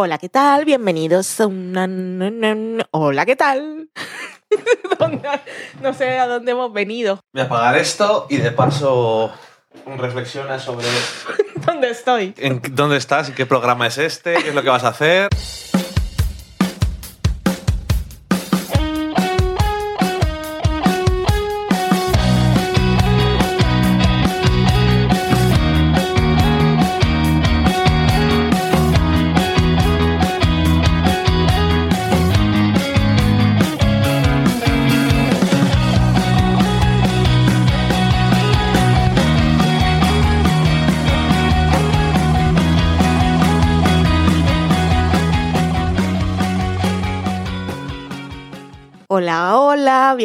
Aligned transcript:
Hola, 0.00 0.18
¿qué 0.18 0.28
tal? 0.28 0.64
Bienvenidos 0.64 1.40
a 1.40 1.48
una... 1.48 1.88
Hola, 2.92 3.26
¿qué 3.26 3.34
tal? 3.34 3.90
no 5.82 5.92
sé 5.92 6.20
a 6.20 6.28
dónde 6.28 6.52
hemos 6.52 6.72
venido. 6.72 7.18
Voy 7.32 7.42
a 7.42 7.46
apagar 7.46 7.76
esto 7.76 8.28
y 8.30 8.36
de 8.36 8.52
paso 8.52 9.32
reflexiona 9.96 10.60
sobre 10.60 10.86
¿Dónde 11.66 11.90
estoy? 11.90 12.32
en 12.38 12.62
dónde 12.76 12.96
estás 12.96 13.32
qué 13.32 13.44
programa 13.44 13.88
es 13.88 13.98
este, 13.98 14.34
qué 14.34 14.50
es 14.50 14.54
lo 14.54 14.62
que 14.62 14.68
vas 14.68 14.84
a 14.84 14.90
hacer. 14.90 15.30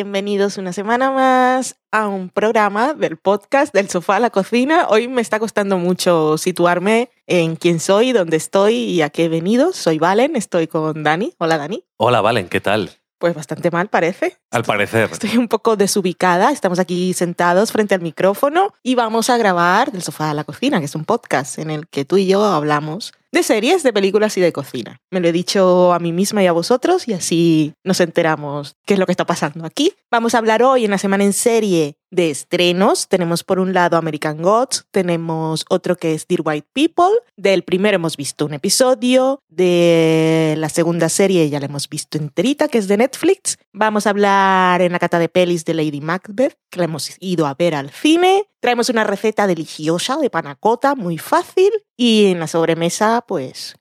Bienvenidos 0.04 0.58
una 0.58 0.74
semana 0.74 1.12
más 1.12 1.78
a 1.90 2.10
un 2.10 2.28
programa 2.28 2.94
del 2.94 3.16
podcast 3.16 3.74
del 3.74 3.90
sofá 3.90 4.18
a 4.18 4.20
la 4.20 4.32
cocina. 4.32 4.88
Hoy 4.90 5.08
me 5.08 5.22
está 5.22 5.40
costando 5.40 5.78
mucho 5.78 6.38
situarme 6.38 7.10
en 7.26 7.56
quién 7.56 7.80
soy, 7.80 8.12
dónde 8.12 8.36
estoy 8.36 8.76
y 8.76 9.02
a 9.02 9.10
qué 9.10 9.26
he 9.26 9.30
venido. 9.30 9.72
Soy 9.72 10.00
Valen, 10.00 10.36
estoy 10.36 10.68
con 10.68 11.04
Dani. 11.04 11.34
Hola, 11.38 11.58
Dani. 11.58 11.86
Hola, 11.96 12.20
Valen, 12.20 12.50
¿qué 12.50 12.60
tal? 12.60 12.92
Pues 13.18 13.34
bastante 13.34 13.72
mal 13.72 13.88
parece. 13.88 14.38
Al 14.52 14.66
parecer. 14.66 15.10
Estoy 15.10 15.38
un 15.38 15.48
poco 15.48 15.78
desubicada, 15.78 16.52
estamos 16.52 16.80
aquí 16.80 17.14
sentados 17.14 17.72
frente 17.72 17.96
al 17.96 18.02
micrófono 18.02 18.74
y 18.84 18.96
vamos 18.96 19.30
a 19.30 19.38
grabar 19.38 19.94
del 19.94 20.02
sofá 20.02 20.32
a 20.32 20.34
la 20.34 20.44
cocina, 20.44 20.80
que 20.80 20.86
es 20.86 20.96
un 20.96 21.06
podcast 21.06 21.60
en 21.60 21.72
el 21.72 21.88
que 21.88 22.04
tú 22.04 22.18
y 22.18 22.28
yo 22.28 22.44
hablamos 22.44 23.14
de 23.34 23.42
series, 23.42 23.82
de 23.82 23.92
películas 23.92 24.38
y 24.38 24.42
de 24.42 24.54
cocina. 24.54 25.02
Me 25.10 25.20
lo 25.20 25.28
he 25.28 25.32
dicho 25.32 25.92
a 25.92 25.98
mí 25.98 26.14
misma 26.14 26.44
y 26.44 26.48
a 26.48 26.52
vosotros 26.52 27.08
y 27.08 27.14
así 27.14 27.74
nos 27.84 28.00
enteramos 28.00 28.76
qué 28.86 28.94
es 28.94 29.00
lo 29.00 29.08
que 29.08 29.12
está 29.12 29.26
pasando 29.26 29.66
aquí. 29.66 29.92
Vamos 30.12 30.36
a 30.36 30.38
hablar 30.38 30.62
hoy 30.62 30.86
en 30.86 30.92
la 30.92 31.00
semana 31.00 31.24
en 31.24 31.34
serie 31.34 31.98
de 32.12 32.30
estrenos. 32.30 33.08
Tenemos 33.08 33.44
por 33.44 33.58
un 33.58 33.74
lado 33.74 33.98
American 33.98 34.42
Gods, 34.44 34.86
tenemos 34.92 35.66
otro 35.70 35.98
que 35.98 36.14
es 36.14 36.28
Dear 36.28 36.42
White 36.46 36.68
People. 36.74 37.20
Del 37.36 37.64
primero 37.64 37.96
hemos 37.96 38.18
visto 38.18 38.46
un 38.46 38.54
episodio, 38.54 39.40
de 39.50 40.54
la 40.58 40.70
segunda 40.70 41.10
serie 41.10 41.50
ya 41.50 41.60
la 41.60 41.66
hemos 41.66 41.90
visto 41.90 42.20
enterita, 42.20 42.68
que 42.68 42.78
es 42.78 42.88
de 42.88 42.98
Netflix. 42.98 43.58
Vamos 43.72 44.06
a 44.06 44.12
hablar 44.12 44.82
en 44.82 44.92
la 44.92 45.00
cata 45.00 45.18
de 45.18 45.30
pelis 45.30 45.66
de 45.66 45.74
Lady 45.74 46.02
Macbeth, 46.02 46.56
que 46.70 46.80
la 46.80 46.86
hemos 46.86 47.12
ido 47.20 47.48
a 47.48 47.56
ver 47.56 47.74
al 47.74 47.90
cine. 47.90 48.48
Traemos 48.60 48.90
una 48.90 49.04
receta 49.04 49.46
deliciosa 49.48 50.18
de 50.18 50.30
panacota, 50.30 50.96
muy 50.96 51.18
fácil. 51.18 51.72
Y 51.98 52.28
en 52.28 52.40
la 52.40 52.48
sobremesa, 52.48 53.23
pues, 53.28 53.76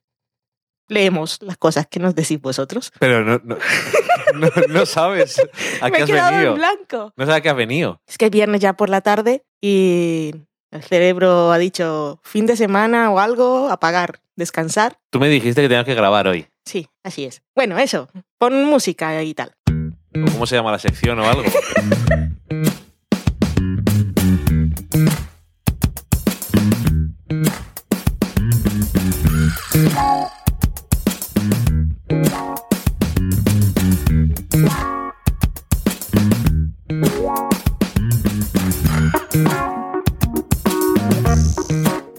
leemos 0.89 1.39
las 1.43 1.57
cosas 1.57 1.87
que 1.87 2.01
nos 2.01 2.15
decís 2.15 2.41
vosotros. 2.41 2.93
Pero 2.99 3.25
no, 3.25 3.41
no, 3.45 3.57
no- 4.35 4.51
no 4.69 4.87
sabes 4.87 5.39
a 5.81 5.87
Me 5.91 5.93
qué 5.93 5.99
he 5.99 6.03
has 6.03 6.11
quedado 6.11 6.31
venido. 6.33 6.51
en 6.53 6.59
blanco. 6.59 7.13
No 7.17 7.25
sabes 7.27 7.39
a 7.39 7.41
qué 7.41 7.49
has 7.51 7.57
venido. 7.57 8.01
Es 8.07 8.19
que 8.19 8.27
es 8.27 8.31
viernes 8.31 8.61
ya 8.61 8.75
por 8.75 8.89
la 8.89 9.01
tarde 9.01 9.45
y 9.61 10.33
el 10.71 10.83
cerebro 10.83 11.53
ha 11.53 11.59
dicho 11.59 12.21
fin 12.23 12.47
de 12.47 12.57
semana 12.57 13.11
o 13.11 13.19
algo, 13.21 13.69
apagar, 13.71 14.21
descansar. 14.37 14.99
Tú 15.11 15.19
me 15.21 15.29
dijiste 15.29 15.63
que 15.63 15.69
tenías 15.69 15.85
que 15.87 15.95
grabar 15.95 16.27
hoy. 16.27 16.47
Sí, 16.65 16.89
así 17.05 17.25
es. 17.25 17.43
Bueno, 17.57 17.79
eso, 17.79 18.09
pon 18.39 18.65
música 18.65 19.23
y 19.23 19.35
tal. 19.35 19.53
¿O 19.69 20.31
¿Cómo 20.33 20.47
se 20.47 20.57
llama 20.57 20.71
la 20.73 20.79
sección 20.79 21.19
o 21.19 21.25
algo? 21.29 21.43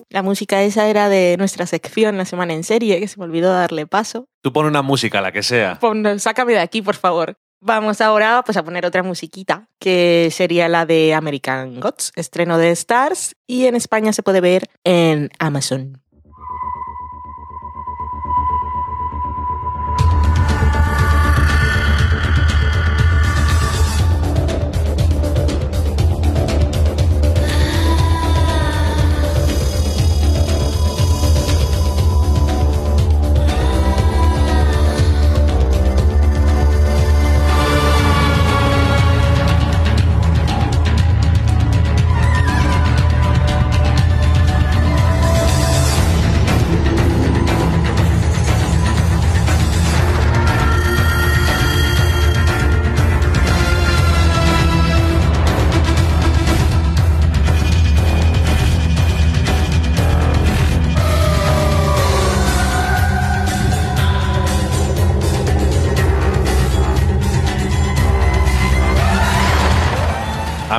La 0.09 0.21
música 0.21 0.61
esa 0.61 0.87
era 0.87 1.09
de 1.09 1.35
nuestra 1.39 1.65
sección 1.65 2.17
La 2.17 2.25
Semana 2.25 2.53
en 2.53 2.63
Serie, 2.63 2.99
que 2.99 3.07
se 3.07 3.17
me 3.17 3.25
olvidó 3.25 3.51
darle 3.51 3.87
paso. 3.87 4.27
Tú 4.43 4.53
pon 4.53 4.67
una 4.67 4.83
música, 4.83 5.21
la 5.21 5.31
que 5.31 5.41
sea. 5.41 5.79
Pon- 5.79 6.19
sácame 6.19 6.53
de 6.53 6.59
aquí, 6.59 6.83
por 6.83 6.95
favor. 6.95 7.35
Vamos 7.61 7.99
ahora 8.01 8.43
pues, 8.45 8.57
a 8.57 8.63
poner 8.63 8.85
otra 8.85 9.01
musiquita, 9.01 9.69
que 9.79 10.29
sería 10.31 10.67
la 10.69 10.85
de 10.85 11.13
American 11.15 11.79
Gods, 11.79 12.11
estreno 12.15 12.57
de 12.59 12.69
Stars, 12.71 13.35
y 13.47 13.65
en 13.65 13.75
España 13.75 14.13
se 14.13 14.21
puede 14.21 14.41
ver 14.41 14.69
en 14.83 15.29
Amazon. 15.39 16.02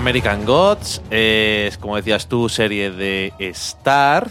American 0.04 0.44
Gods 0.44 1.00
es, 1.10 1.78
como 1.78 1.96
decías 1.96 2.28
tú, 2.28 2.50
serie 2.50 2.90
de 2.90 3.32
Star 3.38 4.30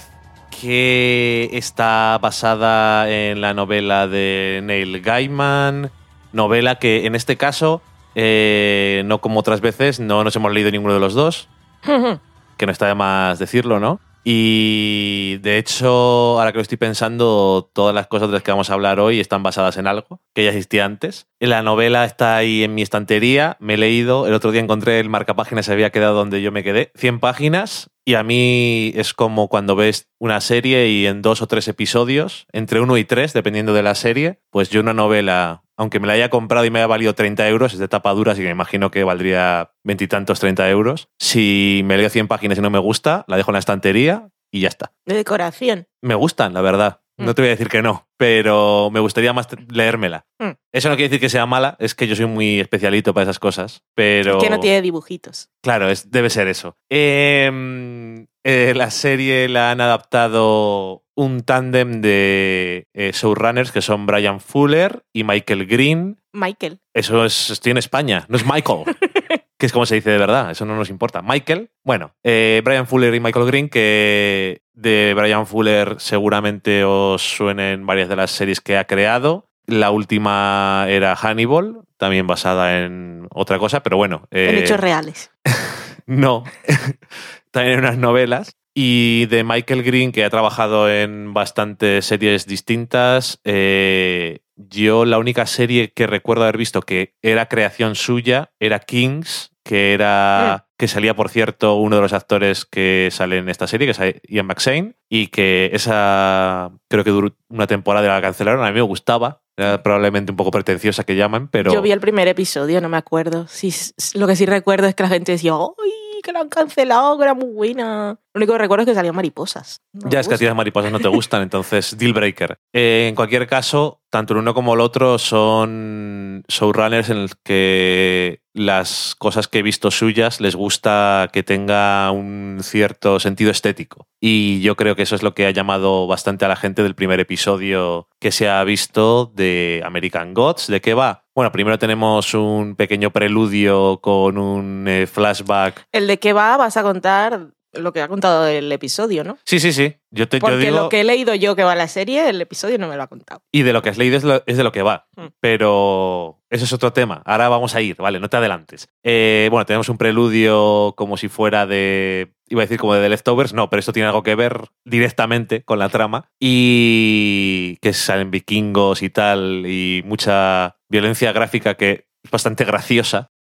que 0.62 1.50
está 1.52 2.20
basada 2.22 3.10
en 3.10 3.42
la 3.42 3.56
novela 3.56 4.08
de 4.08 4.62
Neil 4.64 5.02
Gaiman, 5.02 5.90
novela 6.32 6.76
que 6.76 7.08
en 7.08 7.16
este 7.16 7.38
caso, 7.38 7.82
eh, 8.14 9.02
no 9.08 9.18
como 9.20 9.40
otras 9.40 9.62
veces, 9.62 10.00
no 10.00 10.24
nos 10.24 10.36
hemos 10.36 10.54
leído 10.54 10.70
ninguno 10.70 10.94
de 10.94 11.00
los 11.00 11.16
dos, 11.16 11.50
que 12.58 12.66
no 12.68 12.72
está 12.72 12.86
de 12.86 12.94
más 12.94 13.40
decirlo, 13.40 13.80
¿no? 13.80 14.00
Y 14.24 15.38
de 15.42 15.58
hecho, 15.58 16.40
ahora 16.40 16.52
que 16.52 16.58
lo 16.58 16.62
estoy 16.62 16.78
pensando, 16.78 17.70
todas 17.74 17.94
las 17.94 18.08
cosas 18.08 18.30
de 18.30 18.34
las 18.34 18.44
que 18.44 18.52
vamos 18.52 18.70
a 18.70 18.74
hablar 18.74 19.00
hoy 19.00 19.20
están 19.20 19.44
basadas 19.44 19.78
en 19.78 19.88
algo 19.88 20.22
que 20.34 20.44
ya 20.44 20.50
existía 20.52 20.86
antes. 20.86 21.28
La 21.40 21.62
novela 21.62 22.06
está 22.06 22.38
ahí 22.38 22.64
en 22.64 22.74
mi 22.74 22.82
estantería, 22.82 23.58
me 23.60 23.74
he 23.74 23.78
leído, 23.78 24.26
el 24.26 24.34
otro 24.34 24.52
día 24.52 24.62
encontré 24.62 25.00
el 25.00 25.10
marcapáginas, 25.10 25.66
se 25.66 25.74
había 25.74 25.92
quedado 25.92 26.16
donde 26.16 26.42
yo 26.42 26.52
me 26.54 26.64
quedé, 26.64 26.92
100 26.96 27.20
páginas, 27.20 27.92
y 28.06 28.16
a 28.16 28.24
mí 28.24 28.94
es 28.96 29.14
como 29.14 29.48
cuando 29.48 29.76
ves 29.76 30.10
una 30.20 30.42
serie 30.42 30.90
y 30.90 31.06
en 31.06 31.22
dos 31.22 31.42
o 31.42 31.48
tres 31.48 31.68
episodios, 31.68 32.48
entre 32.52 32.82
uno 32.82 32.98
y 32.98 33.06
tres, 33.06 33.34
dependiendo 33.34 33.74
de 33.74 33.84
la 33.84 33.96
serie, 33.96 34.40
pues 34.50 34.70
yo 34.70 34.82
una 34.82 34.94
novela, 34.94 35.63
aunque 35.78 36.00
me 36.00 36.08
la 36.08 36.14
haya 36.14 36.30
comprado 36.30 36.66
y 36.66 36.72
me 36.72 36.80
haya 36.80 36.88
valido 36.88 37.14
30 37.16 37.48
euros, 37.50 37.74
es 37.74 37.80
de 37.80 37.88
tapa 37.88 38.12
dura, 38.14 38.34
así 38.34 38.42
que 38.42 38.48
me 38.48 38.52
imagino 38.52 38.92
que 38.92 39.04
valdría 39.04 39.72
veintitantos, 39.84 40.40
30 40.40 40.70
euros. 40.70 41.10
Si 41.20 41.82
me 41.86 41.98
leo 41.98 42.10
100 42.10 42.28
páginas 42.28 42.58
y 42.58 42.62
no 42.62 42.70
me 42.70 42.80
gusta, 42.80 43.26
la 43.28 43.38
dejo 43.38 43.52
en 43.52 43.54
la 43.54 43.60
estantería 43.60 44.30
y 44.52 44.62
ya 44.62 44.68
está. 44.70 44.94
De 45.06 45.16
decoración. 45.16 45.88
Me 46.02 46.16
gustan, 46.16 46.54
la 46.54 46.62
verdad. 46.62 47.00
No 47.16 47.32
Mm. 47.32 47.36
te 47.36 47.42
voy 47.44 47.50
a 47.50 47.52
decir 47.52 47.70
que 47.70 47.84
no, 47.84 48.08
pero 48.18 48.90
me 48.92 49.00
gustaría 49.00 49.34
más 49.34 49.48
leérmela. 49.70 50.26
Mm. 50.40 50.50
Eso 50.72 50.90
no 50.90 50.96
quiere 50.96 51.10
decir 51.10 51.20
que 51.22 51.30
sea 51.30 51.46
mala, 51.46 51.76
es 51.80 51.94
que 51.94 52.08
yo 52.08 52.16
soy 52.16 52.26
muy 52.26 52.60
especialito 52.60 53.14
para 53.14 53.24
esas 53.26 53.38
cosas, 53.38 53.84
pero... 53.96 54.40
Que 54.40 54.50
no 54.50 54.60
tiene 54.60 54.82
dibujitos. 54.82 55.50
Claro, 55.62 55.90
es, 55.92 56.10
debe 56.10 56.32
ser 56.32 56.48
eso. 56.48 56.76
Em, 56.90 58.26
eh, 58.44 58.74
la 58.76 58.90
serie 58.90 59.48
la 59.48 59.70
han 59.72 59.80
adaptado 59.82 61.03
un 61.16 61.42
tándem 61.42 62.02
de 62.02 62.88
eh, 62.94 63.12
showrunners 63.14 63.72
que 63.72 63.82
son 63.82 64.06
Brian 64.06 64.40
Fuller 64.40 65.04
y 65.14 65.24
Michael 65.24 65.66
Green. 65.66 66.18
Michael. 66.32 66.80
Eso 66.94 67.26
es, 67.26 67.50
estoy 67.50 67.72
en 67.72 67.78
España, 67.78 68.26
no 68.30 68.38
es 68.38 68.46
Michael. 68.46 68.84
que 69.58 69.68
es 69.68 69.72
como 69.72 69.86
se 69.86 69.96
dice 69.96 70.10
de 70.10 70.18
verdad, 70.18 70.52
eso 70.52 70.66
no 70.66 70.76
nos 70.76 70.90
importa. 70.90 71.22
Michael, 71.22 71.70
bueno, 71.84 72.16
eh, 72.24 72.62
Brian 72.66 72.88
Fuller 72.88 73.14
y 73.16 73.20
Michael 73.20 73.46
Green, 73.46 73.70
que 73.70 74.62
de 74.74 75.14
Brian 75.16 75.48
Fuller 75.48 75.96
seguramente 76.00 76.84
os 76.84 77.22
suenen 77.22 77.86
varias 77.86 78.10
de 78.10 78.16
las 78.16 78.32
series 78.32 78.60
que 78.60 78.78
ha 78.78 78.86
creado. 78.86 79.50
La 79.66 79.92
última 79.92 80.86
era 80.90 81.16
Hannibal, 81.16 81.80
también 81.98 82.28
basada 82.28 82.84
en 82.84 83.28
otra 83.32 83.60
cosa, 83.60 83.82
pero 83.84 83.96
bueno. 83.96 84.28
en 84.32 84.56
eh, 84.56 84.60
hechos 84.60 84.80
reales. 84.80 85.32
no, 86.06 86.44
también 87.52 87.76
en 87.76 87.86
unas 87.86 87.98
novelas. 87.98 88.58
Y 88.76 89.28
de 89.28 89.44
Michael 89.44 89.84
Green, 89.84 90.12
que 90.12 90.26
ha 90.26 90.30
trabajado 90.30 90.90
en 90.90 91.34
bastantes 91.34 92.06
series 92.06 92.48
distintas, 92.48 93.40
eh, 93.44 94.40
yo 94.56 95.06
la 95.06 95.20
única 95.20 95.46
serie 95.46 95.92
que 95.92 96.08
recuerdo 96.08 96.44
haber 96.44 96.58
visto 96.58 96.82
que 96.82 97.16
era 97.22 97.48
creación 97.48 97.96
suya 97.96 98.52
era 98.60 98.80
Kings, 98.80 99.52
que 99.64 99.94
era 99.94 100.68
que 100.78 100.88
salía, 100.88 101.16
por 101.16 101.30
cierto, 101.30 101.76
uno 101.76 101.96
de 101.96 102.02
los 102.02 102.14
actores 102.14 102.66
que 102.66 103.10
sale 103.12 103.38
en 103.38 103.48
esta 103.48 103.68
serie, 103.68 103.88
que 103.88 103.92
es 103.92 104.22
Ian 104.28 104.48
McShane, 104.48 104.96
y 105.08 105.28
que 105.28 105.70
esa 105.72 106.72
creo 106.90 107.04
que 107.04 107.12
duró 107.12 107.36
una 107.48 107.68
temporada 107.68 108.06
y 108.06 108.10
la 108.10 108.22
cancelaron. 108.22 108.66
A 108.66 108.70
mí 108.70 108.76
me 108.76 108.82
gustaba, 108.82 109.44
era 109.56 109.82
probablemente 109.82 110.32
un 110.32 110.36
poco 110.36 110.52
pretenciosa 110.52 111.04
que 111.04 111.16
llaman, 111.16 111.48
pero... 111.48 111.72
Yo 111.72 111.82
vi 111.82 111.92
el 111.92 112.02
primer 112.02 112.28
episodio, 112.28 112.82
no 112.82 112.90
me 112.90 112.98
acuerdo. 112.98 113.48
Sí, 113.48 113.74
lo 114.16 114.28
que 114.28 114.36
sí 114.36 114.46
recuerdo 114.46 114.88
es 114.88 114.96
que 114.96 115.04
la 115.04 115.10
gente 115.10 115.32
decía, 115.32 115.54
¡ay, 115.54 115.93
que 116.24 116.32
la 116.32 116.40
han 116.40 116.50
cancelado, 116.50 117.18
que 117.18 117.24
era 117.24 117.34
muy 117.36 117.52
buena! 117.52 118.18
Lo 118.34 118.40
único 118.40 118.54
que 118.54 118.58
recuerdo 118.58 118.82
es 118.82 118.88
que 118.88 118.96
salían 118.96 119.16
mariposas. 119.16 119.82
No 119.94 120.10
Ya 120.10 120.20
es 120.20 120.28
que 120.28 120.34
a 120.34 120.38
ti 120.38 120.46
las 120.46 120.56
mariposas 120.56 120.92
no 120.92 121.00
te 121.00 121.08
gustan, 121.08 121.42
entonces 121.44 121.96
deal 121.98 122.14
breaker. 122.14 122.58
Eh, 122.74 123.08
en 123.10 123.16
cualquier 123.16 123.46
caso, 123.46 124.02
tanto 124.10 124.34
el 124.34 124.40
uno 124.40 124.56
como 124.56 124.74
el 124.74 124.80
otro 124.80 125.20
son 125.20 126.44
showrunners 126.48 127.10
en 127.12 127.22
los 127.22 127.36
que 127.44 128.42
las 128.54 129.16
cosas 129.18 129.48
que 129.48 129.60
he 129.60 129.64
visto 129.64 129.92
suyas 129.92 130.40
les 130.40 130.56
gusta 130.56 131.30
que 131.34 131.44
tenga 131.44 132.12
un 132.12 132.60
cierto 132.62 133.20
sentido 133.20 133.52
estético. 133.52 134.08
Y 134.20 134.62
yo 134.62 134.76
creo 134.76 134.96
que 134.96 135.04
eso 135.04 135.16
es 135.16 135.24
lo 135.24 135.34
que 135.34 135.46
ha 135.46 135.52
llamado 135.52 136.08
bastante 136.08 136.46
a 136.46 136.48
la 136.48 136.56
gente 136.56 136.84
del 136.84 136.96
primer 136.96 137.20
episodio 137.20 138.08
que 138.20 138.32
se 138.32 138.50
ha 138.50 138.64
visto 138.64 139.32
de 139.36 139.82
American 139.86 140.34
Gods. 140.34 140.68
¿De 140.68 140.82
qué 140.82 140.94
va? 140.94 141.26
Bueno, 141.36 141.52
primero 141.52 141.80
tenemos 141.80 142.34
un 142.34 142.76
pequeño 142.76 143.12
preludio 143.12 144.00
con 144.02 144.38
un 144.38 144.88
eh, 144.88 145.08
flashback. 145.08 145.88
El 145.92 146.08
de 146.08 146.20
qué 146.20 146.32
va, 146.32 146.56
vas 146.58 146.78
a 146.78 146.84
contar 146.84 147.54
lo 147.74 147.92
que 147.94 148.02
ha 148.02 148.08
contado 148.08 148.48
el 148.48 148.72
episodio, 148.72 149.24
¿no? 149.24 149.38
Sí, 149.46 149.60
sí, 149.60 149.74
sí. 149.74 149.96
Yo 150.12 150.28
te 150.30 150.38
yo 150.38 150.42
Porque 150.42 150.58
digo... 150.58 150.76
lo 150.78 150.90
que 150.90 151.02
he 151.02 151.04
leído 151.04 151.34
yo 151.36 151.56
que 151.56 151.64
va 151.64 151.72
a 151.74 151.76
la 151.76 151.88
serie, 151.88 152.30
el 152.30 152.40
episodio 152.42 152.78
no 152.78 152.88
me 152.88 152.96
lo 152.98 153.04
ha 153.04 153.08
contado. 153.08 153.42
Y 153.52 153.64
de 153.64 153.74
lo 153.74 153.82
que 153.82 153.90
has 153.90 153.98
leído 153.98 154.16
es, 154.18 154.24
lo- 154.24 154.44
es 154.46 154.58
de 154.58 154.64
lo 154.64 154.72
que 154.72 154.84
va. 154.84 155.08
Mm. 155.16 155.26
Pero 155.40 156.40
eso 156.50 156.66
es 156.66 156.74
otro 156.74 156.94
tema. 156.94 157.22
Ahora 157.26 157.50
vamos 157.50 157.76
a 157.76 157.82
ir, 157.82 157.96
¿vale? 157.98 158.20
No 158.20 158.30
te 158.30 158.38
adelantes. 158.38 158.90
Eh, 159.04 159.48
bueno, 159.52 159.66
tenemos 159.66 159.90
un 159.90 159.98
preludio 159.98 160.94
como 160.96 161.18
si 161.18 161.28
fuera 161.30 161.66
de. 161.66 162.34
Iba 162.50 162.62
a 162.62 162.66
decir 162.66 162.78
como 162.80 162.94
de 162.94 163.02
The 163.02 163.10
Leftovers. 163.10 163.54
No, 163.54 163.70
pero 163.70 163.80
esto 163.80 163.94
tiene 163.94 164.08
algo 164.08 164.22
que 164.24 164.36
ver 164.36 164.66
directamente 164.86 165.64
con 165.64 165.80
la 165.80 165.90
trama. 165.90 166.30
Y 166.40 167.78
que 167.82 167.94
salen 167.94 168.32
vikingos 168.32 169.02
y 169.02 169.10
tal. 169.10 169.64
Y 169.66 170.04
mucha 170.06 170.78
violencia 170.90 171.32
gráfica 171.32 171.76
que 171.76 172.08
es 172.24 172.32
bastante 172.32 172.64
graciosa. 172.66 173.32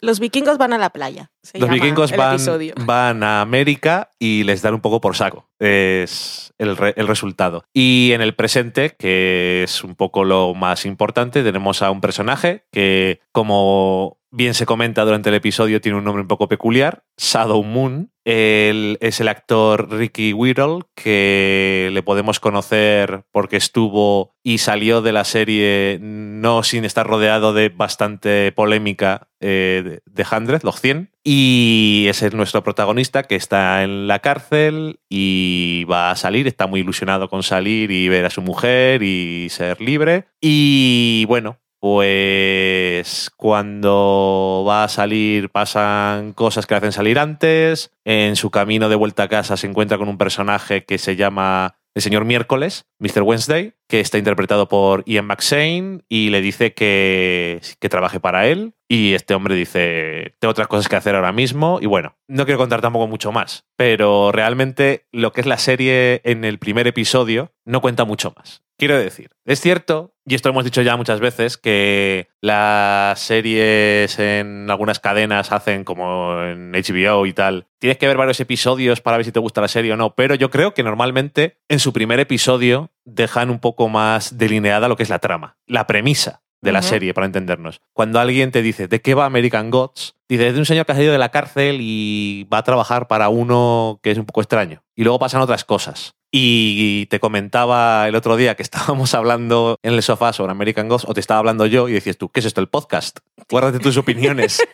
Los, 0.00 0.20
vikingos 0.20 0.58
van 0.58 0.72
a 0.72 0.78
la 0.78 0.90
playa. 0.90 1.30
se 1.42 1.58
Los 1.58 1.70
vikingos 1.70 2.12
van, 2.14 2.38
van 2.84 3.22
a 3.22 3.40
América 3.40 4.10
y 4.18 4.44
les 4.44 4.62
dan 4.62 4.74
un 4.74 4.80
poco 4.80 5.00
por 5.00 5.16
saco. 5.16 5.48
Es 5.58 6.52
el, 6.58 6.76
re- 6.76 6.94
el 6.96 7.08
resultado. 7.08 7.64
Y 7.72 8.10
en 8.12 8.20
el 8.20 8.34
presente, 8.34 8.94
que 8.98 9.62
es 9.64 9.82
un 9.82 9.94
poco 9.94 10.24
lo 10.24 10.54
más 10.54 10.84
importante, 10.84 11.42
tenemos 11.42 11.82
a 11.82 11.90
un 11.90 12.00
personaje 12.00 12.64
que, 12.70 13.20
como 13.32 14.18
bien 14.30 14.52
se 14.52 14.66
comenta 14.66 15.04
durante 15.06 15.30
el 15.30 15.36
episodio, 15.36 15.80
tiene 15.80 15.96
un 15.96 16.04
nombre 16.04 16.20
un 16.20 16.28
poco 16.28 16.48
peculiar, 16.48 17.02
Shadow 17.16 17.62
Moon. 17.64 18.10
Él 18.26 18.98
es 19.00 19.20
el 19.20 19.28
actor 19.28 19.90
Ricky 19.90 20.34
Whittle, 20.34 20.80
que 20.94 21.88
le 21.92 22.02
podemos 22.02 22.40
conocer 22.40 23.22
porque 23.32 23.56
estuvo 23.56 24.34
y 24.42 24.58
salió 24.58 25.00
de 25.00 25.12
la 25.12 25.24
serie 25.24 25.98
no 26.00 26.62
sin 26.62 26.84
estar 26.84 27.06
rodeado 27.06 27.54
de 27.54 27.70
bastante 27.70 28.52
polémica 28.52 29.28
eh, 29.40 30.00
de 30.04 30.24
100, 30.24 30.60
los 30.62 30.80
100. 30.80 31.10
Y 31.24 32.06
ese 32.08 32.28
es 32.28 32.34
nuestro 32.34 32.62
protagonista 32.62 33.22
que 33.22 33.36
está 33.36 33.82
en 33.82 34.06
la 34.06 34.20
cárcel 34.20 35.00
y 35.08 35.84
va 35.84 36.10
a 36.10 36.16
salir, 36.16 36.46
está 36.46 36.66
muy 36.66 36.80
ilusionado 36.80 37.28
con 37.28 37.42
salir 37.42 37.90
y 37.90 38.08
ver 38.08 38.24
a 38.24 38.30
su 38.30 38.42
mujer 38.42 39.02
y 39.02 39.48
ser 39.50 39.80
libre. 39.80 40.26
Y 40.40 41.24
bueno, 41.26 41.58
pues 41.80 43.30
cuando 43.36 44.64
va 44.66 44.84
a 44.84 44.88
salir 44.88 45.50
pasan 45.50 46.32
cosas 46.32 46.66
que 46.66 46.74
hacen 46.74 46.92
salir 46.92 47.18
antes. 47.18 47.92
En 48.04 48.36
su 48.36 48.50
camino 48.50 48.88
de 48.88 48.96
vuelta 48.96 49.24
a 49.24 49.28
casa 49.28 49.56
se 49.56 49.66
encuentra 49.66 49.98
con 49.98 50.08
un 50.08 50.18
personaje 50.18 50.84
que 50.84 50.98
se 50.98 51.16
llama 51.16 51.78
el 51.94 52.02
señor 52.02 52.24
Miércoles, 52.24 52.86
Mr. 52.98 53.22
Wednesday, 53.22 53.74
que 53.88 54.00
está 54.00 54.18
interpretado 54.18 54.68
por 54.68 55.02
Ian 55.06 55.26
McShane 55.26 56.02
y 56.08 56.30
le 56.30 56.40
dice 56.40 56.74
que, 56.74 57.60
que 57.80 57.88
trabaje 57.88 58.20
para 58.20 58.46
él. 58.46 58.74
Y 58.86 59.14
este 59.14 59.34
hombre 59.34 59.54
dice, 59.54 60.34
tengo 60.38 60.50
otras 60.50 60.68
cosas 60.68 60.88
que 60.88 60.96
hacer 60.96 61.14
ahora 61.14 61.32
mismo. 61.32 61.78
Y 61.80 61.86
bueno, 61.86 62.16
no 62.26 62.44
quiero 62.44 62.58
contar 62.58 62.80
tampoco 62.80 63.06
mucho 63.06 63.32
más, 63.32 63.66
pero 63.76 64.30
realmente 64.32 65.06
lo 65.10 65.32
que 65.32 65.40
es 65.40 65.46
la 65.46 65.58
serie 65.58 66.20
en 66.24 66.44
el 66.44 66.58
primer 66.58 66.86
episodio 66.86 67.52
no 67.64 67.80
cuenta 67.80 68.04
mucho 68.04 68.32
más. 68.36 68.62
Quiero 68.78 68.96
decir, 68.96 69.30
es 69.44 69.60
cierto, 69.60 70.14
y 70.24 70.36
esto 70.36 70.48
lo 70.48 70.52
hemos 70.52 70.64
dicho 70.64 70.82
ya 70.82 70.96
muchas 70.96 71.18
veces, 71.18 71.58
que 71.58 72.28
las 72.40 73.18
series 73.18 74.16
en 74.20 74.70
algunas 74.70 75.00
cadenas 75.00 75.50
hacen 75.50 75.82
como 75.82 76.40
en 76.44 76.70
HBO 76.70 77.26
y 77.26 77.32
tal. 77.32 77.66
Tienes 77.80 77.98
que 77.98 78.06
ver 78.06 78.16
varios 78.16 78.38
episodios 78.38 79.00
para 79.00 79.16
ver 79.16 79.26
si 79.26 79.32
te 79.32 79.40
gusta 79.40 79.60
la 79.60 79.66
serie 79.66 79.94
o 79.94 79.96
no, 79.96 80.14
pero 80.14 80.36
yo 80.36 80.50
creo 80.50 80.74
que 80.74 80.84
normalmente 80.84 81.58
en 81.68 81.80
su 81.80 81.92
primer 81.92 82.20
episodio 82.20 82.92
dejan 83.14 83.50
un 83.50 83.58
poco 83.58 83.88
más 83.88 84.38
delineada 84.38 84.88
lo 84.88 84.96
que 84.96 85.02
es 85.02 85.08
la 85.08 85.18
trama, 85.18 85.56
la 85.66 85.86
premisa 85.86 86.42
de 86.60 86.72
la 86.72 86.82
serie, 86.82 87.14
para 87.14 87.24
entendernos. 87.26 87.80
Cuando 87.92 88.18
alguien 88.18 88.50
te 88.50 88.62
dice, 88.62 88.88
¿de 88.88 89.00
qué 89.00 89.14
va 89.14 89.26
American 89.26 89.70
Gods? 89.70 90.16
Dice, 90.28 90.48
es 90.48 90.54
de 90.54 90.58
un 90.58 90.66
señor 90.66 90.86
que 90.86 90.92
ha 90.92 90.94
salido 90.96 91.12
de 91.12 91.18
la 91.18 91.28
cárcel 91.30 91.78
y 91.80 92.48
va 92.52 92.58
a 92.58 92.62
trabajar 92.64 93.06
para 93.06 93.28
uno 93.28 94.00
que 94.02 94.10
es 94.10 94.18
un 94.18 94.26
poco 94.26 94.40
extraño. 94.40 94.82
Y 94.96 95.04
luego 95.04 95.20
pasan 95.20 95.40
otras 95.40 95.64
cosas. 95.64 96.16
Y 96.32 97.06
te 97.06 97.20
comentaba 97.20 98.08
el 98.08 98.16
otro 98.16 98.36
día 98.36 98.56
que 98.56 98.62
estábamos 98.64 99.14
hablando 99.14 99.76
en 99.82 99.94
el 99.94 100.02
sofá 100.02 100.32
sobre 100.32 100.50
American 100.50 100.88
Gods, 100.88 101.04
o 101.06 101.14
te 101.14 101.20
estaba 101.20 101.38
hablando 101.38 101.64
yo 101.66 101.88
y 101.88 101.92
decías 101.92 102.18
tú, 102.18 102.28
¿qué 102.28 102.40
es 102.40 102.46
esto, 102.46 102.60
el 102.60 102.68
podcast? 102.68 103.20
Guárdate 103.48 103.78
tus 103.78 103.96
opiniones. 103.96 104.60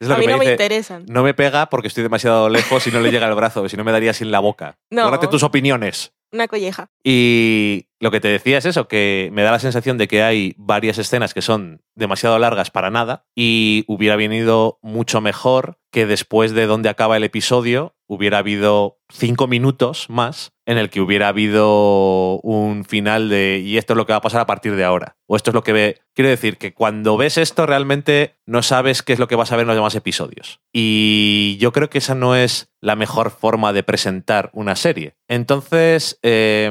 Es 0.00 0.08
lo 0.08 0.14
a 0.14 0.18
que 0.18 0.26
mí 0.26 0.32
no 0.32 0.38
me 0.38 0.50
interesan. 0.50 1.06
no 1.08 1.22
me 1.22 1.34
pega 1.34 1.70
porque 1.70 1.88
estoy 1.88 2.02
demasiado 2.02 2.48
lejos 2.48 2.86
y 2.86 2.90
no 2.90 3.00
le 3.00 3.10
llega 3.10 3.28
el 3.28 3.34
brazo, 3.34 3.68
si 3.68 3.76
no 3.76 3.84
me 3.84 3.92
daría 3.92 4.12
sin 4.12 4.30
la 4.32 4.40
boca. 4.40 4.76
No. 4.90 5.02
Guárdate 5.02 5.28
tus 5.28 5.44
opiniones. 5.44 6.12
Una 6.34 6.48
colleja. 6.48 6.90
Y 7.04 7.86
lo 8.00 8.10
que 8.10 8.18
te 8.18 8.26
decía 8.26 8.58
es 8.58 8.66
eso, 8.66 8.88
que 8.88 9.30
me 9.32 9.42
da 9.42 9.52
la 9.52 9.60
sensación 9.60 9.98
de 9.98 10.08
que 10.08 10.24
hay 10.24 10.56
varias 10.58 10.98
escenas 10.98 11.32
que 11.32 11.42
son 11.42 11.82
demasiado 11.94 12.40
largas 12.40 12.72
para 12.72 12.90
nada 12.90 13.24
y 13.36 13.84
hubiera 13.86 14.16
venido 14.16 14.80
mucho 14.82 15.20
mejor 15.20 15.78
que 15.92 16.06
después 16.06 16.50
de 16.50 16.66
donde 16.66 16.88
acaba 16.88 17.16
el 17.16 17.22
episodio 17.22 17.94
hubiera 18.08 18.38
habido 18.38 18.98
cinco 19.10 19.46
minutos 19.46 20.10
más 20.10 20.53
en 20.66 20.78
el 20.78 20.90
que 20.90 21.00
hubiera 21.00 21.28
habido 21.28 22.40
un 22.40 22.84
final 22.84 23.28
de 23.28 23.62
y 23.64 23.76
esto 23.76 23.92
es 23.92 23.96
lo 23.96 24.06
que 24.06 24.12
va 24.12 24.18
a 24.18 24.22
pasar 24.22 24.40
a 24.40 24.46
partir 24.46 24.76
de 24.76 24.84
ahora. 24.84 25.16
O 25.26 25.36
esto 25.36 25.50
es 25.50 25.54
lo 25.54 25.62
que 25.62 25.72
ve. 25.72 26.00
Quiero 26.14 26.30
decir 26.30 26.58
que 26.58 26.74
cuando 26.74 27.16
ves 27.16 27.38
esto 27.38 27.66
realmente 27.66 28.36
no 28.46 28.62
sabes 28.62 29.02
qué 29.02 29.12
es 29.12 29.18
lo 29.18 29.28
que 29.28 29.36
vas 29.36 29.52
a 29.52 29.56
ver 29.56 29.64
en 29.64 29.68
los 29.68 29.76
demás 29.76 29.94
episodios. 29.94 30.60
Y 30.72 31.56
yo 31.60 31.72
creo 31.72 31.90
que 31.90 31.98
esa 31.98 32.14
no 32.14 32.34
es 32.36 32.72
la 32.80 32.96
mejor 32.96 33.30
forma 33.30 33.72
de 33.72 33.82
presentar 33.82 34.50
una 34.52 34.76
serie. 34.76 35.16
Entonces, 35.28 36.18
eh, 36.22 36.70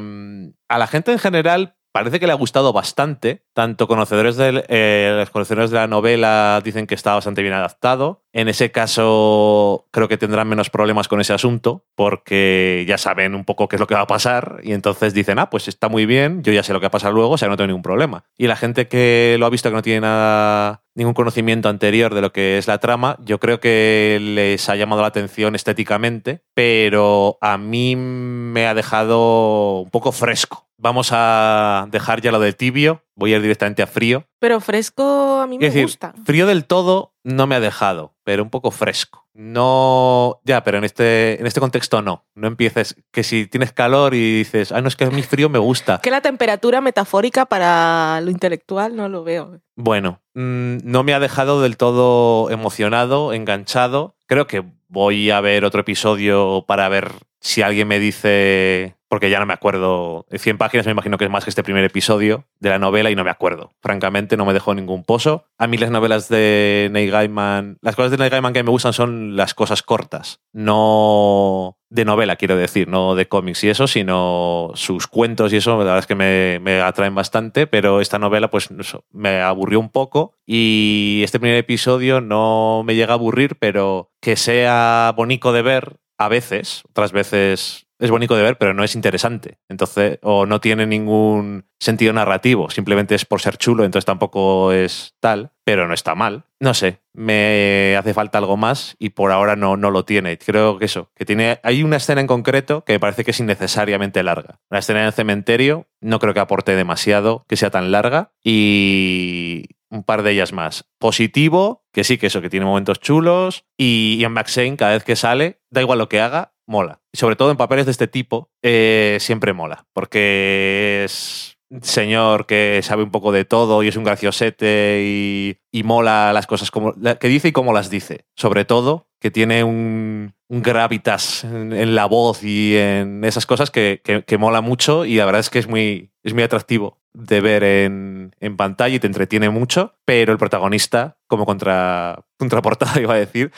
a 0.67 0.77
la 0.77 0.87
gente 0.87 1.11
en 1.11 1.19
general 1.19 1.75
parece 1.93 2.19
que 2.19 2.25
le 2.25 2.33
ha 2.33 2.35
gustado 2.35 2.73
bastante. 2.73 3.45
Tanto 3.53 3.87
conocedores, 3.87 4.35
del, 4.35 4.65
eh, 4.67 5.15
los 5.17 5.29
conocedores 5.29 5.69
de 5.69 5.77
la 5.77 5.87
novela 5.87 6.59
dicen 6.63 6.87
que 6.87 6.95
está 6.95 7.13
bastante 7.13 7.41
bien 7.41 7.53
adaptado. 7.53 8.22
En 8.33 8.47
ese 8.47 8.71
caso, 8.71 9.85
creo 9.91 10.07
que 10.07 10.17
tendrán 10.17 10.47
menos 10.47 10.71
problemas 10.71 11.07
con 11.07 11.21
ese 11.21 11.33
asunto, 11.33 11.85
porque 11.93 12.83
ya 12.87 12.97
saben 12.97 13.35
un 13.35 13.45
poco 13.45 13.67
qué 13.67 13.75
es 13.75 13.79
lo 13.79 13.85
que 13.85 13.93
va 13.93 14.01
a 14.01 14.07
pasar. 14.07 14.59
Y 14.63 14.73
entonces 14.73 15.13
dicen, 15.13 15.37
ah, 15.37 15.51
pues 15.51 15.67
está 15.67 15.87
muy 15.87 16.07
bien, 16.07 16.41
yo 16.41 16.51
ya 16.51 16.63
sé 16.63 16.73
lo 16.73 16.79
que 16.79 16.85
va 16.85 16.87
a 16.87 16.91
pasar 16.91 17.13
luego, 17.13 17.33
o 17.33 17.37
sea, 17.37 17.47
no 17.47 17.57
tengo 17.57 17.67
ningún 17.67 17.83
problema. 17.83 18.25
Y 18.35 18.47
la 18.47 18.55
gente 18.55 18.87
que 18.87 19.35
lo 19.39 19.45
ha 19.45 19.51
visto 19.51 19.69
que 19.69 19.75
no 19.75 19.83
tiene 19.83 20.01
nada, 20.01 20.81
ningún 20.95 21.13
conocimiento 21.13 21.69
anterior 21.69 22.15
de 22.15 22.21
lo 22.21 22.33
que 22.33 22.57
es 22.57 22.67
la 22.67 22.79
trama, 22.79 23.17
yo 23.23 23.39
creo 23.39 23.59
que 23.59 24.17
les 24.19 24.67
ha 24.67 24.75
llamado 24.75 25.03
la 25.03 25.09
atención 25.09 25.53
estéticamente, 25.53 26.41
pero 26.55 27.37
a 27.39 27.59
mí 27.59 27.95
me 27.95 28.65
ha 28.65 28.73
dejado 28.73 29.81
un 29.81 29.91
poco 29.91 30.11
fresco. 30.11 30.67
Vamos 30.77 31.09
a 31.11 31.87
dejar 31.91 32.21
ya 32.21 32.31
lo 32.31 32.39
de 32.39 32.51
tibio, 32.51 33.03
voy 33.15 33.33
a 33.33 33.37
ir 33.37 33.41
directamente 33.41 33.81
a 33.83 33.87
frío. 33.87 34.25
Pero 34.39 34.59
fresco 34.59 35.39
a 35.41 35.47
mí 35.47 35.57
me 35.57 35.65
Es 35.67 35.73
decir, 35.73 35.85
gusta. 35.87 36.13
frío 36.25 36.47
del 36.47 36.65
todo 36.65 37.13
no 37.23 37.47
me 37.47 37.55
ha 37.55 37.59
dejado, 37.59 38.15
pero 38.23 38.43
un 38.43 38.49
poco 38.49 38.71
fresco. 38.71 39.27
no. 39.33 40.39
Ya, 40.43 40.63
pero 40.63 40.77
en 40.77 40.83
este, 40.83 41.39
en 41.39 41.45
este 41.47 41.59
contexto 41.59 42.01
no. 42.01 42.25
No 42.35 42.47
empieces 42.47 42.95
que 43.11 43.23
si 43.23 43.45
tienes 43.47 43.71
calor 43.71 44.13
y 44.13 44.37
dices, 44.39 44.71
ah, 44.71 44.81
no, 44.81 44.87
es 44.87 44.95
que 44.95 45.05
a 45.05 45.09
mí 45.09 45.21
frío 45.23 45.49
me 45.49 45.59
gusta. 45.59 45.99
Que 46.03 46.11
la 46.11 46.21
temperatura 46.21 46.81
metafórica 46.81 47.45
para 47.45 48.19
lo 48.21 48.29
intelectual 48.31 48.95
no 48.95 49.07
lo 49.09 49.23
veo. 49.23 49.59
Bueno, 49.75 50.21
mm, 50.33 50.77
no 50.83 51.03
me 51.03 51.13
ha 51.13 51.19
dejado 51.19 51.61
del 51.61 51.77
todo 51.77 52.49
emocionado, 52.51 53.33
enganchado. 53.33 54.15
Creo 54.27 54.47
que 54.47 54.63
voy 54.87 55.31
a 55.31 55.41
ver 55.41 55.65
otro 55.65 55.81
episodio 55.81 56.65
para 56.67 56.87
ver 56.89 57.11
si 57.39 57.61
alguien 57.61 57.87
me 57.87 57.99
dice 57.99 58.95
porque 59.13 59.29
ya 59.29 59.39
no 59.39 59.45
me 59.45 59.53
acuerdo. 59.53 60.25
100 60.35 60.57
páginas 60.57 60.87
me 60.87 60.91
imagino 60.91 61.19
que 61.19 61.25
es 61.25 61.29
más 61.29 61.43
que 61.43 61.51
este 61.51 61.61
primer 61.61 61.83
episodio 61.83 62.47
de 62.59 62.69
la 62.69 62.79
novela 62.79 63.11
y 63.11 63.15
no 63.15 63.23
me 63.23 63.29
acuerdo. 63.29 63.71
Francamente, 63.79 64.37
no 64.37 64.43
me 64.43 64.53
dejó 64.53 64.73
ningún 64.73 65.03
pozo. 65.03 65.45
A 65.59 65.67
mí 65.67 65.77
las 65.77 65.91
novelas 65.91 66.29
de 66.29 66.89
Neil 66.91 67.11
Gaiman, 67.11 67.77
las 67.83 67.95
cosas 67.95 68.09
de 68.09 68.17
Neil 68.17 68.31
Gaiman 68.31 68.53
que 68.53 68.63
me 68.63 68.71
gustan 68.71 68.91
son 68.91 69.35
las 69.35 69.53
cosas 69.53 69.83
cortas, 69.83 70.41
no 70.51 71.77
de 71.91 72.05
novela, 72.05 72.37
quiero 72.37 72.57
decir, 72.57 72.87
no 72.87 73.13
de 73.13 73.27
cómics 73.27 73.63
y 73.63 73.69
eso, 73.69 73.85
sino 73.85 74.71
sus 74.73 75.05
cuentos 75.05 75.53
y 75.53 75.57
eso, 75.57 75.69
la 75.69 75.77
verdad 75.77 75.99
es 75.99 76.07
que 76.07 76.15
me, 76.15 76.57
me 76.59 76.81
atraen 76.81 77.13
bastante, 77.13 77.67
pero 77.67 78.01
esta 78.01 78.17
novela 78.17 78.49
pues 78.49 78.69
me 79.11 79.41
aburrió 79.41 79.79
un 79.79 79.89
poco 79.89 80.39
y 80.43 81.21
este 81.23 81.39
primer 81.39 81.59
episodio 81.59 82.19
no 82.19 82.81
me 82.83 82.95
llega 82.95 83.11
a 83.11 83.17
aburrir, 83.17 83.57
pero 83.59 84.09
que 84.19 84.37
sea 84.37 85.13
bonito 85.15 85.53
de 85.53 85.61
ver 85.61 85.97
a 86.17 86.29
veces, 86.29 86.81
otras 86.89 87.11
veces 87.11 87.85
es 88.03 88.11
bonito 88.11 88.35
de 88.35 88.43
ver, 88.43 88.57
pero 88.57 88.73
no 88.73 88.83
es 88.83 88.95
interesante. 88.95 89.59
Entonces, 89.69 90.19
o 90.23 90.45
no 90.45 90.59
tiene 90.59 90.85
ningún 90.85 91.65
sentido 91.79 92.11
narrativo, 92.11 92.69
simplemente 92.69 93.15
es 93.15 93.23
por 93.23 93.39
ser 93.39 93.57
chulo, 93.57 93.85
entonces 93.85 94.05
tampoco 94.05 94.73
es 94.73 95.15
tal, 95.21 95.51
pero 95.63 95.87
no 95.87 95.93
está 95.93 96.13
mal. 96.13 96.43
No 96.59 96.73
sé, 96.73 96.99
me 97.13 97.95
hace 97.97 98.13
falta 98.13 98.39
algo 98.39 98.57
más 98.57 98.97
y 98.99 99.11
por 99.11 99.31
ahora 99.31 99.55
no, 99.55 99.77
no 99.77 99.89
lo 99.89 100.03
tiene. 100.03 100.37
Creo 100.37 100.79
que 100.79 100.85
eso, 100.85 101.11
que 101.15 101.23
tiene. 101.23 101.61
Hay 101.63 101.81
una 101.81 101.95
escena 101.95 102.19
en 102.19 102.27
concreto 102.27 102.83
que 102.83 102.93
me 102.93 102.99
parece 102.99 103.23
que 103.23 103.31
es 103.31 103.39
innecesariamente 103.39 104.21
larga. 104.21 104.59
La 104.69 104.79
escena 104.79 104.99
en 104.99 105.05
el 105.05 105.13
cementerio 105.13 105.87
no 106.01 106.19
creo 106.19 106.33
que 106.33 106.41
aporte 106.41 106.75
demasiado 106.75 107.45
que 107.47 107.55
sea 107.55 107.69
tan 107.69 107.91
larga 107.91 108.33
y 108.43 109.63
un 109.93 110.03
par 110.03 110.23
de 110.23 110.31
ellas 110.31 110.51
más. 110.51 110.89
Positivo, 110.97 111.85
que 111.93 112.03
sí, 112.03 112.17
que 112.17 112.27
eso, 112.27 112.41
que 112.41 112.49
tiene 112.49 112.65
momentos 112.65 112.99
chulos. 112.99 113.65
Y 113.77 114.17
Ian 114.19 114.33
McShane, 114.33 114.75
cada 114.75 114.93
vez 114.93 115.03
que 115.03 115.15
sale, 115.15 115.61
da 115.69 115.81
igual 115.81 115.99
lo 115.99 116.09
que 116.09 116.19
haga, 116.19 116.52
mola. 116.67 117.01
Sobre 117.13 117.35
todo 117.35 117.51
en 117.51 117.57
papeles 117.57 117.85
de 117.85 117.91
este 117.91 118.07
tipo, 118.07 118.49
eh, 118.61 119.17
siempre 119.19 119.53
mola. 119.53 119.85
Porque 119.93 121.03
es 121.05 121.57
señor 121.81 122.45
que 122.45 122.81
sabe 122.83 123.03
un 123.03 123.11
poco 123.11 123.31
de 123.31 123.45
todo 123.45 123.83
y 123.83 123.87
es 123.87 123.97
un 123.97 124.03
graciosete 124.03 125.01
y, 125.03 125.57
y 125.71 125.83
mola 125.83 126.31
las 126.33 126.45
cosas 126.45 126.69
como, 126.69 126.93
que 126.93 127.27
dice 127.27 127.47
y 127.47 127.51
cómo 127.51 127.73
las 127.73 127.89
dice. 127.89 128.25
Sobre 128.35 128.65
todo 128.65 129.07
que 129.19 129.31
tiene 129.31 129.63
un, 129.63 130.33
un 130.49 130.61
gravitas 130.61 131.45
en, 131.45 131.95
la 131.95 132.05
voz 132.05 132.43
y 132.43 132.75
en 132.75 133.23
esas 133.23 133.45
cosas 133.45 133.71
que, 133.71 134.01
que, 134.03 134.23
que, 134.23 134.37
mola 134.37 134.59
mucho 134.59 135.05
y 135.05 135.15
la 135.15 135.25
verdad 135.25 135.39
es 135.39 135.49
que 135.49 135.59
es 135.59 135.67
muy, 135.69 136.11
es 136.23 136.33
muy 136.33 136.43
atractivo 136.43 136.99
de 137.13 137.39
ver 137.39 137.63
en, 137.63 138.35
en, 138.41 138.57
pantalla 138.57 138.95
y 138.95 138.99
te 138.99 139.07
entretiene 139.07 139.49
mucho, 139.49 139.95
pero 140.03 140.33
el 140.33 140.37
protagonista, 140.37 141.17
como 141.27 141.45
contra, 141.45 142.25
contraportada 142.37 142.99
iba 142.99 143.13
a 143.13 143.17
decir, 143.17 143.53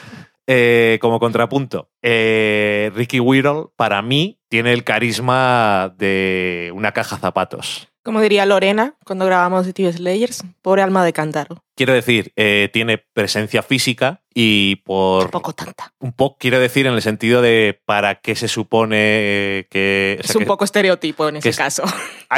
eh, 0.46 0.98
como 1.00 1.18
contrapunto, 1.18 1.90
eh, 2.02 2.90
Ricky 2.94 3.20
Whittle, 3.20 3.66
para 3.76 4.02
mí, 4.02 4.40
tiene 4.48 4.72
el 4.72 4.84
carisma 4.84 5.94
de 5.96 6.72
una 6.74 6.92
caja 6.92 7.18
zapatos. 7.18 7.88
Como 8.06 8.20
diría 8.20 8.46
Lorena 8.46 8.94
cuando 9.04 9.26
grabamos 9.26 9.66
TV 9.74 9.92
Slayers, 9.92 10.44
pobre 10.62 10.82
alma 10.82 11.04
de 11.04 11.12
cántaro. 11.12 11.64
Quiero 11.74 11.92
decir, 11.92 12.32
eh, 12.36 12.70
tiene 12.72 12.98
presencia 12.98 13.64
física 13.64 14.22
y 14.32 14.76
por... 14.76 15.24
Un 15.24 15.30
poco 15.32 15.52
tanta. 15.52 15.92
Un 15.98 16.12
poco, 16.12 16.36
quiero 16.38 16.60
decir, 16.60 16.86
en 16.86 16.94
el 16.94 17.02
sentido 17.02 17.42
de 17.42 17.80
para 17.84 18.20
qué 18.20 18.36
se 18.36 18.46
supone 18.46 19.66
que... 19.70 20.18
O 20.20 20.22
sea, 20.22 20.30
es 20.30 20.36
un 20.36 20.42
que, 20.42 20.46
poco 20.46 20.64
estereotipo 20.64 21.28
en 21.28 21.38
ese 21.38 21.48
es, 21.48 21.56
caso. 21.56 21.82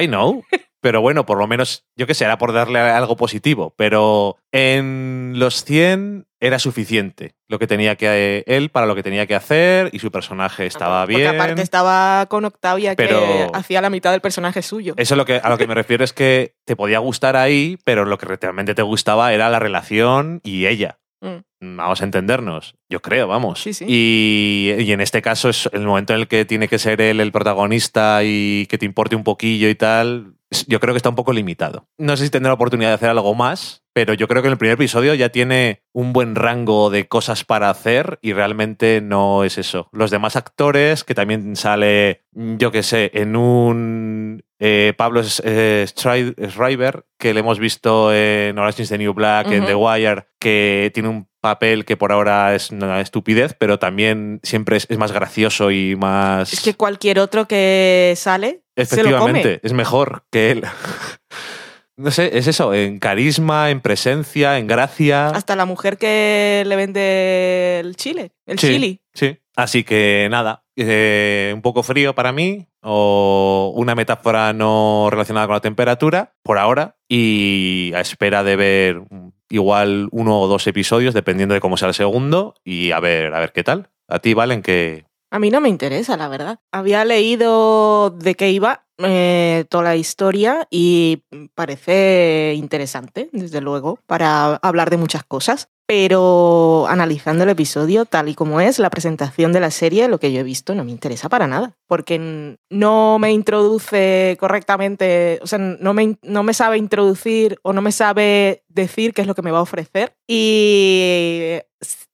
I 0.00 0.06
know, 0.06 0.42
pero 0.80 1.00
bueno, 1.00 1.26
por 1.26 1.38
lo 1.38 1.47
menos, 1.47 1.87
yo 1.97 2.06
qué 2.06 2.14
sé, 2.14 2.25
era 2.25 2.38
por 2.38 2.52
darle 2.52 2.78
algo 2.78 3.16
positivo. 3.16 3.75
Pero 3.76 4.37
en 4.52 5.35
los 5.37 5.64
100 5.64 6.26
era 6.40 6.58
suficiente 6.61 7.35
lo 7.49 7.58
que 7.58 7.66
tenía 7.66 7.97
que 7.97 8.44
él 8.47 8.70
para 8.70 8.87
lo 8.87 8.94
que 8.94 9.02
tenía 9.02 9.26
que 9.26 9.35
hacer 9.35 9.90
y 9.92 9.99
su 9.99 10.12
personaje 10.12 10.66
estaba 10.66 11.02
Porque 11.02 11.16
bien. 11.16 11.35
aparte 11.35 11.62
estaba 11.62 12.26
con 12.26 12.44
Octavia 12.44 12.94
Pero- 12.94 13.18
que 13.20 13.49
hacía 13.54 13.80
la 13.80 13.90
mitad 13.90 14.12
del 14.12 14.20
personaje 14.20 14.62
suyo. 14.62 14.94
Eso 14.97 15.14
es 15.14 15.18
lo 15.18 15.25
que, 15.25 15.40
a 15.42 15.49
lo 15.49 15.58
que 15.58 15.66
me 15.66 15.75
refiero 15.75 16.04
es 16.04 16.12
que 16.12 16.54
te 16.64 16.76
podía 16.76 17.00
gustar 17.00 17.37
ahí, 17.37 17.76
pero 17.85 18.04
lo 18.04 18.18
que 18.18 18.26
realmente 18.26 18.75
te 18.75 18.82
gustaba 18.82 19.32
era 19.32 19.49
la 19.49 19.58
relación 19.58 20.40
y 20.44 20.66
ella. 20.66 20.99
Mm. 21.20 21.76
Vamos 21.76 22.00
a 22.00 22.04
entendernos, 22.04 22.76
yo 22.88 23.00
creo, 23.00 23.26
vamos. 23.26 23.60
Sí, 23.60 23.72
sí. 23.72 23.84
Y, 23.88 24.75
y 24.78 24.92
en 24.92 25.00
este 25.00 25.22
caso 25.22 25.48
es 25.48 25.68
el 25.72 25.84
momento 25.84 26.14
en 26.14 26.20
el 26.20 26.28
que 26.28 26.44
tiene 26.44 26.68
que 26.68 26.78
ser 26.78 27.00
él 27.00 27.20
el 27.20 27.32
protagonista 27.32 28.20
y 28.22 28.66
que 28.66 28.78
te 28.78 28.87
importe 28.87 29.16
un 29.16 29.25
poquillo 29.25 29.68
y 29.68 29.75
tal. 29.75 30.34
Yo 30.66 30.80
creo 30.80 30.94
que 30.94 30.98
está 30.98 31.10
un 31.10 31.16
poco 31.16 31.32
limitado. 31.32 31.88
No 31.98 32.16
sé 32.16 32.25
si 32.25 32.30
tendrá 32.30 32.50
la 32.50 32.54
oportunidad 32.54 32.90
de 32.90 32.94
hacer 32.94 33.10
algo 33.10 33.34
más, 33.34 33.82
pero 33.92 34.14
yo 34.14 34.28
creo 34.28 34.40
que 34.40 34.48
en 34.48 34.52
el 34.52 34.58
primer 34.58 34.75
episodio 34.75 35.12
ya 35.14 35.28
tiene 35.28 35.82
un 35.92 36.12
buen 36.12 36.37
rango 36.37 36.88
de 36.88 37.08
cosas 37.08 37.44
para 37.44 37.68
hacer 37.68 38.18
y 38.22 38.32
realmente 38.32 39.00
no 39.02 39.44
es 39.44 39.58
eso. 39.58 39.88
Los 39.92 40.10
demás 40.10 40.37
actores, 40.37 41.04
que 41.04 41.14
también 41.14 41.56
sale, 41.56 42.22
yo 42.32 42.70
qué 42.70 42.82
sé, 42.82 43.10
en 43.12 43.37
un 43.37 44.44
eh, 44.58 44.92
Pablo 44.96 45.22
eh, 45.44 45.86
Schreiber, 45.88 47.04
que 47.18 47.34
le 47.34 47.40
hemos 47.40 47.58
visto 47.58 48.12
en 48.12 48.58
Orange 48.58 48.82
is 48.82 48.88
the 48.88 48.98
New 48.98 49.14
Black, 49.14 49.50
en. 49.50 49.64
The 49.66 49.74
Wire, 49.74 50.26
que 50.38 50.90
tiene 50.94 51.08
un 51.08 51.28
papel 51.40 51.84
que 51.84 51.96
por 51.96 52.12
ahora 52.12 52.54
es 52.54 52.70
una 52.70 53.00
estupidez, 53.00 53.54
pero 53.58 53.78
también 53.78 54.40
siempre 54.42 54.76
es, 54.76 54.86
es 54.88 54.98
más 54.98 55.12
gracioso 55.12 55.70
y 55.70 55.94
más... 55.96 56.52
Es 56.52 56.60
que 56.60 56.74
cualquier 56.74 57.20
otro 57.20 57.46
que 57.46 58.14
sale 58.16 58.62
se 58.76 59.02
lo 59.02 59.18
come. 59.18 59.40
Efectivamente, 59.40 59.60
es 59.62 59.72
mejor 59.72 60.24
que 60.30 60.50
él. 60.50 60.64
no 61.96 62.10
sé, 62.10 62.36
es 62.38 62.46
eso, 62.46 62.74
en 62.74 62.98
carisma, 62.98 63.70
en 63.70 63.80
presencia, 63.80 64.58
en 64.58 64.66
gracia. 64.66 65.28
Hasta 65.28 65.56
la 65.56 65.64
mujer 65.64 65.98
que 65.98 66.64
le 66.66 66.76
vende 66.76 67.80
el 67.80 67.96
chile, 67.96 68.32
el 68.46 68.58
Sí, 68.58 68.68
chili. 68.68 69.00
Sí. 69.14 69.38
Así 69.58 69.82
que 69.82 70.28
nada, 70.30 70.62
eh, 70.76 71.50
un 71.52 71.62
poco 71.62 71.82
frío 71.82 72.14
para 72.14 72.30
mí 72.30 72.68
o 72.80 73.72
una 73.74 73.96
metáfora 73.96 74.52
no 74.52 75.08
relacionada 75.10 75.48
con 75.48 75.54
la 75.54 75.60
temperatura 75.60 76.36
por 76.44 76.58
ahora 76.58 76.96
y 77.08 77.90
a 77.92 78.00
espera 78.00 78.44
de 78.44 78.54
ver 78.54 79.02
igual 79.50 80.08
uno 80.12 80.38
o 80.38 80.46
dos 80.46 80.64
episodios 80.68 81.12
dependiendo 81.12 81.54
de 81.54 81.60
cómo 81.60 81.76
sea 81.76 81.88
el 81.88 81.94
segundo 81.94 82.54
y 82.62 82.92
a 82.92 83.00
ver 83.00 83.34
a 83.34 83.40
ver 83.40 83.50
qué 83.50 83.64
tal. 83.64 83.90
A 84.06 84.20
ti, 84.20 84.32
Valen, 84.32 84.62
que 84.62 85.06
A 85.32 85.40
mí 85.40 85.50
no 85.50 85.60
me 85.60 85.68
interesa, 85.68 86.16
la 86.16 86.28
verdad. 86.28 86.60
Había 86.70 87.04
leído 87.04 88.10
de 88.10 88.36
qué 88.36 88.52
iba 88.52 88.86
eh, 88.98 89.64
toda 89.68 89.82
la 89.82 89.96
historia 89.96 90.68
y 90.70 91.24
parece 91.56 92.54
interesante, 92.56 93.28
desde 93.32 93.60
luego, 93.60 93.98
para 94.06 94.54
hablar 94.54 94.90
de 94.90 94.98
muchas 94.98 95.24
cosas. 95.24 95.68
Pero 95.90 96.87
analizando 96.87 97.45
el 97.45 97.50
episodio 97.50 98.04
tal 98.04 98.28
y 98.28 98.35
como 98.35 98.61
es, 98.61 98.78
la 98.78 98.90
presentación 98.90 99.54
de 99.54 99.61
la 99.61 99.71
serie, 99.71 100.07
lo 100.07 100.21
que 100.21 100.30
yo 100.30 100.40
he 100.40 100.42
visto 100.42 100.75
no 100.75 100.85
me 100.85 100.90
interesa 100.90 101.30
para 101.30 101.47
nada. 101.47 101.78
Porque 101.87 102.59
no 102.68 103.18
me 103.18 103.33
introduce 103.33 104.37
correctamente, 104.38 105.40
o 105.42 105.47
sea, 105.47 105.59
no 105.59 105.95
me, 105.95 106.18
no 106.21 106.42
me 106.42 106.52
sabe 106.52 106.76
introducir 106.76 107.59
o 107.62 107.73
no 107.73 107.80
me 107.80 107.92
sabe 107.92 108.64
decir 108.68 109.14
qué 109.14 109.23
es 109.23 109.26
lo 109.26 109.35
que 109.35 109.40
me 109.40 109.50
va 109.50 109.61
a 109.61 109.62
ofrecer. 109.62 110.14
Y 110.26 111.61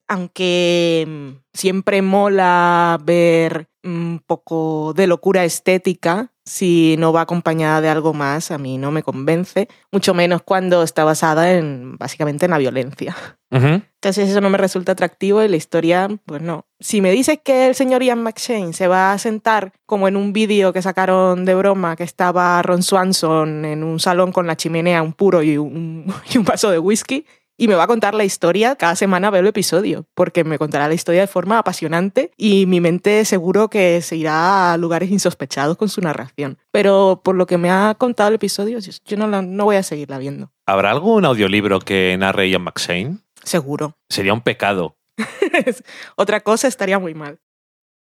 aunque 0.08 1.04
mm, 1.06 1.42
siempre 1.52 2.02
mola 2.02 2.98
ver 3.02 3.68
un 3.82 4.22
poco 4.26 4.94
de 4.94 5.06
locura 5.06 5.44
estética, 5.44 6.32
si 6.46 6.96
no 6.98 7.12
va 7.12 7.22
acompañada 7.22 7.80
de 7.80 7.88
algo 7.88 8.12
más, 8.12 8.50
a 8.50 8.58
mí 8.58 8.76
no 8.76 8.90
me 8.90 9.02
convence, 9.02 9.68
mucho 9.92 10.14
menos 10.14 10.42
cuando 10.42 10.82
está 10.82 11.04
basada 11.04 11.52
en 11.52 11.96
básicamente 11.96 12.44
en 12.46 12.50
la 12.50 12.58
violencia. 12.58 13.16
Entonces 13.50 14.30
eso 14.30 14.40
no 14.40 14.50
me 14.50 14.58
resulta 14.58 14.92
atractivo 14.92 15.40
y 15.42 15.48
la 15.48 15.54
historia, 15.54 16.08
pues 16.26 16.42
no. 16.42 16.66
Si 16.80 17.00
me 17.00 17.12
dices 17.12 17.38
que 17.42 17.68
el 17.68 17.76
señor 17.76 18.02
Ian 18.02 18.20
McShane 18.20 18.72
se 18.72 18.88
va 18.88 19.12
a 19.12 19.18
sentar 19.18 19.72
como 19.86 20.08
en 20.08 20.16
un 20.16 20.32
vídeo 20.32 20.72
que 20.72 20.82
sacaron 20.82 21.44
de 21.44 21.54
broma, 21.54 21.94
que 21.94 22.02
estaba 22.02 22.60
Ron 22.62 22.82
Swanson 22.82 23.64
en 23.64 23.84
un 23.84 24.00
salón 24.00 24.32
con 24.32 24.48
la 24.48 24.56
chimenea, 24.56 25.02
un 25.02 25.12
puro 25.12 25.42
y 25.44 25.56
un, 25.56 26.12
y 26.34 26.38
un 26.38 26.44
vaso 26.44 26.70
de 26.70 26.80
whisky, 26.80 27.26
y 27.56 27.68
me 27.68 27.74
va 27.74 27.84
a 27.84 27.86
contar 27.86 28.14
la 28.14 28.24
historia, 28.24 28.76
cada 28.76 28.96
semana 28.96 29.30
veo 29.30 29.40
el 29.40 29.46
episodio, 29.46 30.06
porque 30.14 30.42
me 30.44 30.58
contará 30.58 30.88
la 30.88 30.94
historia 30.94 31.20
de 31.20 31.26
forma 31.26 31.58
apasionante 31.58 32.30
y 32.36 32.66
mi 32.66 32.80
mente 32.80 33.24
seguro 33.24 33.68
que 33.70 34.00
se 34.02 34.16
irá 34.16 34.72
a 34.72 34.76
lugares 34.76 35.10
insospechados 35.10 35.76
con 35.76 35.88
su 35.88 36.00
narración. 36.00 36.58
Pero 36.72 37.20
por 37.24 37.34
lo 37.36 37.46
que 37.46 37.58
me 37.58 37.70
ha 37.70 37.94
contado 37.96 38.28
el 38.30 38.34
episodio, 38.36 38.78
yo 38.80 39.16
no, 39.16 39.26
la- 39.28 39.42
no 39.42 39.64
voy 39.64 39.76
a 39.76 39.82
seguirla 39.82 40.18
viendo. 40.18 40.50
¿Habrá 40.66 40.90
algún 40.90 41.24
audiolibro 41.24 41.78
que 41.80 42.16
narre 42.18 42.48
Ian 42.50 42.62
McShane? 42.62 43.18
Seguro. 43.42 43.96
Sería 44.08 44.32
un 44.32 44.40
pecado. 44.40 44.96
Otra 46.16 46.40
cosa 46.40 46.66
estaría 46.68 46.98
muy 46.98 47.14
mal. 47.14 47.38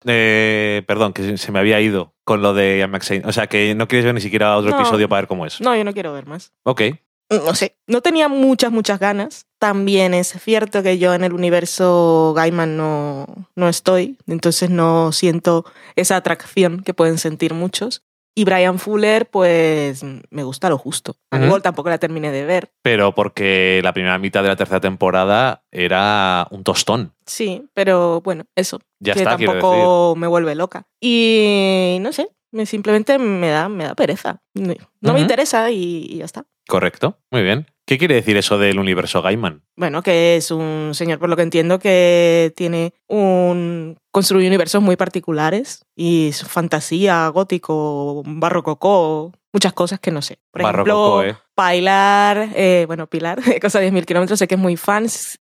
Eh, 0.06 0.84
perdón, 0.88 1.12
que 1.14 1.24
se- 1.24 1.38
se 1.38 1.52
me 1.52 1.60
había 1.60 1.82
ido 1.82 2.14
con 2.24 2.42
lo 2.42 2.54
de 2.54 2.78
Ian 2.80 2.92
McShane. 2.92 3.24
O 3.26 3.32
sea, 3.34 3.48
que 3.48 3.76
no 3.76 3.88
quieres 3.88 4.06
ver 4.06 4.14
ni 4.14 4.22
siquiera 4.22 4.56
otro 4.56 4.72
No. 4.72 4.78
episodio 4.80 5.10
para 5.10 5.22
ver 5.22 5.28
cómo 5.28 5.46
es. 5.46 5.60
No, 5.60 5.76
yo 5.76 5.84
no 5.84 5.94
quiero 5.94 6.14
ver 6.14 6.26
más. 6.26 6.54
Ok. 6.64 6.82
No 7.30 7.54
sé, 7.56 7.78
no 7.88 8.02
tenía 8.02 8.28
muchas, 8.28 8.72
muchas 8.72 9.00
ganas. 9.00 9.46
También 9.60 10.14
es 10.14 10.30
cierto 10.42 10.82
que 10.84 10.98
yo 10.98 11.14
en 11.14 11.24
el 11.24 11.34
universo 11.34 12.34
Gaiman 12.36 12.78
no, 12.78 13.28
no 13.56 13.70
estoy, 13.70 14.18
entonces 14.28 14.70
no 14.70 15.12
siento 15.12 15.66
esa 15.96 16.16
atracción 16.16 16.82
que 16.82 16.94
pueden 16.94 17.18
sentir 17.18 17.54
muchos. 17.54 18.04
Y 18.36 18.46
Brian 18.46 18.80
Fuller, 18.80 19.30
pues 19.30 20.02
me 20.30 20.44
gusta 20.44 20.70
lo 20.70 20.78
justo. 20.78 21.18
A 21.32 21.38
Ujú. 21.40 21.60
tampoco 21.60 21.90
la 21.90 21.98
terminé 21.98 22.32
de 22.32 22.46
ver. 22.46 22.72
Pero 22.84 23.14
porque 23.14 23.82
la 23.84 23.92
primera 23.92 24.18
mitad 24.18 24.44
de 24.44 24.48
la 24.50 24.56
tercera 24.56 24.80
temporada 24.80 25.66
era 25.72 26.48
un 26.52 26.64
tostón. 26.64 27.14
Sí, 27.26 27.66
pero 27.74 28.22
bueno, 28.22 28.46
eso. 28.56 28.80
Ya 29.00 29.14
que 29.14 29.20
está, 29.22 29.36
tampoco 29.36 30.16
me 30.16 30.28
vuelve 30.28 30.56
loca. 30.56 30.88
Y 31.02 31.98
no 32.00 32.14
sé, 32.14 32.30
me- 32.52 32.66
simplemente 32.66 33.18
me 33.20 33.50
da, 33.50 33.68
me 33.68 33.84
da 33.86 33.96
pereza. 33.96 34.42
No, 34.54 35.14
me 35.14 35.20
interesa 35.20 35.70
y, 35.72 36.08
y 36.10 36.18
ya 36.20 36.26
está. 36.26 36.46
Correcto. 36.70 37.18
Muy 37.32 37.42
bien. 37.42 37.66
¿Qué 37.88 37.98
quiere 37.98 38.14
decir 38.14 38.38
eso 38.38 38.60
del 38.60 38.78
universo 38.78 39.24
Gaiman? 39.24 39.64
Bueno, 39.76 40.04
que 40.04 40.36
es 40.36 40.52
un 40.52 40.92
señor, 40.94 41.18
por 41.18 41.28
lo 41.28 41.36
que 41.36 41.42
entiendo, 41.42 41.80
que 41.80 42.54
tiene 42.56 42.94
un. 43.08 43.98
construye 44.12 44.48
universos 44.48 44.80
muy 44.80 44.96
particulares 44.96 45.84
y 45.96 46.30
su 46.34 46.46
fantasía, 46.46 47.28
gótico, 47.30 48.22
barrococó, 48.24 49.32
muchas 49.52 49.74
cosas 49.74 50.00
que 50.00 50.12
no 50.12 50.22
sé. 50.22 50.38
Por 50.52 50.62
Barrococó, 50.62 51.24
ejemplo, 51.24 51.42
¿eh? 51.42 51.44
Pilar, 51.56 52.50
eh, 52.54 52.84
bueno, 52.86 53.08
Pilar, 53.08 53.40
Cosa 53.62 53.80
de 53.80 53.92
10.000 53.92 54.06
kilómetros, 54.06 54.38
sé 54.38 54.48
que 54.48 54.54
es 54.56 54.62
muy 54.62 54.78
fan. 54.78 55.08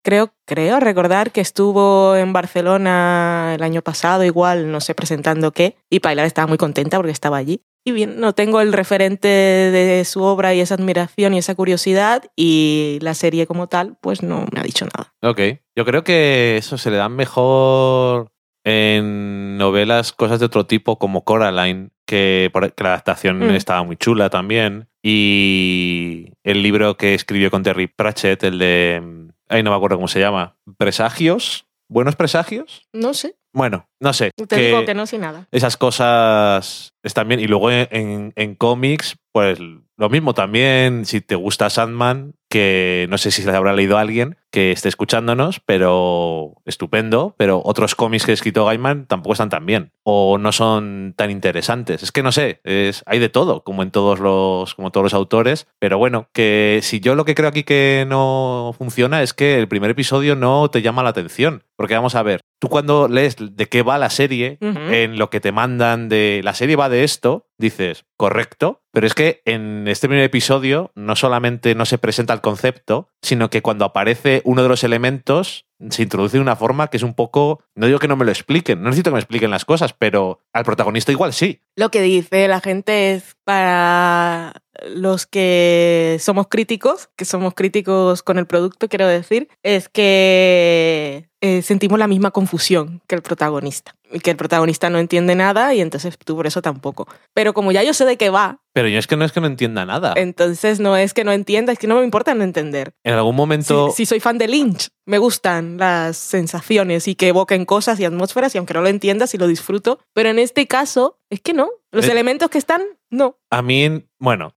Creo, 0.03 0.35
creo 0.45 0.81
recordar 0.81 1.31
que 1.31 1.41
estuvo 1.41 2.17
en 2.17 2.33
Barcelona 2.33 3.53
el 3.55 3.63
año 3.63 3.81
pasado, 3.81 4.25
igual, 4.25 4.73
no 4.73 4.81
sé, 4.81 4.95
presentando 4.97 5.53
qué, 5.53 5.77
y 5.89 6.01
Pilar 6.01 6.27
estaba 6.27 6.49
muy 6.49 6.59
contenta 6.59 6.97
porque 6.97 7.13
estaba 7.13 7.37
allí. 7.37 7.63
Y 7.87 7.93
bien, 7.93 8.19
no 8.19 8.33
tengo 8.33 8.61
el 8.63 8.73
referente 8.73 9.29
de 9.29 10.05
su 10.07 10.23
obra 10.23 10.55
y 10.55 10.61
esa 10.61 10.75
admiración 10.75 11.35
y 11.35 11.39
esa 11.39 11.55
curiosidad, 11.55 12.25
y 12.35 12.99
la 13.03 13.13
serie 13.15 13.47
como 13.47 13.67
tal, 13.69 13.97
pues 14.01 14.23
no 14.23 14.47
me 14.53 14.61
ha 14.61 14.63
dicho 14.63 14.87
nada. 14.87 15.13
Ok. 15.23 15.61
Yo 15.77 15.85
creo 15.85 16.03
que 16.03 16.57
eso 16.57 16.79
se 16.79 16.91
le 16.91 16.97
da 16.97 17.09
mejor 17.11 18.31
en 18.65 19.59
novelas, 19.59 20.13
cosas 20.13 20.41
de 20.41 20.47
otro 20.47 20.65
tipo 20.67 20.99
como 20.99 21.25
Coraline, 21.25 21.91
que, 22.07 22.51
que 22.75 22.83
la 22.85 22.91
adaptación 22.91 23.39
Mm. 23.41 23.51
estaba 23.51 23.83
muy 23.83 23.97
chula 23.97 24.31
también. 24.31 24.89
Y 25.03 26.33
el 26.43 26.63
libro 26.63 26.97
que 26.97 27.13
escribió 27.15 27.51
con 27.51 27.63
Terry 27.63 27.87
Pratchett, 27.87 28.43
el 28.45 28.59
de... 28.59 29.03
Ay, 29.49 29.63
no 29.63 29.71
me 29.71 29.77
acuerdo 29.77 29.97
cómo 29.97 30.09
se 30.09 30.21
llama. 30.21 30.57
¿Presagios? 30.79 31.67
¿Buenos 31.89 32.17
presagios? 32.17 32.89
No 32.95 33.13
sé, 33.13 33.37
Bueno, 33.55 33.87
no 34.01 34.13
sé. 34.13 34.31
te 34.49 34.57
digo 34.57 34.85
que 34.85 34.95
no 34.95 35.07
sé 35.07 35.17
nada. 35.17 35.47
esas 35.53 35.77
cosas 35.77 36.91
están 37.03 37.29
bien. 37.29 37.41
Y 37.41 37.47
luego 37.47 37.71
en, 37.71 37.89
en- 37.91 38.33
en 38.37 38.55
cómics, 38.57 39.17
pues 39.33 39.59
lo 39.97 40.09
mismo 40.11 40.35
también, 40.35 41.05
si 41.07 41.21
te 41.21 41.37
gusta 41.37 41.71
Sandman, 41.71 42.35
que 42.51 43.07
no 43.11 43.17
sé 43.19 43.31
si 43.31 43.43
se 43.43 43.51
habrá 43.51 43.73
leído 43.73 43.97
a 43.97 44.01
alguien 44.01 44.37
que 44.55 44.71
esté 44.71 44.89
escuchándonos, 44.89 45.59
pero 45.59 46.63
estupendo. 46.65 47.35
Pero 47.37 47.61
otros 47.65 47.97
cómics 47.97 48.25
que 48.25 48.31
ha 48.31 48.35
escrito 48.35 48.65
Gaiman 48.65 49.07
tampoco 49.07 49.33
están 49.33 49.49
tan 49.49 49.67
bien. 49.67 49.91
O 50.05 50.39
no 50.39 50.53
son 50.53 51.13
tan 51.17 51.33
interesantes. 51.33 52.05
Es 52.05 52.13
que 52.13 52.23
no 52.23 52.31
sé, 52.31 52.61
es, 52.63 53.03
hay 53.07 53.19
de 53.19 53.29
todo, 53.29 53.65
como 53.65 53.83
en 53.83 53.91
todos 53.91 54.21
los, 54.21 54.77
como 54.77 54.93
todos 54.93 55.03
los 55.03 55.15
autores. 55.15 55.67
Pero 55.81 55.99
bueno, 55.99 56.29
que 56.33 56.79
si 56.85 57.01
yo 57.01 57.17
lo 57.17 57.25
que 57.25 57.35
creo 57.35 57.49
aquí 57.49 57.65
que 57.65 58.07
no 58.09 58.73
funciona 58.79 59.25
es 59.25 59.35
que 59.35 59.59
el 59.59 59.67
primer 59.67 59.91
episodio 59.91 60.37
no 60.37 60.71
te 60.71 60.83
llama 60.83 61.03
la 61.03 61.11
atención. 61.11 61.65
Porque 61.77 61.95
vamos 61.95 62.15
a 62.15 62.23
ver, 62.23 62.41
tú 62.61 62.69
cuando 62.69 63.09
lees 63.09 63.37
de 63.39 63.67
qué 63.67 63.83
va 63.83 63.99
la 63.99 64.11
serie, 64.11 64.59
en 64.61 65.19
lo 65.19 65.31
que 65.31 65.41
te 65.41 65.51
mandan 65.51 66.09
de 66.09 66.41
la 66.45 66.55
serie 66.55 66.77
va 66.77 66.89
de 66.89 67.03
esto, 67.03 67.49
dices, 67.59 68.05
correcto, 68.17 68.83
pero 68.93 69.09
es 69.09 69.15
que 69.15 69.43
en 69.45 69.89
este 69.89 70.07
primer 70.07 70.25
episodio 70.25 70.93
no 70.95 71.17
solamente 71.17 71.75
no 71.75 71.85
se 71.85 71.99
presenta 71.99 72.33
el 72.33 72.41
concepto, 72.41 73.09
sino 73.23 73.51
que 73.51 73.61
cuando 73.61 73.85
aparece 73.85 74.41
uno 74.45 74.63
de 74.63 74.69
los 74.69 74.85
elementos 74.85 75.67
se 75.91 76.03
introduce 76.03 76.37
de 76.37 76.41
una 76.41 76.57
forma 76.57 76.89
que 76.89 76.97
es 76.97 77.03
un 77.03 77.15
poco, 77.15 77.63
no 77.75 77.87
digo 77.87 77.99
que 77.99 78.09
no 78.09 78.17
me 78.17 78.25
lo 78.25 78.31
expliquen, 78.31 78.81
no 78.81 78.87
necesito 78.87 79.11
que 79.11 79.15
me 79.15 79.21
expliquen 79.21 79.51
las 79.51 79.65
cosas, 79.65 79.93
pero 79.93 80.41
al 80.53 80.65
protagonista 80.65 81.13
igual 81.13 81.33
sí. 81.33 81.61
Lo 81.77 81.91
que 81.91 82.03
dice 82.03 82.49
la 82.49 82.61
gente 82.61 83.13
es 83.15 83.37
para 83.45 84.63
los 84.89 85.27
que 85.27 86.17
somos 86.21 86.49
críticos, 86.49 87.09
que 87.17 87.25
somos 87.25 87.55
críticos 87.55 88.23
con 88.23 88.39
el 88.39 88.47
producto, 88.47 88.89
quiero 88.89 89.07
decir, 89.07 89.49
es 89.63 89.89
que 89.89 91.29
eh, 91.41 91.63
sentimos 91.63 91.99
la 91.99 92.09
misma 92.09 92.31
confusión 92.31 93.03
que 93.07 93.15
el 93.15 93.23
protagonista. 93.23 93.95
Y 94.13 94.21
que 94.21 94.31
el 94.31 94.37
protagonista 94.37 94.91
no 94.91 94.99
entiende 94.99 95.35
nada 95.35 95.75
y 95.75 95.81
entonces 95.81 96.17
tú 96.19 96.37
por 96.37 96.47
eso 96.47 96.63
tampoco. 96.63 97.09
Pero 97.33 97.53
como 97.53 97.73
ya 97.73 97.83
yo 97.83 97.95
sé 97.95 98.05
de 98.05 98.17
qué 98.17 98.31
va, 98.31 98.61
Pero 98.73 98.89
yo 98.89 98.99
es 98.99 99.07
que 99.07 99.17
no 99.17 99.25
es 99.25 99.33
que 99.33 99.41
no 99.41 99.47
entienda 99.47 99.85
nada. 99.85 100.15
entonces 100.17 100.81
no 100.81 100.97
es 100.97 101.15
que 101.15 101.25
no 101.25 101.33
entienda, 101.33 101.73
es 101.73 101.79
que 101.79 101.87
no 101.87 101.99
me 101.99 102.05
importa 102.05 102.35
no 102.35 102.45
entender. 102.45 102.95
En 103.03 103.15
algún 103.15 103.37
momento... 103.37 103.91
Si, 103.91 103.97
si 103.97 104.07
soy 104.07 104.21
fan 104.21 104.39
de 104.39 104.49
Lynch, 104.49 104.91
me 105.07 105.19
gustan 105.19 105.64
las 105.79 106.17
sensaciones 106.17 107.09
y 107.09 107.15
que 107.15 107.29
evoquen 107.29 107.65
cosas 107.65 107.99
y 108.01 108.05
atmósferas 108.05 108.55
y 108.55 108.59
aunque 108.59 108.75
no 108.75 108.83
lo 108.83 108.89
entiendas 108.89 109.35
y 109.35 109.39
lo 109.39 109.47
disfruto, 109.47 109.99
pero 110.13 110.29
en 110.29 110.39
este 110.39 110.67
caso 110.67 111.19
es 111.31 111.41
que 111.41 111.53
no. 111.53 111.69
Los 111.93 112.07
Eh. 112.09 112.13
elementos 112.13 112.51
que 112.51 112.59
están, 112.59 112.83
no. 113.11 113.39
A 113.51 113.63
mí, 113.63 114.05
bueno, 114.19 114.55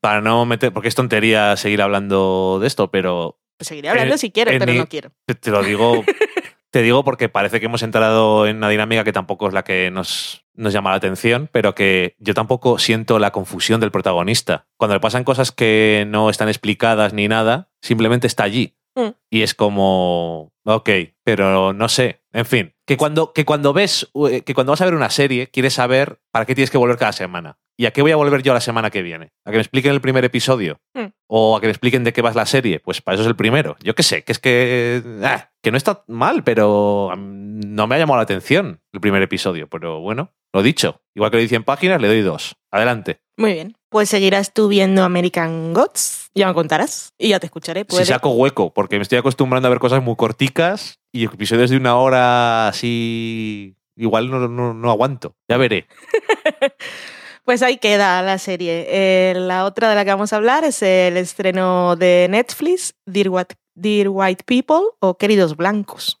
para 0.00 0.20
no 0.20 0.44
meter, 0.46 0.72
porque 0.72 0.88
es 0.88 0.94
tontería 0.94 1.56
seguir 1.56 1.82
hablando 1.82 2.58
de 2.60 2.66
esto, 2.66 2.90
pero 2.90 3.38
Pues 3.58 3.68
seguiré 3.68 3.88
hablando 3.88 4.14
En- 4.14 4.18
si 4.18 4.30
quieres, 4.30 4.58
pero 4.58 4.72
mi- 4.72 4.78
no 4.78 4.86
quiero. 4.86 5.10
te, 5.26 5.34
te 5.34 5.50
lo 5.50 5.62
digo, 5.62 6.04
te 6.70 6.82
digo 6.82 7.04
porque 7.04 7.28
parece 7.28 7.58
que 7.58 7.66
hemos 7.66 7.82
entrado 7.82 8.46
en 8.46 8.58
una 8.58 8.68
dinámica 8.68 9.02
que 9.02 9.12
tampoco 9.12 9.48
es 9.48 9.54
la 9.54 9.64
que 9.64 9.90
nos, 9.90 10.44
nos 10.54 10.72
llama 10.74 10.90
la 10.90 10.96
atención, 10.96 11.48
pero 11.50 11.74
que 11.74 12.14
yo 12.18 12.34
tampoco 12.34 12.78
siento 12.78 13.18
la 13.18 13.30
confusión 13.32 13.80
del 13.80 13.90
protagonista. 13.90 14.66
Cuando 14.76 14.94
le 14.94 15.00
pasan 15.00 15.24
cosas 15.24 15.52
que 15.52 16.04
no 16.06 16.28
están 16.30 16.48
explicadas 16.48 17.12
ni 17.14 17.28
nada, 17.28 17.70
simplemente 17.80 18.26
está 18.26 18.44
allí. 18.44 18.75
Mm. 18.96 19.10
Y 19.30 19.42
es 19.42 19.54
como, 19.54 20.52
ok, 20.64 20.90
pero 21.22 21.72
no 21.72 21.88
sé. 21.88 22.22
En 22.32 22.46
fin, 22.46 22.74
que 22.86 22.96
cuando, 22.96 23.32
que 23.32 23.44
cuando 23.44 23.72
ves, 23.72 24.10
eh, 24.30 24.42
que 24.42 24.54
cuando 24.54 24.72
vas 24.72 24.80
a 24.80 24.86
ver 24.86 24.94
una 24.94 25.10
serie, 25.10 25.48
quieres 25.48 25.74
saber 25.74 26.20
para 26.32 26.46
qué 26.46 26.54
tienes 26.54 26.70
que 26.70 26.78
volver 26.78 26.96
cada 26.96 27.12
semana. 27.12 27.58
¿Y 27.78 27.84
a 27.84 27.90
qué 27.90 28.00
voy 28.00 28.10
a 28.10 28.16
volver 28.16 28.42
yo 28.42 28.54
la 28.54 28.60
semana 28.60 28.90
que 28.90 29.02
viene? 29.02 29.32
¿A 29.44 29.50
que 29.50 29.58
me 29.58 29.62
expliquen 29.62 29.92
el 29.92 30.00
primer 30.00 30.24
episodio? 30.24 30.80
Mm. 30.94 31.08
¿O 31.28 31.56
a 31.56 31.60
que 31.60 31.66
me 31.66 31.72
expliquen 31.72 32.04
de 32.04 32.14
qué 32.14 32.22
va 32.22 32.32
la 32.32 32.46
serie? 32.46 32.80
Pues 32.80 33.02
para 33.02 33.16
eso 33.16 33.22
es 33.22 33.28
el 33.28 33.36
primero. 33.36 33.76
Yo 33.82 33.94
qué 33.94 34.02
sé, 34.02 34.24
que 34.24 34.32
es 34.32 34.38
que. 34.38 35.02
ah, 35.22 35.50
que 35.62 35.70
no 35.70 35.76
está 35.76 36.02
mal, 36.06 36.42
pero 36.42 37.12
mí 37.16 37.36
no 37.66 37.86
me 37.86 37.94
ha 37.94 37.98
llamado 37.98 38.18
la 38.18 38.22
atención 38.22 38.80
el 38.92 39.00
primer 39.00 39.22
episodio. 39.22 39.68
Pero 39.68 40.00
bueno, 40.00 40.34
lo 40.56 40.62
dicho. 40.62 41.00
Igual 41.14 41.30
que 41.30 41.36
lo 41.36 41.42
dice 41.42 41.56
en 41.56 41.64
páginas, 41.64 42.00
le 42.00 42.08
doy 42.08 42.22
dos. 42.22 42.56
Adelante. 42.70 43.20
Muy 43.36 43.52
bien. 43.52 43.76
Pues 43.88 44.08
seguirás 44.08 44.52
tú 44.52 44.68
viendo 44.68 45.02
American 45.04 45.72
Gods. 45.72 46.30
Ya 46.34 46.46
me 46.48 46.54
contarás 46.54 47.12
y 47.18 47.28
ya 47.28 47.40
te 47.40 47.46
escucharé. 47.46 47.80
Si 47.80 47.86
Puede. 47.86 48.04
saco 48.06 48.30
hueco, 48.30 48.72
porque 48.74 48.96
me 48.96 49.02
estoy 49.02 49.18
acostumbrando 49.18 49.68
a 49.68 49.70
ver 49.70 49.78
cosas 49.78 50.02
muy 50.02 50.16
corticas 50.16 50.98
y 51.12 51.24
episodios 51.24 51.70
de 51.70 51.76
una 51.76 51.96
hora 51.96 52.68
así. 52.68 53.76
Igual 53.96 54.30
no, 54.30 54.48
no, 54.48 54.74
no 54.74 54.90
aguanto. 54.90 55.36
Ya 55.48 55.56
veré. 55.56 55.86
Pues 57.44 57.62
ahí 57.62 57.76
queda 57.76 58.20
la 58.22 58.38
serie. 58.38 58.86
Eh, 58.88 59.34
la 59.36 59.66
otra 59.66 59.88
de 59.88 59.94
la 59.94 60.04
que 60.04 60.10
vamos 60.10 60.32
a 60.32 60.36
hablar 60.36 60.64
es 60.64 60.82
el 60.82 61.16
estreno 61.16 61.94
de 61.94 62.26
Netflix, 62.28 62.96
Dear, 63.06 63.28
What- 63.28 63.54
Dear 63.76 64.08
White 64.10 64.42
People 64.44 64.80
o 64.98 65.16
Queridos 65.16 65.56
Blancos. 65.56 66.20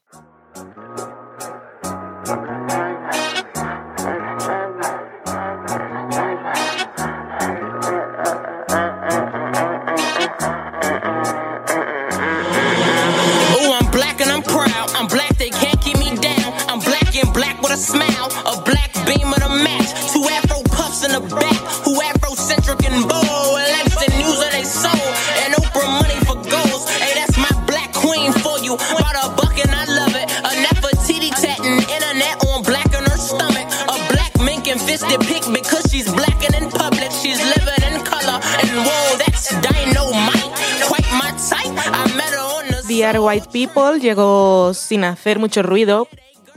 Back. 21.40 21.56
Who 21.84 22.00
afrocentric 22.00 22.80
and 22.88 23.08
bold. 23.08 23.60
Langston 23.72 24.12
news 24.18 24.40
of 24.40 24.50
they 24.52 24.64
soul. 24.64 25.06
And 25.44 25.54
Oprah 25.54 25.90
money 26.00 26.18
for 26.26 26.36
goals. 26.48 26.88
Hey, 26.98 27.14
that's 27.14 27.36
my 27.36 27.52
black 27.66 27.92
queen 27.92 28.32
for 28.32 28.58
you. 28.58 28.76
Bought 28.76 29.16
a 29.16 29.28
buck 29.36 29.56
and 29.58 29.70
I 29.70 29.84
love 29.86 30.14
it. 30.16 30.26
A 30.44 30.52
Nefertiti 30.64 31.30
tatting. 31.30 31.78
Internet 31.86 32.44
on 32.48 32.62
black 32.62 32.90
on 32.96 33.04
her 33.04 33.18
stomach. 33.18 33.66
A 33.88 33.96
black 34.12 34.32
mink 34.40 34.66
and 34.68 34.80
fisted 34.80 35.20
pick 35.20 35.44
because 35.52 35.84
she's 35.90 36.10
black 36.12 36.38
and 36.44 36.54
in 36.54 36.70
public. 36.70 37.10
She's 37.12 37.38
living 37.38 37.82
in 37.88 38.04
color. 38.04 38.38
And 38.62 38.70
whoa, 38.86 39.16
that's 39.18 39.50
dynamite. 39.60 40.52
Quite 40.88 41.08
my 41.20 41.30
type. 41.36 41.74
I 41.92 42.04
met 42.16 42.32
her 42.32 42.46
on 42.58 42.66
the 42.68 42.84
Dear 42.88 43.20
White 43.20 43.48
People 43.52 43.98
llegó 44.00 44.72
sin 44.74 45.04
hacer 45.04 45.38
mucho 45.38 45.62
ruido 45.62 46.08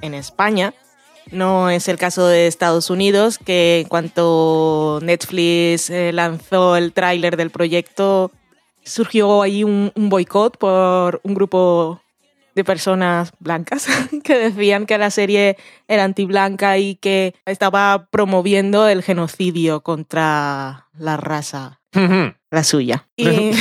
en 0.01 0.13
España. 0.13 0.73
No 1.31 1.69
es 1.69 1.87
el 1.87 1.97
caso 1.97 2.27
de 2.27 2.47
Estados 2.47 2.89
Unidos, 2.89 3.37
que 3.37 3.81
en 3.81 3.87
cuanto 3.87 4.99
Netflix 5.03 5.89
eh, 5.89 6.11
lanzó 6.11 6.75
el 6.75 6.91
tráiler 6.93 7.37
del 7.37 7.51
proyecto, 7.51 8.31
surgió 8.83 9.41
ahí 9.43 9.63
un, 9.63 9.91
un 9.95 10.09
boicot 10.09 10.57
por 10.57 11.21
un 11.23 11.35
grupo 11.35 12.01
de 12.55 12.63
personas 12.63 13.31
blancas 13.39 13.87
que 14.23 14.37
decían 14.37 14.85
que 14.87 14.97
la 14.97 15.11
serie 15.11 15.55
era 15.87 16.03
antiblanca 16.03 16.77
y 16.79 16.95
que 16.95 17.35
estaba 17.45 18.07
promoviendo 18.09 18.87
el 18.87 19.03
genocidio 19.03 19.81
contra 19.81 20.87
la 20.97 21.17
raza 21.17 21.79
la 22.49 22.63
suya. 22.63 23.07
Y, 23.17 23.53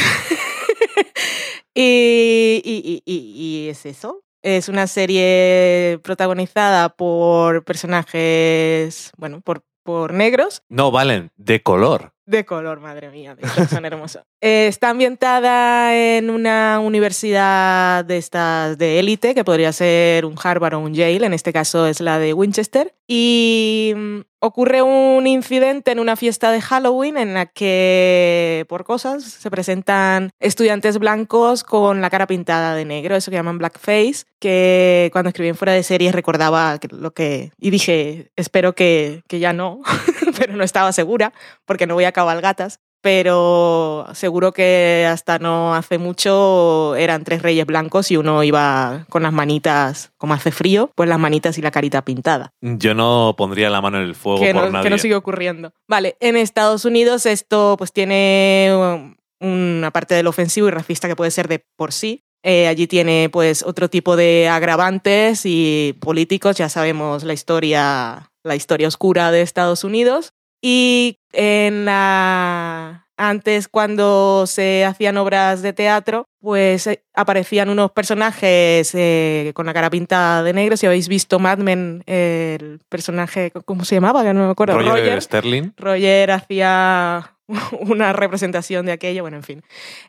y, 1.75 2.63
y- 2.65 3.03
y- 3.05 3.33
y 3.37 3.69
es 3.69 3.87
eso. 3.87 4.23
Es 4.49 4.71
una 4.71 4.87
serie 4.87 6.01
protagonizada 6.03 6.89
por 6.89 7.65
personajes, 7.65 9.13
bueno, 9.19 9.43
por, 9.43 9.63
por 9.83 10.15
negros 10.15 10.63
No, 10.71 10.91
Valen, 10.91 11.33
de 11.37 11.63
color. 11.63 12.15
De 12.29 12.45
color, 12.45 12.79
madre 12.79 13.11
mía, 13.11 13.37
son 13.69 13.85
hermosos. 13.85 14.23
Eh, 14.41 14.69
está 14.69 14.91
ambientada 14.91 15.97
en 15.97 16.31
una 16.31 16.79
universidad 16.79 18.05
de 18.05 18.19
estas 18.19 18.79
de 18.79 19.01
élite, 19.01 19.35
que 19.35 19.43
podría 19.43 19.73
ser 19.73 20.25
un 20.25 20.37
Harvard 20.41 20.75
o 20.75 20.79
un 20.79 20.95
Yale, 20.95 21.27
en 21.27 21.35
este 21.35 21.53
caso 21.53 21.89
es 21.89 22.01
la 22.01 22.21
de 22.21 22.35
Winchester, 22.35 22.95
y 23.09 23.95
mm, 23.97 24.21
ocurre 24.39 24.83
un 24.83 25.27
incidente 25.27 25.91
en 25.91 25.99
una 25.99 26.15
fiesta 26.15 26.53
de 26.53 26.61
Halloween 26.61 27.17
en 27.17 27.35
la 27.35 27.47
que, 27.47 28.65
por 28.69 28.85
cosas, 28.85 29.25
se 29.25 29.51
presentan 29.51 30.31
estudiantes 30.39 30.99
blancos 30.99 31.65
con 31.65 32.01
la 32.01 32.11
cara 32.11 32.29
pintada 32.29 32.77
de 32.77 32.85
negro, 32.85 33.17
eso 33.17 33.33
que 33.33 33.39
llaman 33.39 33.59
blackface, 33.59 34.25
que 34.39 35.09
cuando 35.11 35.31
escribí 35.31 35.49
en 35.49 35.57
fuera 35.57 35.73
de 35.73 35.83
series 35.83 36.15
recordaba 36.15 36.79
lo 36.91 37.11
que... 37.11 37.51
y 37.59 37.71
dije, 37.71 38.31
espero 38.37 38.77
que, 38.77 39.23
que 39.27 39.41
ya 39.41 39.53
no, 39.53 39.81
pero 40.39 40.55
no 40.57 40.65
estaba 40.65 40.93
segura 40.93 41.33
porque 41.65 41.87
no 41.87 41.95
voy 41.95 42.05
a 42.05 42.13
cabalgatas. 42.13 42.81
Pero 43.01 44.07
seguro 44.13 44.53
que 44.53 45.07
hasta 45.09 45.39
no 45.39 45.75
hace 45.77 45.99
mucho 45.99 46.97
eran 46.97 47.23
tres 47.23 47.43
reyes 47.43 47.65
blancos 47.65 48.11
y 48.11 48.17
uno 48.17 48.43
iba 48.43 49.07
con 49.09 49.23
las 49.23 49.33
manitas, 49.33 50.11
como 50.17 50.35
hace 50.35 50.51
frío, 50.51 50.91
pues 50.97 51.09
las 51.09 51.19
manitas 51.19 51.57
y 51.59 51.63
la 51.63 51.71
carita 51.71 52.05
pintada. 52.05 52.53
Yo 52.61 52.95
no 52.95 53.35
pondría 53.39 53.71
la 53.71 53.81
mano 53.81 53.99
en 53.99 54.05
el 54.05 54.17
fuego 54.17 54.41
Que 54.41 54.53
por 54.53 54.65
no, 54.65 54.71
nadie. 54.71 54.83
que 54.85 54.91
no 54.91 54.99
sigue 54.99 55.15
ocurriendo. 55.15 55.73
Vale, 55.87 56.17
en 56.19 56.37
Estados 56.37 56.85
Unidos 56.85 57.25
esto 57.27 57.77
pues 57.79 57.93
tiene 57.93 59.15
una 59.41 59.91
parte 59.93 60.17
del 60.17 60.27
ofensivo 60.27 60.67
y 60.67 60.73
racista 60.73 61.07
que 61.07 61.15
puede 61.17 61.31
ser 61.31 61.47
de 61.47 61.65
por 61.77 61.93
sí. 61.93 62.25
Eh, 62.43 62.67
allí 62.67 62.87
tiene 62.89 63.29
pues 63.33 63.63
otro 63.63 63.89
tipo 63.89 64.17
de 64.17 64.49
agravantes 64.49 65.43
y 65.45 65.97
políticos, 66.01 66.57
ya 66.57 66.69
sabemos 66.69 67.23
la 67.25 67.33
historia, 67.33 68.31
la 68.49 68.57
historia 68.57 68.89
oscura 68.89 69.31
de 69.31 69.43
Estados 69.43 69.85
Unidos. 69.85 70.33
Y 70.61 71.19
en 71.33 71.85
la 71.85 73.09
antes 73.19 73.67
cuando 73.69 74.47
se 74.47 74.85
hacían 74.85 75.17
obras 75.17 75.61
de 75.61 75.73
teatro, 75.73 76.29
pues 76.41 76.87
eh, 76.87 77.03
aparecían 77.15 77.69
unos 77.69 77.91
personajes 77.91 78.95
eh, 78.95 79.51
con 79.55 79.67
la 79.67 79.75
cara 79.75 79.91
pintada 79.91 80.43
de 80.45 80.53
negro. 80.53 80.77
Si 80.77 80.87
habéis 80.87 81.09
visto 81.09 81.39
Mad 81.41 81.59
Men, 81.59 82.05
el 82.07 82.81
personaje, 82.89 83.53
¿cómo 83.65 83.85
se 83.85 83.97
llamaba? 83.97 84.23
Ya 84.23 84.33
no 84.33 84.47
me 84.47 84.53
acuerdo. 84.53 84.79
Roger, 84.79 84.93
Roger. 84.93 85.23
Sterling. 85.23 85.73
Roger 85.77 86.31
hacía 86.31 87.38
una 87.81 88.13
representación 88.13 88.87
de 88.87 88.93
aquello, 88.93 89.23
bueno, 89.23 89.39
en 89.39 89.43
fin. 89.43 89.63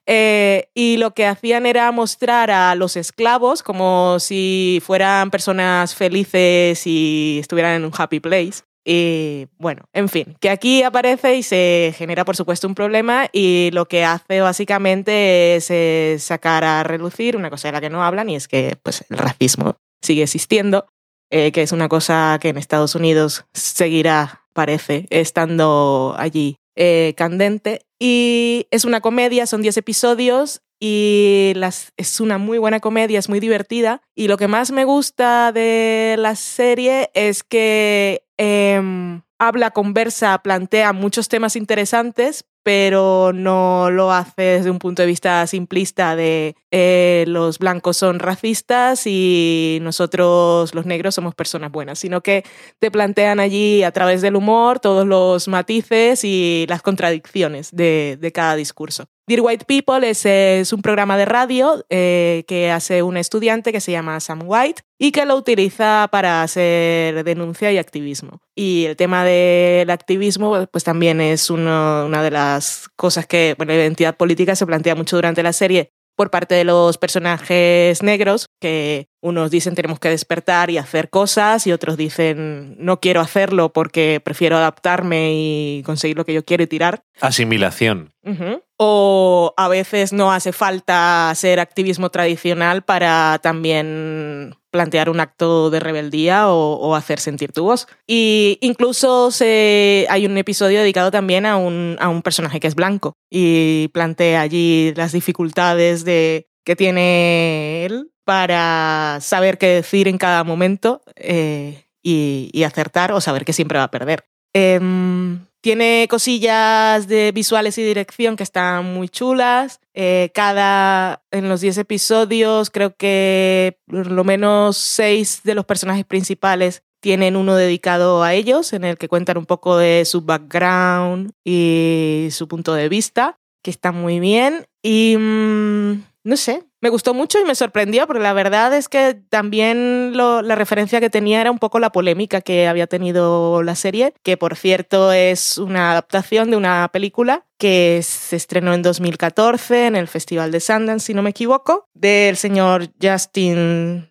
Eh, 0.06 0.70
y 0.74 0.98
lo 0.98 1.14
que 1.14 1.26
hacían 1.26 1.66
era 1.66 1.92
mostrar 1.92 2.52
a 2.52 2.76
los 2.76 2.98
esclavos 2.98 3.64
como 3.64 4.20
si 4.20 4.82
fueran 4.86 5.32
personas 5.32 5.96
felices 5.96 6.86
y 6.86 7.38
estuvieran 7.40 7.76
en 7.76 7.86
un 7.86 7.92
happy 7.98 8.20
place. 8.20 8.64
Y 8.86 9.48
bueno, 9.58 9.84
en 9.94 10.10
fin, 10.10 10.36
que 10.40 10.50
aquí 10.50 10.84
aparece 10.84 11.36
y 11.36 11.44
se 11.44 11.94
genera, 11.96 12.26
por 12.26 12.36
supuesto, 12.36 12.68
un 12.68 12.76
problema 12.76 13.28
y 13.32 13.70
lo 13.72 13.88
que 13.88 14.04
hace 14.04 14.42
básicamente 14.42 15.58
es 15.58 15.70
eh, 15.70 16.16
sacar 16.18 16.64
a 16.64 16.84
relucir 16.84 17.36
una 17.36 17.50
cosa 17.50 17.68
de 17.68 17.74
la 17.74 17.82
que 17.82 17.90
no 17.90 18.04
hablan 18.04 18.30
y 18.30 18.36
es 18.36 18.48
que 18.48 18.78
pues, 18.82 19.06
el 19.10 19.18
racismo 19.18 19.76
sigue 20.02 20.24
existiendo, 20.24 20.88
eh, 21.30 21.52
que 21.52 21.62
es 21.62 21.72
una 21.72 21.90
cosa 21.90 22.40
que 22.42 22.50
en 22.50 22.58
Estados 22.58 22.96
Unidos 22.96 23.46
seguirá, 23.54 24.46
parece, 24.54 25.06
estando 25.12 26.16
allí 26.18 26.59
eh, 26.82 27.14
candente. 27.18 27.82
Y 28.00 28.68
es 28.72 28.86
una 28.86 29.02
comedia, 29.02 29.46
son 29.46 29.62
10 29.62 29.76
episodios 29.76 30.62
y 30.80 31.52
las, 31.58 31.92
es 31.98 32.22
una 32.22 32.38
muy 32.38 32.58
buena 32.58 32.80
comedia, 32.80 33.20
es 33.20 33.28
muy 33.28 33.42
divertida. 33.42 34.02
Y 34.16 34.30
lo 34.30 34.38
que 34.38 34.48
más 34.48 34.72
me 34.72 34.86
gusta 34.86 35.52
de 35.52 36.16
la 36.18 36.36
serie 36.36 37.12
es 37.14 37.44
que 37.44 38.24
em, 38.38 39.24
habla, 39.40 39.72
conversa, 39.72 40.42
plantea 40.42 40.94
muchos 40.94 41.28
temas 41.28 41.58
interesantes, 41.58 42.46
pero 42.64 43.32
no 43.34 43.90
lo 43.92 44.12
hace 44.12 44.42
desde 44.42 44.72
un 44.72 44.80
punto 44.80 45.02
de 45.02 45.08
vista 45.08 45.46
simplista 45.48 46.16
de 46.16 46.56
eh, 46.72 47.26
los 47.28 47.60
blancos 47.60 47.98
son 47.98 48.20
racistas 48.20 49.04
y 49.06 49.80
nosotros 49.82 50.74
los 50.76 50.86
negros 50.86 51.16
somos 51.16 51.36
personas 51.36 51.72
buenas, 51.72 52.00
sino 52.00 52.22
que 52.22 52.44
te 52.80 52.92
plantean 52.92 53.40
allí 53.40 53.84
a 53.84 53.92
través 53.92 54.22
del 54.22 54.36
humor 54.36 54.80
todos 54.80 55.08
los 55.08 55.48
matices 55.48 56.24
y 56.24 56.66
las 56.70 56.82
contradicciones 56.82 57.70
de, 57.72 58.18
de 58.20 58.32
cada 58.32 58.56
discurso. 58.56 59.08
Dear 59.30 59.42
White 59.42 59.66
People 59.66 60.10
es, 60.10 60.26
es 60.26 60.74
un 60.74 60.82
programa 60.82 61.16
de 61.16 61.26
radio 61.26 61.86
eh, 61.92 62.46
que 62.48 62.72
hace 62.72 63.04
un 63.04 63.16
estudiante 63.16 63.72
que 63.72 63.80
se 63.80 63.92
llama 63.92 64.20
Sam 64.20 64.42
White 64.44 64.82
y 64.98 65.12
que 65.12 65.24
lo 65.28 65.36
utiliza 65.36 66.08
para 66.12 66.42
hacer 66.42 67.24
denuncia 67.24 67.72
y 67.72 67.78
activismo. 67.78 68.42
Y 68.56 68.86
el 68.86 68.96
tema 68.96 69.24
del 69.24 69.92
activismo 69.92 70.66
pues 70.72 70.84
también 70.84 71.22
es 71.22 71.52
uno- 71.52 72.08
una 72.08 72.24
de 72.24 72.32
las 72.32 72.90
cosas 72.96 73.28
que, 73.28 73.54
bueno, 73.56 73.72
la 73.74 73.78
identidad 73.82 74.18
política 74.18 74.56
se 74.56 74.66
plantea 74.66 74.96
mucho 74.96 75.16
durante 75.18 75.44
la 75.44 75.54
serie 75.54 75.92
por 76.16 76.32
parte 76.32 76.56
de 76.56 76.64
los 76.64 76.98
personajes 76.98 78.02
negros, 78.02 78.48
que 78.60 79.06
unos 79.22 79.52
dicen 79.52 79.76
tenemos 79.76 80.00
que 80.00 80.10
despertar 80.10 80.72
y 80.72 80.80
hacer 80.80 81.12
cosas 81.12 81.68
y 81.68 81.72
otros 81.72 81.98
dicen 81.98 82.76
no 82.80 83.00
quiero 83.00 83.22
hacerlo 83.22 83.72
porque 83.74 84.20
prefiero 84.26 84.58
adaptarme 84.58 85.34
y 85.36 85.84
conseguir 85.86 86.18
lo 86.18 86.26
que 86.26 86.34
yo 86.34 86.44
quiero 86.44 86.64
y 86.64 86.68
tirar. 86.68 87.04
Asimilación. 87.22 88.12
Ujú. 88.26 88.64
O 88.82 89.54
a 89.58 89.68
veces 89.68 90.14
no 90.14 90.32
hace 90.32 90.54
falta 90.54 91.30
hacer 91.30 91.60
activismo 91.60 92.10
tradicional 92.12 92.82
para 92.82 93.40
también 93.44 94.56
plantear 94.72 95.10
un 95.10 95.20
acto 95.20 95.70
de 95.70 95.80
rebeldía 95.82 96.50
o, 96.50 96.96
hacer 96.96 97.20
sentir 97.20 97.52
tu 97.52 97.64
voz. 97.64 97.88
Y 98.08 98.58
incluso 98.62 99.30
hay 99.42 100.26
un 100.26 100.38
episodio 100.38 100.80
dedicado 100.80 101.12
también 101.12 101.46
a 101.46 101.58
un, 101.58 101.98
a 102.00 102.08
un 102.08 102.22
personaje 102.22 102.60
que 102.60 102.68
es 102.68 102.76
blanco 102.76 103.14
y 103.30 103.90
plantea 103.90 104.42
allí 104.42 104.94
las 104.96 105.12
dificultades 105.12 106.06
de, 106.06 106.48
que 106.64 106.76
tiene 106.76 107.86
él 107.86 108.12
para 108.24 109.18
saber 109.22 109.58
qué 109.58 109.68
decir 109.68 110.08
en 110.08 110.18
cada 110.18 110.44
momento 110.44 111.02
eh, 111.16 111.86
y, 112.04 112.50
y 112.54 112.64
acertar 112.64 113.12
o 113.12 113.22
saber 113.22 113.44
que 113.44 113.54
siempre 113.54 113.80
va 113.80 113.86
a 113.86 113.92
perder. 113.92 114.26
Em, 114.54 115.46
tiene 115.62 116.08
cosillas 116.10 117.08
de 117.08 117.32
visuales 117.32 117.78
y 117.78 117.84
dirección 117.84 118.36
que 118.36 118.44
están 118.44 118.94
muy 118.94 119.10
chulas. 119.10 119.82
Eh, 119.94 120.32
cada, 120.34 121.24
en 121.32 121.50
los 121.50 121.62
10 121.62 121.80
episodios, 121.80 122.70
creo 122.70 122.96
que 122.96 123.80
por 123.86 124.10
lo 124.10 124.24
menos 124.24 124.78
6 124.78 125.42
de 125.44 125.56
los 125.56 125.66
personajes 125.66 126.06
principales 126.06 126.84
tienen 127.02 127.36
uno 127.36 127.56
dedicado 127.56 128.24
a 128.24 128.34
ellos, 128.34 128.74
en 128.74 128.84
el 128.84 128.98
que 128.98 129.08
cuentan 129.08 129.38
un 129.38 129.46
poco 129.46 129.78
de 129.78 130.04
su 130.06 130.22
background 130.22 131.32
y 131.44 132.28
su 132.32 132.48
punto 132.48 132.74
de 132.74 132.90
vista, 132.90 133.40
que 133.64 133.72
está 133.72 133.92
muy 133.92 134.20
bien. 134.20 134.68
Y 134.82 135.16
mm, 135.18 136.04
no 136.24 136.38
sé, 136.38 136.64
me 136.82 136.90
gustó 136.90 137.14
mucho 137.14 137.40
y 137.40 137.46
me 137.46 137.56
sorprendió, 137.56 138.08
porque 138.08 138.22
la 138.24 138.34
verdad 138.34 138.74
es 138.74 138.88
que 138.90 139.16
también 139.30 140.16
lo- 140.16 140.42
la 140.42 140.56
referencia 140.56 141.00
que 141.02 141.10
tenía 141.10 141.42
era 141.42 141.52
un 141.52 141.60
poco 141.60 141.80
la 141.80 141.92
polémica 141.92 142.42
que 142.42 142.68
había 142.68 142.88
tenido 142.88 143.64
la 143.64 143.76
serie, 143.76 144.14
que 144.24 144.38
por 144.38 144.56
cierto 144.56 145.12
es 145.12 145.58
una 145.58 145.92
adaptación 145.92 146.52
de 146.52 146.58
una 146.58 146.90
película 146.92 147.46
que 147.60 148.00
se 148.04 148.38
estrenó 148.38 148.74
en 148.74 148.82
2014 148.82 149.88
en 149.88 149.98
el 149.98 150.08
Festival 150.08 150.50
de 150.52 150.62
Sundance, 150.62 151.08
si 151.08 151.14
no 151.14 151.22
me 151.22 151.32
equivoco, 151.32 151.90
del 151.94 152.38
señor 152.38 152.88
Justin, 153.02 154.10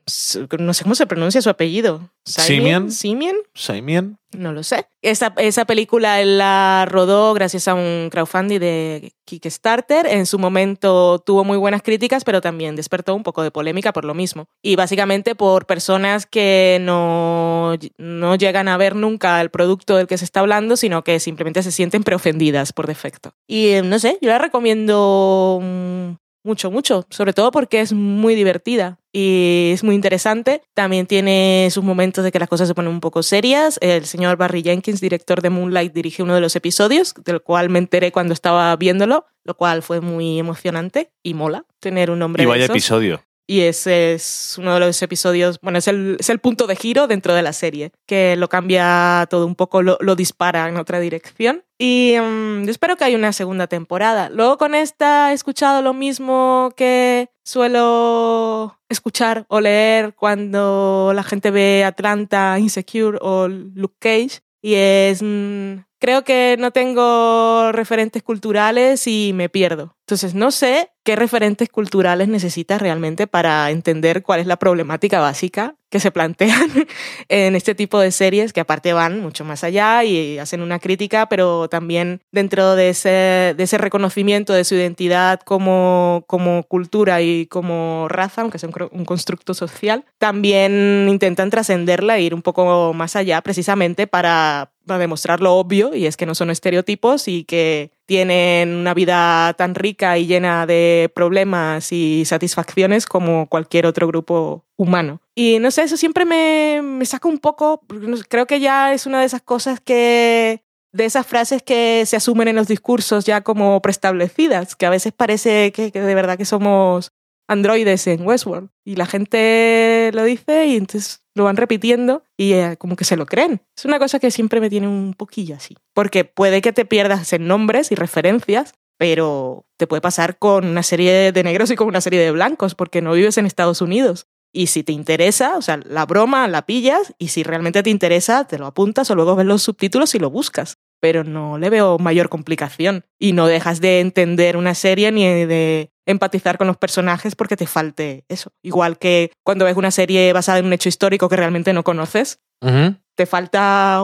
no 0.58 0.74
sé 0.74 0.84
cómo 0.84 0.94
se 0.94 1.06
pronuncia 1.06 1.40
su 1.40 1.48
apellido. 1.48 2.10
Simian. 2.28 2.90
Simian. 2.92 3.36
Simon. 3.54 4.18
No 4.32 4.52
lo 4.52 4.62
sé. 4.62 4.86
Esa, 5.00 5.32
esa 5.38 5.64
película 5.64 6.22
la 6.22 6.86
rodó 6.86 7.32
gracias 7.32 7.66
a 7.66 7.74
un 7.74 8.10
crowdfunding 8.10 8.60
de 8.60 9.12
Kickstarter. 9.24 10.06
En 10.06 10.26
su 10.26 10.38
momento 10.38 11.18
tuvo 11.20 11.44
muy 11.44 11.56
buenas 11.56 11.82
críticas, 11.82 12.24
pero 12.24 12.42
también 12.42 12.76
despertó 12.76 13.14
un 13.14 13.22
poco 13.22 13.42
de 13.42 13.50
polémica 13.50 13.94
por 13.94 14.04
lo 14.04 14.12
mismo. 14.12 14.46
Y 14.62 14.76
básicamente 14.76 15.34
por 15.34 15.64
personas 15.64 16.26
que 16.26 16.78
no, 16.82 17.76
no 17.96 18.34
llegan 18.34 18.68
a 18.68 18.76
ver 18.76 18.94
nunca 18.94 19.40
el 19.40 19.50
producto 19.50 19.96
del 19.96 20.06
que 20.06 20.18
se 20.18 20.26
está 20.26 20.40
hablando, 20.40 20.76
sino 20.76 21.02
que 21.02 21.20
simplemente 21.20 21.62
se 21.62 21.72
sienten 21.72 22.04
preofendidas 22.04 22.74
por 22.74 22.86
defecto. 22.86 23.32
Y 23.48 23.68
eh, 23.68 23.82
no 23.82 23.98
sé, 23.98 24.18
yo 24.20 24.28
la 24.28 24.38
recomiendo 24.38 25.58
mm, 25.62 26.10
mucho, 26.44 26.70
mucho, 26.70 27.06
sobre 27.10 27.32
todo 27.32 27.50
porque 27.50 27.80
es 27.80 27.92
muy 27.92 28.34
divertida 28.34 28.98
y 29.12 29.70
es 29.72 29.82
muy 29.82 29.94
interesante. 29.94 30.60
También 30.74 31.06
tiene 31.06 31.68
sus 31.70 31.82
momentos 31.82 32.24
de 32.24 32.30
que 32.30 32.38
las 32.38 32.48
cosas 32.48 32.68
se 32.68 32.74
ponen 32.74 32.92
un 32.92 33.00
poco 33.00 33.22
serias. 33.22 33.78
El 33.80 34.04
señor 34.04 34.36
Barry 34.36 34.62
Jenkins, 34.62 35.00
director 35.00 35.40
de 35.40 35.50
Moonlight, 35.50 35.92
dirige 35.92 36.22
uno 36.22 36.34
de 36.34 36.40
los 36.42 36.54
episodios, 36.56 37.14
del 37.24 37.40
cual 37.40 37.70
me 37.70 37.78
enteré 37.78 38.12
cuando 38.12 38.34
estaba 38.34 38.76
viéndolo, 38.76 39.24
lo 39.44 39.54
cual 39.56 39.82
fue 39.82 40.00
muy 40.00 40.38
emocionante 40.38 41.10
y 41.22 41.34
mola 41.34 41.64
tener 41.80 42.10
un 42.10 42.18
nombre 42.18 42.42
Y 42.42 42.46
de 42.46 42.50
vaya 42.50 42.64
esos. 42.64 42.76
episodio. 42.76 43.22
Y 43.50 43.62
ese 43.62 44.12
es 44.12 44.56
uno 44.58 44.74
de 44.74 44.80
los 44.80 45.00
episodios, 45.00 45.58
bueno, 45.62 45.78
es 45.78 45.88
el, 45.88 46.18
es 46.20 46.28
el 46.28 46.38
punto 46.38 46.66
de 46.66 46.76
giro 46.76 47.06
dentro 47.06 47.32
de 47.34 47.40
la 47.40 47.54
serie, 47.54 47.92
que 48.04 48.36
lo 48.36 48.50
cambia 48.50 49.26
todo 49.30 49.46
un 49.46 49.54
poco, 49.54 49.80
lo, 49.80 49.96
lo 50.02 50.16
dispara 50.16 50.68
en 50.68 50.76
otra 50.76 51.00
dirección. 51.00 51.64
Y 51.78 52.16
mm, 52.20 52.68
espero 52.68 52.98
que 52.98 53.04
haya 53.04 53.16
una 53.16 53.32
segunda 53.32 53.66
temporada. 53.66 54.28
Luego 54.28 54.58
con 54.58 54.74
esta 54.74 55.30
he 55.30 55.34
escuchado 55.34 55.80
lo 55.80 55.94
mismo 55.94 56.74
que 56.76 57.30
suelo 57.42 58.78
escuchar 58.90 59.46
o 59.48 59.62
leer 59.62 60.14
cuando 60.14 61.12
la 61.14 61.22
gente 61.22 61.50
ve 61.50 61.84
Atlanta, 61.84 62.58
Insecure 62.58 63.16
o 63.22 63.48
Luke 63.48 63.96
Cage. 63.98 64.42
Y 64.60 64.74
es, 64.74 65.22
mm, 65.22 65.84
creo 65.98 66.24
que 66.24 66.56
no 66.58 66.70
tengo 66.70 67.72
referentes 67.72 68.22
culturales 68.22 69.06
y 69.06 69.32
me 69.34 69.48
pierdo. 69.48 69.96
Entonces 70.08 70.34
no 70.34 70.50
sé 70.50 70.90
qué 71.04 71.16
referentes 71.16 71.68
culturales 71.68 72.28
necesitas 72.28 72.80
realmente 72.80 73.26
para 73.26 73.70
entender 73.70 74.22
cuál 74.22 74.40
es 74.40 74.46
la 74.46 74.56
problemática 74.56 75.20
básica 75.20 75.74
que 75.90 76.00
se 76.00 76.10
plantean 76.10 76.70
en 77.28 77.54
este 77.54 77.74
tipo 77.74 77.98
de 77.98 78.10
series, 78.10 78.54
que 78.54 78.60
aparte 78.60 78.94
van 78.94 79.20
mucho 79.20 79.44
más 79.44 79.64
allá 79.64 80.04
y 80.04 80.38
hacen 80.38 80.62
una 80.62 80.78
crítica, 80.78 81.28
pero 81.28 81.68
también 81.68 82.22
dentro 82.32 82.74
de 82.74 82.90
ese, 82.90 83.78
reconocimiento 83.78 84.54
de 84.54 84.64
su 84.64 84.74
identidad 84.76 85.40
como, 85.40 86.24
como 86.26 86.62
cultura 86.62 87.20
y 87.20 87.46
como 87.46 88.06
raza, 88.08 88.42
aunque 88.42 88.58
sea 88.58 88.70
un 88.90 89.04
constructo 89.04 89.52
social, 89.52 90.04
también 90.18 91.06
intentan 91.08 91.50
trascenderla 91.50 92.16
e 92.16 92.22
ir 92.22 92.34
un 92.34 92.42
poco 92.42 92.92
más 92.94 93.14
allá 93.14 93.42
precisamente 93.42 94.06
para, 94.06 94.72
para 94.88 94.98
demostrar 94.98 95.40
lo 95.40 95.54
obvio, 95.54 95.94
y 95.94 96.06
es 96.06 96.16
que 96.16 96.26
no 96.26 96.34
son 96.34 96.50
estereotipos 96.50 97.28
y 97.28 97.44
que 97.44 97.92
tienen 98.06 98.74
una 98.74 98.94
vida 98.94 99.54
tan 99.56 99.76
rica 99.76 100.18
y 100.18 100.26
llena 100.26 100.66
de 100.66 101.12
problemas 101.14 101.92
y 101.92 102.24
satisfacciones 102.24 103.06
como 103.06 103.48
cualquier 103.48 103.86
otro 103.86 104.08
grupo 104.08 104.64
humano. 104.76 105.20
Y 105.36 105.60
no 105.60 105.70
sé, 105.70 105.82
eso 105.82 105.96
siempre 105.96 106.24
me, 106.24 106.80
me 106.82 107.04
saca 107.04 107.28
un 107.28 107.38
poco, 107.38 107.82
creo 108.28 108.46
que 108.46 108.58
ya 108.58 108.92
es 108.92 109.06
una 109.06 109.20
de 109.20 109.26
esas 109.26 109.42
cosas 109.42 109.78
que 109.78 110.64
de 110.92 111.04
esas 111.04 111.26
frases 111.26 111.62
que 111.62 112.04
se 112.06 112.16
asumen 112.16 112.48
en 112.48 112.56
los 112.56 112.66
discursos 112.66 113.24
ya 113.24 113.42
como 113.42 113.80
preestablecidas, 113.82 114.74
que 114.74 114.86
a 114.86 114.90
veces 114.90 115.12
parece 115.12 115.70
que, 115.72 115.92
que, 115.92 116.00
de 116.00 116.14
verdad 116.14 116.38
que 116.38 116.44
somos 116.44 117.12
androides 117.48 118.06
en 118.06 118.26
Westworld. 118.26 118.70
Y 118.84 118.96
la 118.96 119.06
gente 119.06 120.10
lo 120.14 120.24
dice 120.24 120.66
y 120.66 120.76
entonces 120.76 121.24
lo 121.34 121.44
van 121.44 121.56
repitiendo 121.56 122.22
y 122.36 122.52
eh, 122.52 122.76
como 122.78 122.96
que 122.96 123.04
se 123.04 123.16
lo 123.16 123.26
creen. 123.26 123.62
Es 123.76 123.84
una 123.84 123.98
cosa 123.98 124.18
que 124.18 124.30
siempre 124.30 124.60
me 124.60 124.70
tiene 124.70 124.86
un 124.86 125.14
poquillo 125.14 125.56
así. 125.56 125.76
Porque 125.94 126.24
puede 126.24 126.60
que 126.60 126.72
te 126.72 126.84
pierdas 126.84 127.32
en 127.32 127.46
nombres 127.46 127.90
y 127.90 127.94
referencias, 127.94 128.74
pero 128.98 129.66
te 129.76 129.86
puede 129.86 130.00
pasar 130.00 130.38
con 130.38 130.66
una 130.66 130.82
serie 130.82 131.32
de 131.32 131.42
negros 131.42 131.70
y 131.70 131.76
con 131.76 131.88
una 131.88 132.00
serie 132.00 132.20
de 132.20 132.30
blancos, 132.30 132.74
porque 132.74 133.02
no 133.02 133.12
vives 133.12 133.38
en 133.38 133.46
Estados 133.46 133.80
Unidos. 133.80 134.26
Y 134.52 134.68
si 134.68 134.82
te 134.82 134.92
interesa, 134.92 135.56
o 135.56 135.62
sea, 135.62 135.78
la 135.84 136.06
broma 136.06 136.48
la 136.48 136.64
pillas 136.64 137.14
y 137.18 137.28
si 137.28 137.42
realmente 137.42 137.82
te 137.82 137.90
interesa, 137.90 138.46
te 138.46 138.58
lo 138.58 138.66
apuntas 138.66 139.10
o 139.10 139.14
luego 139.14 139.36
ves 139.36 139.46
los 139.46 139.62
subtítulos 139.62 140.14
y 140.14 140.18
lo 140.18 140.30
buscas 140.30 140.78
pero 141.00 141.24
no 141.24 141.58
le 141.58 141.70
veo 141.70 141.98
mayor 141.98 142.28
complicación. 142.28 143.04
Y 143.18 143.32
no 143.32 143.46
dejas 143.46 143.80
de 143.80 144.00
entender 144.00 144.56
una 144.56 144.74
serie 144.74 145.12
ni 145.12 145.24
de 145.24 145.92
empatizar 146.08 146.58
con 146.58 146.66
los 146.66 146.76
personajes 146.76 147.36
porque 147.36 147.56
te 147.56 147.66
falte 147.66 148.24
eso. 148.28 148.50
Igual 148.62 148.98
que 148.98 149.30
cuando 149.44 149.66
ves 149.66 149.76
una 149.76 149.90
serie 149.90 150.32
basada 150.32 150.58
en 150.58 150.66
un 150.66 150.72
hecho 150.72 150.88
histórico 150.88 151.28
que 151.28 151.36
realmente 151.36 151.72
no 151.72 151.84
conoces, 151.84 152.40
uh 152.62 152.66
-huh. 152.66 153.00
te 153.14 153.26
falta, 153.26 154.02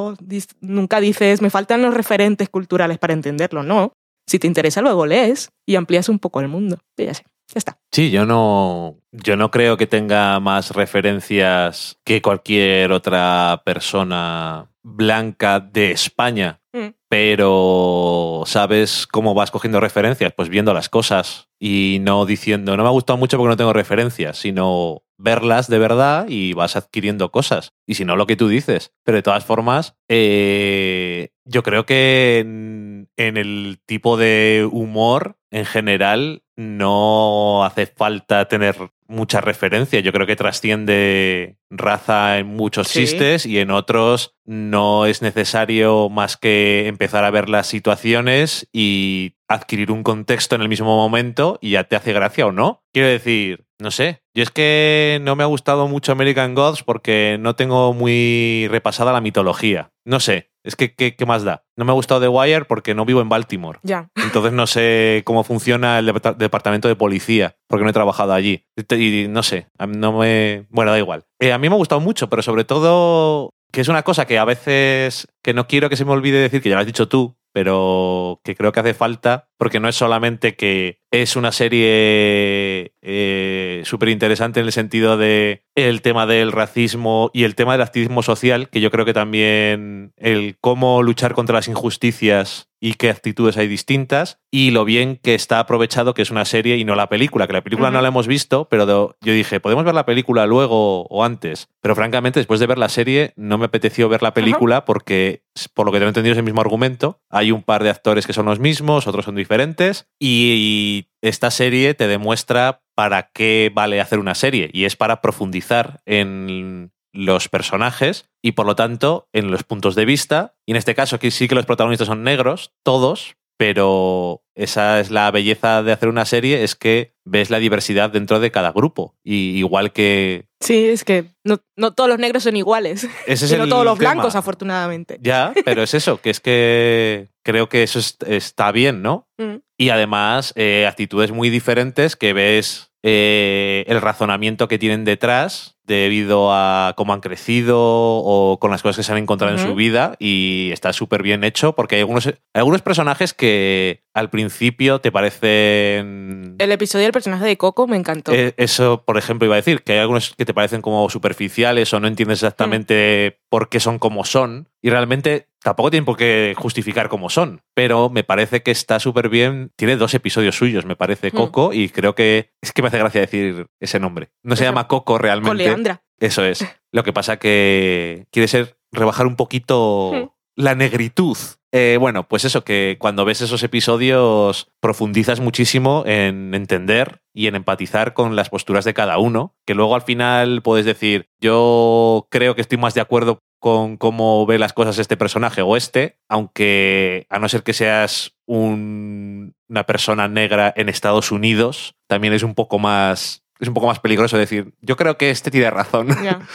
nunca 0.60 1.00
dices, 1.00 1.40
me 1.40 1.50
faltan 1.50 1.82
los 1.82 1.94
referentes 1.94 2.48
culturales 2.48 2.98
para 2.98 3.14
entenderlo, 3.14 3.62
no. 3.62 3.92
Si 4.26 4.38
te 4.38 4.46
interesa, 4.46 4.80
luego 4.82 5.06
lees 5.06 5.50
y 5.66 5.76
amplías 5.76 6.08
un 6.08 6.18
poco 6.18 6.40
el 6.40 6.48
mundo. 6.48 6.78
Y 6.96 7.06
ya 7.06 7.14
sé. 7.14 7.24
Ya 7.52 7.58
está. 7.58 7.78
Sí, 7.92 8.10
yo 8.10 8.24
no, 8.24 8.96
yo 9.12 9.36
no 9.36 9.50
creo 9.50 9.76
que 9.76 9.86
tenga 9.86 10.40
más 10.40 10.70
referencias 10.70 11.98
que 12.04 12.22
cualquier 12.22 12.90
otra 12.92 13.62
persona 13.64 14.70
blanca 14.82 15.60
de 15.60 15.90
España. 15.90 16.60
Mm. 16.72 16.88
Pero 17.16 18.42
¿sabes 18.44 19.06
cómo 19.06 19.34
vas 19.34 19.52
cogiendo 19.52 19.78
referencias? 19.78 20.32
Pues 20.36 20.48
viendo 20.48 20.74
las 20.74 20.88
cosas 20.88 21.48
y 21.60 21.98
no 22.00 22.26
diciendo, 22.26 22.76
no 22.76 22.82
me 22.82 22.88
ha 22.88 22.92
gustado 22.92 23.16
mucho 23.16 23.36
porque 23.36 23.50
no 23.50 23.56
tengo 23.56 23.72
referencias, 23.72 24.36
sino 24.36 25.04
verlas 25.16 25.68
de 25.68 25.78
verdad 25.78 26.26
y 26.28 26.54
vas 26.54 26.74
adquiriendo 26.74 27.30
cosas. 27.30 27.72
Y 27.86 27.94
si 27.94 28.04
no, 28.04 28.16
lo 28.16 28.26
que 28.26 28.34
tú 28.34 28.48
dices. 28.48 28.92
Pero 29.04 29.14
de 29.14 29.22
todas 29.22 29.44
formas, 29.44 29.94
eh, 30.08 31.28
yo 31.44 31.62
creo 31.62 31.86
que 31.86 32.40
en, 32.40 33.08
en 33.16 33.36
el 33.36 33.78
tipo 33.86 34.16
de 34.16 34.68
humor 34.68 35.38
en 35.52 35.66
general 35.66 36.42
no 36.56 37.64
hace 37.64 37.86
falta 37.86 38.46
tener 38.46 38.76
mucha 39.06 39.40
referencia. 39.40 40.00
Yo 40.00 40.12
creo 40.12 40.26
que 40.26 40.36
trasciende 40.36 41.56
raza 41.70 42.38
en 42.38 42.46
muchos 42.46 42.88
sí. 42.88 43.00
chistes 43.00 43.46
y 43.46 43.58
en 43.58 43.70
otros 43.70 44.34
no 44.44 45.06
es 45.06 45.22
necesario 45.22 46.08
más 46.08 46.36
que 46.36 46.86
empezar 46.86 47.24
a 47.24 47.30
ver 47.30 47.48
las 47.48 47.66
situaciones 47.66 48.68
y 48.72 49.36
adquirir 49.48 49.90
un 49.90 50.02
contexto 50.02 50.54
en 50.54 50.62
el 50.62 50.68
mismo 50.68 50.96
momento 50.96 51.58
y 51.60 51.70
ya 51.70 51.84
te 51.84 51.96
hace 51.96 52.12
gracia 52.12 52.46
o 52.46 52.52
no. 52.52 52.82
Quiero 52.92 53.08
decir, 53.08 53.66
no 53.78 53.90
sé, 53.90 54.22
yo 54.34 54.42
es 54.42 54.50
que 54.50 55.18
no 55.22 55.36
me 55.36 55.42
ha 55.42 55.46
gustado 55.46 55.88
mucho 55.88 56.12
American 56.12 56.54
Gods 56.54 56.82
porque 56.82 57.36
no 57.40 57.56
tengo 57.56 57.92
muy 57.92 58.66
repasada 58.70 59.12
la 59.12 59.20
mitología. 59.20 59.90
No 60.04 60.20
sé, 60.20 60.50
es 60.64 60.76
que 60.76 60.94
¿qué, 60.94 61.14
qué 61.14 61.26
más 61.26 61.44
da? 61.44 61.64
No 61.76 61.84
me 61.84 61.92
ha 61.92 61.94
gustado 61.94 62.20
The 62.20 62.28
Wire 62.28 62.64
porque 62.64 62.94
no 62.94 63.04
vivo 63.04 63.20
en 63.20 63.28
Baltimore. 63.28 63.78
Ya. 63.82 64.10
Entonces 64.16 64.52
no 64.52 64.66
sé 64.66 65.22
cómo 65.24 65.44
funciona 65.44 65.98
el 65.98 66.06
departamento 66.36 66.88
de 66.88 66.96
policía 66.96 67.56
porque 67.68 67.84
no 67.84 67.90
he 67.90 67.94
trabajado 67.94 68.32
allí. 68.32 68.66
Y 68.90 69.26
no 69.28 69.42
sé, 69.42 69.68
no 69.86 70.18
me... 70.18 70.66
Bueno, 70.70 70.90
da 70.90 70.98
igual. 70.98 71.24
Eh, 71.38 71.52
a 71.52 71.58
mí 71.58 71.68
me 71.68 71.74
ha 71.74 71.78
gustado 71.78 72.00
mucho, 72.00 72.28
pero 72.28 72.42
sobre 72.42 72.64
todo 72.64 73.54
que 73.74 73.80
es 73.80 73.88
una 73.88 74.04
cosa 74.04 74.24
que 74.24 74.38
a 74.38 74.44
veces 74.44 75.28
que 75.42 75.52
no 75.52 75.66
quiero 75.66 75.90
que 75.90 75.96
se 75.96 76.04
me 76.04 76.12
olvide 76.12 76.38
decir, 76.38 76.62
que 76.62 76.68
ya 76.68 76.76
lo 76.76 76.80
has 76.80 76.86
dicho 76.86 77.08
tú, 77.08 77.36
pero 77.52 78.40
que 78.44 78.54
creo 78.54 78.72
que 78.72 78.80
hace 78.80 78.94
falta, 78.94 79.48
porque 79.56 79.80
no 79.80 79.88
es 79.88 79.96
solamente 79.96 80.56
que 80.56 80.98
es 81.10 81.36
una 81.36 81.52
serie 81.52 82.92
eh, 83.02 83.82
súper 83.84 84.08
interesante 84.08 84.60
en 84.60 84.66
el 84.66 84.72
sentido 84.72 85.16
de 85.16 85.62
el 85.76 86.02
tema 86.02 86.26
del 86.26 86.52
racismo 86.52 87.30
y 87.32 87.44
el 87.44 87.54
tema 87.54 87.72
del 87.72 87.82
activismo 87.82 88.22
social, 88.22 88.68
que 88.68 88.80
yo 88.80 88.90
creo 88.90 89.04
que 89.04 89.12
también 89.12 90.12
el 90.16 90.56
cómo 90.60 91.02
luchar 91.02 91.34
contra 91.34 91.54
las 91.54 91.68
injusticias 91.68 92.68
y 92.80 92.94
qué 92.94 93.08
actitudes 93.08 93.56
hay 93.56 93.66
distintas, 93.66 94.40
y 94.50 94.70
lo 94.70 94.84
bien 94.84 95.16
que 95.16 95.34
está 95.34 95.58
aprovechado 95.58 96.12
que 96.12 96.20
es 96.20 96.30
una 96.30 96.44
serie 96.44 96.76
y 96.76 96.84
no 96.84 96.94
la 96.94 97.08
película, 97.08 97.46
que 97.46 97.54
la 97.54 97.64
película 97.64 97.88
uh 97.88 97.90
-huh. 97.90 97.94
no 97.94 98.02
la 98.02 98.08
hemos 98.08 98.26
visto, 98.26 98.68
pero 98.68 99.16
yo 99.22 99.32
dije, 99.32 99.58
podemos 99.58 99.84
ver 99.84 99.94
la 99.94 100.04
película 100.04 100.46
luego 100.46 101.06
o 101.06 101.24
antes, 101.24 101.68
pero 101.80 101.94
francamente 101.94 102.40
después 102.40 102.60
de 102.60 102.66
ver 102.66 102.76
la 102.76 102.90
serie 102.90 103.32
no 103.36 103.56
me 103.56 103.66
apeteció 103.66 104.08
ver 104.10 104.22
la 104.22 104.34
película 104.34 104.78
uh 104.78 104.80
-huh. 104.80 104.84
porque, 104.84 105.44
por 105.72 105.86
lo 105.86 105.92
que 105.92 105.98
tengo 105.98 106.08
entendido, 106.08 106.32
es 106.32 106.38
el 106.38 106.44
mismo 106.44 106.60
argumento, 106.60 107.20
hay 107.30 107.52
un 107.52 107.62
par 107.62 107.84
de 107.84 107.90
actores 107.90 108.26
que 108.26 108.34
son 108.34 108.46
los 108.46 108.58
mismos, 108.58 109.06
otros 109.06 109.24
son 109.24 109.34
diferentes, 109.44 110.08
y 110.18 111.08
esta 111.22 111.50
serie 111.50 111.94
te 111.94 112.08
demuestra 112.08 112.82
para 112.94 113.30
qué 113.32 113.70
vale 113.74 114.00
hacer 114.00 114.18
una 114.18 114.34
serie, 114.34 114.70
y 114.72 114.86
es 114.86 114.96
para 114.96 115.20
profundizar 115.20 116.00
en 116.06 116.92
los 117.12 117.48
personajes 117.48 118.28
y 118.42 118.52
por 118.52 118.66
lo 118.66 118.74
tanto 118.74 119.28
en 119.32 119.50
los 119.50 119.62
puntos 119.62 119.94
de 119.94 120.04
vista. 120.04 120.56
Y 120.66 120.72
en 120.72 120.76
este 120.76 120.94
caso 120.94 121.16
aquí 121.16 121.30
sí 121.30 121.46
que 121.46 121.54
los 121.54 121.66
protagonistas 121.66 122.08
son 122.08 122.24
negros, 122.24 122.72
todos, 122.82 123.36
pero 123.56 124.43
esa 124.54 125.00
es 125.00 125.10
la 125.10 125.30
belleza 125.30 125.82
de 125.82 125.92
hacer 125.92 126.08
una 126.08 126.24
serie, 126.24 126.62
es 126.62 126.74
que 126.74 127.14
ves 127.24 127.50
la 127.50 127.58
diversidad 127.58 128.10
dentro 128.10 128.38
de 128.40 128.50
cada 128.50 128.72
grupo. 128.72 129.16
Y 129.24 129.58
igual 129.58 129.92
que... 129.92 130.46
Sí, 130.60 130.86
es 130.86 131.04
que 131.04 131.26
no, 131.42 131.60
no 131.76 131.92
todos 131.92 132.08
los 132.08 132.18
negros 132.18 132.44
son 132.44 132.56
iguales. 132.56 133.08
Ese 133.26 133.44
es 133.46 133.50
sino 133.50 133.64
el 133.64 133.70
todos 133.70 133.84
los 133.84 133.98
tema. 133.98 134.12
blancos, 134.12 134.36
afortunadamente. 134.36 135.18
Ya, 135.20 135.52
pero 135.64 135.82
es 135.82 135.94
eso, 135.94 136.20
que 136.20 136.30
es 136.30 136.40
que 136.40 137.28
creo 137.42 137.68
que 137.68 137.82
eso 137.82 137.98
es, 137.98 138.16
está 138.26 138.72
bien, 138.72 139.02
¿no? 139.02 139.28
Mm. 139.36 139.56
Y 139.76 139.88
además, 139.88 140.52
eh, 140.54 140.86
actitudes 140.86 141.32
muy 141.32 141.50
diferentes 141.50 142.14
que 142.14 142.32
ves 142.32 142.92
eh, 143.06 143.84
el 143.86 144.00
razonamiento 144.00 144.66
que 144.66 144.78
tienen 144.78 145.04
detrás 145.04 145.76
debido 145.86 146.54
a 146.54 146.94
cómo 146.96 147.12
han 147.12 147.20
crecido 147.20 147.78
o 147.78 148.58
con 148.58 148.70
las 148.70 148.80
cosas 148.80 148.96
que 148.96 149.02
se 149.02 149.12
han 149.12 149.18
encontrado 149.18 149.52
uh 149.52 149.58
-huh. 149.58 149.60
en 149.60 149.68
su 149.68 149.74
vida 149.74 150.16
y 150.18 150.70
está 150.72 150.94
súper 150.94 151.22
bien 151.22 151.44
hecho 151.44 151.74
porque 151.74 151.96
hay 151.96 152.00
algunos, 152.00 152.26
hay 152.28 152.34
algunos 152.54 152.80
personajes 152.80 153.34
que 153.34 154.04
al 154.14 154.30
principio 154.30 155.00
te 155.02 155.12
parecen... 155.12 156.56
El 156.58 156.72
episodio 156.72 157.04
del 157.04 157.12
personaje 157.12 157.44
de 157.44 157.58
Coco 157.58 157.86
me 157.86 157.98
encantó. 157.98 158.32
Eh, 158.32 158.54
eso, 158.56 159.02
por 159.04 159.18
ejemplo, 159.18 159.44
iba 159.44 159.56
a 159.56 159.56
decir, 159.56 159.82
que 159.82 159.92
hay 159.92 159.98
algunos 159.98 160.34
que 160.34 160.46
te 160.46 160.54
parecen 160.54 160.80
como 160.80 161.10
superficiales 161.10 161.92
o 161.92 162.00
no 162.00 162.08
entiendes 162.08 162.38
exactamente 162.38 163.36
mm. 163.36 163.48
por 163.50 163.68
qué 163.68 163.80
son 163.80 163.98
como 163.98 164.24
son 164.24 164.70
y 164.80 164.88
realmente 164.88 165.48
tampoco 165.64 165.90
tienen 165.90 166.04
por 166.04 166.18
qué 166.18 166.54
justificar 166.56 167.08
cómo 167.08 167.30
son, 167.30 167.62
pero 167.72 168.10
me 168.10 168.22
parece 168.22 168.62
que 168.62 168.70
está 168.70 169.00
súper 169.00 169.30
bien. 169.30 169.72
Tiene 169.76 169.96
dos 169.96 170.12
episodios 170.12 170.56
suyos, 170.56 170.84
me 170.84 170.94
parece, 170.94 171.32
Coco, 171.32 171.70
mm. 171.70 171.72
y 171.72 171.88
creo 171.88 172.14
que 172.14 172.50
es 172.60 172.72
que 172.72 172.82
me 172.82 172.88
hace 172.88 172.98
gracia 172.98 173.22
decir 173.22 173.66
ese 173.80 173.98
nombre. 173.98 174.28
No 174.42 174.56
se 174.56 174.64
llama 174.64 174.86
Coco 174.86 175.16
realmente. 175.16 175.48
Con 175.48 175.56
Leandra. 175.56 176.04
Eso 176.20 176.44
es. 176.44 176.64
Lo 176.92 177.02
que 177.02 177.14
pasa 177.14 177.38
que 177.38 178.26
quiere 178.30 178.46
ser 178.46 178.76
rebajar 178.92 179.26
un 179.26 179.36
poquito 179.36 180.12
mm. 180.12 180.62
la 180.62 180.74
negritud 180.74 181.36
Eh, 181.76 181.96
bueno, 181.98 182.28
pues 182.28 182.44
eso, 182.44 182.62
que 182.62 182.98
cuando 183.00 183.24
ves 183.24 183.40
esos 183.40 183.64
episodios 183.64 184.68
profundizas 184.80 185.40
muchísimo 185.40 186.04
en 186.06 186.54
entender 186.54 187.20
y 187.34 187.48
en 187.48 187.56
empatizar 187.56 188.14
con 188.14 188.36
las 188.36 188.48
posturas 188.48 188.84
de 188.84 188.94
cada 188.94 189.18
uno, 189.18 189.56
que 189.66 189.74
luego 189.74 189.96
al 189.96 190.02
final 190.02 190.62
puedes 190.62 190.86
decir, 190.86 191.26
yo 191.40 192.28
creo 192.30 192.54
que 192.54 192.60
estoy 192.60 192.78
más 192.78 192.94
de 192.94 193.00
acuerdo 193.00 193.40
con 193.58 193.96
cómo 193.96 194.46
ve 194.46 194.60
las 194.60 194.72
cosas 194.72 195.00
este 195.00 195.16
personaje 195.16 195.62
o 195.62 195.76
este, 195.76 196.18
aunque 196.28 197.26
a 197.28 197.40
no 197.40 197.48
ser 197.48 197.64
que 197.64 197.72
seas 197.72 198.36
un- 198.46 199.54
una 199.68 199.84
persona 199.84 200.28
negra 200.28 200.72
en 200.76 200.88
Estados 200.88 201.32
Unidos, 201.32 201.96
también 202.06 202.34
es 202.34 202.44
un 202.44 202.54
poco 202.54 202.78
más 202.78 203.42
es 203.58 203.66
un 203.68 203.74
poco 203.74 203.86
más 203.88 203.98
peligroso 204.00 204.36
decir, 204.38 204.74
yo 204.80 204.96
creo 204.96 205.16
que 205.16 205.30
este 205.30 205.50
tiene 205.50 205.70
razón, 205.70 206.06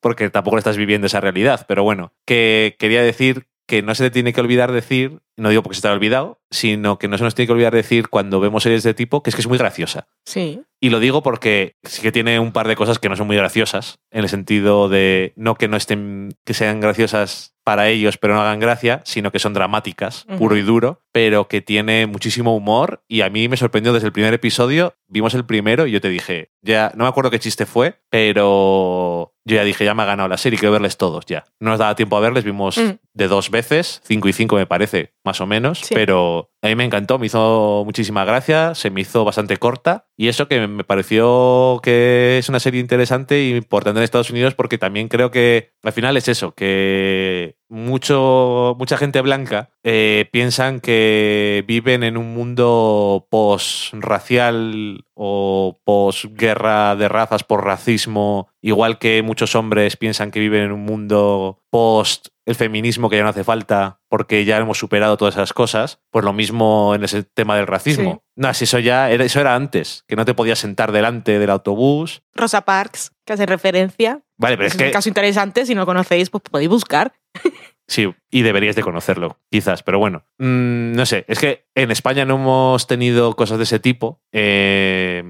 porque 0.00 0.30
tampoco 0.30 0.58
estás 0.58 0.76
viviendo 0.76 1.06
esa 1.06 1.20
realidad, 1.20 1.64
pero 1.68 1.82
bueno, 1.84 2.12
que 2.26 2.76
quería 2.78 3.02
decir 3.02 3.46
que 3.66 3.82
no 3.82 3.94
se 3.94 4.04
te 4.04 4.10
tiene 4.10 4.32
que 4.32 4.40
olvidar 4.40 4.72
decir, 4.72 5.20
no 5.36 5.48
digo 5.48 5.62
porque 5.62 5.76
se 5.76 5.82
te 5.82 5.88
ha 5.88 5.92
olvidado, 5.92 6.40
sino 6.50 6.98
que 6.98 7.08
no 7.08 7.16
se 7.16 7.24
nos 7.24 7.34
tiene 7.34 7.46
que 7.46 7.52
olvidar 7.52 7.74
decir 7.74 8.08
cuando 8.08 8.40
vemos 8.40 8.62
series 8.62 8.82
de 8.82 8.94
tipo 8.94 9.22
que 9.22 9.30
es 9.30 9.36
que 9.36 9.42
es 9.42 9.48
muy 9.48 9.58
graciosa. 9.58 10.06
Sí. 10.24 10.62
Y 10.80 10.90
lo 10.90 11.00
digo 11.00 11.22
porque 11.22 11.76
sí 11.82 12.02
que 12.02 12.12
tiene 12.12 12.38
un 12.38 12.52
par 12.52 12.68
de 12.68 12.76
cosas 12.76 12.98
que 12.98 13.08
no 13.08 13.16
son 13.16 13.26
muy 13.26 13.36
graciosas, 13.36 13.98
en 14.10 14.20
el 14.22 14.28
sentido 14.28 14.88
de 14.88 15.32
no 15.36 15.54
que 15.54 15.68
no 15.68 15.76
estén, 15.76 16.36
que 16.44 16.52
sean 16.52 16.80
graciosas 16.80 17.54
para 17.64 17.88
ellos, 17.88 18.18
pero 18.18 18.34
no 18.34 18.42
hagan 18.42 18.60
gracia, 18.60 19.00
sino 19.04 19.32
que 19.32 19.38
son 19.38 19.54
dramáticas, 19.54 20.26
puro 20.36 20.56
y 20.56 20.62
duro, 20.62 21.00
pero 21.12 21.48
que 21.48 21.62
tiene 21.62 22.06
muchísimo 22.06 22.54
humor. 22.54 23.02
Y 23.08 23.22
a 23.22 23.30
mí 23.30 23.48
me 23.48 23.56
sorprendió 23.56 23.94
desde 23.94 24.08
el 24.08 24.12
primer 24.12 24.34
episodio. 24.34 24.94
Vimos 25.08 25.32
el 25.32 25.46
primero 25.46 25.86
y 25.86 25.92
yo 25.92 26.02
te 26.02 26.10
dije, 26.10 26.50
ya, 26.60 26.92
no 26.94 27.04
me 27.04 27.08
acuerdo 27.08 27.30
qué 27.30 27.38
chiste 27.38 27.64
fue, 27.64 28.00
pero 28.10 29.33
yo 29.46 29.56
ya 29.56 29.64
dije, 29.64 29.84
ya 29.84 29.94
me 29.94 30.02
ha 30.02 30.06
ganado 30.06 30.28
la 30.28 30.36
serie, 30.38 30.58
quiero 30.58 30.72
verles 30.72 30.96
todos 30.96 31.26
ya. 31.26 31.44
No 31.60 31.70
nos 31.70 31.78
daba 31.78 31.94
tiempo 31.94 32.16
a 32.16 32.20
verles, 32.20 32.44
vimos 32.44 32.78
Mm. 32.78 32.92
de 33.12 33.28
dos 33.28 33.50
veces, 33.50 34.00
cinco 34.04 34.28
y 34.28 34.32
cinco 34.32 34.56
me 34.56 34.66
parece, 34.66 35.12
más 35.24 35.40
o 35.40 35.46
menos, 35.46 35.80
Sí. 35.80 35.94
pero 35.94 36.50
a 36.62 36.68
mí 36.68 36.74
me 36.76 36.84
encantó, 36.84 37.18
me 37.18 37.26
hizo 37.26 37.82
muchísima 37.84 38.24
gracia, 38.24 38.74
se 38.74 38.90
me 38.90 39.02
hizo 39.02 39.24
bastante 39.24 39.56
corta 39.58 40.06
y 40.16 40.28
eso 40.28 40.48
que 40.48 40.66
me 40.66 40.82
pareció 40.84 41.80
que 41.82 42.38
es 42.38 42.48
una 42.48 42.58
serie 42.60 42.80
interesante 42.80 43.42
y 43.42 43.54
importante 43.54 44.00
en 44.00 44.04
Estados 44.04 44.30
Unidos 44.30 44.54
porque 44.54 44.78
también 44.78 45.08
creo 45.08 45.30
que 45.30 45.72
al 45.82 45.92
final 45.92 46.16
es 46.16 46.28
eso, 46.28 46.52
que 46.54 47.56
mucho, 47.68 48.76
mucha 48.78 48.96
gente 48.96 49.20
blanca 49.20 49.70
eh, 49.82 50.28
piensan 50.32 50.80
que 50.80 51.64
viven 51.66 52.02
en 52.02 52.16
un 52.16 52.34
mundo 52.34 53.26
post-racial 53.30 55.04
o 55.14 55.80
post-guerra 55.84 56.96
de 56.96 57.08
razas 57.08 57.44
por 57.44 57.64
racismo, 57.64 58.48
igual 58.60 58.98
que 58.98 59.22
muchos 59.22 59.54
hombres 59.54 59.96
piensan 59.96 60.30
que 60.30 60.40
viven 60.40 60.62
en 60.62 60.72
un 60.72 60.84
mundo 60.84 61.62
post 61.70 62.28
el 62.46 62.54
feminismo 62.54 63.08
que 63.08 63.16
ya 63.16 63.22
no 63.22 63.28
hace 63.30 63.44
falta 63.44 64.00
porque 64.08 64.44
ya 64.44 64.58
hemos 64.58 64.78
superado 64.78 65.16
todas 65.16 65.34
esas 65.34 65.52
cosas, 65.52 66.00
pues 66.10 66.24
lo 66.24 66.32
mismo 66.32 66.94
en 66.94 67.04
ese 67.04 67.22
tema 67.22 67.56
del 67.56 67.66
racismo. 67.66 68.22
Sí. 68.24 68.30
No, 68.36 68.54
si 68.54 68.64
eso 68.64 68.78
ya 68.78 69.10
era, 69.10 69.24
eso 69.24 69.40
era 69.40 69.54
antes, 69.54 70.04
que 70.06 70.16
no 70.16 70.24
te 70.24 70.34
podías 70.34 70.58
sentar 70.58 70.92
delante 70.92 71.38
del 71.38 71.50
autobús. 71.50 72.22
Rosa 72.34 72.62
Parks, 72.62 73.12
que 73.24 73.32
hace 73.32 73.46
referencia. 73.46 74.22
Vale, 74.36 74.56
pero 74.56 74.66
Es, 74.66 74.74
es 74.74 74.78
que 74.78 74.86
un 74.86 74.92
caso 74.92 75.08
interesante. 75.08 75.64
Si 75.66 75.74
no 75.74 75.82
lo 75.82 75.86
conocéis, 75.86 76.30
pues 76.30 76.42
podéis 76.50 76.68
buscar. 76.70 77.12
Sí, 77.86 78.14
y 78.30 78.40
deberíais 78.40 78.76
de 78.76 78.82
conocerlo, 78.82 79.38
quizás, 79.50 79.82
pero 79.82 79.98
bueno. 79.98 80.24
Mm, 80.38 80.92
no 80.92 81.04
sé, 81.04 81.26
es 81.28 81.38
que 81.38 81.66
en 81.74 81.90
España 81.90 82.24
no 82.24 82.36
hemos 82.36 82.86
tenido 82.86 83.36
cosas 83.36 83.58
de 83.58 83.64
ese 83.64 83.78
tipo, 83.78 84.22
eh, 84.32 85.22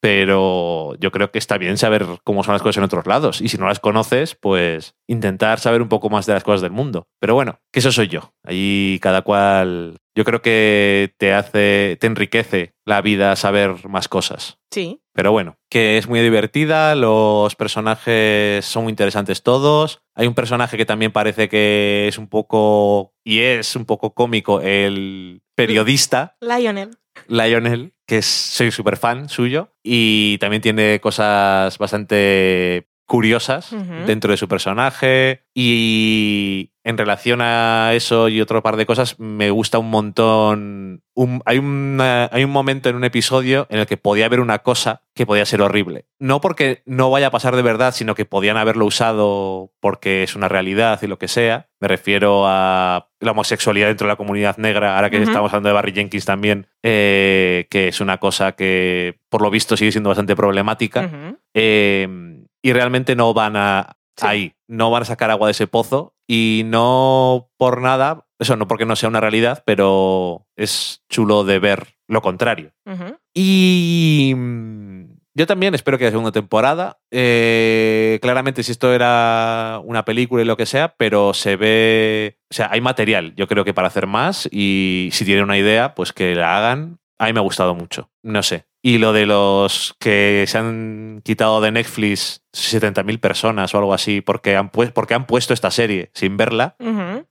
pero 0.00 0.94
yo 1.00 1.10
creo 1.10 1.30
que 1.30 1.38
está 1.38 1.58
bien 1.58 1.78
saber 1.78 2.06
cómo 2.24 2.42
son 2.42 2.52
las 2.52 2.62
cosas 2.62 2.78
en 2.78 2.84
otros 2.84 3.06
lados. 3.06 3.40
Y 3.40 3.48
si 3.48 3.58
no 3.58 3.66
las 3.66 3.80
conoces, 3.80 4.34
pues 4.34 4.94
intentar 5.06 5.58
saber 5.58 5.82
un 5.82 5.88
poco 5.88 6.10
más 6.10 6.26
de 6.26 6.34
las 6.34 6.44
cosas 6.44 6.60
del 6.60 6.72
mundo. 6.72 7.08
Pero 7.20 7.34
bueno, 7.34 7.60
que 7.72 7.80
eso 7.80 7.92
soy 7.92 8.08
yo. 8.08 8.32
Ahí 8.44 8.98
cada 9.02 9.22
cual. 9.22 9.96
Yo 10.14 10.24
creo 10.24 10.40
que 10.40 11.14
te 11.18 11.34
hace, 11.34 11.98
te 12.00 12.06
enriquece 12.06 12.72
la 12.86 13.02
vida 13.02 13.36
saber 13.36 13.86
más 13.86 14.08
cosas. 14.08 14.58
Sí. 14.70 15.02
Pero 15.12 15.30
bueno, 15.30 15.58
que 15.70 15.98
es 15.98 16.08
muy 16.08 16.20
divertida, 16.20 16.94
los 16.94 17.54
personajes 17.54 18.64
son 18.64 18.84
muy 18.84 18.90
interesantes 18.90 19.42
todos. 19.42 20.00
Hay 20.14 20.26
un 20.26 20.34
personaje 20.34 20.78
que 20.78 20.86
también 20.86 21.12
parece 21.12 21.50
que 21.50 22.06
es 22.08 22.16
un 22.16 22.28
poco, 22.28 23.12
y 23.24 23.40
es 23.40 23.76
un 23.76 23.84
poco 23.84 24.14
cómico, 24.14 24.62
el 24.62 25.42
periodista 25.54 26.36
Lionel. 26.40 26.96
Lionel, 27.28 27.94
que 28.06 28.22
soy 28.22 28.70
súper 28.70 28.96
fan 28.96 29.28
suyo, 29.28 29.72
y 29.82 30.38
también 30.38 30.62
tiene 30.62 31.00
cosas 31.00 31.76
bastante 31.78 32.88
curiosas 33.06 33.70
dentro 34.06 34.30
de 34.32 34.36
su 34.36 34.48
personaje 34.48 35.44
y 35.54 36.72
en 36.84 36.98
relación 36.98 37.40
a 37.40 37.90
eso 37.94 38.28
y 38.28 38.40
otro 38.40 38.62
par 38.62 38.76
de 38.76 38.86
cosas 38.86 39.18
me 39.18 39.50
gusta 39.50 39.78
un 39.78 39.90
montón 39.90 41.02
un- 41.14 41.42
hay, 41.46 41.58
una- 41.58 42.28
hay 42.32 42.44
un 42.44 42.50
momento 42.50 42.88
en 42.88 42.96
un 42.96 43.04
episodio 43.04 43.66
en 43.70 43.78
el 43.78 43.86
que 43.86 43.96
podía 43.96 44.26
haber 44.26 44.40
una 44.40 44.58
cosa 44.60 45.02
que 45.14 45.24
podía 45.24 45.46
ser 45.46 45.62
horrible. 45.62 46.04
No 46.18 46.40
porque 46.40 46.82
no 46.84 47.10
vaya 47.10 47.28
a 47.28 47.30
pasar 47.30 47.56
de 47.56 47.62
verdad 47.62 47.94
sino 47.94 48.14
que 48.14 48.24
podían 48.26 48.56
haberlo 48.56 48.84
usado 48.84 49.72
porque 49.80 50.22
es 50.22 50.36
una 50.36 50.48
realidad 50.48 51.00
y 51.02 51.06
lo 51.06 51.18
que 51.18 51.28
sea. 51.28 51.68
Me 51.80 51.88
refiero 51.88 52.44
a 52.46 53.08
la 53.20 53.30
homosexualidad 53.30 53.88
dentro 53.88 54.06
de 54.06 54.12
la 54.12 54.16
comunidad 54.16 54.56
negra 54.58 54.96
ahora 54.96 55.10
que 55.10 55.16
estamos 55.22 55.50
hablando 55.52 55.68
de 55.70 55.74
Barry 55.74 55.92
Jenkins 55.92 56.24
también 56.26 56.66
eh, 56.82 57.66
que 57.70 57.88
es 57.88 58.00
una 58.00 58.18
cosa 58.18 58.52
que 58.52 59.18
por 59.30 59.42
lo 59.42 59.50
visto 59.50 59.76
sigue 59.76 59.92
siendo 59.92 60.10
bastante 60.10 60.36
problemática. 60.36 61.02
Eh, 61.54 62.06
y 62.66 62.72
realmente 62.72 63.14
no 63.14 63.32
van 63.32 63.56
a 63.56 63.92
Sí. 64.18 64.26
ahí, 64.26 64.52
no 64.66 64.90
van 64.90 65.02
a 65.02 65.04
sacar 65.04 65.30
agua 65.30 65.48
de 65.48 65.50
ese 65.52 65.66
pozo 65.66 66.14
y 66.26 66.62
no 66.64 67.50
por 67.58 67.82
nada, 67.82 68.26
eso 68.38 68.56
no 68.56 68.66
porque 68.66 68.86
no 68.86 68.96
sea 68.96 69.10
una 69.10 69.20
realidad, 69.20 69.62
pero 69.66 70.46
es 70.56 71.04
chulo 71.10 71.44
de 71.44 71.58
ver 71.58 71.96
lo 72.08 72.22
contrario. 72.22 72.72
Y 73.34 74.32
mm, 74.34 75.04
yo 75.34 75.46
también 75.46 75.74
espero 75.74 75.98
que 75.98 76.04
haya 76.04 76.12
segunda 76.12 76.32
temporada. 76.32 76.98
Eh, 77.10 78.18
claramente 78.22 78.62
si 78.62 78.72
esto 78.72 78.94
era 78.94 79.82
una 79.84 80.06
película 80.06 80.42
y 80.42 80.46
lo 80.46 80.56
que 80.56 80.64
sea, 80.64 80.94
pero 80.96 81.34
se 81.34 81.56
ve, 81.56 82.38
o 82.50 82.54
sea, 82.54 82.70
hay 82.72 82.80
material, 82.80 83.34
yo 83.36 83.46
creo 83.46 83.64
que 83.64 83.74
para 83.74 83.88
hacer 83.88 84.06
más 84.06 84.48
y 84.50 85.10
si 85.12 85.26
tienen 85.26 85.44
una 85.44 85.58
idea, 85.58 85.94
pues 85.94 86.14
que 86.14 86.34
la 86.34 86.56
hagan. 86.56 86.98
A 87.18 87.26
mí 87.26 87.32
me 87.32 87.40
ha 87.40 87.42
gustado 87.42 87.74
mucho, 87.74 88.10
no 88.22 88.42
sé. 88.42 88.66
Y 88.82 88.98
lo 88.98 89.12
de 89.12 89.26
los 89.26 89.96
que 89.98 90.44
se 90.46 90.58
han 90.58 91.20
quitado 91.24 91.60
de 91.60 91.72
Netflix 91.72 92.42
70.000 92.52 93.18
personas 93.18 93.74
o 93.74 93.78
algo 93.78 93.94
así 93.94 94.20
porque 94.20 94.54
han, 94.56 94.70
pu- 94.70 94.92
porque 94.92 95.14
han 95.14 95.26
puesto 95.26 95.54
esta 95.54 95.70
serie 95.70 96.10
sin 96.14 96.36
verla, 96.36 96.76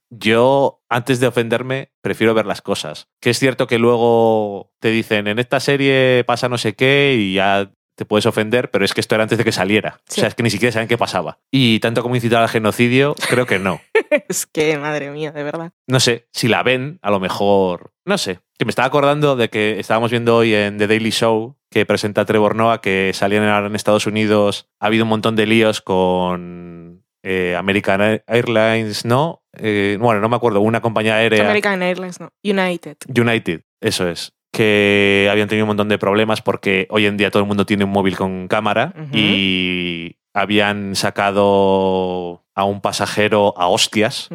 yo, 0.10 0.82
antes 0.89 1.19
de 1.19 1.28
ofenderme, 1.28 1.91
prefiero 2.02 2.34
ver 2.34 2.45
las 2.45 2.62
cosas. 2.62 3.08
Que 3.21 3.30
es 3.30 3.39
cierto 3.39 3.67
que 3.67 3.80
luego 3.80 4.74
te 4.80 4.89
dicen, 4.89 5.28
en 5.28 5.39
esta 5.39 5.60
serie 5.60 6.24
pasa 6.26 6.50
no 6.50 6.58
sé 6.58 6.74
qué 6.76 7.15
y 7.17 7.34
ya 7.36 7.71
te 7.95 8.05
puedes 8.05 8.25
ofender, 8.25 8.69
pero 8.71 8.86
es 8.86 8.93
que 8.93 9.01
esto 9.01 9.15
era 9.15 9.23
antes 9.23 9.38
de 9.38 9.43
que 9.43 9.51
saliera. 9.51 10.01
Sí. 10.08 10.19
O 10.19 10.21
sea, 10.21 10.27
es 10.27 10.36
que 10.36 10.43
ni 10.43 10.49
siquiera 10.49 10.71
saben 10.71 10.88
qué 10.88 10.97
pasaba. 10.97 11.39
Y 11.51 11.79
tanto 11.79 12.03
como 12.03 12.15
incitar 12.15 12.41
al 12.41 12.49
genocidio, 12.49 13.15
creo 13.29 13.45
que 13.45 13.60
no. 13.60 13.81
Es 14.29 14.45
que, 14.45 14.77
madre 14.77 15.10
mía, 15.12 15.31
de 15.31 15.43
verdad. 15.43 15.71
No 15.88 15.99
sé, 15.99 16.27
si 16.31 16.47
la 16.47 16.63
ven, 16.63 16.99
a 17.01 17.12
lo 17.12 17.19
mejor, 17.19 17.91
no 18.05 18.17
sé. 18.17 18.39
Que 18.58 18.63
me 18.63 18.69
estaba 18.69 18.88
acordando 18.88 19.36
de 19.36 19.49
que 19.49 19.79
estábamos 19.79 20.12
viendo 20.12 20.38
hoy 20.38 20.53
en 20.53 20.77
The 20.77 20.88
Daily 20.88 21.10
Show 21.10 21.58
que 21.69 21.86
presenta 21.86 22.23
Trevor 22.23 22.55
Noah 22.55 22.79
que 22.79 23.12
salían 23.13 23.43
ahora 23.43 23.67
en 23.67 23.75
Estados 23.75 24.08
Unidos. 24.08 24.69
Ha 24.79 24.86
habido 24.86 25.03
un 25.03 25.10
montón 25.10 25.36
de 25.36 25.45
líos 25.45 25.81
con 25.81 27.03
eh, 27.23 27.55
American 27.58 28.21
Airlines, 28.27 29.03
¿no? 29.03 29.43
Eh, 29.58 29.97
bueno, 29.99 30.21
no 30.21 30.29
me 30.29 30.36
acuerdo, 30.36 30.62
una 30.62 30.81
compañía 30.81 31.15
aérea. 31.15 31.43
American 31.43 31.81
Airlines, 31.81 32.19
no. 32.19 32.31
United. 32.43 32.97
United, 33.10 33.63
eso 33.81 34.08
es. 34.08 34.35
Que 34.56 35.28
habían 35.30 35.48
tenido 35.50 35.65
un 35.65 35.70
montón 35.70 35.89
de 35.89 35.98
problemas 35.98 36.41
porque 36.41 36.88
hoy 36.89 37.06
en 37.06 37.18
día 37.18 37.30
todo 37.30 37.41
el 37.44 37.48
mundo 37.48 37.65
tiene 37.65 37.84
un 37.84 37.91
móvil 37.91 38.15
con 38.15 38.48
cámara 38.48 38.94
y 39.12 40.15
habían 40.34 40.96
sacado 40.96 42.44
a 42.58 42.63
un 42.63 42.80
pasajero 42.80 43.54
a 43.58 43.68
hostias, 43.68 44.30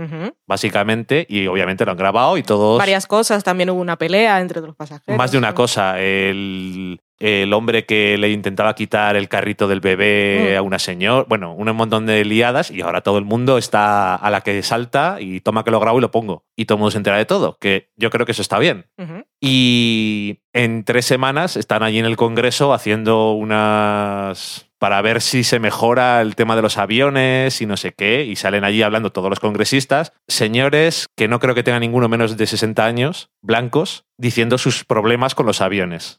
básicamente, 0.47 1.27
y 1.29 1.47
obviamente 1.47 1.87
lo 1.87 1.93
han 1.93 1.97
grabado 1.97 2.37
y 2.37 2.43
todos... 2.43 2.79
Varias 2.79 3.07
cosas. 3.07 3.43
También 3.45 3.71
hubo 3.71 3.81
una 3.81 3.97
pelea 3.97 4.41
entre 4.43 4.61
los 4.61 4.77
pasajeros. 4.77 5.17
Más 5.17 5.33
de 5.33 5.39
una 5.39 5.49
Sí. 5.49 5.55
cosa. 5.55 5.99
El, 5.99 7.01
el 7.19 7.53
hombre 7.55 7.87
que 7.87 8.19
le 8.19 8.31
intentaba 8.31 8.75
quitar 8.75 9.17
el 9.17 9.29
carrito 9.29 9.69
del 9.69 9.81
bebé 9.81 10.53
Mm. 10.55 10.59
a 10.59 10.63
una 10.63 10.79
señora. 10.79 11.25
Bueno, 11.29 11.55
un 11.55 11.75
montón 11.75 12.05
de 12.05 12.25
liadas 12.27 12.71
y 12.71 12.83
ahora 12.83 13.01
todo 13.01 13.17
el 13.17 13.25
mundo 13.25 13.57
está 13.57 14.15
a 14.17 14.31
la 14.31 14.43
que 14.43 14.63
salta 14.63 15.17
y 15.19 15.41
toma 15.41 15.65
que 15.65 15.71
lo 15.71 15.81
grabo 15.81 15.97
y 15.99 16.03
lo 16.03 16.11
pongo. 16.11 16.45
Y 16.57 16.67
todo 16.67 16.77
el 16.77 16.81
mundo 16.81 16.91
se 16.91 16.99
entera 16.99 17.17
de 17.17 17.25
todo, 17.25 17.57
que 17.59 17.91
yo 17.97 18.11
creo 18.11 18.27
que 18.27 18.33
eso 18.33 18.43
está 18.43 18.59
bien. 18.59 18.87
Y 19.41 20.41
en 20.53 20.85
tres 20.85 21.07
semanas 21.07 21.57
están 21.57 21.83
allí 21.83 21.99
en 21.99 22.05
el 22.05 22.17
Congreso 22.17 22.75
haciendo 22.75 23.33
unas 23.33 24.67
para 24.79 25.03
ver 25.03 25.21
si 25.21 25.45
se 25.45 25.59
mejora 25.59 26.23
el 26.23 26.35
tema 26.35 26.57
de 26.57 26.63
los 26.63 26.79
aviones 26.79 27.61
y 27.61 27.67
no 27.67 27.77
sé 27.77 27.93
qué, 27.93 28.25
y 28.25 28.37
salen 28.37 28.65
allí 28.65 28.83
hablando 28.83 29.13
todos 29.13 29.29
los 29.29 29.39
congresistas, 29.39 30.15
señores 30.27 31.07
que 31.17 31.29
no 31.29 31.39
creo 31.39 31.55
que 31.55 31.63
tengan 31.63 31.83
ninguno 31.83 32.09
menos 32.09 32.39
de 32.39 32.47
60 32.47 32.87
años, 32.87 33.31
blancos, 33.43 34.07
diciendo 34.17 34.57
sus 34.57 34.85
problemas 34.85 35.35
con 35.35 35.45
los 35.45 35.61
aviones. 35.61 36.19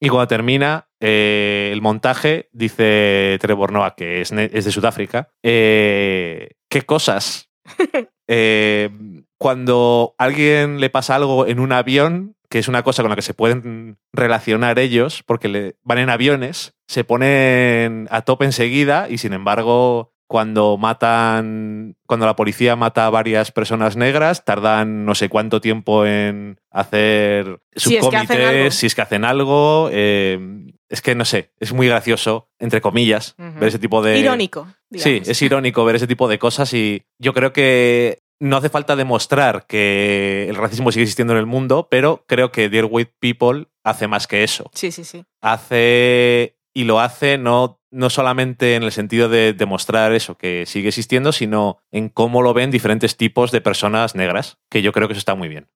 Y 0.00 0.08
cuando 0.08 0.26
termina 0.26 0.88
eh, 1.00 1.70
el 1.72 1.80
montaje, 1.80 2.48
dice 2.50 3.38
Trevor 3.40 3.70
Noah, 3.70 3.94
que 3.94 4.20
es, 4.20 4.30
de 4.30 4.72
Sudáfrica, 4.72 5.28
eh, 5.44 6.50
¿qué 6.68 6.82
cosas 6.82 7.50
Eh, 8.28 8.88
cuando 9.36 10.14
a 10.16 10.24
alguien 10.24 10.80
le 10.80 10.88
pasa 10.88 11.16
algo 11.16 11.46
en 11.46 11.60
un 11.60 11.72
avión, 11.72 12.36
que 12.52 12.58
es 12.58 12.68
una 12.68 12.82
cosa 12.82 13.02
con 13.02 13.08
la 13.08 13.16
que 13.16 13.22
se 13.22 13.32
pueden 13.32 13.96
relacionar 14.12 14.78
ellos, 14.78 15.22
porque 15.22 15.48
le, 15.48 15.76
van 15.84 15.96
en 15.96 16.10
aviones, 16.10 16.74
se 16.86 17.02
ponen 17.02 18.08
a 18.10 18.20
tope 18.26 18.44
enseguida 18.44 19.08
y 19.08 19.16
sin 19.16 19.32
embargo 19.32 20.12
cuando 20.26 20.76
matan, 20.76 21.96
cuando 22.06 22.26
la 22.26 22.36
policía 22.36 22.76
mata 22.76 23.06
a 23.06 23.10
varias 23.10 23.52
personas 23.52 23.96
negras, 23.96 24.44
tardan 24.44 25.06
no 25.06 25.14
sé 25.14 25.30
cuánto 25.30 25.62
tiempo 25.62 26.04
en 26.04 26.60
hacer 26.70 27.60
Si 27.74 27.96
es 27.96 28.06
que 28.06 28.16
hacen 28.16 28.36
subcomités, 28.36 28.58
algo. 28.58 28.70
si 28.70 28.86
es 28.86 28.94
que 28.94 29.02
hacen 29.02 29.24
algo. 29.24 29.88
eh, 29.90 30.38
es 30.90 31.00
que 31.00 31.14
no 31.14 31.24
sé, 31.24 31.52
es 31.58 31.72
muy 31.72 31.88
gracioso, 31.88 32.50
entre 32.58 32.82
comillas, 32.82 33.34
ver 33.38 33.68
ese 33.68 33.78
tipo 33.78 34.02
de. 34.02 34.18
Irónico. 34.18 34.66
Sí, 34.94 35.22
es 35.24 35.40
irónico 35.40 35.86
ver 35.86 35.96
ese 35.96 36.06
tipo 36.06 36.28
de 36.28 36.38
cosas 36.38 36.74
y 36.74 37.02
yo 37.18 37.32
creo 37.32 37.54
que 37.54 38.20
no 38.42 38.56
hace 38.56 38.70
falta 38.70 38.96
demostrar 38.96 39.66
que 39.68 40.46
el 40.48 40.56
racismo 40.56 40.90
sigue 40.90 41.04
existiendo 41.04 41.32
en 41.32 41.38
el 41.38 41.46
mundo, 41.46 41.86
pero 41.88 42.24
creo 42.26 42.50
que 42.50 42.68
Dear 42.68 42.88
White 42.90 43.14
People 43.20 43.68
hace 43.84 44.08
más 44.08 44.26
que 44.26 44.42
eso. 44.42 44.68
Sí, 44.74 44.90
sí, 44.90 45.04
sí. 45.04 45.24
Hace 45.40 46.58
y 46.74 46.82
lo 46.82 46.98
hace 46.98 47.38
no, 47.38 47.80
no 47.92 48.10
solamente 48.10 48.74
en 48.74 48.82
el 48.82 48.90
sentido 48.90 49.28
de 49.28 49.52
demostrar 49.52 50.12
eso, 50.12 50.36
que 50.36 50.64
sigue 50.66 50.88
existiendo, 50.88 51.30
sino 51.30 51.78
en 51.92 52.08
cómo 52.08 52.42
lo 52.42 52.54
ven 52.54 52.70
diferentes 52.70 53.16
tipos 53.16 53.52
de 53.52 53.60
personas 53.60 54.14
negras, 54.14 54.58
que 54.70 54.82
yo 54.82 54.92
creo 54.92 55.06
que 55.06 55.12
eso 55.12 55.18
está 55.20 55.34
muy 55.34 55.48
bien. 55.48 55.68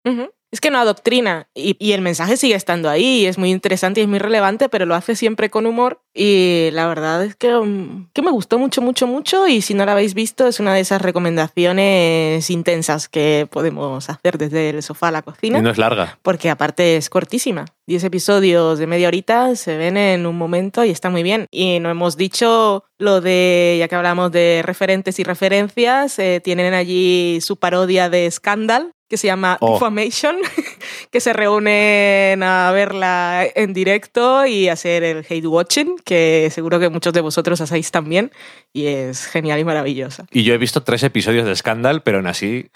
Es 0.52 0.60
que 0.60 0.70
no 0.70 0.78
adoctrina 0.78 1.48
y, 1.54 1.76
y 1.84 1.92
el 1.92 2.00
mensaje 2.00 2.36
sigue 2.36 2.54
estando 2.54 2.88
ahí 2.88 3.22
y 3.22 3.26
es 3.26 3.36
muy 3.36 3.50
interesante 3.50 4.00
y 4.00 4.04
es 4.04 4.08
muy 4.08 4.20
relevante, 4.20 4.68
pero 4.68 4.86
lo 4.86 4.94
hace 4.94 5.16
siempre 5.16 5.50
con 5.50 5.66
humor 5.66 6.00
y 6.14 6.70
la 6.72 6.86
verdad 6.86 7.24
es 7.24 7.34
que, 7.34 7.52
mm, 7.52 8.10
que 8.12 8.22
me 8.22 8.30
gustó 8.30 8.58
mucho, 8.58 8.80
mucho, 8.80 9.08
mucho 9.08 9.48
y 9.48 9.60
si 9.60 9.74
no 9.74 9.84
la 9.84 9.92
habéis 9.92 10.14
visto 10.14 10.46
es 10.46 10.60
una 10.60 10.72
de 10.72 10.80
esas 10.80 11.02
recomendaciones 11.02 12.48
intensas 12.48 13.08
que 13.08 13.48
podemos 13.50 14.08
hacer 14.08 14.38
desde 14.38 14.70
el 14.70 14.82
sofá 14.84 15.08
a 15.08 15.12
la 15.12 15.22
cocina. 15.22 15.58
Y 15.58 15.62
no 15.62 15.70
es 15.70 15.78
larga. 15.78 16.18
porque 16.22 16.48
aparte 16.48 16.96
es 16.96 17.10
cortísima. 17.10 17.66
10 17.88 18.04
episodios 18.04 18.78
de 18.78 18.86
media 18.86 19.08
horita 19.08 19.54
se 19.56 19.76
ven 19.76 19.96
en 19.96 20.26
un 20.26 20.38
momento 20.38 20.84
y 20.84 20.90
está 20.90 21.10
muy 21.10 21.22
bien. 21.22 21.46
Y 21.50 21.80
no 21.80 21.90
hemos 21.90 22.05
dicho 22.14 22.84
lo 22.98 23.20
de, 23.20 23.76
ya 23.78 23.88
que 23.88 23.94
hablamos 23.94 24.32
de 24.32 24.62
referentes 24.64 25.18
y 25.18 25.24
referencias, 25.24 26.18
eh, 26.18 26.40
tienen 26.42 26.74
allí 26.74 27.38
su 27.40 27.56
parodia 27.56 28.08
de 28.08 28.30
Scandal, 28.30 28.92
que 29.08 29.16
se 29.16 29.28
llama 29.28 29.56
Oh. 29.60 29.74
Defamation, 29.74 30.36
que 31.12 31.20
se 31.20 31.32
reúnen 31.32 32.42
a 32.42 32.72
verla 32.72 33.46
en 33.54 33.72
directo 33.72 34.46
y 34.46 34.68
hacer 34.68 35.04
el 35.04 35.24
hate 35.28 35.46
watching, 35.46 35.96
que 36.04 36.48
seguro 36.50 36.80
que 36.80 36.88
muchos 36.88 37.12
de 37.12 37.20
vosotros 37.20 37.60
hacéis 37.60 37.92
también, 37.92 38.32
y 38.72 38.86
es 38.86 39.26
genial 39.26 39.60
y 39.60 39.64
maravillosa. 39.64 40.26
Y 40.32 40.42
yo 40.42 40.54
he 40.54 40.58
visto 40.58 40.82
tres 40.82 41.02
episodios 41.04 41.46
de 41.46 41.54
Scandal, 41.54 42.02
pero 42.02 42.18
aún 42.18 42.26
así 42.26 42.68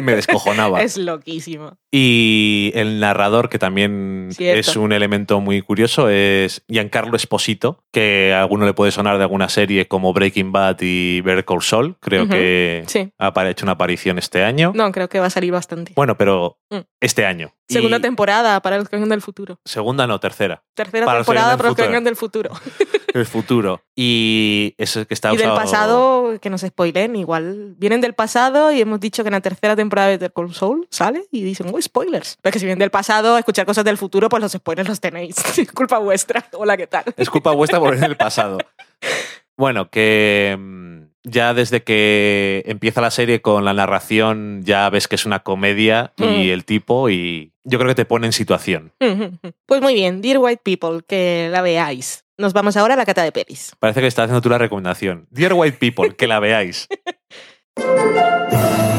me 0.00 0.14
descojonaba. 0.14 0.82
Es 0.82 0.96
loquísimo. 0.96 1.76
Y 1.90 2.70
el 2.74 3.00
narrador, 3.00 3.48
que 3.48 3.58
también 3.58 4.28
Cierto. 4.30 4.60
es 4.60 4.76
un 4.76 4.92
elemento 4.92 5.40
muy 5.40 5.62
curioso, 5.62 6.08
es 6.08 6.62
Giancarlo 6.68 7.16
Esposito, 7.16 7.82
que 7.92 8.32
a 8.32 8.40
alguno 8.40 8.66
le 8.66 8.72
puede 8.72 8.92
sonar 8.92 9.18
de 9.18 9.24
alguna 9.24 9.48
serie 9.48 9.61
como 9.88 10.12
Breaking 10.12 10.52
Bad 10.52 10.78
y 10.80 11.20
Better 11.22 11.44
Call 11.44 11.62
Saul. 11.62 11.96
Creo 12.00 12.22
Ujú, 12.24 12.32
que 12.32 12.84
sí. 12.86 13.12
ha 13.18 13.48
hecho 13.50 13.64
una 13.64 13.72
aparición 13.72 14.18
este 14.18 14.44
año. 14.44 14.72
No, 14.74 14.90
creo 14.92 15.08
que 15.08 15.20
va 15.20 15.26
a 15.26 15.30
salir 15.30 15.52
bastante. 15.52 15.92
Bueno, 15.96 16.16
pero 16.16 16.58
Mm. 16.70 16.78
este 17.00 17.26
año. 17.26 17.52
Y- 17.68 17.74
Segunda 17.74 18.00
temporada 18.00 18.60
para 18.60 18.78
los 18.78 18.88
que 18.88 18.96
vengan 18.96 19.08
del 19.10 19.22
futuro. 19.22 19.58
Segunda, 19.64 20.06
no, 20.06 20.18
tercera. 20.20 20.62
Tercera 20.74 21.06
Para 21.06 21.18
temporada 21.20 21.56
para 21.56 21.68
los 21.70 21.76
que 21.76 21.82
del 21.82 21.90
vengan 21.90 22.04
del 22.04 22.16
futuro. 22.16 22.50
El 23.14 23.26
futuro. 23.26 23.82
Y 23.94 24.74
eso 24.78 25.04
que 25.06 25.12
está 25.12 25.34
Y 25.34 25.36
del 25.36 25.48
usado- 25.48 25.56
pasado, 25.60 26.40
que 26.40 26.48
no 26.48 26.56
se 26.56 26.68
spoilen, 26.68 27.14
igual 27.14 27.74
vienen 27.76 28.00
del 28.00 28.14
pasado 28.14 28.72
y 28.72 28.80
hemos 28.80 29.00
dicho 29.00 29.22
que 29.22 29.28
en 29.28 29.32
la 29.34 29.42
tercera 29.42 29.76
temporada 29.76 30.08
de 30.08 30.14
Better 30.14 30.32
Call 30.32 30.54
Saul 30.54 30.88
sale 30.90 31.26
y 31.30 31.42
dicen, 31.42 31.66
oh, 31.74 31.82
spoilers. 31.82 32.38
Pero 32.40 32.52
que 32.54 32.58
si 32.58 32.64
vienen 32.64 32.78
del 32.78 32.90
pasado, 32.90 33.36
escuchar 33.36 33.66
cosas 33.66 33.84
del 33.84 33.98
futuro, 33.98 34.30
pues 34.30 34.42
los 34.42 34.52
spoilers 34.52 34.88
los 34.88 34.98
tenéis. 35.00 35.36
Es 35.58 35.70
culpa 35.72 35.98
vuestra. 35.98 36.46
Hola, 36.54 36.74
¿qué 36.78 36.86
tal? 36.86 37.04
Es 37.18 37.28
culpa 37.28 37.52
vuestra 37.52 37.78
por 37.80 37.94
en 37.94 38.02
el 38.04 38.16
pasado. 38.16 38.56
Bueno, 39.56 39.90
que 39.90 40.56
mm, 40.58 41.02
ya 41.24 41.54
desde 41.54 41.82
que 41.82 42.62
empieza 42.66 43.00
la 43.00 43.10
serie 43.10 43.42
con 43.42 43.64
la 43.64 43.74
narración 43.74 44.62
ya 44.64 44.88
ves 44.90 45.08
que 45.08 45.14
es 45.16 45.26
una 45.26 45.40
comedia 45.40 46.12
y 46.16 46.22
Mm. 46.24 46.50
el 46.52 46.64
tipo 46.64 47.10
y 47.10 47.52
yo 47.64 47.78
creo 47.78 47.88
que 47.90 47.94
te 47.94 48.04
pone 48.04 48.26
en 48.26 48.32
situación. 48.32 48.92
Pues 49.66 49.80
muy 49.80 49.94
bien, 49.94 50.20
Dear 50.20 50.38
White 50.38 50.62
People, 50.64 51.00
que 51.06 51.48
la 51.52 51.62
veáis. 51.62 52.24
Nos 52.38 52.54
vamos 52.54 52.76
ahora 52.76 52.94
a 52.94 52.96
la 52.96 53.04
cata 53.06 53.22
de 53.22 53.30
pelis. 53.30 53.72
Parece 53.78 54.00
que 54.00 54.06
está 54.08 54.24
haciendo 54.24 54.40
tú 54.40 54.48
la 54.48 54.58
recomendación. 54.58 55.28
Dear 55.30 55.52
White 55.52 55.76
People, 55.78 56.16
que 56.16 56.26
la 56.26 56.40
veáis. 56.40 56.88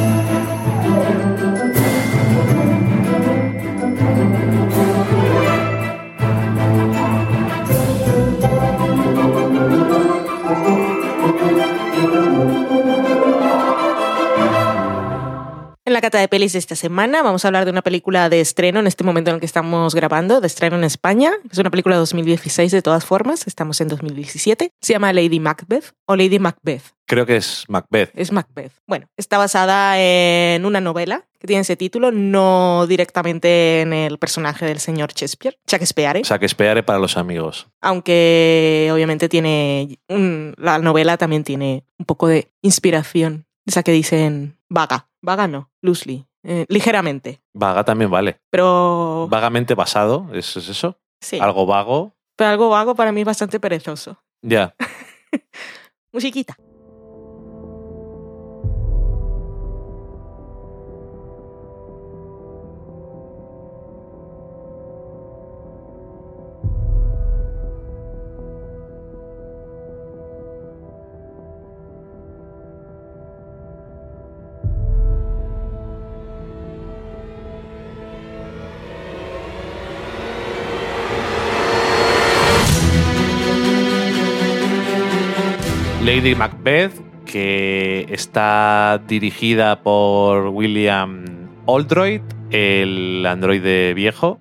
En 15.94 15.96
la 15.96 16.02
cata 16.02 16.18
de 16.18 16.28
pelis 16.28 16.54
de 16.54 16.58
esta 16.58 16.76
semana 16.76 17.22
vamos 17.22 17.46
a 17.46 17.50
hablar 17.50 17.66
de 17.66 17.72
una 17.72 17.84
película 17.84 18.28
de 18.28 18.42
estreno 18.42 18.80
en 18.80 18.88
este 18.88 19.04
momento 19.04 19.30
en 19.30 19.36
el 19.36 19.40
que 19.40 19.46
estamos 19.46 19.94
grabando, 19.94 20.42
de 20.42 20.48
estreno 20.48 20.76
en 20.76 20.84
España. 20.86 21.34
Es 21.52 21.60
una 21.60 21.70
película 21.70 21.94
de 21.94 22.00
2016 22.00 22.72
de 22.72 22.82
todas 22.82 23.06
formas, 23.06 23.46
estamos 23.46 23.80
en 23.80 23.90
2017. 23.90 24.72
Se 24.82 24.94
llama 24.94 25.14
Lady 25.14 25.40
Macbeth 25.40 25.92
o 26.08 26.16
Lady 26.16 26.40
Macbeth. 26.40 26.82
Creo 27.06 27.28
que 27.28 27.36
es 27.36 27.66
Macbeth. 27.68 28.10
Es 28.16 28.32
Macbeth. 28.32 28.72
Bueno, 28.88 29.06
está 29.18 29.38
basada 29.38 30.00
en 30.02 30.66
una 30.66 30.82
novela 30.82 31.28
que 31.40 31.46
tiene 31.46 31.62
ese 31.62 31.76
título, 31.76 32.12
no 32.12 32.88
directamente 32.88 33.82
en 33.82 33.94
el 33.94 34.18
personaje 34.18 34.66
del 34.66 34.80
señor 34.80 35.14
Shakespeare, 35.14 35.60
Shakespeare, 35.68 36.24
esperaré 36.42 36.82
para 36.82 36.98
los 36.98 37.18
amigos. 37.18 37.68
aunque 37.82 38.90
obviamente 38.92 39.30
tiene 39.30 40.00
un- 40.10 40.56
la 40.58 40.80
novela 40.80 41.18
también 41.18 41.44
tiene 41.44 41.84
un 42.00 42.08
poco 42.08 42.28
de 42.28 42.52
inspiración, 42.64 43.46
esa 43.68 43.84
que 43.84 43.92
dicen 43.92 44.58
vaga, 44.74 45.08
vaga 45.22 45.48
no, 45.48 45.70
loosely, 45.82 46.26
eh, 46.44 46.66
ligeramente, 46.68 47.42
Vaga 47.54 47.84
también 47.84 48.10
vale. 48.10 48.40
pero 48.50 49.28
Vagamente 49.30 49.76
basado, 49.76 50.28
¿es, 50.34 50.58
es 50.58 50.68
eso? 50.70 50.98
sí, 51.22 51.40
Algo 51.40 51.66
vago. 51.66 52.16
pero 52.36 52.50
algo 52.50 52.70
vago 52.70 52.96
para 52.96 53.12
mí 53.12 53.22
es 53.22 53.26
bastante 53.28 53.60
perezoso. 53.60 54.18
Ya. 54.42 54.76
Musiquita. 56.12 56.58
Lady 86.24 86.36
Macbeth, 86.36 86.94
que 87.26 88.06
está 88.08 89.02
dirigida 89.10 89.84
por 89.84 90.48
William 90.48 91.50
Oldroyd, 91.66 92.22
el 92.50 93.26
androide 93.26 93.94
viejo. 93.94 94.40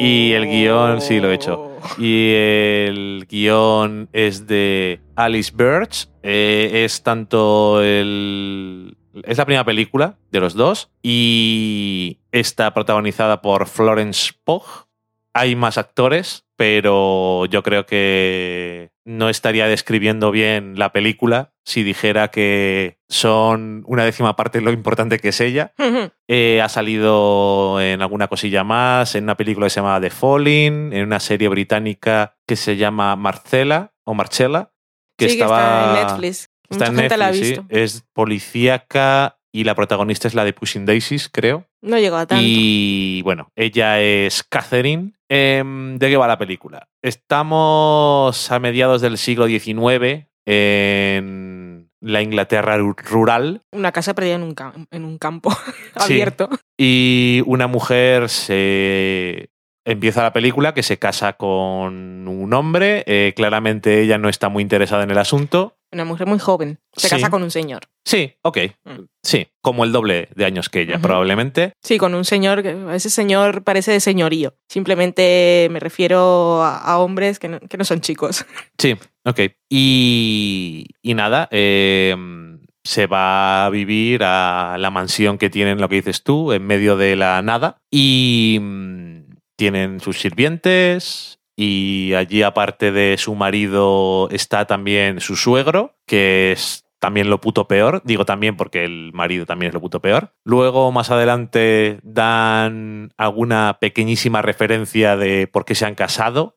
Y 0.00 0.32
el 0.32 0.46
guion, 0.46 1.00
sí, 1.00 1.20
lo 1.20 1.30
he 1.30 1.34
hecho. 1.34 1.70
Y 1.98 2.32
el 2.32 3.28
guion 3.30 4.08
es 4.12 4.48
de 4.48 5.02
Alice 5.14 5.52
Birch. 5.54 6.08
Eh, 6.24 6.82
es 6.84 7.04
tanto 7.04 7.80
el. 7.80 8.96
Es 9.22 9.38
la 9.38 9.44
primera 9.44 9.64
película 9.64 10.18
de 10.32 10.40
los 10.40 10.54
dos. 10.54 10.90
Y 11.00 12.18
está 12.32 12.74
protagonizada 12.74 13.40
por 13.40 13.68
Florence 13.68 14.32
Pugh. 14.42 14.89
Hay 15.34 15.54
más 15.56 15.78
actores, 15.78 16.44
pero 16.56 17.46
yo 17.46 17.62
creo 17.62 17.86
que 17.86 18.90
no 19.04 19.28
estaría 19.28 19.66
describiendo 19.66 20.30
bien 20.30 20.78
la 20.78 20.92
película 20.92 21.52
si 21.64 21.82
dijera 21.82 22.28
que 22.28 22.98
son 23.08 23.82
una 23.86 24.04
décima 24.04 24.36
parte 24.36 24.60
lo 24.60 24.72
importante 24.72 25.18
que 25.18 25.28
es 25.30 25.40
ella. 25.40 25.72
Eh, 26.32 26.60
ha 26.62 26.68
salido 26.68 27.80
en 27.80 28.02
alguna 28.02 28.28
cosilla 28.28 28.62
más, 28.62 29.16
en 29.16 29.24
una 29.24 29.36
película 29.36 29.66
que 29.66 29.70
se 29.70 29.80
llama 29.80 30.00
The 30.00 30.10
Falling, 30.10 30.92
en 30.92 31.02
una 31.02 31.18
serie 31.18 31.48
británica 31.48 32.36
que 32.46 32.54
se 32.54 32.76
llama 32.76 33.16
Marcela 33.16 33.94
o 34.04 34.14
Marcella, 34.14 34.70
que 35.18 35.28
sí, 35.28 35.32
estaba 35.32 35.58
que 35.58 35.64
está 35.64 36.00
en 36.00 36.06
Netflix. 36.06 36.50
está 36.70 36.70
Mucha 36.70 36.86
en 36.86 36.96
gente 36.96 37.16
la 37.16 37.26
ha 37.26 37.30
Netflix, 37.32 37.48
sí. 37.48 37.54
visto. 37.54 37.66
Es 37.68 38.04
policíaca 38.12 39.38
y 39.52 39.64
la 39.64 39.74
protagonista 39.74 40.28
es 40.28 40.34
la 40.34 40.44
de 40.44 40.52
Pushing 40.52 40.86
Daisies, 40.86 41.28
creo. 41.28 41.66
No 41.82 41.98
llegó 41.98 42.16
a 42.16 42.26
tanto. 42.26 42.44
Y 42.46 43.22
bueno, 43.22 43.50
ella 43.56 44.00
es 44.00 44.44
Catherine. 44.44 45.14
Em, 45.32 45.96
¿De 45.98 46.08
qué 46.08 46.16
va 46.16 46.26
la 46.26 46.38
película? 46.38 46.88
Estamos 47.02 48.50
a 48.50 48.58
mediados 48.58 49.00
del 49.00 49.16
siglo 49.16 49.46
XIX 49.46 50.26
en 50.44 51.88
la 52.00 52.22
Inglaterra 52.22 52.78
ru- 52.78 52.96
rural 53.08 53.62
Una 53.72 53.92
casa 53.92 54.14
perdida 54.14 54.34
en 54.36 54.42
un, 54.42 54.54
en 54.90 55.04
un 55.04 55.18
campo 55.18 55.50
Sí. 56.06 56.14
abierto. 56.14 56.48
y 56.76 57.42
una 57.46 57.68
mujer 57.68 58.28
se 58.28 59.50
empieza 59.84 60.22
la 60.22 60.32
película 60.32 60.74
que 60.74 60.82
se 60.82 60.98
casa 60.98 61.34
con 61.34 62.28
un 62.28 62.52
hombre. 62.54 63.02
eh, 63.06 63.32
claramente 63.34 64.02
ella 64.02 64.18
no 64.18 64.28
está 64.28 64.48
muy 64.48 64.62
interesada 64.62 65.02
en 65.02 65.10
el 65.10 65.18
asunto. 65.18 65.76
Una 65.92 66.04
mujer 66.04 66.28
muy 66.28 66.38
joven. 66.38 66.78
Se 66.92 67.08
Sí. 67.08 67.16
casa 67.16 67.30
con 67.30 67.42
un 67.42 67.50
señor. 67.50 67.80
Sí, 68.04 68.34
ok. 68.42 68.58
Mm. 68.84 68.90
Sí, 69.24 69.48
como 69.60 69.82
el 69.84 69.90
doble 69.90 70.28
de 70.36 70.44
años 70.44 70.68
que 70.68 70.82
ella, 70.82 71.00
probablemente. 71.00 71.72
Sí, 71.82 71.98
con 71.98 72.14
un 72.14 72.24
señor, 72.24 72.64
ese 72.92 73.10
señor 73.10 73.64
parece 73.64 73.90
de 73.90 73.98
señorío. 74.00 74.54
Simplemente 74.68 75.66
me 75.70 75.80
refiero 75.80 76.62
a, 76.62 76.78
a 76.78 76.98
hombres 76.98 77.40
que 77.40 77.48
no, 77.48 77.58
que 77.60 77.76
no 77.76 77.84
son 77.84 78.00
chicos. 78.00 78.44
Sí, 78.78 78.96
ok. 79.24 79.40
Y, 79.68 80.86
y 81.02 81.14
nada, 81.14 81.48
eh, 81.50 82.14
se 82.84 83.06
va 83.06 83.66
a 83.66 83.70
vivir 83.70 84.22
a 84.22 84.76
la 84.78 84.90
mansión 84.90 85.38
que 85.38 85.50
tienen, 85.50 85.80
lo 85.80 85.88
que 85.88 85.96
dices 85.96 86.22
tú, 86.22 86.52
en 86.52 86.66
medio 86.66 86.96
de 86.96 87.16
la 87.16 87.42
nada. 87.42 87.78
Y 87.90 88.58
mm, 88.60 89.29
tienen 89.60 90.00
sus 90.00 90.18
sirvientes. 90.18 91.38
Y 91.54 92.14
allí, 92.14 92.42
aparte 92.42 92.92
de 92.92 93.18
su 93.18 93.34
marido, 93.34 94.30
está 94.30 94.64
también 94.64 95.20
su 95.20 95.36
suegro, 95.36 95.96
que 96.06 96.52
es 96.52 96.86
también 96.98 97.28
lo 97.28 97.42
puto 97.42 97.68
peor. 97.68 98.00
Digo 98.02 98.24
también 98.24 98.56
porque 98.56 98.86
el 98.86 99.12
marido 99.12 99.44
también 99.44 99.68
es 99.68 99.74
lo 99.74 99.80
puto 99.82 100.00
peor. 100.00 100.32
Luego, 100.46 100.92
más 100.92 101.10
adelante, 101.10 101.98
dan 102.02 103.12
alguna 103.18 103.76
pequeñísima 103.82 104.40
referencia 104.40 105.18
de 105.18 105.46
por 105.46 105.66
qué 105.66 105.74
se 105.74 105.84
han 105.84 105.94
casado 105.94 106.56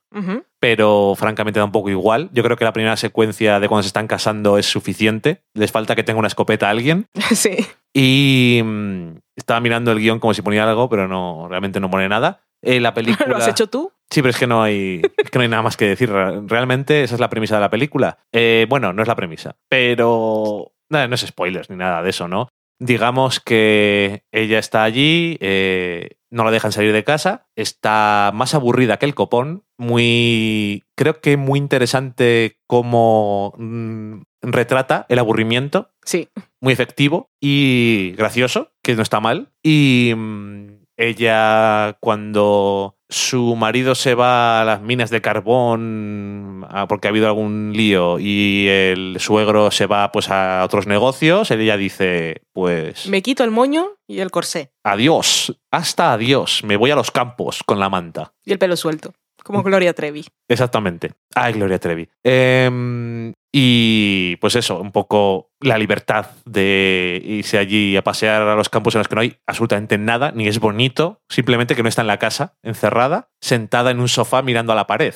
pero 0.64 1.14
francamente 1.18 1.60
da 1.60 1.66
un 1.66 1.74
poco 1.74 1.90
igual. 1.90 2.30
Yo 2.32 2.42
creo 2.42 2.56
que 2.56 2.64
la 2.64 2.72
primera 2.72 2.96
secuencia 2.96 3.60
de 3.60 3.68
cuando 3.68 3.84
se 3.84 3.88
están 3.88 4.08
casando 4.08 4.58
es 4.58 4.66
suficiente. 4.66 5.44
Les 5.54 5.74
falta 5.74 5.94
que 5.94 6.04
tenga 6.04 6.20
una 6.20 6.30
escopeta 6.30 6.68
a 6.68 6.70
alguien. 6.70 7.08
Sí. 7.34 7.58
Y 7.94 8.62
mm, 8.64 9.18
estaba 9.36 9.60
mirando 9.60 9.92
el 9.92 10.00
guion 10.00 10.20
como 10.20 10.34
si 10.34 10.42
ponía 10.42 10.64
algo, 10.64 10.88
pero 10.88 11.10
no, 11.10 11.48
realmente 11.50 11.82
no 11.82 11.92
pone 11.92 12.08
nada. 12.08 12.43
Eh, 12.64 12.80
la 12.80 12.94
película. 12.94 13.28
¿Lo 13.30 13.38
has 13.38 13.48
hecho 13.48 13.68
tú? 13.68 13.92
Sí, 14.10 14.22
pero 14.22 14.30
es 14.32 14.38
que 14.38 14.48
no 14.48 14.64
hay, 14.64 15.02
es 15.18 15.30
que 15.30 15.38
no 15.40 15.44
hay 15.44 15.50
nada 15.50 15.62
más 15.64 15.78
que 15.78 15.86
decir. 15.88 16.10
Re- 16.12 16.42
Realmente 16.48 17.04
esa 17.04 17.16
es 17.16 17.22
la 17.22 17.30
premisa 17.30 17.56
de 17.56 17.62
la 17.62 17.70
película. 17.70 18.18
Eh, 18.32 18.66
bueno, 18.70 18.94
no 18.94 19.02
es 19.02 19.08
la 19.08 19.16
premisa, 19.16 19.56
pero 19.70 20.72
nada, 20.90 21.08
no 21.08 21.16
es 21.16 21.22
spoilers 21.22 21.70
ni 21.70 21.76
nada 21.76 22.02
de 22.02 22.10
eso, 22.10 22.28
¿no? 22.28 22.48
Digamos 22.80 23.40
que 23.40 24.24
ella 24.32 24.60
está 24.60 24.84
allí, 24.84 25.38
eh, 25.42 26.18
no 26.32 26.44
la 26.44 26.52
dejan 26.52 26.72
salir 26.72 26.92
de 26.92 27.04
casa, 27.04 27.48
está 27.56 28.32
más 28.34 28.56
aburrida 28.56 28.98
que 28.98 29.06
el 29.06 29.16
copón, 29.16 29.64
muy, 29.78 30.84
creo 30.98 31.22
que 31.22 31.38
muy 31.38 31.60
interesante 31.60 32.58
cómo 32.68 33.54
mm, 33.58 34.22
retrata 34.42 35.06
el 35.10 35.20
aburrimiento 35.20 35.92
Sí. 36.04 36.30
muy 36.62 36.74
efectivo 36.74 37.30
y 37.40 38.14
gracioso, 38.18 38.74
que 38.84 38.96
no 38.96 39.02
está 39.04 39.20
mal. 39.20 39.52
Y 39.64 40.14
mm, 40.16 40.73
ella, 40.98 41.98
cuando 42.00 42.98
su 43.10 43.56
marido 43.56 43.96
se 43.96 44.16
va 44.16 44.62
a 44.62 44.66
las 44.66 44.82
minas 44.82 45.10
de 45.10 45.22
carbón 45.22 46.66
ah, 46.70 46.88
porque 46.88 47.08
ha 47.08 47.12
habido 47.12 47.28
algún 47.28 47.72
lío 47.76 48.18
y 48.20 48.68
el 48.68 49.18
suegro 49.20 49.70
se 49.72 49.86
va 49.86 50.12
pues 50.12 50.30
a 50.30 50.64
otros 50.64 50.88
negocios, 50.88 51.52
ella 51.52 51.78
dice, 51.78 52.42
pues 52.54 53.08
Me 53.08 53.22
quito 53.22 53.44
el 53.44 53.52
moño 53.52 53.92
y 54.08 54.20
el 54.20 54.32
corsé. 54.32 54.72
adiós, 54.84 55.60
hasta 55.72 56.14
adiós, 56.14 56.64
me 56.64 56.78
voy 56.78 56.92
a 56.92 56.96
los 56.96 57.12
campos 57.12 57.64
con 57.64 57.80
la 57.80 57.90
manta. 57.90 58.34
Y 58.46 58.52
el 58.52 58.60
pelo 58.60 58.76
suelto. 58.76 59.14
Como 59.44 59.62
Gloria 59.62 59.94
Trevi. 59.94 60.26
Exactamente. 60.48 61.12
Ay, 61.36 61.54
Gloria 61.54 61.78
Trevi. 61.78 62.08
Em, 62.24 63.34
y 63.56 64.38
pues 64.38 64.56
eso, 64.56 64.82
un 64.82 64.92
poco 64.92 65.52
la 65.60 65.78
libertad 65.78 66.26
de 66.44 67.22
irse 67.24 67.60
allí 67.60 67.96
a 67.96 68.04
pasear 68.04 68.42
a 68.42 68.56
los 68.56 68.68
campos 68.68 68.96
en 68.96 69.00
los 69.00 69.08
que 69.08 69.14
no 69.14 69.22
hay 69.22 69.38
absolutamente 69.46 70.00
nada, 70.00 70.32
ni 70.32 70.48
es 70.48 70.60
bonito, 70.60 71.22
simplemente 71.30 71.76
que 71.76 71.84
no 71.84 71.90
está 71.90 72.02
en 72.02 72.08
la 72.08 72.18
casa, 72.18 72.58
encerrada, 72.64 73.30
sentada 73.42 73.92
en 73.92 74.00
un 74.00 74.10
sofá 74.10 74.42
mirando 74.42 74.74
a 74.74 74.76
la 74.76 74.88
pared. 74.88 75.14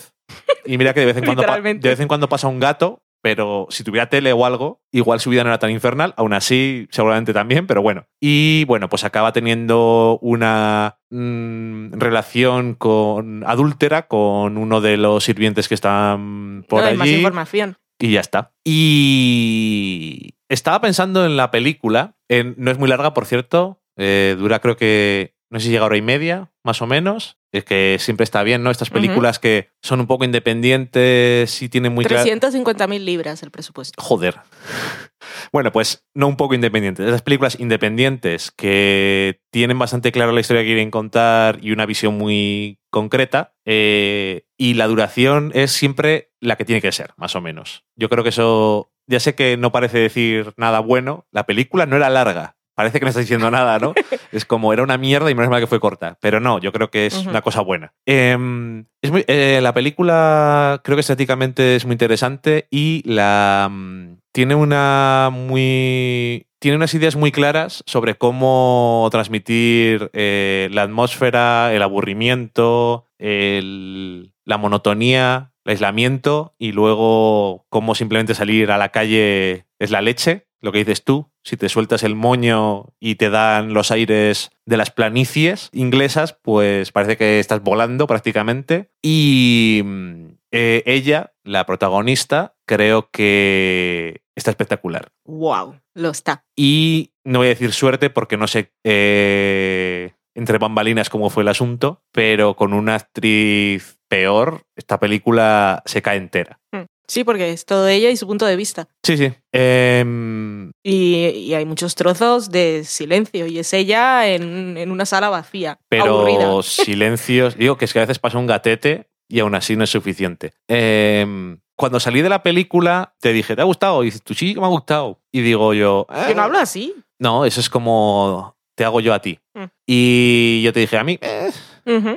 Y 0.66 0.78
mira 0.78 0.94
que 0.94 1.00
de 1.00 1.08
vez 1.08 1.18
en 1.18 1.26
cuando, 1.26 1.42
de 1.42 1.90
vez 1.90 2.00
en 2.00 2.08
cuando 2.08 2.30
pasa 2.30 2.48
un 2.48 2.60
gato, 2.60 3.02
pero 3.24 3.66
si 3.72 3.84
tuviera 3.84 4.08
tele 4.08 4.32
o 4.34 4.46
algo, 4.46 4.82
igual 4.92 5.20
su 5.20 5.32
vida 5.32 5.44
no 5.44 5.50
era 5.50 5.58
tan 5.58 5.72
infernal, 5.72 6.14
aún 6.16 6.34
así 6.34 6.88
seguramente 6.92 7.34
también, 7.34 7.66
pero 7.66 7.82
bueno. 7.82 8.06
Y 8.22 8.66
bueno, 8.66 8.88
pues 8.88 9.04
acaba 9.04 9.34
teniendo 9.34 10.20
una 10.22 11.00
mm, 11.10 11.94
relación 11.94 12.76
con 12.76 13.44
adúltera 13.48 14.08
con 14.08 14.58
uno 14.58 14.80
de 14.80 14.98
los 14.98 15.24
sirvientes 15.24 15.68
que 15.68 15.74
están 15.74 16.66
por 16.70 16.82
no 16.82 16.88
hay 16.88 16.98
más 16.98 17.08
allí 17.08 17.16
información. 17.16 17.78
Y 18.00 18.12
ya 18.14 18.20
está. 18.22 18.54
Y 18.64 20.36
estaba 20.50 20.82
pensando 20.82 21.26
en 21.26 21.38
la 21.38 21.52
película, 21.52 22.16
en- 22.30 22.56
no 22.58 22.72
es 22.72 22.78
muy 22.80 22.90
larga, 22.90 23.14
por 23.14 23.26
cierto, 23.26 23.82
eh, 23.98 24.36
dura 24.38 24.60
creo 24.60 24.78
que, 24.78 25.36
no 25.50 25.60
sé 25.60 25.66
si 25.66 25.72
llega 25.72 25.84
a 25.84 25.88
hora 25.88 25.98
y 25.98 26.02
media, 26.02 26.52
más 26.64 26.82
o 26.82 26.88
menos. 26.88 27.38
Es 27.54 27.64
que 27.64 27.98
siempre 28.00 28.26
está 28.26 28.44
bien, 28.44 28.62
¿no? 28.64 28.72
Estas 28.72 28.90
películas 28.90 29.40
que 29.40 29.70
son 29.82 30.00
un 30.02 30.08
poco 30.08 30.26
independientes 30.26 31.62
y 31.62 31.70
tienen 31.70 31.94
muy 31.94 32.04
clara- 32.06 32.24
350.000 32.24 33.04
libras 33.06 33.42
el 33.44 33.52
presupuesto. 33.52 34.02
Joder. 34.02 34.36
Bueno, 35.52 35.72
pues 35.72 36.06
no 36.14 36.28
un 36.28 36.38
poco 36.38 36.54
independientes. 36.54 37.06
Esas 37.08 37.22
películas 37.24 37.60
independientes 37.60 38.52
que 38.52 39.42
tienen 39.52 39.78
bastante 39.80 40.12
clara 40.12 40.32
la 40.32 40.40
historia 40.42 40.62
que 40.62 40.68
quieren 40.68 40.92
contar 40.92 41.60
y 41.62 41.72
una 41.72 41.86
visión 41.86 42.18
muy 42.18 42.80
concreta. 42.92 43.54
eh, 43.66 44.44
y 44.58 44.74
la 44.76 44.88
duración 44.88 45.52
es 45.56 45.72
siempre 45.72 46.32
la 46.40 46.56
que 46.56 46.66
tiene 46.66 46.82
que 46.82 46.92
ser, 46.92 47.14
más 47.18 47.36
o 47.36 47.42
menos. 47.42 47.84
Yo 47.96 48.10
creo 48.10 48.24
que 48.24 48.30
eso. 48.30 48.92
Ya 49.08 49.20
sé 49.20 49.36
que 49.36 49.56
no 49.58 49.72
parece 49.72 50.00
decir 50.00 50.54
nada 50.58 50.80
bueno. 50.82 51.26
La 51.32 51.46
película 51.46 51.86
no 51.86 51.96
era 51.96 52.10
larga. 52.10 52.57
Parece 52.78 53.00
que 53.00 53.06
no 53.06 53.10
está 53.10 53.22
diciendo 53.22 53.50
nada, 53.50 53.80
¿no? 53.80 53.94
es 54.32 54.46
como 54.46 54.72
era 54.72 54.84
una 54.84 54.98
mierda 55.00 55.32
y 55.32 55.36
menos 55.36 55.50
mal 55.50 55.60
que 55.60 55.66
fue 55.68 55.80
corta. 55.80 56.18
Pero 56.22 56.40
no, 56.40 56.60
yo 56.60 56.72
creo 56.72 56.92
que 56.92 57.08
es 57.08 57.26
una 57.26 57.42
cosa 57.42 57.62
buena. 57.62 57.94
Em, 58.06 58.86
es 59.02 59.10
muy- 59.12 59.26
eh, 59.28 59.60
la 59.64 59.74
película 59.74 60.80
creo 60.84 60.96
que 60.96 61.02
estéticamente 61.02 61.76
es 61.76 61.86
muy 61.86 61.94
interesante 61.94 62.68
y 62.70 63.02
la 63.04 63.68
mm, 63.72 64.20
tiene 64.32 64.54
una 64.56 65.30
muy 65.34 66.46
tiene 66.60 66.78
unas 66.78 66.94
ideas 66.96 67.16
muy 67.16 67.32
claras 67.32 67.84
sobre 67.86 68.16
cómo 68.16 69.08
transmitir 69.12 70.10
eh, 70.14 70.70
la 70.72 70.84
atmósfera, 70.84 71.72
el 71.74 71.82
aburrimiento, 71.84 73.08
el- 73.20 74.34
la 74.46 74.58
monotonía, 74.58 75.52
el 75.66 75.72
aislamiento 75.72 76.56
y 76.58 76.72
luego 76.72 77.66
cómo 77.70 77.94
simplemente 77.96 78.34
salir 78.34 78.72
a 78.72 78.78
la 78.78 78.90
calle 78.90 79.66
es 79.80 79.92
la 79.92 80.02
leche, 80.02 80.47
lo 80.62 80.72
que 80.72 80.80
dices 80.80 81.04
tú. 81.04 81.32
Si 81.44 81.58
te 81.58 81.70
sueltas 81.70 82.04
el 82.04 82.16
moño 82.16 82.94
y 83.00 83.16
te 83.16 83.30
dan 83.30 83.74
los 83.74 83.92
aires 83.92 84.52
de 84.66 84.78
las 84.78 84.92
planicies 84.92 85.70
inglesas, 85.72 86.38
pues 86.42 86.92
parece 86.92 87.18
que 87.18 87.40
estás 87.40 87.62
volando 87.62 88.08
prácticamente. 88.08 88.92
Y 89.02 89.82
mm, 89.84 90.26
eh, 90.52 90.84
ella, 90.86 91.34
la 91.44 91.66
protagonista, 91.66 92.56
creo 92.66 93.10
que 93.12 94.22
está 94.36 94.52
espectacular. 94.52 95.12
¡Wow! 95.26 95.80
Lo 95.94 96.10
está. 96.10 96.46
Y 96.56 97.14
no 97.24 97.40
voy 97.40 97.48
a 97.48 97.50
decir 97.50 97.74
suerte 97.74 98.10
porque 98.10 98.38
no 98.38 98.48
sé 98.48 98.74
eh, 98.84 100.14
entre 100.36 100.60
bambalinas 100.60 101.10
cómo 101.10 101.30
fue 101.30 101.44
el 101.44 101.50
asunto, 101.50 102.04
pero 102.12 102.56
con 102.56 102.74
una 102.74 102.96
actriz 102.96 103.98
peor, 104.08 104.64
esta 104.76 105.00
película 105.00 105.82
se 105.86 106.02
cae 106.02 106.18
entera. 106.18 106.60
Mm. 106.72 106.84
Sí, 107.08 107.24
porque 107.24 107.52
es 107.52 107.66
todo 107.66 107.88
ella 107.88 108.10
y 108.10 108.18
su 108.18 108.28
punto 108.28 108.46
de 108.46 108.56
vista. 108.56 108.88
Sí, 109.04 109.18
sí. 109.18 109.32
Em, 109.54 110.72
Y, 110.84 111.16
y 111.28 111.54
hay 111.54 111.66
muchos 111.66 111.96
trozos 111.96 112.50
de 112.50 112.84
silencio 112.84 113.48
y 113.48 113.60
es 113.60 113.74
ella 113.74 114.28
en, 114.28 114.78
en 114.78 114.92
una 114.92 115.06
sala 115.06 115.30
vacía. 115.30 115.80
pero 115.90 116.20
aburrida. 116.20 116.62
silencios. 116.64 117.58
Digo 117.58 117.78
que 117.78 117.86
es 117.86 117.94
que 117.94 118.00
a 118.00 118.04
veces 118.04 118.20
pasa 118.20 118.38
un 118.38 118.48
gatete 118.48 119.10
y 119.30 119.40
aún 119.40 119.56
así 119.56 119.76
no 119.76 119.84
es 119.84 119.90
suficiente. 119.90 120.54
Em, 120.68 121.60
cuando 121.76 122.00
salí 122.00 122.22
de 122.22 122.30
la 122.30 122.44
película, 122.44 123.16
te 123.20 123.32
dije, 123.34 123.56
¿te 123.56 123.62
ha 123.62 123.66
gustado? 123.66 124.04
Y 124.04 124.08
dices, 124.08 124.24
tú 124.24 124.34
sí, 124.34 124.56
me 124.56 124.66
ha 124.66 124.70
gustado. 124.70 125.22
Y 125.32 125.42
digo 125.42 125.74
yo, 125.74 126.08
Yo 126.28 126.36
no 126.36 126.42
hablo 126.44 126.58
así. 126.58 126.94
No, 127.20 127.46
eso 127.46 127.60
es 127.60 127.70
como 127.70 128.56
te 128.76 128.86
hago 128.86 129.00
yo 129.00 129.14
a 129.14 129.20
ti. 129.22 129.40
Mm. 129.56 129.64
Y 129.88 130.62
yo 130.62 130.72
te 130.72 130.82
dije, 130.82 130.98
a 130.98 131.04
mí, 131.04 131.18
eh, 131.22 131.52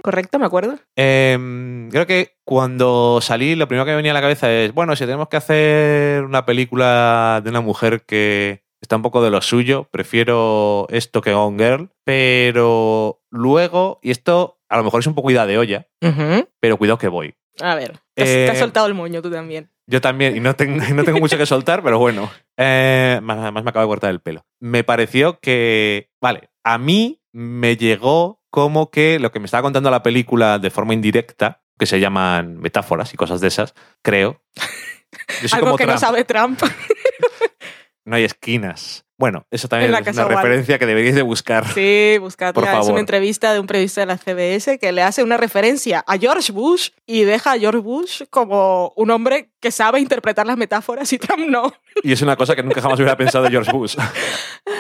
Correcto, 0.03 0.39
me 0.39 0.47
acuerdo. 0.47 0.77
Em, 0.97 1.89
creo 1.91 2.07
que 2.07 2.37
cuando 2.45 3.21
salí, 3.23 3.55
lo 3.55 3.68
primero 3.68 3.85
que 3.85 3.93
me 3.93 3.97
venía 3.97 4.11
a 4.12 4.14
la 4.14 4.21
cabeza 4.21 4.53
es, 4.53 4.73
bueno, 4.75 4.97
si 4.97 5.05
tenemos 5.05 5.29
que 5.29 5.37
hacer 5.37 6.25
una 6.25 6.45
película 6.47 7.41
de 7.45 7.51
una 7.51 7.61
mujer 7.61 8.03
que 8.07 8.64
está 8.81 8.97
un 8.97 9.03
poco 9.03 9.23
de 9.23 9.31
lo 9.31 9.41
suyo, 9.43 9.89
prefiero 9.91 10.87
esto 10.91 11.21
que 11.21 11.33
Gone 11.35 11.62
Girl, 11.62 11.91
pero 12.05 13.21
luego, 13.31 13.99
y 14.03 14.11
esto 14.11 14.59
a 14.68 14.77
lo 14.77 14.85
mejor 14.85 15.01
es 15.01 15.07
un 15.07 15.14
poco 15.14 15.31
idea 15.31 15.47
de 15.47 15.59
olla, 15.59 15.87
pero 16.61 16.77
cuidado 16.77 16.99
que 16.99 17.09
voy. 17.09 17.35
A 17.61 17.75
ver, 17.75 17.99
te 18.14 18.23
has, 18.23 18.29
Eh, 18.29 18.45
te 18.47 18.53
has 18.53 18.59
soltado 18.59 18.87
el 18.87 18.95
moño 18.95 19.21
tú 19.23 19.31
también. 19.31 19.71
Yo 19.87 20.01
también, 20.01 20.37
y 20.37 20.41
no 20.41 20.55
tengo, 20.55 20.77
no 20.95 21.05
tengo 21.05 21.18
mucho 21.18 21.37
que 21.37 21.47
soltar, 21.47 21.83
pero 21.83 21.99
bueno. 21.99 22.31
Eh, 22.57 23.18
más- 23.23 23.39
además 23.39 23.64
me 23.64 23.71
acabo 23.71 23.85
de 23.85 23.89
cortar 23.91 24.11
el 24.11 24.21
pelo. 24.21 24.45
Me 24.61 24.85
pareció 24.85 25.39
que, 25.41 26.11
vale, 26.21 26.51
a 26.64 26.79
mí 26.79 27.21
me 27.33 27.77
llegó 27.77 28.39
como 28.51 28.91
que 28.91 29.19
lo 29.19 29.33
que 29.33 29.41
me 29.41 29.47
estaba 29.47 29.63
contando 29.63 29.91
la 29.91 30.03
película 30.03 30.59
de 30.59 30.71
forma 30.71 30.95
indirecta, 30.95 31.63
que 31.79 31.87
se 31.87 32.01
llaman 32.01 32.59
metáforas 32.59 33.15
y 33.15 33.17
cosas 33.17 33.41
de 33.41 33.49
esas, 33.49 33.75
creo. 34.03 34.43
Yo 35.43 35.49
soy 35.49 35.51
Algo 35.59 35.67
como 35.69 35.79
que 35.79 35.85
Trump. 35.85 35.95
no 35.95 36.01
sabe 36.01 36.25
Trump. 36.25 36.63
no 38.05 38.17
hay 38.17 38.25
esquinas. 38.25 39.05
Bueno, 39.19 39.47
eso 39.51 39.69
también 39.69 39.95
es 39.95 40.17
una 40.17 40.25
referencia 40.25 40.79
que 40.79 40.87
deberíais 40.87 41.15
de 41.15 41.21
buscar. 41.21 41.67
Sí, 41.75 42.17
buscadla. 42.19 42.55
Por 42.55 42.65
Es 42.65 42.71
favor. 42.71 42.93
una 42.93 43.01
entrevista 43.01 43.53
de 43.53 43.61
un 43.61 43.67
periodista 43.67 44.01
de 44.01 44.07
la 44.07 44.17
CBS 44.17 44.79
que 44.79 44.93
le 44.93 45.03
hace 45.03 45.23
una 45.23 45.37
referencia 45.37 46.03
a 46.07 46.17
George 46.17 46.53
Bush 46.53 46.89
y 47.05 47.25
deja 47.25 47.53
a 47.53 47.59
George 47.59 47.81
Bush 47.81 48.23
como 48.31 48.95
un 48.97 49.11
hombre 49.11 49.51
que 49.61 49.71
sabe 49.71 50.01
interpretar 50.01 50.47
las 50.47 50.57
metáforas 50.57 51.13
y 51.13 51.19
Trump 51.19 51.47
no. 51.51 51.71
Y 52.03 52.13
es 52.13 52.23
una 52.23 52.35
cosa 52.37 52.57
que 52.57 52.63
nunca 52.63 52.81
jamás 52.81 52.99
hubiera 52.99 53.19
pensado 53.19 53.45
de 53.45 53.51
George 53.51 53.71
Bush. 53.73 53.95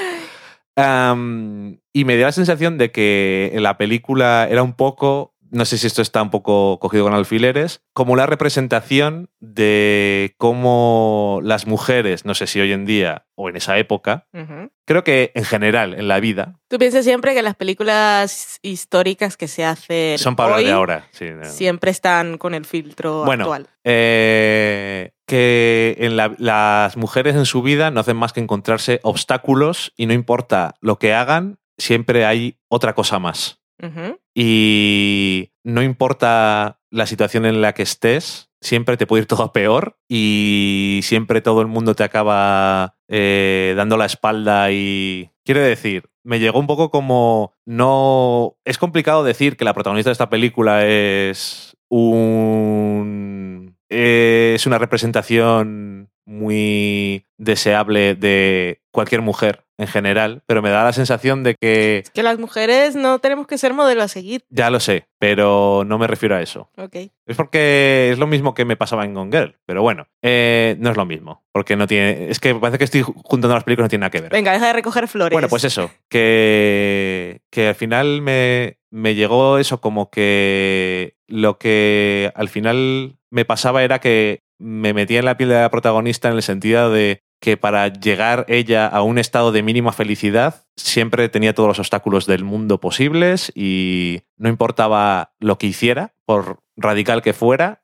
Am, 0.76 1.80
y 1.92 2.04
me 2.04 2.16
dio 2.16 2.26
la 2.26 2.32
sensación 2.32 2.78
de 2.78 2.92
que 2.92 3.52
la 3.60 3.76
película 3.76 4.46
era 4.48 4.62
un 4.62 4.74
poco, 4.74 5.34
no 5.50 5.64
sé 5.64 5.78
si 5.78 5.86
esto 5.86 6.00
está 6.02 6.22
un 6.22 6.30
poco 6.30 6.78
cogido 6.80 7.04
con 7.04 7.14
alfileres, 7.14 7.82
como 7.92 8.12
una 8.12 8.26
representación 8.26 9.30
de 9.40 10.34
cómo 10.38 11.40
las 11.42 11.66
mujeres, 11.66 12.24
no 12.24 12.34
sé 12.34 12.46
si 12.46 12.60
hoy 12.60 12.72
en 12.72 12.86
día 12.86 13.26
o 13.34 13.48
en 13.48 13.56
esa 13.56 13.78
época, 13.78 14.26
creo 14.86 15.02
que 15.04 15.32
en 15.34 15.44
general 15.44 15.94
en 15.94 16.08
la 16.08 16.20
vida, 16.20 16.58
Tú 16.68 16.78
piensas 16.78 17.04
siempre 17.04 17.34
que 17.34 17.42
las 17.42 17.56
películas 17.56 18.58
históricas 18.62 19.36
que 19.36 19.48
se 19.48 19.64
hacen 19.64 20.18
son 20.18 20.36
para 20.36 20.56
hoy 20.56 20.64
de 20.64 20.72
ahora. 20.72 21.08
sí, 21.10 21.26
no. 21.30 21.44
siempre 21.44 21.90
están 21.90 22.38
con 22.38 22.54
el 22.54 22.64
filtro 22.64 23.24
Bueno, 23.24 23.44
actual. 23.44 23.66
Eh, 23.84 25.12
que 25.26 25.96
en 25.98 26.16
la- 26.16 26.34
las 26.38 26.96
mujeres 26.96 27.34
en 27.36 27.46
su 27.46 27.62
vida 27.62 27.90
no 27.90 28.00
hacen 28.00 28.16
más 28.16 28.32
que 28.32 28.40
encontrarse 28.40 29.00
obstáculos 29.02 29.92
y 29.96 30.06
no 30.06 30.12
importa 30.12 30.74
lo 30.80 30.98
que 30.98 31.12
hagan, 31.14 31.58
siempre 31.78 32.24
hay 32.24 32.58
otra 32.68 32.94
cosa 32.94 33.18
más. 33.18 33.60
Y 34.34 35.52
no 35.64 35.82
importa 35.82 36.80
la 36.90 37.06
situación 37.06 37.46
en 37.46 37.60
la 37.60 37.72
que 37.72 37.82
estés, 37.82 38.50
siempre 38.60 38.96
te 38.96 39.06
puede 39.06 39.22
ir 39.22 39.26
todo 39.28 39.52
peor 39.52 39.96
y 40.08 41.00
siempre 41.02 41.40
todo 41.40 41.60
el 41.60 41.66
mundo 41.66 41.94
te 41.94 42.04
acaba 42.04 42.96
eh, 43.08 43.74
dando 43.76 43.96
la 43.96 44.06
espalda 44.06 44.70
y... 44.72 45.30
Quiero 45.44 45.62
decir, 45.62 46.10
me 46.22 46.38
llegó 46.38 46.60
un 46.60 46.66
poco 46.66 46.90
como... 46.90 47.54
No... 47.66 48.56
Es 48.64 48.78
complicado 48.78 49.24
decir 49.24 49.56
que 49.56 49.64
la 49.64 49.74
protagonista 49.74 50.10
de 50.10 50.12
esta 50.12 50.30
película 50.30 50.86
es 50.86 51.76
un... 51.88 53.76
Es 53.88 54.66
una 54.66 54.78
representación 54.78 56.10
muy 56.24 57.26
deseable 57.40 58.14
de 58.14 58.82
cualquier 58.92 59.22
mujer 59.22 59.64
en 59.78 59.86
general, 59.86 60.42
pero 60.46 60.60
me 60.60 60.68
da 60.68 60.84
la 60.84 60.92
sensación 60.92 61.42
de 61.42 61.54
que 61.58 62.04
Que 62.12 62.22
las 62.22 62.38
mujeres 62.38 62.96
no 62.96 63.18
tenemos 63.18 63.46
que 63.46 63.56
ser 63.56 63.72
modelo 63.72 64.02
a 64.02 64.08
seguir. 64.08 64.44
ya 64.50 64.68
lo 64.68 64.78
sé, 64.78 65.06
pero 65.18 65.84
no 65.86 65.96
me 65.96 66.06
refiero 66.06 66.36
a 66.36 66.42
eso. 66.42 66.68
Ok. 66.76 66.96
Es 67.26 67.36
porque 67.36 68.10
es 68.12 68.18
lo 68.18 68.26
mismo 68.26 68.52
que 68.52 68.66
me 68.66 68.76
pasaba 68.76 69.06
en 69.06 69.14
Gone 69.14 69.34
Girl, 69.34 69.56
pero 69.64 69.80
bueno, 69.80 70.06
eh, 70.20 70.76
no 70.80 70.90
es 70.90 70.98
lo 70.98 71.06
mismo, 71.06 71.42
porque 71.52 71.76
no 71.76 71.86
tiene... 71.86 72.28
Es 72.30 72.40
que 72.40 72.54
parece 72.54 72.76
que 72.76 72.84
estoy 72.84 73.00
juntando 73.02 73.54
las 73.54 73.64
películas, 73.64 73.86
no 73.86 73.88
tiene 73.88 74.00
nada 74.02 74.10
que 74.10 74.20
ver. 74.20 74.30
Venga, 74.32 74.52
deja 74.52 74.66
de 74.66 74.72
recoger 74.74 75.08
flores. 75.08 75.32
Bueno, 75.32 75.48
pues 75.48 75.64
eso, 75.64 75.90
que, 76.10 77.40
que 77.50 77.68
al 77.68 77.74
final 77.74 78.20
me, 78.20 78.78
me 78.90 79.14
llegó 79.14 79.56
eso 79.56 79.80
como 79.80 80.10
que 80.10 81.14
lo 81.26 81.58
que 81.58 82.32
al 82.34 82.50
final 82.50 83.16
me 83.30 83.46
pasaba 83.46 83.82
era 83.82 83.98
que 83.98 84.42
me 84.58 84.92
metía 84.92 85.20
en 85.20 85.24
la 85.24 85.38
piel 85.38 85.48
de 85.48 85.54
la 85.60 85.70
protagonista 85.70 86.28
en 86.28 86.34
el 86.36 86.42
sentido 86.42 86.90
de 86.92 87.22
que 87.40 87.56
para 87.56 87.88
llegar 87.88 88.44
ella 88.48 88.86
a 88.86 89.02
un 89.02 89.18
estado 89.18 89.50
de 89.50 89.62
mínima 89.62 89.92
felicidad 89.92 90.66
siempre 90.76 91.28
tenía 91.28 91.54
todos 91.54 91.68
los 91.68 91.78
obstáculos 91.78 92.26
del 92.26 92.44
mundo 92.44 92.78
posibles 92.80 93.50
y 93.54 94.22
no 94.36 94.48
importaba 94.48 95.32
lo 95.40 95.58
que 95.58 95.66
hiciera, 95.66 96.14
por 96.26 96.60
radical 96.76 97.22
que 97.22 97.32
fuera, 97.32 97.82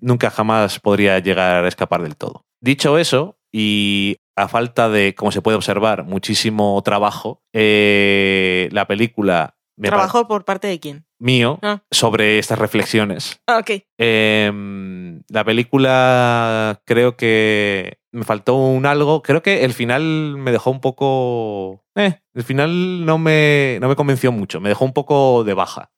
nunca 0.00 0.30
jamás 0.30 0.78
podría 0.80 1.18
llegar 1.18 1.64
a 1.64 1.68
escapar 1.68 2.02
del 2.02 2.16
todo. 2.16 2.44
Dicho 2.60 2.98
eso, 2.98 3.38
y 3.52 4.18
a 4.36 4.48
falta 4.48 4.88
de, 4.88 5.14
como 5.14 5.32
se 5.32 5.42
puede 5.42 5.56
observar, 5.56 6.04
muchísimo 6.04 6.80
trabajo, 6.84 7.42
eh, 7.52 8.68
la 8.72 8.86
película 8.86 9.56
¿Trabajo 9.82 10.28
por 10.28 10.44
parte 10.44 10.68
de 10.68 10.78
quién? 10.78 11.06
mío 11.18 11.58
Ah. 11.62 11.82
sobre 11.90 12.38
estas 12.38 12.58
reflexiones. 12.58 13.40
Ah, 13.46 13.58
ok. 13.58 13.82
Em, 13.98 15.22
la 15.28 15.44
película 15.44 16.82
creo 16.84 17.16
que 17.16 17.98
me 18.12 18.24
faltó 18.24 18.56
un 18.56 18.86
algo. 18.86 19.22
Creo 19.22 19.42
que 19.42 19.64
el 19.64 19.72
final 19.72 20.36
me 20.36 20.52
dejó 20.52 20.70
un 20.70 20.80
poco... 20.80 21.84
Eh, 21.94 22.20
el 22.34 22.44
final 22.44 23.04
no 23.04 23.18
me, 23.18 23.78
no 23.80 23.88
me 23.88 23.96
convenció 23.96 24.32
mucho. 24.32 24.60
Me 24.60 24.68
dejó 24.68 24.84
un 24.84 24.92
poco 24.92 25.44
de 25.44 25.54
baja. 25.54 25.90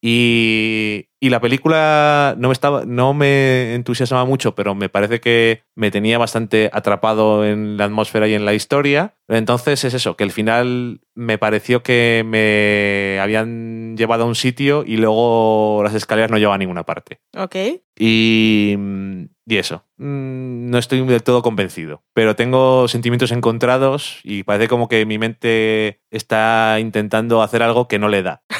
Y, 0.00 1.08
y 1.18 1.28
la 1.28 1.40
película 1.40 2.34
no 2.38 2.48
me, 2.48 2.52
estaba, 2.52 2.84
no 2.86 3.14
me 3.14 3.74
entusiasmaba 3.74 4.24
mucho, 4.24 4.54
pero 4.54 4.74
me 4.74 4.88
parece 4.88 5.20
que 5.20 5.64
me 5.74 5.90
tenía 5.90 6.18
bastante 6.18 6.70
atrapado 6.72 7.44
en 7.44 7.76
la 7.76 7.84
atmósfera 7.84 8.28
y 8.28 8.34
en 8.34 8.44
la 8.44 8.54
historia. 8.54 9.16
Entonces 9.28 9.84
es 9.84 9.94
eso, 9.94 10.16
que 10.16 10.24
el 10.24 10.30
final 10.30 11.00
me 11.14 11.36
pareció 11.36 11.82
que 11.82 12.22
me 12.24 13.18
habían 13.20 13.96
llevado 13.96 14.24
a 14.24 14.26
un 14.26 14.36
sitio 14.36 14.84
y 14.86 14.96
luego 14.96 15.82
las 15.82 15.94
escaleras 15.94 16.30
no 16.30 16.38
llevaban 16.38 16.60
a 16.60 16.64
ninguna 16.64 16.84
parte. 16.84 17.20
Ok. 17.36 17.56
Y, 17.98 18.76
y 19.50 19.58
eso, 19.58 19.84
Mm, 19.98 20.70
no 20.70 20.78
estoy 20.78 21.04
del 21.06 21.22
todo 21.22 21.42
convencido, 21.42 22.02
pero 22.14 22.34
tengo 22.36 22.88
sentimientos 22.88 23.32
encontrados 23.32 24.20
y 24.24 24.44
parece 24.44 24.68
como 24.68 24.88
que 24.88 25.04
mi 25.04 25.18
mente 25.18 26.00
está 26.10 26.78
intentando 26.80 27.42
hacer 27.42 27.62
algo 27.62 27.86
que 27.88 27.98
no 27.98 28.08
le 28.08 28.22
da. 28.22 28.42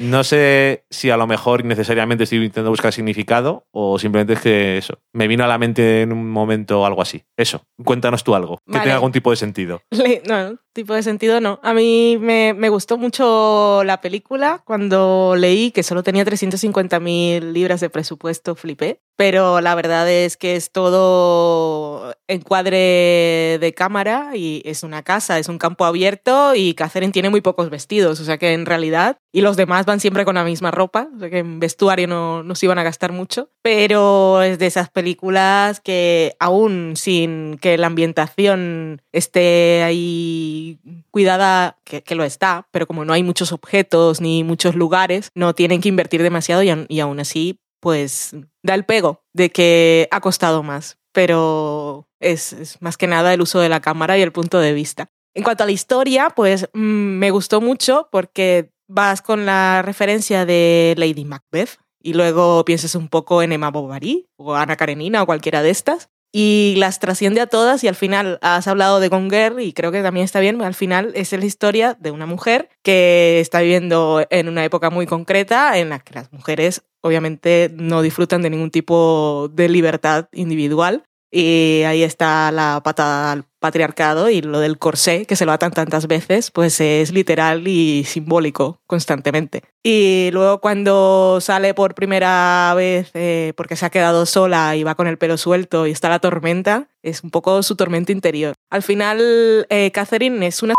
No 0.00 0.22
sé 0.22 0.84
si 0.90 1.10
a 1.10 1.16
lo 1.16 1.26
mejor 1.26 1.62
innecesariamente 1.62 2.22
estoy 2.22 2.38
intentando 2.38 2.70
buscar 2.70 2.92
significado 2.92 3.66
o 3.72 3.98
simplemente 3.98 4.34
es 4.34 4.40
que 4.40 4.78
eso, 4.78 5.00
me 5.12 5.26
vino 5.26 5.42
a 5.42 5.48
la 5.48 5.58
mente 5.58 6.02
en 6.02 6.12
un 6.12 6.30
momento 6.30 6.86
algo 6.86 7.02
así. 7.02 7.24
Eso, 7.36 7.64
cuéntanos 7.84 8.22
tú 8.22 8.36
algo, 8.36 8.60
que 8.64 8.78
tenga 8.78 8.94
algún 8.94 9.10
tipo 9.10 9.30
de 9.30 9.36
sentido. 9.36 9.82
Le- 9.90 10.22
no, 10.24 10.56
tipo 10.78 10.94
de 10.94 11.02
sentido 11.02 11.40
no. 11.40 11.58
A 11.64 11.74
mí 11.74 12.18
me, 12.20 12.54
me 12.54 12.68
gustó 12.68 12.98
mucho 12.98 13.82
la 13.84 14.00
película. 14.00 14.62
Cuando 14.64 15.34
leí 15.36 15.72
que 15.72 15.82
solo 15.82 16.04
tenía 16.04 16.24
350 16.24 17.00
mil 17.00 17.52
libras 17.52 17.80
de 17.80 17.90
presupuesto, 17.90 18.54
flipé. 18.54 19.00
Pero 19.16 19.60
la 19.60 19.74
verdad 19.74 20.08
es 20.08 20.36
que 20.36 20.54
es 20.54 20.70
todo 20.70 22.14
encuadre 22.28 23.58
de 23.60 23.74
cámara 23.74 24.36
y 24.36 24.62
es 24.64 24.84
una 24.84 25.02
casa, 25.02 25.40
es 25.40 25.48
un 25.48 25.58
campo 25.58 25.84
abierto 25.84 26.54
y 26.54 26.74
Catherine 26.74 27.12
tiene 27.12 27.28
muy 27.28 27.40
pocos 27.40 27.68
vestidos. 27.68 28.20
O 28.20 28.24
sea 28.24 28.38
que 28.38 28.52
en 28.52 28.64
realidad, 28.64 29.18
y 29.32 29.40
los 29.40 29.56
demás 29.56 29.86
van 29.86 29.98
siempre 29.98 30.24
con 30.24 30.36
la 30.36 30.44
misma 30.44 30.70
ropa, 30.70 31.08
o 31.16 31.18
sea 31.18 31.30
que 31.30 31.38
en 31.38 31.58
vestuario 31.58 32.06
no, 32.06 32.44
no 32.44 32.54
se 32.54 32.66
iban 32.66 32.78
a 32.78 32.84
gastar 32.84 33.10
mucho. 33.10 33.50
Pero 33.60 34.42
es 34.42 34.60
de 34.60 34.66
esas 34.66 34.88
películas 34.90 35.80
que 35.80 36.36
aún 36.38 36.92
sin 36.94 37.58
que 37.58 37.76
la 37.76 37.88
ambientación 37.88 39.02
esté 39.10 39.82
ahí 39.82 40.67
cuidada, 41.10 41.78
que, 41.84 42.14
lo 42.14 42.24
está, 42.24 42.68
pero 42.70 42.86
como 42.86 43.04
no 43.04 43.12
hay 43.12 43.22
muchos 43.22 43.52
objetos 43.52 44.20
ni 44.20 44.44
muchos 44.44 44.74
lugares, 44.74 45.30
no 45.34 45.54
tienen 45.54 45.80
que 45.80 45.88
invertir 45.88 46.22
demasiado 46.22 46.62
y, 46.62 46.70
y 46.88 47.00
aún 47.00 47.20
así, 47.20 47.60
pues 47.80 48.34
da 48.62 48.74
el 48.74 48.84
pego 48.84 49.22
de 49.32 49.50
que 49.50 50.08
ha 50.10 50.20
costado 50.20 50.62
más. 50.62 50.98
Pero 51.12 52.08
es, 52.20 52.52
es 52.52 52.82
más 52.82 52.96
que 52.96 53.06
nada 53.06 53.32
el 53.32 53.40
uso 53.40 53.60
de 53.60 53.68
la 53.68 53.80
cámara 53.80 54.18
y 54.18 54.22
el 54.22 54.32
punto 54.32 54.58
de 54.58 54.72
vista. 54.72 55.10
En 55.34 55.42
cuanto 55.42 55.62
a 55.62 55.66
la 55.66 55.72
historia, 55.72 56.30
pues 56.30 56.68
mm, 56.72 56.78
me 56.80 57.30
gustó 57.30 57.60
mucho 57.60 58.08
porque 58.10 58.72
vas 58.88 59.22
con 59.22 59.46
la 59.46 59.82
referencia 59.82 60.44
de 60.44 60.94
Lady 60.96 61.24
Macbeth 61.24 61.78
y 62.02 62.14
luego 62.14 62.64
piensas 62.64 62.94
un 62.94 63.08
poco 63.08 63.42
en 63.42 63.52
Emma 63.52 63.70
Bovary 63.70 64.28
o 64.36 64.54
Ana 64.54 64.76
Karenina 64.76 65.22
o 65.22 65.26
cualquiera 65.26 65.62
de 65.62 65.70
estas 65.70 66.10
y 66.32 66.74
las 66.76 66.98
trasciende 66.98 67.40
a 67.40 67.46
todas 67.46 67.82
y 67.84 67.88
al 67.88 67.94
final 67.94 68.38
has 68.42 68.68
hablado 68.68 69.00
de 69.00 69.08
Gone 69.08 69.30
Girl 69.30 69.60
y 69.60 69.72
creo 69.72 69.92
que 69.92 70.02
también 70.02 70.24
está 70.24 70.40
bien, 70.40 70.60
al 70.62 70.74
final 70.74 71.12
es 71.14 71.32
la 71.32 71.44
historia 71.44 71.96
de 71.98 72.10
una 72.10 72.26
mujer 72.26 72.68
que 72.82 73.40
está 73.40 73.60
viviendo 73.60 74.26
en 74.30 74.48
una 74.48 74.64
época 74.64 74.90
muy 74.90 75.06
concreta 75.06 75.78
en 75.78 75.88
la 75.88 76.00
que 76.00 76.14
las 76.14 76.32
mujeres 76.32 76.82
obviamente 77.00 77.70
no 77.74 78.02
disfrutan 78.02 78.42
de 78.42 78.50
ningún 78.50 78.70
tipo 78.70 79.48
de 79.52 79.68
libertad 79.68 80.28
individual 80.32 81.04
y 81.30 81.82
ahí 81.82 82.02
está 82.02 82.50
la 82.50 82.80
patada 82.82 83.32
al 83.32 83.44
patriarcado 83.60 84.30
y 84.30 84.40
lo 84.40 84.60
del 84.60 84.78
corsé, 84.78 85.26
que 85.26 85.36
se 85.36 85.44
lo 85.44 85.52
atan 85.52 85.72
tantas 85.72 86.06
veces, 86.06 86.50
pues 86.50 86.80
es 86.80 87.12
literal 87.12 87.66
y 87.66 88.04
simbólico 88.04 88.80
constantemente. 88.86 89.62
Y 89.82 90.30
luego 90.32 90.60
cuando 90.60 91.38
sale 91.40 91.74
por 91.74 91.94
primera 91.94 92.72
vez 92.76 93.10
eh, 93.14 93.52
porque 93.56 93.76
se 93.76 93.86
ha 93.86 93.90
quedado 93.90 94.26
sola 94.26 94.76
y 94.76 94.84
va 94.84 94.94
con 94.94 95.06
el 95.06 95.18
pelo 95.18 95.36
suelto 95.36 95.86
y 95.86 95.90
está 95.90 96.08
la 96.08 96.20
tormenta, 96.20 96.88
es 97.02 97.22
un 97.24 97.30
poco 97.30 97.62
su 97.62 97.76
tormenta 97.76 98.12
interior. 98.12 98.54
Al 98.70 98.82
final, 98.82 99.66
eh, 99.70 99.90
Catherine 99.92 100.46
es 100.46 100.62
una 100.62 100.74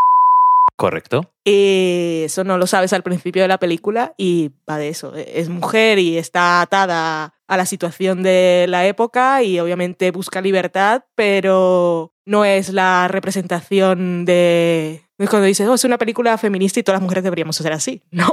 Correcto. 0.78 1.30
y 1.44 2.22
eso 2.24 2.46
no 2.46 2.58
lo 2.58 2.66
sabes 2.66 2.94
al 2.94 3.04
principio 3.04 3.42
de 3.42 3.50
la 3.50 3.58
película 3.58 4.14
y 4.18 4.52
va 4.70 4.78
de 4.78 4.88
eso. 4.88 5.14
Es 5.16 5.50
mujer 5.50 6.00
y 6.00 6.18
está 6.18 6.62
atada 6.62 7.34
a 7.50 7.58
la 7.58 7.66
situación 7.66 8.22
de 8.22 8.68
la 8.70 8.86
época 8.86 9.42
y 9.42 9.60
obviamente 9.60 10.12
busca 10.12 10.40
libertad, 10.40 11.06
pero 11.16 12.14
no 12.24 12.46
es 12.46 12.70
la 12.70 13.08
representación 13.08 14.24
de... 14.24 15.02
Es 15.18 15.30
cuando 15.32 15.48
dices, 15.48 15.68
oh, 15.68 15.74
es 15.74 15.84
una 15.84 15.98
película 15.98 16.38
feminista 16.38 16.80
y 16.80 16.84
todas 16.84 16.98
las 16.98 17.04
mujeres 17.04 17.24
deberíamos 17.24 17.56
ser 17.56 17.74
así. 17.74 18.04
No, 18.12 18.32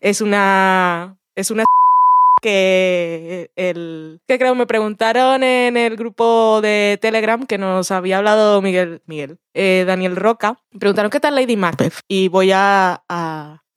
es 0.00 0.20
una... 0.20 1.16
Es 1.34 1.50
una 1.50 1.64
que 2.42 3.50
el 3.56 4.20
que 4.28 4.38
creo 4.38 4.54
me 4.54 4.66
preguntaron 4.66 5.42
en 5.42 5.78
el 5.78 5.96
grupo 5.96 6.60
de 6.60 6.98
Telegram 7.00 7.46
que 7.46 7.56
nos 7.56 7.90
había 7.90 8.18
hablado 8.18 8.60
Miguel 8.60 9.00
Miguel 9.06 9.38
eh, 9.54 9.84
Daniel 9.86 10.14
Roca. 10.14 10.58
Me 10.72 10.78
preguntaron 10.78 11.10
qué 11.10 11.20
tal 11.20 11.36
Lady 11.36 11.56
Macbeth 11.56 12.00
y 12.06 12.28
voy 12.28 12.50
a 12.52 13.02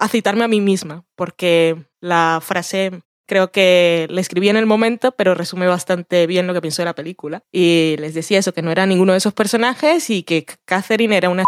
citarme 0.10 0.44
a 0.44 0.50
mí 0.50 0.60
misma 0.60 1.06
porque 1.16 1.78
la 2.02 2.40
frase 2.42 3.02
creo 3.30 3.52
que 3.52 4.08
la 4.10 4.20
escribí 4.20 4.50
en 4.50 4.58
el 4.58 4.66
momento, 4.66 5.14
pero 5.14 5.36
resume 5.36 5.68
bastante 5.68 6.28
bien 6.28 6.48
lo 6.48 6.54
que 6.54 6.62
pienso 6.62 6.82
de 6.82 6.88
la 6.88 6.96
película. 6.96 7.44
Y 7.54 7.96
les 8.00 8.14
decía 8.14 8.40
eso, 8.40 8.54
que 8.54 8.62
no 8.62 8.72
era 8.72 8.86
ninguno 8.86 9.14
de 9.14 9.20
esos 9.20 9.34
personajes 9.34 10.10
y 10.10 10.24
que 10.24 10.46
Catherine 10.66 11.16
era 11.16 11.30
una 11.30 11.46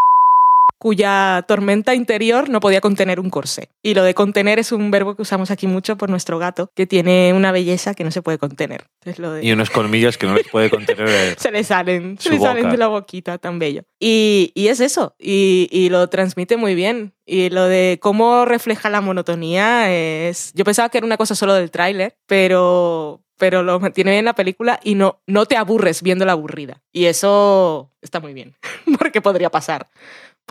cuya 0.82 1.46
tormenta 1.48 1.94
interior 1.94 2.50
no 2.50 2.60
podía 2.60 2.82
contener 2.82 3.20
un 3.20 3.30
corsé. 3.30 3.70
Y 3.84 3.94
lo 3.94 4.02
de 4.02 4.16
contener 4.16 4.58
es 4.58 4.72
un 4.72 4.90
verbo 4.90 5.16
que 5.16 5.22
usamos 5.22 5.52
aquí 5.52 5.68
mucho 5.68 5.96
por 5.96 6.10
nuestro 6.10 6.40
gato, 6.40 6.72
que 6.74 6.88
tiene 6.88 7.34
una 7.36 7.52
belleza 7.52 7.94
que 7.94 8.04
no 8.04 8.10
se 8.10 8.24
puede 8.24 8.40
contener. 8.40 8.88
Es 9.06 9.20
lo 9.20 9.32
de... 9.32 9.46
Y 9.46 9.52
unos 9.52 9.70
colmillos 9.70 10.18
que 10.18 10.26
no 10.26 10.34
les 10.34 10.48
puede 10.48 10.72
contener. 10.72 11.36
se 11.38 11.52
le 11.52 11.64
salen, 11.64 12.18
se 12.18 12.32
le 12.32 12.40
salen 12.40 12.72
de 12.72 12.78
la 12.78 12.88
boquita, 12.88 13.38
tan 13.38 13.60
bello. 13.60 13.84
Y, 14.00 14.52
y 14.56 14.70
es 14.70 14.80
eso, 14.80 15.14
y, 15.20 15.70
y 15.72 15.90
lo 15.90 16.10
transmite 16.10 16.58
muy 16.58 16.74
bien. 16.74 17.14
Y 17.28 17.52
lo 17.52 17.68
de 17.68 18.00
cómo 18.02 18.46
refleja 18.46 18.90
la 18.90 19.02
monotonía 19.02 19.92
es... 19.92 20.52
Yo 20.56 20.66
pensaba 20.66 20.90
que 20.90 20.98
era 20.98 21.06
una 21.06 21.18
cosa 21.18 21.36
solo 21.36 21.54
del 21.54 21.70
tráiler, 21.70 22.18
pero, 22.26 23.22
pero 23.38 23.62
lo 23.62 23.80
mantiene 23.80 24.10
bien 24.14 24.26
la 24.26 24.34
película 24.34 24.80
y 24.84 24.96
no, 24.96 25.22
no 25.28 25.46
te 25.46 25.58
aburres 25.58 26.02
viendo 26.02 26.26
la 26.26 26.32
aburrida. 26.32 26.82
Y 26.92 27.06
eso 27.06 27.92
está 28.02 28.20
muy 28.20 28.34
bien, 28.34 28.56
porque 28.98 29.22
podría 29.22 29.52
pasar. 29.52 29.92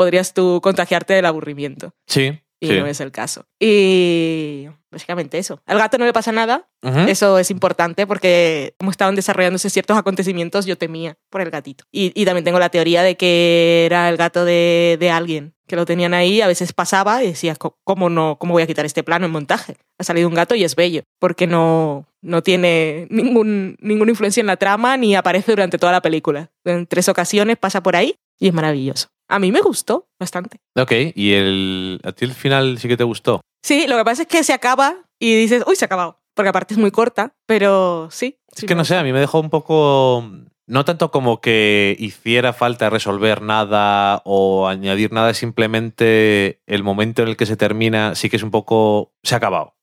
Podrías 0.00 0.32
tú 0.32 0.60
contagiarte 0.62 1.12
del 1.12 1.26
aburrimiento. 1.26 1.92
Sí. 2.06 2.40
Y 2.58 2.68
sí. 2.68 2.78
no 2.78 2.86
es 2.86 3.00
el 3.02 3.10
caso. 3.12 3.44
Y 3.58 4.66
básicamente 4.90 5.36
eso. 5.38 5.60
Al 5.66 5.78
gato 5.78 5.98
no 5.98 6.06
le 6.06 6.12
pasa 6.14 6.32
nada. 6.32 6.68
Eso 7.06 7.38
es 7.38 7.50
importante 7.50 8.06
porque 8.06 8.74
como 8.78 8.90
estaban 8.90 9.14
desarrollándose 9.14 9.68
ciertos 9.68 9.98
acontecimientos, 9.98 10.64
yo 10.64 10.78
temía 10.78 11.16
por 11.30 11.42
el 11.42 11.50
gatito. 11.50 11.84
Y, 11.92 12.12
y 12.18 12.24
también 12.24 12.44
tengo 12.44 12.58
la 12.58 12.70
teoría 12.70 13.02
de 13.02 13.16
que 13.18 13.84
era 13.86 14.08
el 14.08 14.16
gato 14.16 14.44
de, 14.46 14.96
de 14.98 15.10
alguien 15.10 15.54
que 15.66 15.76
lo 15.76 15.84
tenían 15.84 16.14
ahí. 16.14 16.40
A 16.40 16.46
veces 16.48 16.72
pasaba 16.72 17.22
y 17.22 17.28
decía, 17.28 17.54
"Co- 17.56 17.76
¿cómo, 17.84 18.08
no, 18.08 18.36
¿cómo 18.40 18.54
voy 18.54 18.62
a 18.62 18.66
quitar 18.66 18.86
este 18.86 19.02
plano 19.02 19.26
en 19.26 19.32
montaje? 19.32 19.76
Ha 19.98 20.04
salido 20.04 20.28
un 20.28 20.34
gato 20.34 20.54
y 20.54 20.64
es 20.64 20.74
bello. 20.76 21.02
Porque 21.18 21.46
no, 21.46 22.06
no 22.22 22.42
tiene 22.42 23.06
ningún, 23.10 23.76
ninguna 23.80 24.10
influencia 24.12 24.40
en 24.40 24.46
la 24.46 24.56
trama 24.56 24.96
ni 24.96 25.14
aparece 25.14 25.52
durante 25.52 25.76
toda 25.78 25.92
la 25.92 26.00
película. 26.02 26.50
En 26.64 26.86
tres 26.86 27.08
ocasiones 27.10 27.56
pasa 27.58 27.82
por 27.82 27.96
ahí 27.96 28.16
y 28.38 28.48
es 28.48 28.54
maravilloso. 28.54 29.08
A 29.30 29.38
mí 29.38 29.52
me 29.52 29.60
gustó 29.60 30.08
bastante. 30.18 30.58
Ok, 30.76 30.92
y 31.14 31.32
el, 31.34 32.00
a 32.02 32.10
ti 32.12 32.24
el 32.24 32.34
final 32.34 32.78
sí 32.78 32.88
que 32.88 32.96
te 32.96 33.04
gustó. 33.04 33.40
Sí, 33.62 33.86
lo 33.86 33.96
que 33.96 34.04
pasa 34.04 34.22
es 34.22 34.28
que 34.28 34.42
se 34.42 34.52
acaba 34.52 34.96
y 35.20 35.34
dices, 35.36 35.62
uy, 35.66 35.76
se 35.76 35.84
ha 35.84 35.86
acabado. 35.86 36.20
Porque 36.34 36.48
aparte 36.48 36.74
es 36.74 36.78
muy 36.78 36.90
corta, 36.90 37.34
pero 37.46 38.08
sí. 38.10 38.40
Es 38.56 38.64
que 38.64 38.74
no 38.74 38.84
sé, 38.84 38.96
a 38.96 39.04
mí 39.04 39.12
me 39.12 39.20
dejó 39.20 39.38
un 39.38 39.50
poco. 39.50 40.28
No 40.66 40.84
tanto 40.84 41.10
como 41.10 41.40
que 41.40 41.96
hiciera 41.98 42.52
falta 42.52 42.90
resolver 42.90 43.42
nada 43.42 44.22
o 44.24 44.66
añadir 44.68 45.12
nada, 45.12 45.32
simplemente 45.34 46.60
el 46.66 46.82
momento 46.82 47.22
en 47.22 47.28
el 47.28 47.36
que 47.36 47.46
se 47.46 47.56
termina 47.56 48.14
sí 48.16 48.30
que 48.30 48.36
es 48.36 48.42
un 48.42 48.50
poco. 48.50 49.12
Se 49.22 49.34
ha 49.34 49.38
acabado. 49.38 49.76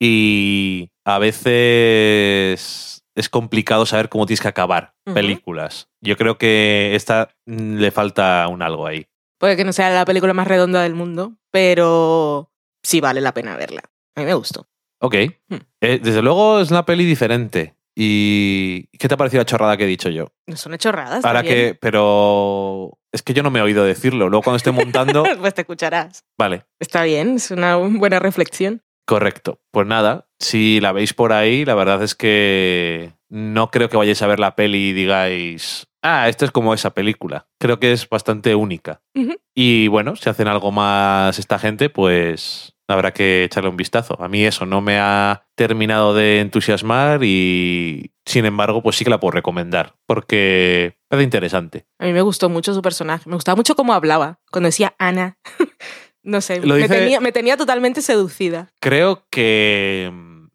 Y 0.00 0.90
a 1.04 1.18
veces 1.18 2.93
es 3.14 3.28
complicado 3.28 3.86
saber 3.86 4.08
cómo 4.08 4.26
tienes 4.26 4.40
que 4.40 4.48
acabar 4.48 4.94
películas. 5.04 5.88
Yo 6.00 6.16
creo 6.16 6.38
que 6.38 6.94
esta 6.94 7.30
mm, 7.46 7.76
le 7.76 7.90
falta 7.90 8.46
un 8.48 8.62
algo 8.62 8.86
ahí. 8.86 9.06
Puede 9.38 9.56
que 9.56 9.64
no 9.64 9.72
sea 9.72 9.90
la 9.90 10.04
película 10.04 10.32
más 10.32 10.48
redonda 10.48 10.82
del 10.82 10.94
mundo, 10.94 11.34
pero 11.50 12.50
sí 12.82 13.00
vale 13.00 13.20
la 13.20 13.34
pena 13.34 13.56
verla. 13.56 13.82
A 14.16 14.20
mí 14.20 14.26
me 14.26 14.34
gustó. 14.34 14.68
Ok. 15.00 15.16
Hmm. 15.48 15.56
Eh, 15.80 16.00
desde 16.02 16.22
luego 16.22 16.60
es 16.60 16.70
una 16.70 16.86
peli 16.86 17.04
diferente. 17.04 17.76
¿Y 17.96 18.86
qué 18.98 19.06
te 19.06 19.14
ha 19.14 19.16
parecido 19.16 19.40
la 19.40 19.46
chorrada 19.46 19.76
que 19.76 19.84
he 19.84 19.88
dicho 19.88 20.08
yo? 20.08 20.32
No 20.46 20.56
son 20.56 20.76
chorradas. 20.78 21.24
Ahora 21.24 21.42
que, 21.42 21.76
pero 21.80 22.98
es 23.12 23.22
que 23.22 23.34
yo 23.34 23.42
no 23.44 23.50
me 23.50 23.60
he 23.60 23.62
oído 23.62 23.84
decirlo. 23.84 24.28
Luego 24.28 24.42
cuando 24.42 24.56
esté 24.56 24.72
montando, 24.72 25.22
pues 25.38 25.54
te 25.54 25.60
escucharás. 25.60 26.24
vale, 26.38 26.64
Está 26.80 27.04
bien, 27.04 27.36
es 27.36 27.50
una 27.52 27.76
buena 27.76 28.18
reflexión. 28.18 28.82
correcto. 29.06 29.60
Pues 29.70 29.86
nada, 29.86 30.28
si 30.44 30.80
la 30.80 30.92
veis 30.92 31.14
por 31.14 31.32
ahí, 31.32 31.64
la 31.64 31.74
verdad 31.74 32.02
es 32.02 32.14
que 32.14 33.12
no 33.28 33.70
creo 33.70 33.88
que 33.88 33.96
vayáis 33.96 34.22
a 34.22 34.26
ver 34.26 34.38
la 34.38 34.54
peli 34.54 34.88
y 34.88 34.92
digáis, 34.92 35.86
ah, 36.02 36.28
esto 36.28 36.44
es 36.44 36.50
como 36.50 36.74
esa 36.74 36.94
película. 36.94 37.46
Creo 37.58 37.80
que 37.80 37.92
es 37.92 38.08
bastante 38.08 38.54
única. 38.54 39.00
Y 39.54 39.88
bueno, 39.88 40.16
si 40.16 40.28
hacen 40.30 40.48
algo 40.48 40.70
más 40.72 41.38
esta 41.38 41.58
gente, 41.58 41.90
pues 41.90 42.74
habrá 42.86 43.12
que 43.12 43.44
echarle 43.44 43.70
un 43.70 43.76
vistazo. 43.76 44.16
A 44.22 44.28
mí 44.28 44.44
eso 44.44 44.66
no 44.66 44.80
me 44.80 44.98
ha 44.98 45.46
terminado 45.56 46.14
de 46.14 46.40
entusiasmar 46.40 47.22
y 47.24 48.12
sin 48.26 48.44
embargo, 48.44 48.82
pues 48.82 48.96
sí 48.96 49.04
que 49.04 49.10
la 49.10 49.20
puedo 49.20 49.32
recomendar 49.32 49.94
porque 50.06 50.98
es 51.10 51.22
interesante. 51.22 51.86
A 51.98 52.04
mí 52.06 52.12
me 52.12 52.20
gustó 52.22 52.48
mucho 52.48 52.74
su 52.74 52.82
personaje. 52.82 53.28
Me 53.28 53.36
gustaba 53.36 53.56
mucho 53.56 53.74
cómo 53.74 53.94
hablaba. 53.94 54.40
Cuando 54.50 54.68
decía 54.68 54.94
Ana. 54.98 55.38
no 56.22 56.40
sé, 56.40 56.60
Lo 56.60 56.74
me, 56.74 56.82
dice- 56.82 56.98
tenía, 57.00 57.20
me 57.20 57.32
tenía 57.32 57.56
totalmente 57.56 58.02
seducida. 58.02 58.72
Creo 58.80 59.26
que 59.30 60.10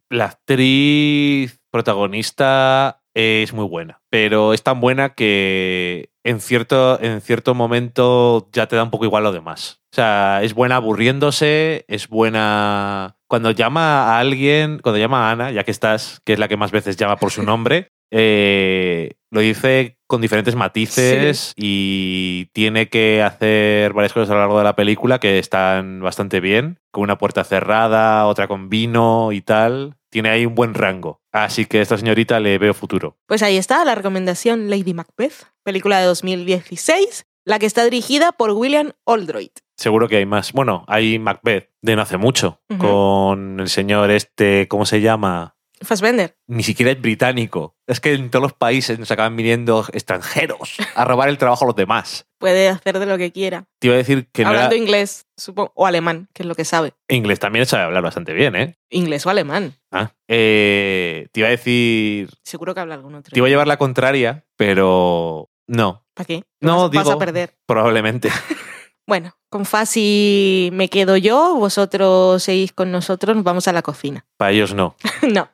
la 0.10 0.26
actriz 0.26 1.60
protagonista 1.72 3.02
es 3.14 3.54
muy 3.54 3.66
buena, 3.66 4.02
pero 4.10 4.54
es 4.54 4.64
tan 4.64 4.80
buena 4.80 5.14
que 5.14 6.12
en 6.24 6.40
cierto, 6.40 7.02
en 7.02 7.22
cierto 7.22 7.56
momento 7.56 8.50
ya 8.52 8.68
te 8.68 8.76
da 8.76 8.84
un 8.84 8.92
poco 8.92 9.06
igual 9.06 9.24
lo 9.24 9.32
demás. 9.32 9.82
O 9.92 9.96
sea, 9.96 10.42
es 10.44 10.54
buena 10.54 10.76
aburriéndose, 10.76 11.86
es 11.88 12.08
buena 12.08 13.18
cuando 13.28 13.52
llama 13.52 14.04
a 14.16 14.20
alguien, 14.20 14.80
cuando 14.80 15.00
llama 15.00 15.28
a 15.28 15.32
Ana, 15.32 15.52
ya 15.52 15.64
que 15.64 15.72
estás, 15.72 16.22
que 16.26 16.34
es 16.34 16.40
la 16.40 16.48
que 16.48 16.58
más 16.58 16.72
veces 16.72 16.98
llama 16.98 17.18
por 17.18 17.32
su 17.32 17.44
nombre, 17.44 17.92
eh, 18.12 19.14
lo 19.32 19.42
dice 19.42 19.98
con 20.08 20.22
diferentes 20.22 20.56
matices 20.56 21.54
y 21.56 22.46
tiene 22.54 22.90
que 22.90 23.22
hacer 23.22 23.94
varias 23.94 24.14
cosas 24.14 24.32
a 24.32 24.34
lo 24.34 24.40
largo 24.40 24.58
de 24.58 24.64
la 24.64 24.76
película 24.76 25.20
que 25.20 25.38
están 25.38 26.02
bastante 26.02 26.40
bien, 26.40 26.80
con 26.92 27.04
una 27.04 27.18
puerta 27.18 27.44
cerrada, 27.44 28.26
otra 28.26 28.48
con 28.48 28.70
vino 28.70 29.32
y 29.32 29.42
tal. 29.42 29.98
Tiene 30.10 30.30
ahí 30.30 30.48
un 30.48 30.56
buen 30.56 30.74
rango. 30.74 31.22
Así 31.32 31.66
que 31.68 31.78
a 31.78 31.82
esta 31.84 31.98
señorita 31.98 32.40
le 32.40 32.58
veo 32.58 32.74
futuro. 32.74 33.18
Pues 33.28 33.44
ahí 33.44 33.58
está 33.58 33.86
la 33.86 33.94
recomendación 33.94 34.72
Lady 34.72 34.96
Macbeth, 34.96 35.46
película 35.64 36.00
de 36.00 36.06
2016, 36.06 37.28
la 37.46 37.60
que 37.60 37.68
está 37.68 37.84
dirigida 37.84 38.32
por 38.32 38.52
William 38.52 38.94
Oldroyd. 39.04 39.52
Seguro 39.78 40.08
que 40.08 40.18
hay 40.18 40.26
más. 40.26 40.54
Bueno, 40.54 40.84
hay 40.88 41.20
Macbeth 41.20 41.70
de 41.82 41.96
no 41.96 42.02
hace 42.02 42.18
mucho, 42.18 42.62
con 42.80 43.60
el 43.60 43.70
señor 43.70 44.10
este, 44.10 44.68
¿cómo 44.68 44.86
se 44.86 45.02
llama? 45.02 45.56
Fassbender. 45.82 46.36
Ni 46.48 46.64
siquiera 46.64 46.92
es 46.92 47.02
británico. 47.02 47.76
Es 47.88 48.00
que 48.00 48.14
en 48.14 48.30
todos 48.30 48.44
los 48.44 48.54
países 48.54 49.00
nos 49.00 49.10
acaban 49.12 49.36
viniendo 49.36 49.86
extranjeros 49.94 50.78
a 50.96 51.06
robar 51.06 51.30
el 51.30 51.38
trabajo 51.38 51.66
a 51.66 51.68
los 51.68 51.76
demás. 51.76 52.26
Puede 52.38 52.70
hacer 52.70 53.00
de 53.00 53.06
lo 53.06 53.18
que 53.18 53.32
quiera. 53.32 53.66
Te 53.80 53.88
iba 53.88 53.94
a 53.96 53.98
decir 53.98 54.28
que 54.32 54.44
no 54.44 54.50
Hablando 54.50 54.76
era... 54.76 54.84
inglés, 54.84 55.26
supongo, 55.38 55.72
o 55.76 55.86
alemán, 55.86 56.28
que 56.34 56.44
es 56.44 56.48
lo 56.48 56.56
que 56.56 56.66
sabe. 56.66 56.94
Inglés 57.08 57.40
también 57.40 57.66
sabe 57.66 57.84
hablar 57.84 58.04
bastante 58.04 58.34
bien, 58.34 58.56
¿eh? 58.56 58.76
Inglés 58.90 59.26
o 59.26 59.30
alemán. 59.30 59.76
Ah, 59.92 60.12
eh, 60.28 61.28
te 61.32 61.40
iba 61.40 61.48
a 61.48 61.52
decir... 61.52 62.30
Seguro 62.44 62.74
que 62.74 62.80
habla 62.82 62.96
algún 62.96 63.16
otro. 63.16 63.32
Te 63.34 63.40
iba 63.40 63.48
a 63.48 63.50
llevar 63.50 63.68
la 63.68 63.78
contraria, 63.78 64.46
pero 64.58 65.50
no, 65.68 66.06
¿Para 66.14 66.26
qué? 66.26 66.44
No, 66.62 66.90
vas, 66.90 66.92
vas 66.92 67.06
digo- 67.06 67.16
a 67.16 67.20
perder. 67.20 67.56
probablemente. 67.66 68.30
Bueno, 69.10 69.36
con 69.50 69.66
Fasi 69.66 70.70
me 70.72 70.88
quedo 70.88 71.18
yo, 71.18 71.56
vosotros 71.56 72.44
seguís 72.44 72.72
con 72.74 72.92
nosotros, 72.92 73.36
nos 73.36 73.44
vamos 73.44 73.68
a 73.68 73.74
la 73.74 73.82
cocina. 73.82 74.24
Para 74.38 74.52
ellos 74.52 74.76
no. 74.76 74.96
no. 75.34 75.50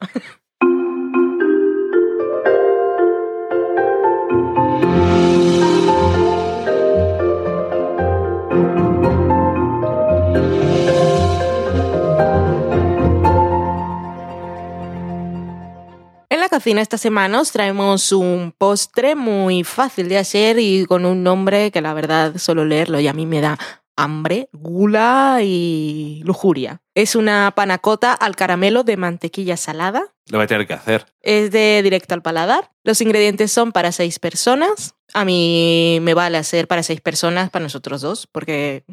Cocina 16.56 16.82
esta 16.82 16.98
semana 16.98 17.42
os 17.42 17.52
traemos 17.52 18.14
un 18.14 18.54
postre 18.58 19.14
muy 19.14 19.66
fácil 19.66 20.08
de 20.08 20.18
hacer 20.18 20.58
y 20.58 20.86
con 20.86 21.04
un 21.04 21.22
nombre 21.22 21.70
que 21.70 21.82
la 21.82 21.94
verdad 21.94 22.38
solo 22.38 22.64
leerlo 22.64 22.98
y 23.02 23.10
a 23.10 23.14
mí 23.14 23.26
me 23.26 23.42
da 23.42 23.60
hambre, 23.98 24.48
gula 24.54 25.40
y 25.44 26.22
lujuria. 26.24 26.82
Es 26.94 27.18
una 27.18 27.52
panacota 27.54 28.14
al 28.14 28.38
caramelo 28.38 28.86
de 28.86 28.96
mantequilla 28.96 29.58
salada. 29.58 30.14
Lo 30.30 30.38
voy 30.38 30.46
a 30.46 30.48
tener 30.48 30.66
que 30.66 30.74
hacer. 30.74 31.08
Es 31.20 31.52
de 31.52 31.82
directo 31.84 32.14
al 32.14 32.22
paladar. 32.22 32.72
Los 32.86 33.02
ingredientes 33.02 33.52
son 33.52 33.74
para 33.74 33.92
seis 33.92 34.18
personas. 34.18 34.96
A 35.14 35.26
mí 35.26 36.00
me 36.04 36.14
vale 36.14 36.38
hacer 36.38 36.70
para 36.70 36.84
seis 36.84 37.02
personas, 37.02 37.50
para 37.50 37.64
nosotros 37.64 38.00
dos, 38.00 38.28
porque 38.32 38.86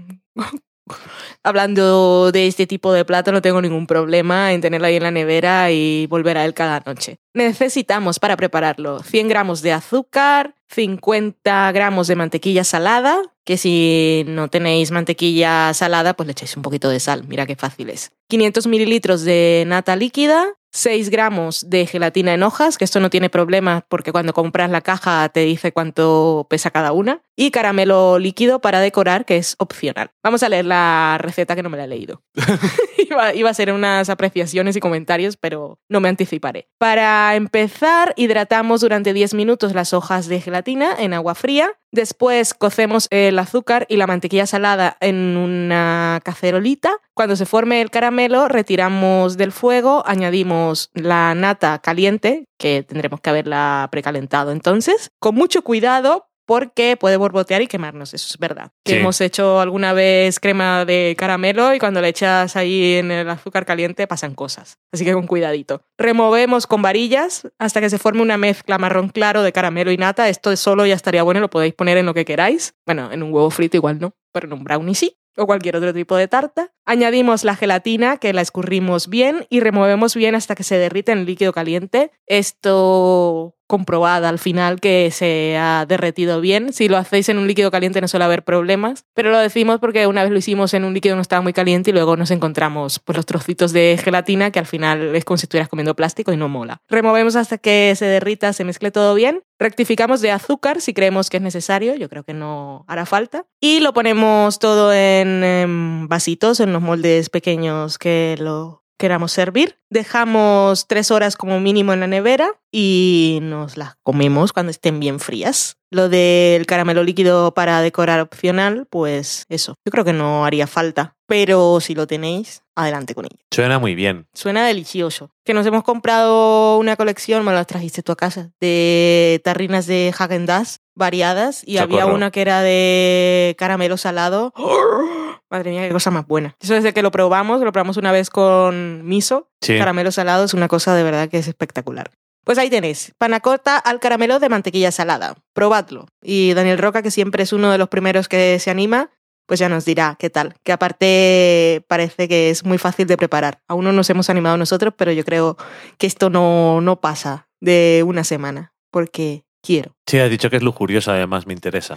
hablando 1.43 2.33
de 2.33 2.47
este 2.47 2.67
tipo 2.67 2.93
de 2.93 3.05
plato 3.05 3.33
no 3.33 3.43
tengo 3.43 3.61
ningún 3.61 3.87
problema 3.87 4.53
en 4.53 4.61
tenerlo 4.61 4.87
ahí 4.87 4.97
en 4.97 5.03
la 5.03 5.11
nevera 5.11 5.71
y 5.71 6.07
volver 6.07 6.39
a 6.39 6.45
él 6.45 6.55
cada 6.55 6.83
noche. 6.85 7.19
Necesitamos 7.35 8.19
para 8.19 8.37
prepararlo 8.37 9.01
100 9.03 9.29
gramos 9.29 9.63
de 9.63 9.73
azúcar, 9.73 10.55
50 10.69 11.73
gramos 11.73 12.07
de 12.07 12.17
mantequilla 12.17 12.65
salada, 12.65 13.21
que 13.45 13.57
si 13.57 14.25
no 14.27 14.49
tenéis 14.49 14.91
mantequilla 14.91 15.75
salada, 15.75 16.15
pues 16.15 16.27
le 16.27 16.33
echáis 16.33 16.57
un 16.57 16.63
poquito 16.63 16.89
de 16.89 17.01
sal. 17.01 17.25
Mira 17.27 17.47
qué 17.47 17.57
fácil 17.57 17.91
es. 17.91 18.13
500 18.29 18.67
mililitros 18.67 19.23
de 19.23 19.65
nata 19.67 19.97
líquida, 19.97 20.47
6 20.73 21.11
gramos 21.11 21.69
de 21.69 21.87
gelatina 21.87 22.33
en 22.35 22.43
hojas, 22.43 22.79
que 22.79 22.85
esto 22.85 22.99
no 22.99 23.11
tiene 23.11 23.31
problema 23.31 23.85
porque 23.89 24.11
cuando 24.11 24.33
compras 24.33 24.71
la 24.71 24.81
caja 24.81 25.29
te 25.29 25.41
dice 25.41 25.73
cuánto 25.73 26.47
pesa 26.49 26.71
cada 26.71 26.93
una, 26.93 27.23
y 27.37 27.51
caramelo 27.51 28.19
líquido 28.19 28.61
para 28.61 28.81
decorar, 28.81 29.25
que 29.25 29.37
es 29.37 29.55
opcional. 29.59 30.11
Vamos 30.23 30.43
a 30.43 30.49
leer 30.49 30.65
la 30.65 31.19
receta 31.19 31.55
que 31.55 31.63
no 31.63 31.71
me 31.71 31.77
la 31.77 31.85
he 31.85 31.89
leído. 31.89 32.23
iba, 33.11 33.35
iba 33.35 33.51
a 33.51 33.55
ser 33.55 33.73
unas 33.73 34.09
apreciaciones 34.11 34.77
y 34.77 34.81
comentarios, 34.81 35.37
pero 35.37 35.79
no 35.89 36.01
me 36.01 36.09
anticiparé. 36.09 36.69
Para 36.79 37.35
empezar, 37.37 38.15
hidratamos 38.17 38.81
durante 38.81 39.13
10 39.13 39.35
minutos 39.35 39.75
las 39.75 39.93
hojas 39.93 40.27
de 40.29 40.41
gelatina 40.41 40.95
en 40.99 41.15
agua 41.15 41.35
fría. 41.35 41.73
Después 41.91 42.55
cocemos 42.55 43.07
el 43.11 43.39
azúcar 43.39 43.85
y 43.89 43.97
la 43.97 44.07
mantequilla 44.07 44.47
salada 44.47 44.97
en 45.01 45.37
una 45.37 46.21
cacerolita. 46.25 46.97
Cuando 47.13 47.37
se 47.37 47.45
forme 47.45 47.83
el 47.83 47.91
caramelo, 47.91 48.49
retiramos 48.49 49.37
del 49.37 49.53
fuego, 49.53 50.03
añadimos 50.07 50.62
la 50.95 51.35
nata 51.35 51.79
caliente, 51.81 52.45
que 52.59 52.83
tendremos 52.83 53.21
que 53.21 53.31
haberla 53.31 53.89
precalentado 53.91 54.51
entonces, 54.53 55.11
con 55.19 55.35
mucho 55.35 55.63
cuidado 55.63 56.29
porque 56.47 56.97
puede 56.97 57.17
borbotear 57.17 57.63
y 57.63 57.67
quemarnos, 57.67 58.15
eso 58.15 58.27
es 58.29 58.39
verdad. 58.39 58.73
Sí. 58.87 58.97
hemos 58.97 59.21
hecho 59.21 59.61
alguna 59.61 59.93
vez 59.93 60.41
crema 60.41 60.85
de 60.85 61.15
caramelo 61.17 61.75
y 61.75 61.79
cuando 61.79 62.01
le 62.01 62.09
echas 62.09 62.57
ahí 62.57 62.95
en 62.95 63.11
el 63.11 63.31
azúcar 63.31 63.65
caliente 63.65 64.07
pasan 64.07 64.35
cosas. 64.35 64.79
Así 64.93 65.05
que 65.05 65.13
con 65.13 65.27
cuidadito. 65.27 65.83
Removemos 65.99 66.67
con 66.67 66.83
varillas 66.83 67.49
hasta 67.59 67.81
que 67.81 67.91
se 67.91 67.99
forme 67.99 68.23
una 68.23 68.37
mezcla 68.37 68.79
marrón 68.79 69.09
claro 69.09 69.43
de 69.43 69.53
caramelo 69.53 69.93
y 69.93 69.97
nata. 69.97 70.29
Esto 70.29 70.51
de 70.51 70.57
solo 70.57 70.85
ya 70.85 70.95
estaría 70.95 71.23
bueno, 71.23 71.41
lo 71.41 71.51
podéis 71.51 71.75
poner 71.75 71.97
en 71.97 72.07
lo 72.07 72.15
que 72.15 72.25
queráis. 72.25 72.75
Bueno, 72.87 73.11
en 73.13 73.23
un 73.23 73.33
huevo 73.33 73.51
frito 73.51 73.77
igual 73.77 74.01
no, 74.01 74.15
pero 74.33 74.47
en 74.47 74.53
un 74.53 74.65
brownie 74.65 74.95
sí. 74.95 75.17
O 75.37 75.47
cualquier 75.47 75.77
otro 75.77 75.95
tipo 75.95 76.17
de 76.17 76.29
tarta. 76.29 76.73
Añadimos 76.85 77.45
la 77.45 77.57
gelatina, 77.57 78.19
que 78.19 78.33
la 78.33 78.43
escurrimos 78.43 79.09
bien, 79.09 79.47
y 79.49 79.61
removemos 79.61 80.15
bien 80.15 80.35
hasta 80.35 80.55
que 80.55 80.65
se 80.65 80.77
derrite 80.77 81.13
en 81.13 81.25
líquido 81.25 81.53
caliente. 81.53 82.11
Esto 82.27 83.57
comprobada 83.73 84.29
al 84.29 84.39
final 84.39 84.81
que 84.81 85.11
se 85.11 85.57
ha 85.57 85.87
derretido 85.89 86.43
bien. 86.43 86.75
Si 86.75 86.89
lo 86.89 86.99
hacéis 86.99 87.31
en 87.31 87.39
un 87.39 87.47
líquido 87.47 87.71
caliente 87.71 88.03
no 88.03 88.07
suele 88.07 88.27
haber 88.27 88.45
problemas, 88.45 89.07
pero 89.15 89.31
lo 89.31 89.39
decimos 89.39 89.81
porque 89.81 90.07
una 90.07 90.23
vez 90.23 90.31
lo 90.31 90.37
hicimos 90.37 90.75
en 90.75 90.85
un 90.85 90.93
líquido 90.93 91.17
no 91.17 91.23
estaba 91.23 91.41
muy 91.41 91.55
caliente 91.55 91.89
y 91.89 91.95
luego 91.95 92.19
nos 92.19 92.31
encontramos 92.31 92.99
pues, 92.99 93.17
los 93.17 93.25
trocitos 93.25 93.73
de 93.73 93.99
gelatina 93.99 94.51
que 94.51 94.59
al 94.59 94.67
final 94.67 95.17
es 95.17 95.25
como 95.25 95.39
si 95.39 95.47
estuvieras 95.47 95.71
comiendo 95.71 95.97
plástico 95.97 96.35
y 96.35 96.37
no 96.37 96.51
mola. 96.51 96.83
Removemos 96.91 97.35
hasta 97.35 97.57
que 97.57 97.95
se 97.97 98.05
derrita, 98.05 98.53
se 98.53 98.65
mezcle 98.65 98.91
todo 98.91 99.15
bien. 99.15 99.41
Rectificamos 99.59 100.21
de 100.21 100.33
azúcar 100.33 100.83
si 100.83 100.93
creemos 100.93 101.31
que 101.31 101.39
es 101.39 101.43
necesario, 101.43 101.95
yo 101.95 102.11
creo 102.11 102.25
que 102.25 102.35
no 102.35 102.85
hará 102.89 103.07
falta. 103.07 103.47
Y 103.59 103.81
lo 103.81 103.95
ponemos 103.95 104.59
todo 104.59 104.93
en 104.93 105.43
em, 105.43 106.09
vasitos, 106.09 106.61
en 106.61 106.75
los 106.75 106.83
moldes 106.83 107.31
pequeños 107.31 107.97
que 107.97 108.37
lo 108.39 108.82
queramos 109.03 109.33
servir. 109.33 109.81
Dejamos 109.91 110.87
tres 110.87 111.11
horas 111.11 111.37
como 111.37 111.59
mínimo 111.59 111.93
en 111.93 111.99
la 111.99 112.07
nevera 112.07 112.55
y 112.71 113.41
nos 113.43 113.77
las 113.77 113.97
comemos 114.05 114.53
cuando 114.53 114.71
estén 114.71 115.01
bien 115.01 115.19
frías. 115.19 115.77
Lo 115.91 116.09
del 116.09 116.67
caramelo 116.67 117.03
líquido 117.03 117.53
para 117.53 117.81
decorar 117.81 118.21
opcional, 118.21 118.87
pues 118.89 119.45
eso, 119.49 119.75
yo 119.85 119.91
creo 119.91 120.05
que 120.05 120.13
no 120.13 120.45
haría 120.45 120.69
falta. 120.69 121.17
Pero 121.27 121.81
si 121.81 121.97
lo 121.97 122.07
tenéis, 122.07 122.63
adelante 122.77 123.17
con 123.17 123.25
ello. 123.25 123.43
Suena 123.51 123.81
muy 123.81 123.97
bien. 123.97 124.29
Suena 124.35 124.65
delicioso. 124.65 125.31
Que 125.45 125.53
nos 125.53 125.67
hemos 125.67 125.83
comprado 125.83 126.79
una 126.79 126.95
colección, 126.95 127.45
me 127.45 127.53
las 127.53 127.67
trajiste 127.67 128.05
tú 128.05 128.13
a 128.13 128.17
casa, 128.17 128.53
de 128.61 129.41
tarrinas 129.43 129.87
de 129.89 130.15
Hagen 130.17 130.47
Dazs 130.47 130.79
variadas 130.95 131.63
y 131.67 131.79
había 131.79 132.07
una 132.07 132.31
que 132.31 132.43
era 132.43 132.61
de 132.63 133.55
caramelo 133.59 133.97
salado. 133.97 134.53
Madre 135.51 135.71
mía, 135.71 135.87
qué 135.87 135.93
cosa 135.93 136.11
más 136.11 136.27
buena. 136.27 136.57
Eso 136.61 136.75
desde 136.75 136.95
que 136.95 137.03
lo 137.03 137.11
probamos, 137.11 137.61
lo 137.61 137.73
probamos 137.73 137.99
una 137.99 138.11
vez 138.13 138.31
con 138.31 139.05
miso, 139.05 139.51
Sí. 139.61 139.77
caramelo 139.79 140.11
salado, 140.11 140.45
es 140.45 140.55
una 140.55 140.69
cosa 140.69 140.95
de 140.95 141.03
verdad 141.03 141.29
que 141.29 141.39
es 141.39 141.47
espectacular. 141.49 142.11
Pues 142.45 142.59
ahí 142.59 142.71
tenéis, 142.71 143.13
panacota 143.19 143.77
al 143.79 144.01
caramelo 144.01 144.41
de 144.41 144.49
mantequilla 144.49 144.91
salada. 144.91 145.37
Probadlo. 145.53 146.07
Y 146.23 146.55
Daniel 146.55 146.79
Roca, 146.79 147.03
que 147.03 147.11
siempre 147.11 147.43
es 147.45 147.53
uno 147.53 147.71
de 147.71 147.79
los 147.79 147.89
primeros 147.89 148.29
que 148.29 148.59
se 148.59 148.71
anima, 148.71 149.11
pues 149.47 149.61
ya 149.61 149.69
nos 149.69 149.85
dirá 149.85 150.17
qué 150.19 150.31
tal. 150.31 150.55
Que 150.65 150.73
aparte 150.73 151.85
parece 151.87 152.27
que 152.29 152.51
es 152.51 152.65
muy 152.65 152.79
fácil 152.79 153.07
de 153.07 153.17
preparar. 153.17 153.61
Aún 153.69 153.85
no 153.85 153.93
nos 153.93 154.09
hemos 154.11 154.31
animado 154.31 154.57
nosotros, 154.57 154.95
pero 154.97 155.13
yo 155.13 155.25
creo 155.25 155.57
que 155.99 156.07
esto 156.07 156.31
no, 156.31 156.81
no 156.81 157.01
pasa 157.01 157.49
de 157.61 158.03
una 158.07 158.25
semana, 158.25 158.73
porque 158.91 159.45
quiero. 159.63 159.95
Sí, 160.07 160.19
has 160.19 160.31
dicho 160.31 160.51
que 160.51 160.57
es 160.57 160.63
lujuriosa, 160.63 161.13
además 161.13 161.47
me 161.47 161.55
interesa. 161.55 161.97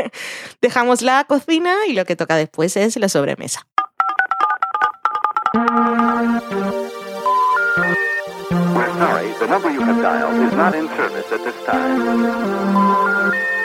Dejamos 0.60 1.02
la 1.02 1.24
cocina 1.24 1.74
y 1.88 1.92
lo 1.92 2.04
que 2.04 2.16
toca 2.16 2.36
después 2.36 2.76
es 2.76 2.96
la 2.96 3.08
sobremesa. 3.08 3.66
We're 8.76 8.92
sorry, 8.98 9.32
the 9.40 9.46
number 9.46 9.70
you 9.70 9.80
have 9.80 10.02
dialed 10.02 10.46
is 10.46 10.52
not 10.52 10.74
in 10.74 10.88
service 10.88 11.32
at 11.32 11.42
this 11.44 11.54
time. 11.64 13.55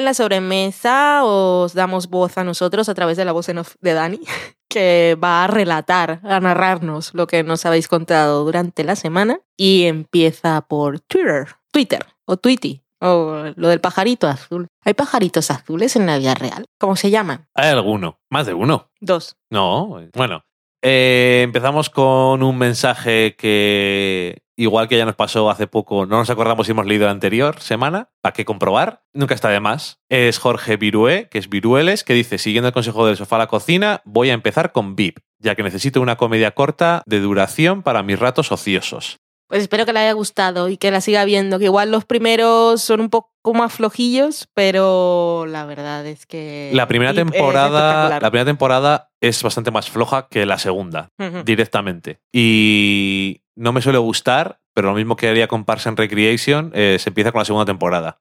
En 0.00 0.06
la 0.06 0.14
sobremesa 0.14 1.24
os 1.24 1.74
damos 1.74 2.08
voz 2.08 2.38
a 2.38 2.42
nosotros 2.42 2.88
a 2.88 2.94
través 2.94 3.18
de 3.18 3.26
la 3.26 3.32
voz 3.32 3.50
en 3.50 3.58
off 3.58 3.74
de 3.82 3.92
Dani, 3.92 4.18
que 4.70 5.14
va 5.22 5.44
a 5.44 5.46
relatar, 5.46 6.20
a 6.24 6.40
narrarnos 6.40 7.12
lo 7.12 7.26
que 7.26 7.42
nos 7.42 7.66
habéis 7.66 7.86
contado 7.86 8.42
durante 8.46 8.82
la 8.82 8.96
semana. 8.96 9.40
Y 9.58 9.84
empieza 9.84 10.62
por 10.62 11.00
Twitter, 11.00 11.48
Twitter 11.70 12.06
o 12.24 12.38
Tweety, 12.38 12.80
o 12.98 13.52
lo 13.54 13.68
del 13.68 13.82
pajarito 13.82 14.26
azul. 14.26 14.68
¿Hay 14.86 14.94
pajaritos 14.94 15.50
azules 15.50 15.94
en 15.96 16.06
la 16.06 16.16
vida 16.16 16.32
real? 16.32 16.64
¿Cómo 16.78 16.96
se 16.96 17.10
llaman? 17.10 17.46
Hay 17.54 17.68
alguno, 17.68 18.20
más 18.30 18.46
de 18.46 18.54
uno. 18.54 18.88
Dos. 19.00 19.36
No, 19.50 20.00
bueno. 20.14 20.46
eh, 20.80 21.42
empezamos 21.44 21.90
con 21.90 22.42
un 22.42 22.56
mensaje 22.56 23.36
que, 23.36 24.38
igual 24.60 24.88
que 24.88 24.98
ya 24.98 25.06
nos 25.06 25.16
pasó 25.16 25.50
hace 25.50 25.66
poco, 25.66 26.06
no 26.06 26.18
nos 26.18 26.30
acordamos 26.30 26.66
si 26.66 26.72
hemos 26.72 26.86
leído 26.86 27.06
la 27.06 27.12
anterior 27.12 27.60
semana, 27.60 28.10
para 28.20 28.34
qué 28.34 28.44
comprobar, 28.44 29.02
nunca 29.14 29.34
está 29.34 29.48
de 29.48 29.60
más. 29.60 30.00
Es 30.08 30.38
Jorge 30.38 30.76
Virué, 30.76 31.28
que 31.30 31.38
es 31.38 31.48
Virueles, 31.48 32.04
que 32.04 32.12
dice, 32.12 32.38
siguiendo 32.38 32.68
el 32.68 32.74
consejo 32.74 33.06
del 33.06 33.16
sofá 33.16 33.36
a 33.36 33.40
la 33.40 33.46
cocina, 33.46 34.02
voy 34.04 34.30
a 34.30 34.34
empezar 34.34 34.72
con 34.72 34.96
VIP, 34.96 35.18
ya 35.38 35.54
que 35.54 35.62
necesito 35.62 36.00
una 36.00 36.16
comedia 36.16 36.50
corta 36.52 37.02
de 37.06 37.20
duración 37.20 37.82
para 37.82 38.02
mis 38.02 38.18
ratos 38.18 38.52
ociosos. 38.52 39.20
Pues 39.48 39.62
espero 39.62 39.84
que 39.84 39.92
le 39.92 39.98
haya 39.98 40.12
gustado 40.12 40.68
y 40.68 40.76
que 40.76 40.92
la 40.92 41.00
siga 41.00 41.24
viendo, 41.24 41.58
que 41.58 41.64
igual 41.64 41.90
los 41.90 42.04
primeros 42.04 42.82
son 42.82 43.00
un 43.00 43.10
poco 43.10 43.52
más 43.52 43.72
flojillos, 43.72 44.48
pero 44.54 45.44
la 45.48 45.64
verdad 45.64 46.06
es 46.06 46.24
que... 46.24 46.70
La 46.72 46.86
primera 46.86 47.12
temporada, 47.12 48.20
la 48.20 48.30
primera 48.30 48.44
temporada 48.44 49.10
es 49.20 49.42
bastante 49.42 49.72
más 49.72 49.90
floja 49.90 50.28
que 50.28 50.46
la 50.46 50.58
segunda. 50.58 51.08
Directamente. 51.44 52.20
Y 52.32 53.42
no 53.60 53.74
me 53.74 53.82
suele 53.82 53.98
gustar, 53.98 54.58
pero 54.74 54.88
lo 54.88 54.94
mismo 54.94 55.16
que 55.16 55.28
haría 55.28 55.46
con 55.46 55.66
Parks 55.66 55.86
and 55.86 55.98
Recreation, 55.98 56.72
eh, 56.74 56.96
se 56.98 57.10
empieza 57.10 57.30
con 57.30 57.40
la 57.40 57.44
segunda 57.44 57.66
temporada. 57.66 58.18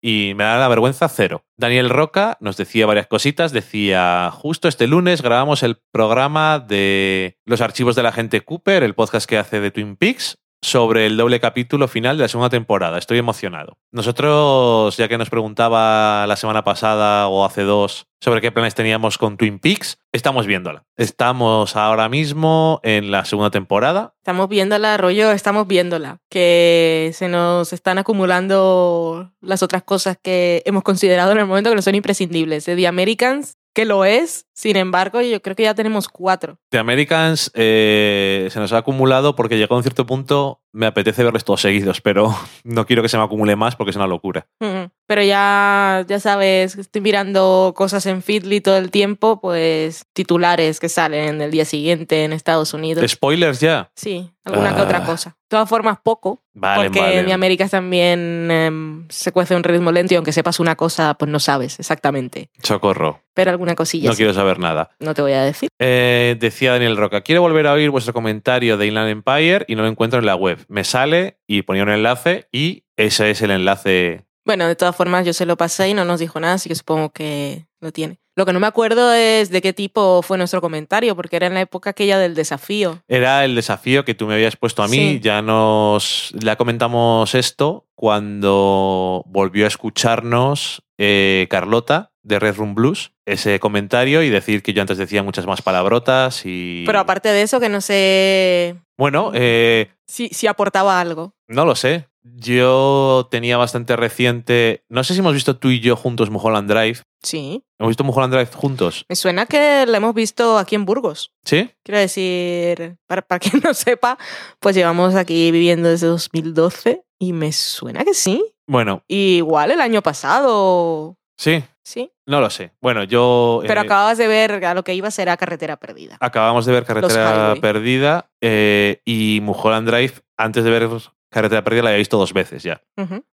Y 0.00 0.32
me 0.34 0.44
da 0.44 0.56
la 0.56 0.66
vergüenza 0.66 1.10
cero. 1.10 1.44
Daniel 1.58 1.90
Roca 1.90 2.38
nos 2.40 2.56
decía 2.56 2.86
varias 2.86 3.06
cositas. 3.06 3.52
Decía, 3.52 4.30
justo 4.32 4.66
este 4.66 4.86
lunes 4.86 5.20
grabamos 5.20 5.62
el 5.62 5.76
programa 5.92 6.58
de 6.58 7.36
los 7.44 7.60
archivos 7.60 7.96
de 7.96 8.02
la 8.02 8.12
gente 8.12 8.40
Cooper, 8.40 8.82
el 8.82 8.94
podcast 8.94 9.28
que 9.28 9.36
hace 9.36 9.60
de 9.60 9.70
Twin 9.70 9.96
Peaks, 9.96 10.38
sobre 10.62 11.06
el 11.06 11.16
doble 11.16 11.40
capítulo 11.40 11.88
final 11.88 12.16
de 12.16 12.22
la 12.22 12.28
segunda 12.28 12.50
temporada. 12.50 12.98
Estoy 12.98 13.18
emocionado. 13.18 13.76
Nosotros, 13.92 14.96
ya 14.96 15.08
que 15.08 15.18
nos 15.18 15.30
preguntaba 15.30 16.26
la 16.26 16.36
semana 16.36 16.64
pasada 16.64 17.28
o 17.28 17.44
hace 17.44 17.62
dos 17.62 18.06
sobre 18.20 18.40
qué 18.40 18.50
planes 18.50 18.74
teníamos 18.74 19.16
con 19.16 19.36
Twin 19.36 19.60
Peaks, 19.60 19.98
estamos 20.12 20.46
viéndola. 20.46 20.84
Estamos 20.96 21.76
ahora 21.76 22.08
mismo 22.08 22.80
en 22.82 23.10
la 23.12 23.24
segunda 23.24 23.50
temporada. 23.50 24.14
Estamos 24.18 24.48
viéndola, 24.48 24.96
rollo, 24.96 25.30
estamos 25.30 25.68
viéndola. 25.68 26.18
Que 26.28 27.12
se 27.14 27.28
nos 27.28 27.72
están 27.72 27.98
acumulando 27.98 29.32
las 29.40 29.62
otras 29.62 29.84
cosas 29.84 30.18
que 30.20 30.62
hemos 30.66 30.82
considerado 30.82 31.30
en 31.32 31.38
el 31.38 31.46
momento 31.46 31.70
que 31.70 31.76
no 31.76 31.82
son 31.82 31.94
imprescindibles. 31.94 32.64
The 32.64 32.86
Americans, 32.88 33.57
que 33.78 33.84
lo 33.84 34.04
es, 34.04 34.48
sin 34.54 34.74
embargo, 34.74 35.20
yo 35.20 35.40
creo 35.40 35.54
que 35.54 35.62
ya 35.62 35.72
tenemos 35.72 36.08
cuatro. 36.08 36.58
The 36.70 36.78
Americans 36.78 37.52
eh, 37.54 38.48
se 38.50 38.58
nos 38.58 38.72
ha 38.72 38.78
acumulado 38.78 39.36
porque 39.36 39.56
llegó 39.56 39.76
a 39.76 39.76
un 39.76 39.84
cierto 39.84 40.04
punto, 40.04 40.64
me 40.72 40.86
apetece 40.86 41.22
verles 41.22 41.44
todos 41.44 41.60
seguidos, 41.60 42.00
pero 42.00 42.34
no 42.64 42.86
quiero 42.86 43.02
que 43.02 43.08
se 43.08 43.16
me 43.16 43.22
acumule 43.22 43.54
más 43.54 43.76
porque 43.76 43.90
es 43.90 43.96
una 43.96 44.08
locura. 44.08 44.48
Ujú. 44.58 44.90
Pero 45.08 45.22
ya, 45.22 46.04
ya 46.06 46.20
sabes, 46.20 46.76
estoy 46.76 47.00
mirando 47.00 47.72
cosas 47.74 48.04
en 48.04 48.20
Feedly 48.22 48.60
todo 48.60 48.76
el 48.76 48.90
tiempo, 48.90 49.40
pues 49.40 50.04
titulares 50.12 50.80
que 50.80 50.90
salen 50.90 51.40
el 51.40 51.50
día 51.50 51.64
siguiente 51.64 52.24
en 52.24 52.34
Estados 52.34 52.74
Unidos. 52.74 53.10
Spoilers 53.10 53.58
ya. 53.58 53.90
Sí, 53.96 54.30
alguna 54.44 54.74
que 54.74 54.82
Ah. 54.82 54.84
otra 54.84 55.04
cosa. 55.04 55.30
De 55.30 55.56
todas 55.56 55.66
formas, 55.68 55.96
poco. 56.02 56.42
Vale, 56.52 56.84
porque 56.84 57.00
vale. 57.00 57.22
mi 57.22 57.32
América 57.32 57.66
también 57.70 58.50
em, 58.50 59.06
se 59.08 59.32
cuece 59.32 59.56
un 59.56 59.64
ritmo 59.64 59.90
lento 59.92 60.12
y 60.12 60.16
aunque 60.18 60.32
sepas 60.32 60.60
una 60.60 60.76
cosa, 60.76 61.14
pues 61.14 61.30
no 61.30 61.40
sabes 61.40 61.80
exactamente. 61.80 62.50
Socorro. 62.62 63.22
Pero 63.32 63.50
alguna 63.50 63.74
cosilla 63.74 64.08
No 64.08 64.12
sí. 64.12 64.18
quiero 64.18 64.34
saber 64.34 64.58
nada. 64.58 64.90
No 65.00 65.14
te 65.14 65.22
voy 65.22 65.32
a 65.32 65.42
decir. 65.42 65.70
Eh, 65.78 66.36
decía 66.38 66.72
Daniel 66.72 66.98
Roca, 66.98 67.22
quiero 67.22 67.40
volver 67.40 67.66
a 67.66 67.72
oír 67.72 67.88
vuestro 67.88 68.12
comentario 68.12 68.76
de 68.76 68.86
Inland 68.86 69.08
Empire 69.08 69.64
y 69.68 69.74
no 69.74 69.80
lo 69.82 69.88
encuentro 69.88 70.18
en 70.18 70.26
la 70.26 70.36
web. 70.36 70.58
Me 70.68 70.84
sale 70.84 71.38
y 71.46 71.62
ponía 71.62 71.84
un 71.84 71.88
enlace 71.90 72.46
y 72.52 72.84
ese 72.98 73.30
es 73.30 73.40
el 73.40 73.52
enlace. 73.52 74.26
Bueno, 74.48 74.66
de 74.66 74.76
todas 74.76 74.96
formas, 74.96 75.26
yo 75.26 75.34
se 75.34 75.44
lo 75.44 75.58
pasé 75.58 75.90
y 75.90 75.94
no 75.94 76.06
nos 76.06 76.20
dijo 76.20 76.40
nada, 76.40 76.54
así 76.54 76.70
que 76.70 76.74
supongo 76.74 77.10
que 77.10 77.66
lo 77.82 77.92
tiene. 77.92 78.18
Lo 78.34 78.46
que 78.46 78.54
no 78.54 78.60
me 78.60 78.66
acuerdo 78.66 79.12
es 79.12 79.50
de 79.50 79.60
qué 79.60 79.74
tipo 79.74 80.22
fue 80.22 80.38
nuestro 80.38 80.62
comentario, 80.62 81.14
porque 81.14 81.36
era 81.36 81.48
en 81.48 81.52
la 81.52 81.60
época 81.60 81.90
aquella 81.90 82.18
del 82.18 82.34
desafío. 82.34 83.02
Era 83.08 83.44
el 83.44 83.54
desafío 83.54 84.06
que 84.06 84.14
tú 84.14 84.26
me 84.26 84.32
habías 84.32 84.56
puesto 84.56 84.82
a 84.82 84.88
mí. 84.88 84.96
Sí. 84.96 85.20
Ya 85.20 85.42
nos 85.42 86.32
ya 86.32 86.56
comentamos 86.56 87.34
esto 87.34 87.88
cuando 87.94 89.22
volvió 89.26 89.66
a 89.66 89.68
escucharnos 89.68 90.82
eh, 90.96 91.46
Carlota 91.50 92.12
de 92.22 92.38
Red 92.38 92.56
Room 92.56 92.74
Blues, 92.74 93.12
ese 93.26 93.60
comentario 93.60 94.22
y 94.22 94.30
decir 94.30 94.62
que 94.62 94.72
yo 94.72 94.80
antes 94.80 94.96
decía 94.96 95.22
muchas 95.22 95.46
más 95.46 95.60
palabrotas 95.60 96.46
y... 96.46 96.84
Pero 96.86 97.00
aparte 97.00 97.28
de 97.28 97.42
eso, 97.42 97.60
que 97.60 97.68
no 97.68 97.82
sé 97.82 98.76
Bueno, 98.96 99.30
eh, 99.34 99.90
si, 100.06 100.28
si 100.28 100.46
aportaba 100.46 101.00
algo. 101.00 101.34
no 101.48 101.66
lo 101.66 101.74
sé. 101.74 102.07
Yo 102.22 103.28
tenía 103.30 103.56
bastante 103.56 103.96
reciente... 103.96 104.84
No 104.88 105.04
sé 105.04 105.14
si 105.14 105.20
hemos 105.20 105.34
visto 105.34 105.56
tú 105.56 105.70
y 105.70 105.80
yo 105.80 105.96
juntos 105.96 106.30
Mulholland 106.30 106.70
Drive. 106.70 107.02
Sí. 107.22 107.64
¿Hemos 107.78 107.90
visto 107.90 108.04
Mulholland 108.04 108.34
Drive 108.34 108.50
juntos? 108.54 109.04
Me 109.08 109.16
suena 109.16 109.46
que 109.46 109.86
la 109.86 109.96
hemos 109.96 110.14
visto 110.14 110.58
aquí 110.58 110.74
en 110.74 110.84
Burgos. 110.84 111.32
¿Sí? 111.44 111.70
Quiero 111.84 112.00
decir, 112.00 112.96
para, 113.06 113.22
para 113.22 113.38
quien 113.38 113.60
no 113.64 113.74
sepa, 113.74 114.18
pues 114.60 114.76
llevamos 114.76 115.14
aquí 115.14 115.50
viviendo 115.50 115.88
desde 115.88 116.06
2012 116.06 117.02
y 117.18 117.32
me 117.32 117.52
suena 117.52 118.04
que 118.04 118.14
sí. 118.14 118.44
Bueno, 118.66 119.02
Igual 119.08 119.70
el 119.70 119.80
año 119.80 120.02
pasado, 120.02 121.16
sí. 121.38 121.64
sí. 121.82 122.12
No 122.26 122.42
lo 122.42 122.50
sé. 122.50 122.72
Bueno, 122.82 123.04
yo... 123.04 123.60
Pero 123.66 123.80
eh, 123.80 123.84
acababas 123.84 124.18
de 124.18 124.28
ver 124.28 124.62
a 124.64 124.74
lo 124.74 124.84
que 124.84 124.94
iba 124.94 125.08
a 125.08 125.10
ser 125.10 125.30
a 125.30 125.38
Carretera 125.38 125.78
Perdida. 125.78 126.18
Acabamos 126.20 126.66
de 126.66 126.72
ver 126.72 126.84
Carretera. 126.84 127.54
Perdida 127.62 128.30
eh, 128.42 129.00
y 129.06 129.40
Mulholland 129.42 129.88
Drive, 129.88 130.14
antes 130.36 130.64
de 130.64 130.70
ver 130.70 130.82
Carretera 131.30 131.62
Perdida, 131.64 131.82
la 131.82 131.88
había 131.90 131.98
visto 131.98 132.18
dos 132.18 132.32
veces 132.32 132.62
ya. 132.62 132.82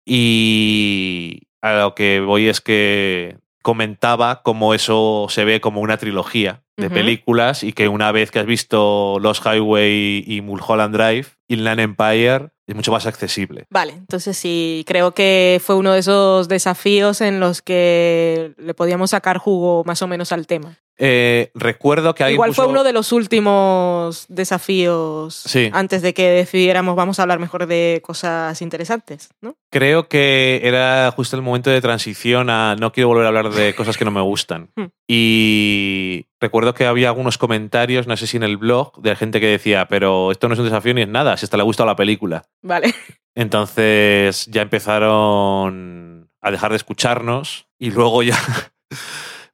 Y 0.05 1.43
a 1.61 1.75
lo 1.75 1.95
que 1.95 2.21
voy 2.21 2.49
es 2.49 2.61
que 2.61 3.39
comentaba 3.63 4.43
cómo 4.43 4.75
eso 4.75 5.27
se 5.31 5.45
ve 5.45 5.61
como 5.61 5.81
una 5.81 5.97
trilogía 5.97 6.64
de 6.77 6.91
películas 6.91 7.63
y 7.63 7.73
que 7.73 7.89
una 7.89 8.11
vez 8.13 8.31
que 8.31 8.41
has 8.41 8.47
visto 8.47 9.19
Los 9.21 9.41
Highway 9.45 10.25
y 10.27 10.41
Mulholland 10.41 10.95
Drive, 10.97 11.27
Inland 11.49 11.81
Empire 11.81 12.49
es 12.67 12.75
mucho 12.75 12.91
más 12.93 13.07
accesible. 13.07 13.67
Vale, 13.71 13.93
entonces 13.93 14.37
sí, 14.37 14.85
creo 14.87 15.13
que 15.13 15.61
fue 15.63 15.77
uno 15.77 15.93
de 15.93 16.01
esos 16.01 16.49
desafíos 16.49 17.21
en 17.21 17.39
los 17.39 17.61
que 17.63 18.55
le 18.59 18.75
podíamos 18.75 19.11
sacar 19.11 19.39
jugo 19.39 19.85
más 19.85 20.01
o 20.03 20.09
menos 20.09 20.33
al 20.33 20.47
tema. 20.47 20.79
Eh, 20.97 21.51
recuerdo 21.55 22.15
que 22.15 22.31
Igual 22.31 22.55
fue 22.55 22.67
puso- 22.67 22.71
uno 22.71 22.85
de 22.85 22.93
los 22.93 23.11
últimos 23.13 24.27
desafíos 24.29 25.35
Sí. 25.35 25.69
antes 25.73 26.03
de 26.03 26.15
que 26.15 26.31
decidiéramos 26.31 26.95
vamos 26.95 27.19
a 27.19 27.23
hablar 27.23 27.41
mejor 27.41 27.67
de 27.67 28.01
cosas 28.05 28.63
interesantes, 28.63 29.29
¿no? 29.41 29.57
Creo 29.73 30.09
que 30.09 30.61
era 30.63 31.11
justo 31.15 31.35
el 31.37 31.43
momento 31.43 31.69
de 31.71 31.81
transición 31.81 32.49
a 32.49 32.77
no 32.77 32.93
quiero 32.93 33.09
volver 33.09 33.25
a 33.25 33.29
hablar 33.29 33.51
de 33.51 33.75
cosas 33.75 33.97
que 33.99 34.05
no 34.05 34.13
me 34.13 34.21
gustan. 34.21 34.71
Hmm. 34.77 34.87
Y 35.09 36.27
recuerdo 36.45 36.75
que 36.75 36.85
había 36.85 37.09
algunos 37.09 37.39
comentarios, 37.39 38.07
no 38.07 38.19
sé 38.19 38.27
si 38.27 38.37
en 38.37 38.43
el 38.43 38.59
blog, 38.59 39.01
de 39.01 39.17
gente 39.17 39.41
que 39.41 39.47
decía, 39.47 39.89
pero 39.89 40.31
esto 40.31 40.47
no 40.47 40.53
es 40.53 40.61
un 40.61 40.67
desafío 40.67 40.93
ni 40.93 41.01
es 41.01 41.09
nada, 41.09 41.39
si 41.39 41.47
hasta 41.47 41.57
le 41.57 41.63
ha 41.63 41.65
gustado 41.65 41.87
la 41.87 41.97
película. 41.97 42.45
Vale. 42.61 42.95
Entonces 43.35 44.45
ya 44.47 44.61
empezaron 44.61 46.31
a 46.43 46.51
dejar 46.51 46.71
de 46.71 46.77
escucharnos 46.77 47.67
y 47.79 47.91
luego 47.91 48.23
ya... 48.23 48.37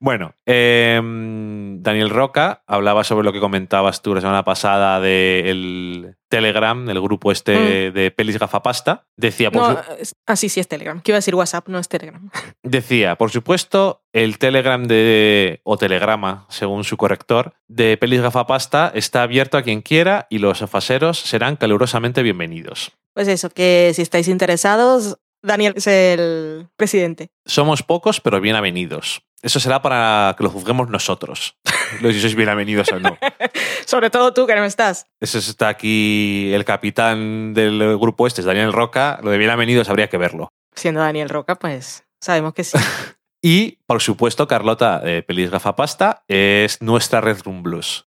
Bueno, 0.02 0.34
em, 0.46 1.82
Daniel 1.82 2.08
Roca 2.08 2.62
hablaba 2.66 3.04
sobre 3.04 3.24
lo 3.24 3.32
que 3.34 3.40
comentabas 3.40 4.00
tú 4.00 4.14
la 4.14 4.22
semana 4.22 4.44
pasada 4.44 4.98
del 4.98 6.16
Telegram, 6.30 6.88
el 6.88 7.00
grupo 7.02 7.30
este 7.30 7.90
de 7.92 8.10
pelis 8.10 8.38
gafapasta. 8.38 9.06
Decía, 9.16 9.50
por 9.50 9.60
Mm. 9.60 9.74
No, 9.74 10.04
su- 10.04 10.14
ah, 10.26 10.36
sí, 10.36 10.48
sí, 10.48 10.58
es 10.60 10.68
Telegram. 10.68 11.00
Que 11.02 11.10
iba 11.12 11.16
a 11.16 11.18
decir 11.20 11.34
WhatsApp, 11.34 11.68
no 11.68 11.78
es 11.78 11.88
Telegram. 11.88 12.30
Decía, 12.62 13.16
por 13.16 13.30
supuesto, 13.30 14.02
el 14.14 14.38
Telegram 14.38 14.82
de, 14.86 15.60
o 15.64 15.76
Telegrama, 15.76 16.46
según 16.48 16.84
su 16.84 16.96
corrector, 16.96 17.52
de 17.68 17.96
Pelis 17.98 18.22
Gafapasta 18.22 18.90
está 18.94 19.22
abierto 19.22 19.58
a 19.58 19.62
quien 19.62 19.82
quiera 19.82 20.26
y 20.30 20.38
los 20.38 20.62
afaseros 20.62 21.18
serán 21.20 21.56
calurosamente 21.56 22.22
bienvenidos. 22.22 22.92
Pues 23.14 23.28
eso, 23.28 23.50
que 23.50 23.92
si 23.94 24.00
estáis 24.02 24.28
interesados, 24.28 25.18
Daniel 25.42 25.74
es 25.76 25.86
el 25.86 26.68
presidente. 26.76 27.28
Somos 27.46 27.82
pocos, 27.82 28.20
pero 28.20 28.40
bien 28.40 28.56
avenidos. 28.56 29.22
Eso 29.42 29.58
será 29.58 29.80
para 29.80 30.34
que 30.36 30.44
lo 30.44 30.50
juzguemos 30.50 30.88
nosotros. 30.88 31.56
Lo 32.02 32.12
si 32.12 32.20
sois 32.20 32.36
bien 32.36 32.48
avenidos 32.48 32.92
o 32.92 33.00
no. 33.00 33.18
Sobre 33.86 34.10
todo 34.10 34.32
tú, 34.32 34.46
que 34.46 34.54
no 34.54 34.64
estás. 34.64 35.06
Eso 35.18 35.38
está 35.38 35.68
aquí 35.68 36.52
el 36.52 36.64
capitán 36.64 37.52
del 37.52 37.98
grupo 37.98 38.26
este, 38.26 38.42
es 38.42 38.46
Daniel 38.46 38.72
Roca. 38.72 39.18
Lo 39.22 39.30
de 39.30 39.38
bien 39.38 39.50
avenidos 39.50 39.88
habría 39.88 40.08
que 40.08 40.16
verlo. 40.16 40.50
Siendo 40.74 41.00
Daniel 41.00 41.28
Roca, 41.28 41.56
pues 41.56 42.04
sabemos 42.20 42.54
que 42.54 42.64
sí. 42.64 42.78
Y, 43.42 43.78
por 43.86 44.02
supuesto, 44.02 44.46
Carlota 44.46 44.98
de 44.98 45.22
Pelis 45.22 45.50
Gafapasta 45.50 46.24
es 46.28 46.82
nuestra 46.82 47.22
Red 47.22 47.38
Room 47.42 47.62
Blues. 47.62 48.06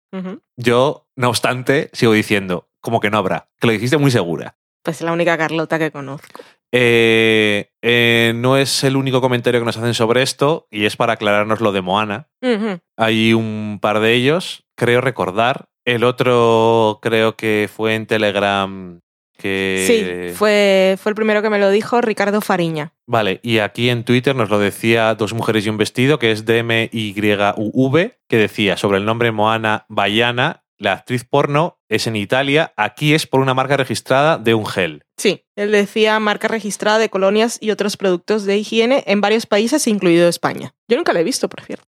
Yo, 0.56 1.08
no 1.16 1.30
obstante, 1.30 1.90
sigo 1.92 2.14
diciendo, 2.14 2.70
como 2.80 3.02
que 3.02 3.12
no 3.12 3.18
habrá, 3.18 3.50
que 3.60 3.68
lo 3.68 3.74
dijiste 3.74 3.98
muy 3.98 4.10
segura. 4.10 4.56
Pues 4.82 4.98
es 4.98 5.02
la 5.04 5.12
única 5.12 5.38
Carlota 5.38 5.78
que 5.78 5.92
conozco. 5.92 6.42
Eh, 6.72 7.72
eh, 7.82 8.34
no 8.36 8.58
es 8.58 8.84
el 8.84 8.98
único 8.98 9.22
comentario 9.22 9.62
que 9.62 9.66
nos 9.66 9.78
hacen 9.78 9.94
sobre 9.94 10.22
esto 10.22 10.68
y 10.70 10.86
es 10.86 10.98
para 10.98 11.14
aclararnos 11.14 11.62
lo 11.62 11.72
de 11.72 11.82
Moana. 11.82 12.30
Hay 12.98 13.34
un 13.34 13.80
par 13.82 14.00
de 14.00 14.14
ellos, 14.14 14.66
creo 14.76 15.02
recordar. 15.02 15.70
El 15.86 16.04
otro 16.04 17.00
creo 17.02 17.36
que 17.38 17.70
fue 17.74 17.96
en 17.96 18.08
Telegram 18.08 19.00
que... 19.38 19.84
Sí, 19.88 20.36
fue, 20.36 20.98
fue 21.00 21.12
el 21.12 21.16
primero 21.16 21.42
que 21.42 21.50
me 21.50 21.60
lo 21.60 21.70
dijo 21.70 22.02
Ricardo 22.02 22.42
Fariña. 22.42 22.94
Vale, 23.06 23.40
y 23.44 23.60
aquí 23.60 23.90
en 23.90 24.04
Twitter 24.04 24.36
nos 24.36 24.50
lo 24.50 24.60
decía 24.60 25.16
Dos 25.16 25.34
Mujeres 25.34 25.66
y 25.66 25.70
un 25.70 25.78
Vestido, 25.78 26.20
que 26.20 26.32
es 26.32 26.46
DMYUV, 26.46 28.12
que 28.28 28.38
decía 28.38 28.76
sobre 28.76 28.98
el 28.98 29.06
nombre 29.06 29.32
Moana 29.32 29.86
Bayana, 29.88 30.66
la 30.78 30.94
actriz 30.94 31.24
porno 31.24 31.80
es 31.88 32.08
en 32.08 32.16
Italia, 32.16 32.74
aquí 32.76 33.14
es 33.14 33.26
por 33.26 33.40
una 33.40 33.54
marca 33.54 33.78
registrada 33.78 34.38
de 34.38 34.54
un 34.54 34.66
gel. 34.66 35.04
Sí, 35.18 35.47
él 35.58 35.72
decía 35.72 36.20
marca 36.20 36.48
registrada 36.48 37.00
de 37.00 37.10
colonias 37.10 37.58
y 37.60 37.72
otros 37.72 37.98
productos 37.98 38.46
de 38.46 38.58
higiene 38.58 39.04
en 39.08 39.22
varios 39.22 39.48
países, 39.48 39.88
incluido 39.88 40.30
España. 40.30 40.74
Yo 40.88 40.98
nunca 40.98 41.14
lo 41.14 41.20
he 41.20 41.24
visto, 41.24 41.50
por 41.50 41.62
cierto. 41.64 41.86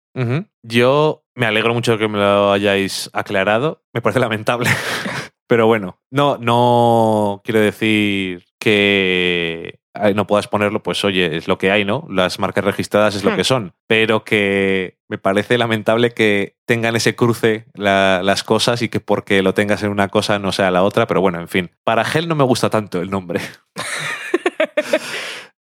Yo 0.61 1.23
me 1.33 1.45
alegro 1.45 1.73
mucho 1.73 1.97
que 1.97 2.07
me 2.07 2.19
lo 2.19 2.51
hayáis 2.51 3.09
aclarado. 3.13 3.81
Me 3.93 4.01
parece 4.01 4.19
lamentable. 4.19 4.69
Pero 5.47 5.65
bueno, 5.65 5.97
no, 6.11 6.37
no 6.37 7.41
quiero 7.43 7.61
decir 7.61 8.45
que 8.59 9.79
no 10.15 10.25
puedas 10.27 10.47
ponerlo, 10.47 10.81
pues 10.81 11.03
oye, 11.05 11.37
es 11.37 11.47
lo 11.47 11.57
que 11.57 11.69
hay, 11.71 11.85
¿no? 11.85 12.05
Las 12.09 12.39
marcas 12.39 12.63
registradas 12.63 13.15
es 13.15 13.23
lo 13.23 13.31
Hmm. 13.31 13.35
que 13.35 13.43
son. 13.43 13.73
Pero 13.87 14.23
que 14.23 14.97
me 15.07 15.17
parece 15.17 15.57
lamentable 15.57 16.11
que 16.11 16.55
tengan 16.65 16.95
ese 16.95 17.15
cruce 17.15 17.65
la- 17.75 18.21
las 18.23 18.43
cosas 18.43 18.81
y 18.81 18.89
que 18.89 18.99
porque 18.99 19.43
lo 19.43 19.53
tengas 19.53 19.83
en 19.83 19.89
una 19.91 20.07
cosa 20.09 20.39
no 20.39 20.51
sea 20.51 20.71
la 20.71 20.83
otra. 20.83 21.05
Pero 21.07 21.21
bueno, 21.21 21.39
en 21.39 21.47
fin. 21.47 21.71
Para 21.83 22.03
Gel 22.05 22.27
no 22.27 22.35
me 22.35 22.43
gusta 22.43 22.69
tanto 22.69 23.01
el 23.01 23.09
nombre. 23.11 23.39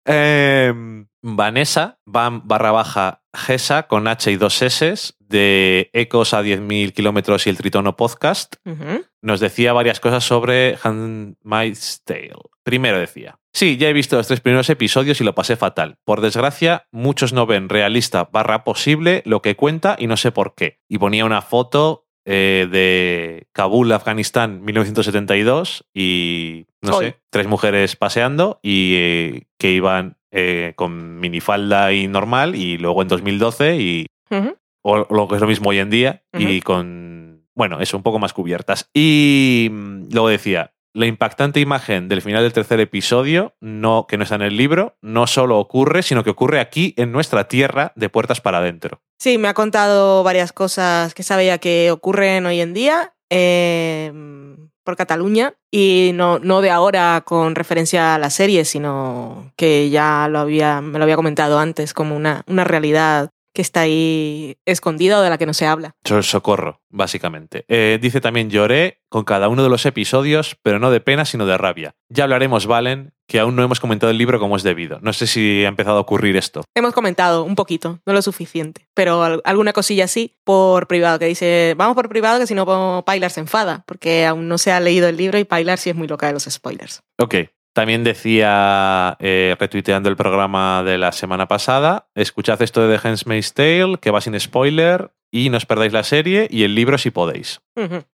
Em, 0.05 1.07
Vanessa, 1.21 1.99
van 2.05 2.47
barra 2.47 2.71
baja 2.71 3.21
Gesa 3.35 3.83
con 3.83 4.07
H 4.07 4.31
y 4.31 4.37
dos 4.37 4.61
S 4.61 5.13
de 5.29 5.89
Ecos 5.93 6.33
a 6.33 6.41
10.000 6.41 6.91
kilómetros 6.91 7.45
y 7.47 7.49
el 7.49 7.57
Tritono 7.57 7.95
Podcast, 7.95 8.55
nos 9.21 9.39
decía 9.39 9.73
varias 9.73 9.99
cosas 9.99 10.23
sobre 10.23 10.77
Handmaid's 10.83 12.03
Tale. 12.03 12.33
Primero 12.63 12.99
decía, 12.99 13.39
sí, 13.53 13.77
ya 13.77 13.89
he 13.89 13.93
visto 13.93 14.17
los 14.17 14.27
tres 14.27 14.41
primeros 14.41 14.69
episodios 14.69 15.21
y 15.21 15.23
lo 15.23 15.35
pasé 15.35 15.55
fatal. 15.55 15.97
Por 16.03 16.21
desgracia, 16.21 16.87
muchos 16.91 17.31
no 17.31 17.45
ven 17.45 17.69
realista 17.69 18.25
barra 18.31 18.63
posible 18.63 19.21
lo 19.25 19.41
que 19.41 19.55
cuenta 19.55 19.95
y 19.97 20.07
no 20.07 20.17
sé 20.17 20.31
por 20.31 20.55
qué. 20.55 20.79
Y 20.87 20.97
ponía 20.97 21.25
una 21.25 21.41
foto 21.41 22.07
eh, 22.25 22.67
de 22.69 23.47
Kabul, 23.53 23.91
Afganistán, 23.91 24.63
1972 24.63 25.85
y, 25.93 26.65
no 26.81 26.97
Hoy. 26.97 27.05
sé, 27.05 27.15
tres 27.29 27.47
mujeres 27.47 27.95
paseando 27.95 28.59
y 28.61 28.93
eh, 28.95 29.47
que 29.57 29.71
iban 29.71 30.17
eh, 30.31 30.73
con 30.75 31.19
minifalda 31.19 31.91
y 31.93 32.07
normal 32.07 32.55
y 32.55 32.77
luego 32.77 33.01
en 33.01 33.07
2012 33.07 33.77
y 33.77 34.05
Ujú. 34.29 34.55
O 34.81 34.97
lo 35.13 35.27
que 35.27 35.35
es 35.35 35.41
lo 35.41 35.47
mismo 35.47 35.69
hoy 35.69 35.79
en 35.79 35.89
día, 35.89 36.23
y 36.33 36.61
con, 36.61 37.45
bueno, 37.55 37.79
eso, 37.81 37.97
un 37.97 38.03
poco 38.03 38.19
más 38.19 38.33
cubiertas. 38.33 38.89
Y 38.93 39.69
mm, 39.71 40.09
luego 40.11 40.29
decía, 40.29 40.73
la 40.93 41.05
impactante 41.05 41.59
imagen 41.59 42.07
del 42.07 42.21
final 42.21 42.43
del 42.43 42.53
tercer 42.53 42.79
episodio, 42.79 43.55
no, 43.59 44.07
que 44.07 44.17
no 44.17 44.23
está 44.23 44.35
en 44.35 44.41
el 44.41 44.57
libro, 44.57 44.97
no 45.01 45.27
solo 45.27 45.59
ocurre, 45.59 46.01
sino 46.01 46.23
que 46.23 46.31
ocurre 46.31 46.59
aquí 46.59 46.93
en 46.97 47.11
nuestra 47.11 47.47
tierra 47.47 47.93
de 47.95 48.09
puertas 48.09 48.41
para 48.41 48.57
adentro. 48.57 49.01
Sí, 49.19 49.37
me 49.37 49.47
ha 49.47 49.53
contado 49.53 50.23
varias 50.23 50.51
cosas 50.51 51.13
que 51.13 51.23
sabía 51.23 51.57
que 51.57 51.91
ocurren 51.91 52.45
hoy 52.45 52.61
en 52.61 52.73
día 52.73 53.13
eh, 53.29 54.11
por 54.83 54.95
Cataluña 54.95 55.53
y 55.69 56.11
no, 56.15 56.39
no 56.39 56.61
de 56.61 56.71
ahora 56.71 57.21
con 57.23 57.53
referencia 57.53 58.15
a 58.15 58.19
la 58.19 58.31
serie, 58.31 58.65
sino 58.65 59.51
que 59.55 59.89
ya 59.89 60.27
lo 60.29 60.39
había, 60.39 60.81
me 60.81 60.97
lo 60.97 61.03
había 61.03 61.15
comentado 61.15 61.59
antes 61.59 61.93
como 61.93 62.15
una, 62.15 62.43
una 62.47 62.63
realidad 62.63 63.29
que 63.59 63.63
está 63.63 63.81
ahí 63.81 64.55
escondida 64.65 65.19
o 65.19 65.21
de 65.21 65.29
la 65.29 65.37
que 65.37 65.45
no 65.45 65.53
se 65.53 65.65
habla. 65.67 65.91
So- 66.05 66.23
Socorro, 66.23 66.81
básicamente. 66.89 67.65
Eh, 67.67 67.99
dice 68.01 68.21
también 68.21 68.49
lloré 68.49 69.01
con 69.09 69.25
cada 69.25 69.49
uno 69.49 69.63
de 69.63 69.69
los 69.69 69.85
episodios, 69.85 70.55
pero 70.63 70.79
no 70.79 70.91
de 70.91 71.01
pena, 71.01 71.25
sino 71.25 71.45
de 71.45 71.57
rabia. 71.57 71.91
Ya 72.07 72.23
hablaremos, 72.23 72.67
Valen, 72.67 73.11
que 73.27 73.37
aún 73.41 73.57
no 73.57 73.63
hemos 73.63 73.81
comentado 73.81 74.11
el 74.11 74.17
libro 74.17 74.39
como 74.39 74.55
es 74.55 74.63
debido. 74.63 74.99
No 75.01 75.11
sé 75.11 75.27
si 75.27 75.65
ha 75.65 75.67
empezado 75.67 75.97
a 75.97 76.01
ocurrir 76.01 76.37
esto. 76.37 76.63
Hemos 76.73 76.93
comentado 76.93 77.43
un 77.43 77.55
poquito, 77.55 77.99
no 78.05 78.13
lo 78.13 78.21
suficiente, 78.21 78.87
pero 78.93 79.21
al- 79.23 79.41
alguna 79.43 79.73
cosilla 79.73 80.05
así 80.05 80.37
por 80.45 80.87
privado, 80.87 81.19
que 81.19 81.25
dice, 81.25 81.73
vamos 81.75 81.95
por 81.95 82.07
privado 82.07 82.39
que 82.39 82.47
si 82.47 82.55
no 82.55 83.03
Pilar 83.05 83.31
se 83.31 83.41
enfada, 83.41 83.83
porque 83.85 84.25
aún 84.25 84.47
no 84.47 84.57
se 84.57 84.71
ha 84.71 84.79
leído 84.79 85.09
el 85.09 85.17
libro 85.17 85.37
y 85.37 85.43
Pilar 85.43 85.77
sí 85.79 85.89
es 85.89 85.97
muy 85.97 86.07
loca 86.07 86.27
de 86.27 86.33
los 86.33 86.43
spoilers. 86.45 87.01
Ok. 87.19 87.35
También 87.73 88.03
decía, 88.03 89.15
eh, 89.19 89.55
retuiteando 89.59 90.09
el 90.09 90.15
programa 90.15 90.83
de 90.83 90.97
la 90.97 91.11
semana 91.11 91.47
pasada, 91.47 92.09
escuchad 92.15 92.61
esto 92.61 92.87
de 92.87 92.97
The 92.97 93.07
Handmaid's 93.07 93.53
Tale, 93.53 93.97
que 94.01 94.11
va 94.11 94.21
sin 94.21 94.37
spoiler, 94.39 95.11
y 95.31 95.49
no 95.49 95.57
os 95.57 95.65
perdáis 95.65 95.93
la 95.93 96.03
serie 96.03 96.47
y 96.49 96.63
el 96.63 96.73
libro 96.73 96.97
si 96.97 97.11
podéis. 97.11 97.61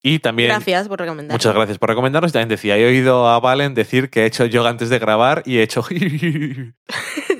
Y 0.02 0.18
también... 0.18 0.48
Gracias 0.48 0.88
por 0.88 0.98
recomendar. 0.98 1.34
Muchas 1.34 1.54
gracias 1.54 1.78
por 1.78 1.88
recomendarnos. 1.88 2.30
Y 2.30 2.32
también 2.32 2.48
decía, 2.48 2.76
he 2.76 2.86
oído 2.86 3.28
a 3.28 3.38
Valen 3.40 3.74
decir 3.74 4.10
que 4.10 4.22
he 4.22 4.26
hecho 4.26 4.44
yoga 4.46 4.70
antes 4.70 4.88
de 4.88 4.98
grabar 4.98 5.42
y 5.46 5.58
he 5.58 5.62
hecho... 5.62 5.84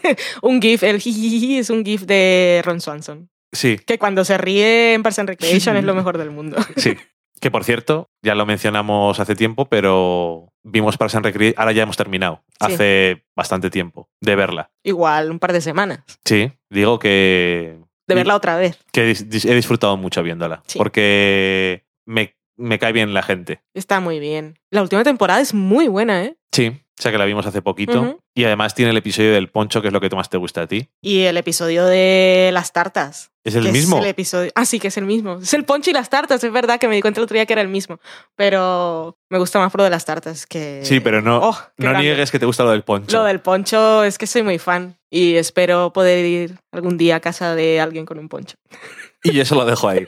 un 0.43 0.61
GIF, 0.61 0.83
el 0.83 0.97
es 0.97 1.71
un 1.71 1.85
GIF 1.85 2.03
de 2.03 2.63
Ron 2.65 2.81
Swanson, 2.81 3.31
sí, 3.53 3.79
que 3.79 3.99
cuando 3.99 4.25
se 4.25 4.39
ríe 4.39 4.95
en 4.95 5.03
Parks 5.03 5.19
and 5.19 5.29
Recreation 5.31 5.77
es 5.77 5.85
lo 5.85 5.95
mejor 5.97 6.19
del 6.19 6.31
mundo. 6.31 6.57
sí. 6.77 6.97
Que 7.41 7.51
por 7.51 7.65
cierto, 7.65 8.09
ya 8.23 8.35
lo 8.35 8.47
mencionamos 8.47 9.21
hace 9.21 9.35
tiempo, 9.35 9.67
pero 9.67 10.54
vimos 10.65 10.97
Parks 10.97 11.15
and 11.15 11.25
Recreation, 11.27 11.55
ahora 11.61 11.73
ya 11.73 11.83
hemos 11.85 11.97
terminado, 11.97 12.43
Sí. 12.49 12.73
hace 12.73 13.25
bastante 13.37 13.71
tiempo 13.71 14.09
de 14.21 14.35
verla. 14.35 14.71
Igual, 14.83 15.31
un 15.31 15.39
par 15.39 15.53
de 15.53 15.61
semanas. 15.61 16.01
Sí, 16.25 16.51
digo 16.71 16.99
que, 16.99 17.79
De 18.09 18.15
verla 18.15 18.35
otra 18.35 18.57
vez. 18.57 18.79
que 18.93 19.11
he 19.11 19.55
disfrutado 19.55 19.97
mucho 19.97 20.23
viéndola, 20.23 20.63
Sí. 20.67 20.79
porque 20.79 21.85
me, 22.07 22.35
me 22.57 22.79
cae 22.79 22.93
bien 22.93 23.15
la 23.15 23.23
gente. 23.23 23.61
Está 23.75 24.01
muy 24.01 24.19
bien. 24.21 24.59
La 24.71 24.83
última 24.83 25.05
temporada 25.05 25.41
es 25.41 25.55
muy 25.55 25.89
buena, 25.89 26.25
¿eh? 26.25 26.37
Sí, 26.53 26.69
o 26.69 27.03
sea 27.03 27.11
que 27.11 27.19
la 27.19 27.25
vimos 27.25 27.45
hace 27.47 27.63
poquito. 27.63 28.21
Y 28.37 28.45
además 28.45 28.75
tiene 28.75 28.91
el 28.93 28.97
episodio 28.97 29.33
del 29.33 29.49
poncho, 29.49 29.81
que 29.83 29.89
es 29.89 29.93
lo 29.93 30.01
que 30.01 30.09
más 30.11 30.29
te 30.31 30.37
gusta 30.39 30.63
a 30.63 30.67
ti. 30.67 30.89
Y 31.01 31.23
el 31.23 31.37
episodio 31.37 31.85
de 31.87 32.51
las 32.53 32.73
tartas. 32.73 33.31
¿Es 33.45 33.55
el 33.57 33.71
mismo? 33.73 33.99
el 33.99 34.07
episodio... 34.07 34.51
Ah, 34.55 34.65
sí, 34.65 34.81
que 34.81 34.89
es 34.89 34.97
el 34.97 35.05
mismo. 35.05 35.39
Es 35.43 35.53
el 35.55 35.65
poncho 35.65 35.91
y 35.91 35.93
las 35.93 36.09
tartas, 36.11 36.43
es 36.43 36.53
verdad 36.53 36.79
que 36.81 36.89
me 36.89 36.95
di 36.95 37.03
cuenta 37.03 37.21
el 37.21 37.25
otro 37.25 37.35
día 37.35 37.45
que 37.47 37.53
era 37.53 37.63
el 37.63 37.69
mismo. 37.69 37.99
Pero 38.37 39.19
me 39.31 39.39
gusta 39.39 39.59
más 39.59 39.71
por 39.71 39.81
lo 39.81 39.85
de 39.85 39.91
las 39.91 40.05
tartas 40.05 40.47
que... 40.47 40.81
Sí, 40.85 41.01
pero 41.01 41.21
no, 41.23 41.39
Oh, 41.49 41.59
no 41.77 41.91
grande. 41.91 42.03
niegues 42.09 42.31
que 42.31 42.39
te 42.39 42.47
gusta 42.47 42.65
lo 42.65 42.71
del 42.71 42.83
poncho. 42.83 43.17
Lo 43.19 43.25
del 43.25 43.41
poncho 43.41 44.03
es 44.05 44.17
que 44.19 44.27
soy 44.27 44.43
muy 44.43 44.59
fan 44.59 44.97
y 45.11 45.35
espero 45.37 45.93
poder 45.93 46.25
ir 46.25 46.59
algún 46.73 46.97
día 46.97 47.17
a 47.17 47.21
casa 47.21 47.55
de 47.55 47.81
alguien 47.81 48.07
con 48.07 48.19
un 48.19 48.29
poncho. 48.29 48.57
Y 49.25 49.41
eso 49.41 49.55
lo 49.57 49.65
dejo 49.65 49.89
ahí. 49.89 50.07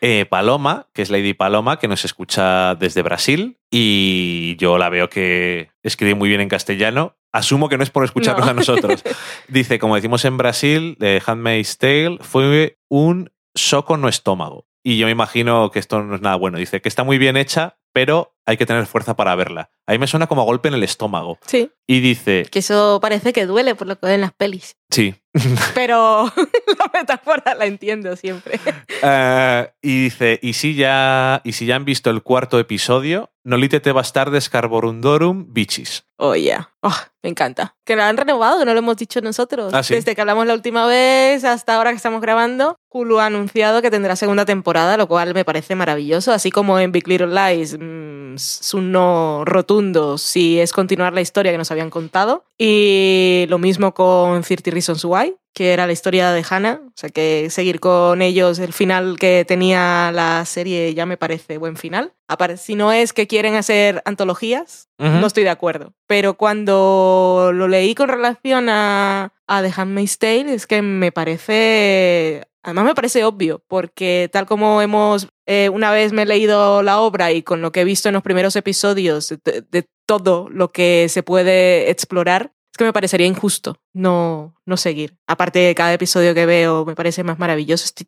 Eh, 0.00 0.26
Paloma, 0.26 0.86
que 0.92 1.02
es 1.02 1.10
Lady 1.10 1.34
Paloma, 1.34 1.78
que 1.80 1.88
nos 1.88 2.04
escucha 2.04 2.76
desde 2.76 3.02
Brasil 3.02 3.58
y 3.70 4.54
yo 4.56 4.78
la 4.78 4.90
veo 4.90 5.08
que 5.10 5.70
escribe 5.82 6.14
muy 6.14 6.28
bien 6.28 6.40
en 6.40 6.48
castellano. 6.48 7.16
Asumo 7.32 7.68
que 7.68 7.76
no 7.76 7.82
es 7.82 7.90
por 7.90 8.04
escucharnos 8.04 8.46
No. 8.46 8.50
a 8.52 8.54
nosotros. 8.54 9.02
Dice, 9.48 9.78
como 9.80 9.96
decimos 9.96 10.24
en 10.24 10.36
Brasil, 10.36 10.96
de 11.00 11.20
Handmaid's 11.26 11.78
Tale 11.78 12.18
fue 12.20 12.78
un 12.88 13.32
soco 13.56 13.96
no 13.96 14.08
estómago. 14.08 14.66
Y 14.84 14.98
yo 14.98 15.06
me 15.06 15.12
imagino 15.12 15.70
que 15.72 15.80
esto 15.80 16.02
no 16.02 16.14
es 16.14 16.20
nada 16.22 16.36
bueno. 16.36 16.58
Dice 16.58 16.80
que 16.80 16.88
está 16.88 17.02
muy 17.02 17.18
bien 17.18 17.36
hecha, 17.36 17.78
pero 17.92 18.34
hay 18.46 18.56
que 18.56 18.66
tener 18.66 18.86
fuerza 18.86 19.16
para 19.16 19.34
verla. 19.34 19.70
A 19.88 19.92
mí 19.92 19.98
me 19.98 20.06
suena 20.06 20.26
como 20.26 20.42
a 20.42 20.44
golpe 20.44 20.68
en 20.68 20.74
el 20.74 20.82
estómago. 20.82 21.38
Sí, 21.46 21.70
Y 21.86 22.00
dice, 22.00 22.46
que 22.50 22.58
eso 22.58 22.98
parece 23.00 23.32
que 23.32 23.46
duele 23.46 23.74
por 23.74 23.86
lo 23.86 23.98
que 23.98 24.06
ven 24.06 24.20
las 24.20 24.34
pelis. 24.34 24.76
sí, 24.90 25.14
Pero 25.74 26.24
la 26.78 26.90
metáfora 26.92 27.54
la 27.54 27.64
entiendo 27.64 28.14
siempre. 28.14 28.60
Eh, 29.00 29.70
y 29.80 30.02
dice, 30.04 30.40
¿y 30.42 30.54
si, 30.54 30.74
ya, 30.74 31.40
y 31.44 31.52
si 31.52 31.66
ya 31.66 31.76
han 31.76 31.84
visto 31.84 32.10
el 32.10 32.22
cuarto 32.24 32.58
episodio, 32.58 33.30
Nolite 33.44 33.80
bastardes 33.92 34.48
carborundorum 34.50 35.54
bichis. 35.54 36.04
Oh, 36.18 36.34
yeah. 36.34 36.70
Oh, 36.82 36.94
me 37.22 37.30
encanta. 37.30 37.76
Que 37.86 37.94
la 37.96 38.08
han 38.08 38.16
renovado, 38.16 38.58
que 38.58 38.64
no 38.64 38.72
lo 38.72 38.80
hemos 38.80 38.96
dicho 38.96 39.20
nosotros. 39.20 39.72
Ah, 39.72 39.82
¿sí? 39.84 39.94
Desde 39.94 40.14
que 40.14 40.20
hablamos 40.20 40.46
la 40.46 40.54
última 40.54 40.84
vez 40.86 41.44
hasta 41.44 41.76
ahora 41.76 41.90
que 41.90 41.96
estamos 41.96 42.20
grabando, 42.20 42.76
Hulu 42.90 43.20
ha 43.20 43.26
anunciado 43.26 43.80
que 43.80 43.90
tendrá 43.90 44.16
segunda 44.16 44.44
temporada, 44.44 44.96
lo 44.96 45.06
cual 45.06 45.32
me 45.32 45.44
parece 45.44 45.76
maravilloso. 45.76 46.32
Así 46.32 46.50
como 46.50 46.78
en 46.80 46.90
Big 46.90 47.06
Little 47.06 47.28
Lies, 47.28 47.78
mm, 47.78 48.34
es 48.34 48.74
un 48.74 48.90
no 48.90 49.44
rotundo 49.44 49.77
si 50.18 50.58
es 50.58 50.72
continuar 50.72 51.12
la 51.12 51.20
historia 51.20 51.52
que 51.52 51.58
nos 51.58 51.70
habían 51.70 51.90
contado. 51.90 52.44
Y 52.58 53.46
lo 53.48 53.58
mismo 53.58 53.94
con 53.94 54.42
30 54.42 54.70
Reasons 54.70 55.04
Why, 55.04 55.36
que 55.54 55.72
era 55.72 55.86
la 55.86 55.92
historia 55.92 56.32
de 56.32 56.44
Hannah. 56.48 56.80
O 56.86 56.92
sea 56.94 57.10
que 57.10 57.48
seguir 57.50 57.78
con 57.78 58.20
ellos 58.20 58.58
el 58.58 58.72
final 58.72 59.16
que 59.18 59.44
tenía 59.46 60.10
la 60.12 60.44
serie 60.44 60.94
ya 60.94 61.06
me 61.06 61.16
parece 61.16 61.58
buen 61.58 61.76
final. 61.76 62.12
Si 62.56 62.74
no 62.74 62.92
es 62.92 63.12
que 63.12 63.26
quieren 63.26 63.54
hacer 63.54 64.02
antologías, 64.04 64.88
no 64.98 65.26
estoy 65.26 65.44
de 65.44 65.50
acuerdo. 65.50 65.94
Pero 66.06 66.34
cuando 66.34 67.52
lo 67.54 67.68
leí 67.68 67.94
con 67.94 68.08
relación 68.08 68.68
a, 68.68 69.32
a 69.46 69.62
The 69.62 69.72
Handmaid's 69.74 70.18
Tale, 70.18 70.54
es 70.54 70.66
que 70.66 70.82
me 70.82 71.12
parece. 71.12 72.48
Además, 72.62 72.84
me 72.86 72.94
parece 72.94 73.24
obvio, 73.24 73.62
porque 73.68 74.28
tal 74.32 74.46
como 74.46 74.82
hemos. 74.82 75.28
eh, 75.46 75.68
una 75.72 75.90
vez 75.92 76.12
me 76.12 76.22
he 76.22 76.26
leído 76.26 76.82
la 76.82 77.00
obra 77.00 77.32
y 77.32 77.42
con 77.42 77.62
lo 77.62 77.72
que 77.72 77.80
he 77.80 77.84
visto 77.84 78.08
en 78.08 78.14
los 78.14 78.22
primeros 78.22 78.56
episodios 78.56 79.28
de, 79.44 79.62
de 79.70 79.88
todo 80.06 80.48
lo 80.50 80.70
que 80.72 81.06
se 81.08 81.22
puede 81.22 81.90
explorar, 81.90 82.52
es 82.72 82.78
que 82.78 82.84
me 82.84 82.92
parecería 82.92 83.26
injusto 83.26 83.80
no, 83.94 84.54
no 84.66 84.76
seguir. 84.76 85.16
Aparte, 85.26 85.74
cada 85.74 85.92
episodio 85.92 86.34
que 86.34 86.46
veo 86.46 86.84
me 86.84 86.94
parece 86.94 87.22
más 87.24 87.38
maravilloso. 87.38 87.84
Estoy 87.84 88.06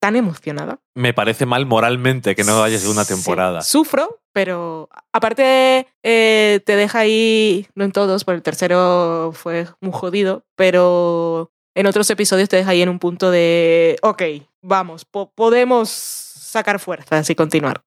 tan, 0.00 0.16
emocionada. 0.16 0.80
Me 0.94 1.12
parece 1.14 1.46
mal 1.46 1.66
moralmente 1.66 2.34
que 2.34 2.44
no 2.44 2.62
haya 2.62 2.78
segunda 2.78 3.04
Sí, 3.04 3.14
temporada. 3.14 3.62
Sufro, 3.62 4.20
pero 4.32 4.88
aparte 5.12 5.86
eh, 6.02 6.60
te 6.64 6.76
deja 6.76 7.00
ahí, 7.00 7.66
no 7.74 7.84
en 7.84 7.92
todos, 7.92 8.24
porque 8.24 8.36
el 8.36 8.42
tercero 8.42 9.30
fue 9.34 9.66
muy 9.80 9.92
jodido, 9.92 10.44
pero 10.56 11.52
en 11.74 11.86
otros 11.86 12.08
episodios 12.10 12.48
te 12.48 12.56
deja 12.56 12.70
ahí 12.70 12.82
en 12.82 12.88
un 12.88 12.98
punto 12.98 13.30
de, 13.30 13.96
ok, 14.02 14.22
vamos, 14.60 15.04
po- 15.04 15.32
podemos 15.34 15.88
sacar 15.90 16.78
fuerzas 16.78 17.28
y 17.30 17.34
continuar. 17.34 17.82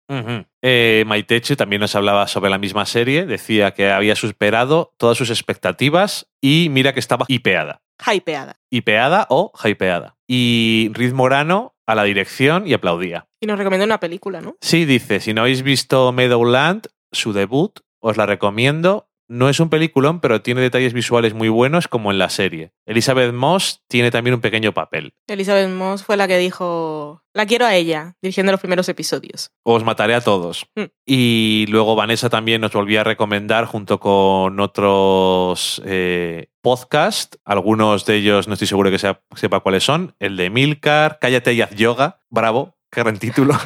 Eh, 0.64 1.04
Maitechu 1.06 1.56
también 1.56 1.82
nos 1.82 1.96
hablaba 1.96 2.28
sobre 2.28 2.50
la 2.50 2.58
misma 2.58 2.86
serie. 2.88 3.26
Decía 3.28 3.76
que 3.76 3.92
había 3.92 4.16
superado 4.16 4.92
todas 4.98 5.18
sus 5.18 5.30
expectativas 5.30 6.28
y 6.42 6.70
mira 6.72 6.94
que 6.94 7.00
estaba 7.00 7.26
hipeada. 7.28 7.82
Hypeada. 8.12 8.58
Hipeada 8.72 9.28
o 9.30 9.52
hypeada. 9.64 10.16
Y 10.28 10.90
Riz 10.94 11.14
Morano 11.14 11.76
a 11.86 11.94
la 11.94 12.04
dirección 12.04 12.66
y 12.68 12.74
aplaudía. 12.74 13.28
Y 13.40 13.46
nos 13.46 13.60
recomienda 13.60 13.86
una 13.86 14.00
película, 14.00 14.42
¿no? 14.42 14.56
Sí, 14.62 14.86
dice, 14.86 15.20
si 15.20 15.36
no 15.36 15.42
habéis 15.42 15.62
visto 15.62 16.12
Meadowland, 16.12 16.88
su 17.12 17.32
debut, 17.34 17.80
os 18.00 18.18
la 18.18 18.26
recomiendo. 18.26 19.08
No 19.28 19.50
es 19.50 19.60
un 19.60 19.70
peliculón, 19.70 20.20
pero 20.20 20.42
tiene 20.42 20.62
detalles 20.62 20.94
visuales 20.94 21.34
muy 21.34 21.50
buenos 21.50 21.88
como 21.88 22.12
en 22.12 22.20
la 22.20 22.30
serie. 22.30 22.72
Elizabeth 22.86 23.34
Moss 23.34 23.82
tiene 23.88 24.12
también 24.12 24.36
un 24.36 24.42
pequeño 24.42 24.72
papel. 24.74 25.14
Elizabeth 25.28 25.70
Moss 25.70 26.04
fue 26.04 26.16
la 26.16 26.28
que 26.28 26.38
dijo, 26.38 27.24
la 27.34 27.46
quiero 27.48 27.66
a 27.66 27.74
ella, 27.76 28.16
dirigiendo 28.22 28.52
los 28.52 28.62
primeros 28.62 28.88
episodios. 28.88 29.50
Os 29.64 29.84
mataré 29.84 30.14
a 30.14 30.22
todos. 30.22 30.68
Mm. 30.76 30.84
Y 31.08 31.66
luego 31.70 31.96
Vanessa 31.96 32.30
también 32.30 32.62
nos 32.62 32.72
volvía 32.74 33.02
a 33.02 33.04
recomendar 33.04 33.66
junto 33.66 34.00
con 34.00 34.60
otros 34.60 35.82
eh, 35.86 36.50
podcasts. 36.62 37.40
Algunos 37.46 38.06
de 38.06 38.18
ellos 38.18 38.48
no 38.48 38.54
estoy 38.54 38.68
seguro 38.68 38.92
que 38.92 39.00
sea- 39.00 39.22
sepa 39.36 39.62
cuáles 39.62 39.84
son. 39.84 40.16
El 40.20 40.38
de 40.38 40.52
Milcar, 40.52 41.18
Cállate 41.20 41.54
y 41.54 41.62
haz 41.62 41.72
yoga. 41.76 42.20
Bravo, 42.30 42.78
qué 42.92 43.02
gran 43.02 43.18
título. 43.18 43.56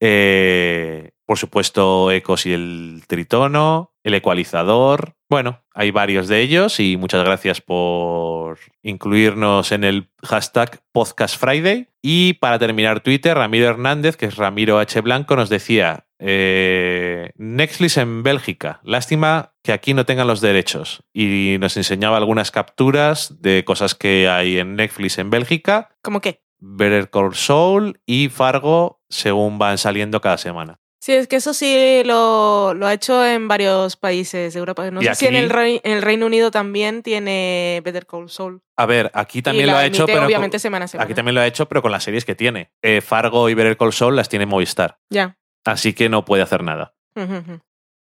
Eh, 0.00 1.10
por 1.28 1.36
supuesto, 1.36 2.10
Ecos 2.10 2.46
y 2.46 2.54
el 2.54 3.02
Tritono, 3.06 3.92
el 4.02 4.14
ecualizador. 4.14 5.12
Bueno, 5.28 5.62
hay 5.74 5.90
varios 5.90 6.26
de 6.26 6.40
ellos 6.40 6.80
y 6.80 6.96
muchas 6.96 7.22
gracias 7.22 7.60
por 7.60 8.58
incluirnos 8.82 9.70
en 9.72 9.84
el 9.84 10.08
hashtag 10.22 10.80
Podcast 10.90 11.38
Friday. 11.38 11.88
Y 12.00 12.32
para 12.32 12.58
terminar 12.58 13.00
Twitter, 13.00 13.36
Ramiro 13.36 13.68
Hernández, 13.68 14.16
que 14.16 14.24
es 14.24 14.36
Ramiro 14.36 14.78
H. 14.78 15.02
Blanco, 15.02 15.36
nos 15.36 15.50
decía, 15.50 16.06
eh, 16.18 17.32
Netflix 17.36 17.98
en 17.98 18.22
Bélgica, 18.22 18.80
lástima 18.82 19.52
que 19.62 19.72
aquí 19.72 19.92
no 19.92 20.06
tengan 20.06 20.28
los 20.28 20.40
derechos. 20.40 21.04
Y 21.12 21.56
nos 21.60 21.76
enseñaba 21.76 22.16
algunas 22.16 22.50
capturas 22.50 23.42
de 23.42 23.66
cosas 23.66 23.94
que 23.94 24.30
hay 24.30 24.56
en 24.58 24.76
Netflix 24.76 25.18
en 25.18 25.28
Bélgica. 25.28 25.90
¿Cómo 26.00 26.22
qué? 26.22 26.40
Better 26.58 27.10
Call 27.10 27.34
Saul 27.34 28.00
y 28.06 28.30
Fargo 28.30 29.02
según 29.10 29.58
van 29.58 29.76
saliendo 29.76 30.22
cada 30.22 30.38
semana. 30.38 30.80
Sí, 31.08 31.14
es 31.14 31.26
que 31.26 31.36
eso 31.36 31.54
sí 31.54 32.02
lo, 32.04 32.74
lo 32.74 32.86
ha 32.86 32.92
hecho 32.92 33.24
en 33.24 33.48
varios 33.48 33.96
países 33.96 34.52
de 34.52 34.58
Europa. 34.60 34.90
No 34.90 35.00
Y 35.00 35.06
sé 35.06 35.14
si 35.14 35.26
en 35.26 35.36
el, 35.36 35.48
Rei- 35.48 35.80
en 35.82 35.92
el 35.92 36.02
Reino 36.02 36.26
Unido 36.26 36.50
también 36.50 37.02
tiene 37.02 37.80
Better 37.82 38.04
Call 38.06 38.28
Saul. 38.28 38.60
A 38.76 38.84
ver, 38.84 39.10
aquí 39.14 39.40
también 39.40 39.68
lo 39.68 39.76
ha 39.78 39.86
hecho, 39.86 40.04
pero 40.04 40.26
obviamente 40.26 40.56
con- 40.56 40.60
semana 40.60 40.84
a 40.84 40.88
semana. 40.88 41.04
aquí 41.06 41.14
también 41.14 41.34
lo 41.34 41.40
ha 41.40 41.46
hecho, 41.46 41.66
pero 41.66 41.80
con 41.80 41.92
las 41.92 42.04
series 42.04 42.26
que 42.26 42.34
tiene. 42.34 42.72
Eh, 42.82 43.00
Fargo 43.00 43.48
y 43.48 43.54
Better 43.54 43.78
Call 43.78 43.94
Saul 43.94 44.16
las 44.16 44.28
tiene 44.28 44.44
Movistar, 44.44 44.98
Ya. 45.08 45.38
así 45.64 45.94
que 45.94 46.10
no 46.10 46.26
puede 46.26 46.42
hacer 46.42 46.62
nada. 46.62 46.92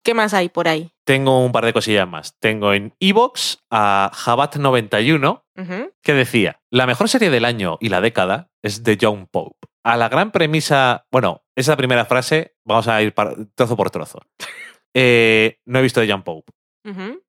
¿Qué 0.04 0.14
más 0.14 0.34
hay 0.34 0.48
por 0.48 0.66
ahí? 0.66 0.90
Tengo 1.04 1.44
un 1.44 1.52
par 1.52 1.66
de 1.66 1.72
cosillas 1.72 2.08
más. 2.08 2.36
Tengo 2.40 2.72
en 2.74 2.94
Evox 2.98 3.58
a 3.70 4.10
Jabat91 4.12 5.42
Ujú. 5.56 5.92
que 6.02 6.14
decía, 6.14 6.60
la 6.70 6.86
mejor 6.86 7.08
serie 7.08 7.30
del 7.30 7.44
año 7.44 7.78
y 7.80 7.90
la 7.90 8.00
década 8.00 8.48
es 8.60 8.82
de 8.82 8.98
John 9.00 9.28
Pope. 9.30 9.54
A 9.84 9.96
la 9.96 10.08
gran 10.08 10.32
premisa, 10.32 11.06
bueno, 11.10 11.44
esa 11.56 11.76
primera 11.76 12.04
frase, 12.04 12.56
vamos 12.68 12.86
a 12.86 13.02
ir 13.02 13.12
par- 13.14 13.34
trozo 13.56 13.76
por 13.76 13.90
trozo. 13.90 14.20
Eh, 14.94 15.58
no 15.66 15.78
he 15.78 15.82
visto 15.82 16.00
de 16.00 16.10
John 16.10 16.22
Pope, 16.24 16.50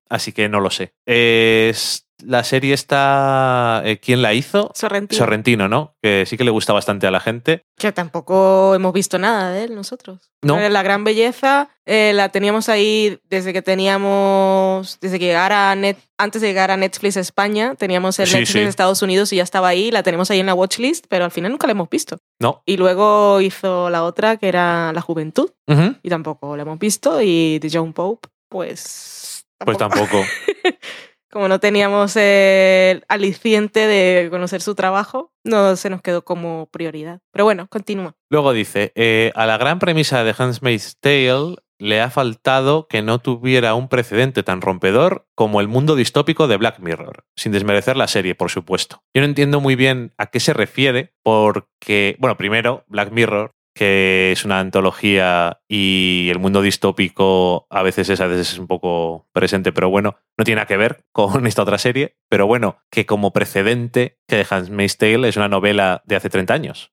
así 0.08 0.32
que 0.32 0.48
no 0.48 0.60
lo 0.60 0.70
sé. 0.70 0.94
Es, 1.06 2.08
la 2.26 2.44
serie 2.44 2.74
está... 2.74 3.82
eh, 3.84 3.98
¿Quién 4.00 4.22
la 4.22 4.34
hizo? 4.34 4.70
Sorrentino. 4.74 5.18
Sorrentino, 5.18 5.68
¿no? 5.68 5.94
Que 6.02 6.24
sí 6.26 6.36
que 6.36 6.44
le 6.44 6.50
gusta 6.50 6.72
bastante 6.72 7.06
a 7.06 7.10
la 7.10 7.20
gente. 7.20 7.64
Que 7.76 7.92
tampoco 7.92 8.74
hemos 8.74 8.92
visto 8.92 9.18
nada 9.18 9.50
de 9.52 9.64
él 9.64 9.74
nosotros. 9.74 10.30
No. 10.42 10.58
Eh, 10.58 10.70
La 10.70 10.82
gran 10.82 11.04
belleza 11.04 11.68
eh, 11.86 12.12
la 12.14 12.28
teníamos 12.30 12.68
ahí 12.68 13.18
desde 13.28 13.52
que 13.52 13.62
teníamos, 13.62 14.98
desde 15.00 15.18
que 15.18 15.26
llegara 15.26 15.70
a 15.70 15.74
Net, 15.76 15.98
antes 16.18 16.40
de 16.42 16.48
llegar 16.48 16.70
a 16.70 16.76
Netflix 16.76 17.16
España, 17.16 17.74
teníamos 17.74 18.18
el 18.18 18.26
Sí, 18.26 18.34
Netflix 18.34 18.52
sí. 18.52 18.58
de 18.60 18.66
Estados 18.68 19.02
Unidos 19.02 19.32
y 19.32 19.36
ya 19.36 19.42
estaba 19.42 19.68
ahí, 19.68 19.90
la 19.90 20.02
tenemos 20.02 20.30
ahí 20.30 20.40
en 20.40 20.46
la 20.46 20.54
watchlist, 20.54 21.06
pero 21.08 21.24
al 21.24 21.30
final 21.30 21.50
nunca 21.50 21.66
la 21.66 21.72
hemos 21.72 21.88
visto. 21.90 22.18
No. 22.38 22.62
Y 22.66 22.76
luego 22.76 23.40
hizo 23.40 23.90
la 23.90 24.04
otra 24.04 24.36
que 24.36 24.48
era 24.48 24.92
La 24.92 25.00
Juventud 25.00 25.50
y 26.02 26.08
tampoco 26.08 26.56
la 26.56 26.62
hemos 26.62 26.78
visto 26.78 27.20
y 27.22 27.58
de 27.58 27.70
John 27.72 27.92
Pope, 27.92 28.28
pues... 28.48 29.44
Pues 29.62 29.76
tampoco. 29.76 30.22
Como 31.30 31.48
no 31.48 31.60
teníamos 31.60 32.16
el 32.16 33.04
aliciente 33.08 33.86
de 33.86 34.28
conocer 34.30 34.62
su 34.62 34.74
trabajo, 34.74 35.32
no 35.44 35.76
se 35.76 35.88
nos 35.88 36.02
quedó 36.02 36.24
como 36.24 36.68
prioridad. 36.72 37.20
Pero 37.32 37.44
bueno, 37.44 37.68
continúa. 37.68 38.16
Luego 38.28 38.52
dice, 38.52 38.92
eh, 38.96 39.30
a 39.34 39.46
la 39.46 39.56
gran 39.56 39.78
premisa 39.78 40.24
de 40.24 40.34
Handmaid's 40.36 40.98
Tale 41.00 41.56
le 41.80 42.00
ha 42.00 42.10
faltado 42.10 42.86
que 42.88 43.00
no 43.00 43.20
tuviera 43.20 43.74
un 43.74 43.88
precedente 43.88 44.42
tan 44.42 44.60
rompedor 44.60 45.26
como 45.34 45.60
el 45.60 45.68
mundo 45.68 45.96
distópico 45.96 46.46
de 46.46 46.58
Black 46.58 46.78
Mirror, 46.78 47.24
sin 47.36 47.52
desmerecer 47.52 47.96
la 47.96 48.06
serie, 48.06 48.34
por 48.34 48.50
supuesto. 48.50 49.02
Yo 49.14 49.22
no 49.22 49.26
entiendo 49.26 49.60
muy 49.60 49.76
bien 49.76 50.12
a 50.18 50.26
qué 50.26 50.40
se 50.40 50.52
refiere, 50.52 51.14
porque, 51.22 52.16
bueno, 52.18 52.36
primero, 52.36 52.84
Black 52.86 53.12
Mirror, 53.12 53.54
que 53.74 54.32
es 54.32 54.44
una 54.44 54.58
antología 54.60 55.60
y 55.68 56.28
el 56.30 56.38
mundo 56.38 56.62
distópico 56.62 57.66
a 57.70 57.82
veces 57.82 58.08
es, 58.08 58.20
a 58.20 58.26
veces 58.26 58.52
es 58.52 58.58
un 58.58 58.66
poco 58.66 59.28
presente, 59.32 59.72
pero 59.72 59.90
bueno, 59.90 60.16
no 60.36 60.44
tiene 60.44 60.56
nada 60.56 60.66
que 60.66 60.76
ver 60.76 61.04
con 61.12 61.46
esta 61.46 61.62
otra 61.62 61.78
serie, 61.78 62.16
pero 62.28 62.46
bueno, 62.46 62.78
que 62.90 63.06
como 63.06 63.32
precedente 63.32 64.18
que 64.26 64.44
The 64.44 64.54
Handmaid's 64.54 64.96
Tale 64.98 65.28
es 65.28 65.36
una 65.36 65.48
novela 65.48 66.02
de 66.04 66.16
hace 66.16 66.30
30 66.30 66.54
años. 66.54 66.92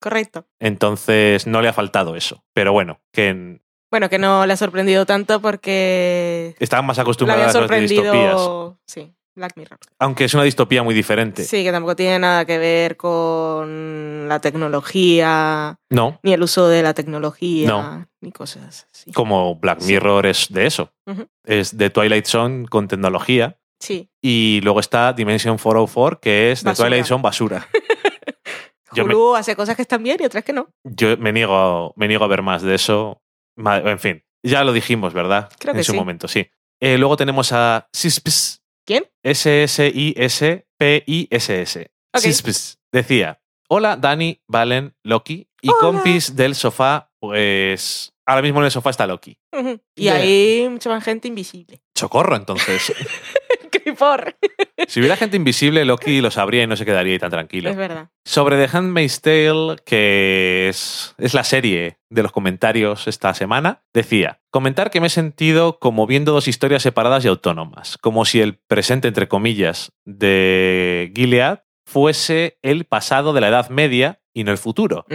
Correcto. 0.00 0.46
Entonces 0.60 1.46
no 1.46 1.62
le 1.62 1.68
ha 1.68 1.72
faltado 1.72 2.16
eso. 2.16 2.44
Pero 2.52 2.72
bueno, 2.72 3.00
que 3.12 3.28
en- 3.28 3.62
Bueno, 3.90 4.08
que 4.10 4.18
no 4.18 4.44
le 4.46 4.52
ha 4.52 4.56
sorprendido 4.56 5.06
tanto 5.06 5.40
porque 5.40 6.54
estaban 6.58 6.84
más 6.86 6.98
acostumbradas 6.98 7.54
a 7.56 7.60
las 7.62 7.80
distopías. 7.80 8.40
Sí, 8.86 9.14
Black 9.36 9.52
Mirror. 9.56 9.78
Aunque 9.98 10.24
es 10.24 10.34
una 10.34 10.42
distopía 10.42 10.82
muy 10.82 10.94
diferente. 10.94 11.44
Sí, 11.44 11.62
que 11.62 11.70
tampoco 11.70 11.94
tiene 11.94 12.18
nada 12.18 12.44
que 12.46 12.58
ver 12.58 12.96
con 12.96 14.26
la 14.28 14.40
tecnología, 14.40 15.78
No, 15.90 16.18
ni 16.22 16.32
el 16.32 16.42
uso 16.42 16.68
de 16.68 16.82
la 16.82 16.94
tecnología, 16.94 17.68
No. 17.68 18.06
ni 18.20 18.32
cosas 18.32 18.88
así. 18.92 19.12
como 19.12 19.56
Black 19.56 19.80
Sí. 19.80 19.92
Mirror 19.92 20.26
es 20.26 20.46
de 20.50 20.66
eso. 20.66 20.92
Es 21.44 21.76
de 21.76 21.90
Twilight 21.90 22.26
Zone 22.26 22.66
con 22.66 22.88
tecnología. 22.88 23.58
Sí. 23.78 24.08
Y 24.22 24.60
luego 24.62 24.80
está 24.80 25.12
Dimension 25.12 25.58
404, 25.58 26.18
que 26.20 26.50
es 26.52 26.64
de 26.64 26.70
Basura. 26.70 26.88
Twilight 26.88 27.06
Zone 27.06 27.22
basura. 27.22 27.68
Yo 28.92 29.04
me- 29.04 29.14
Hulu 29.14 29.36
hace 29.36 29.54
cosas 29.54 29.76
que 29.76 29.82
están 29.82 30.02
bien 30.02 30.16
y 30.20 30.24
otras 30.24 30.42
que 30.44 30.52
no. 30.52 30.68
Yo 30.84 31.16
me 31.18 31.32
niego, 31.32 31.92
me 31.96 32.08
niego 32.08 32.24
a 32.24 32.28
ver 32.28 32.42
más 32.42 32.62
de 32.62 32.74
eso. 32.74 33.20
En 33.58 33.98
fin, 33.98 34.24
ya 34.42 34.64
lo 34.64 34.72
dijimos, 34.72 35.12
¿verdad? 35.12 35.50
Creo 35.58 35.72
en 35.74 35.78
que 35.78 35.84
su 35.84 35.92
sí. 35.92 35.98
momento, 35.98 36.28
sí. 36.28 36.46
Eh, 36.80 36.96
luego 36.98 37.16
tenemos 37.16 37.52
a 37.52 37.88
Sisps. 37.92 38.62
¿Quién? 38.86 39.04
S-S-I-S-P-I-S-S. 39.22 41.90
Ok. 42.14 42.20
Sisps. 42.22 42.78
Decía, 42.92 43.40
hola 43.68 43.96
Dani, 43.96 44.40
Valen, 44.46 44.94
Loki 45.02 45.48
y 45.60 45.68
Hola. 45.70 45.78
compis 45.80 46.36
del 46.36 46.54
sofá, 46.54 47.10
pues 47.18 48.12
ahora 48.26 48.42
mismo 48.42 48.60
en 48.60 48.66
el 48.66 48.70
sofá 48.70 48.90
está 48.90 49.06
Loki. 49.06 49.38
Y 49.94 50.04
Ya. 50.04 50.16
hay 50.16 50.68
mucha 50.68 50.90
más 50.90 51.02
gente 51.04 51.28
invisible. 51.28 51.80
Socorro, 51.94 52.36
entonces. 52.36 52.92
Si 54.88 55.00
hubiera 55.00 55.16
gente 55.16 55.36
invisible, 55.36 55.84
Loki 55.84 56.20
lo 56.20 56.30
sabría 56.30 56.62
y 56.62 56.66
no 56.66 56.76
se 56.76 56.84
quedaría 56.84 57.14
ahí 57.14 57.18
tan 57.18 57.30
tranquilo. 57.30 57.70
Es 57.70 57.76
verdad. 57.76 58.10
Sobre 58.24 58.56
The 58.56 58.76
Handmaid's 58.76 59.20
Tale, 59.20 59.76
que 59.84 60.68
es, 60.68 61.14
es 61.18 61.34
la 61.34 61.42
serie 61.42 61.98
de 62.08 62.22
los 62.22 62.30
comentarios 62.30 63.08
esta 63.08 63.34
semana, 63.34 63.82
decía, 63.92 64.40
comentar 64.50 64.90
que 64.90 65.00
me 65.00 65.08
he 65.08 65.10
sentido 65.10 65.78
como 65.80 66.06
viendo 66.06 66.32
dos 66.32 66.46
historias 66.46 66.82
separadas 66.82 67.24
y 67.24 67.28
autónomas, 67.28 67.98
como 67.98 68.24
si 68.24 68.40
el 68.40 68.58
presente, 68.68 69.08
entre 69.08 69.28
comillas, 69.28 69.92
de 70.04 71.12
Gilead 71.16 71.64
fuese 71.86 72.58
el 72.62 72.84
pasado 72.84 73.32
de 73.32 73.40
la 73.40 73.48
Edad 73.48 73.70
Media 73.70 74.20
y 74.36 74.44
no 74.44 74.52
el 74.52 74.58
futuro. 74.58 75.06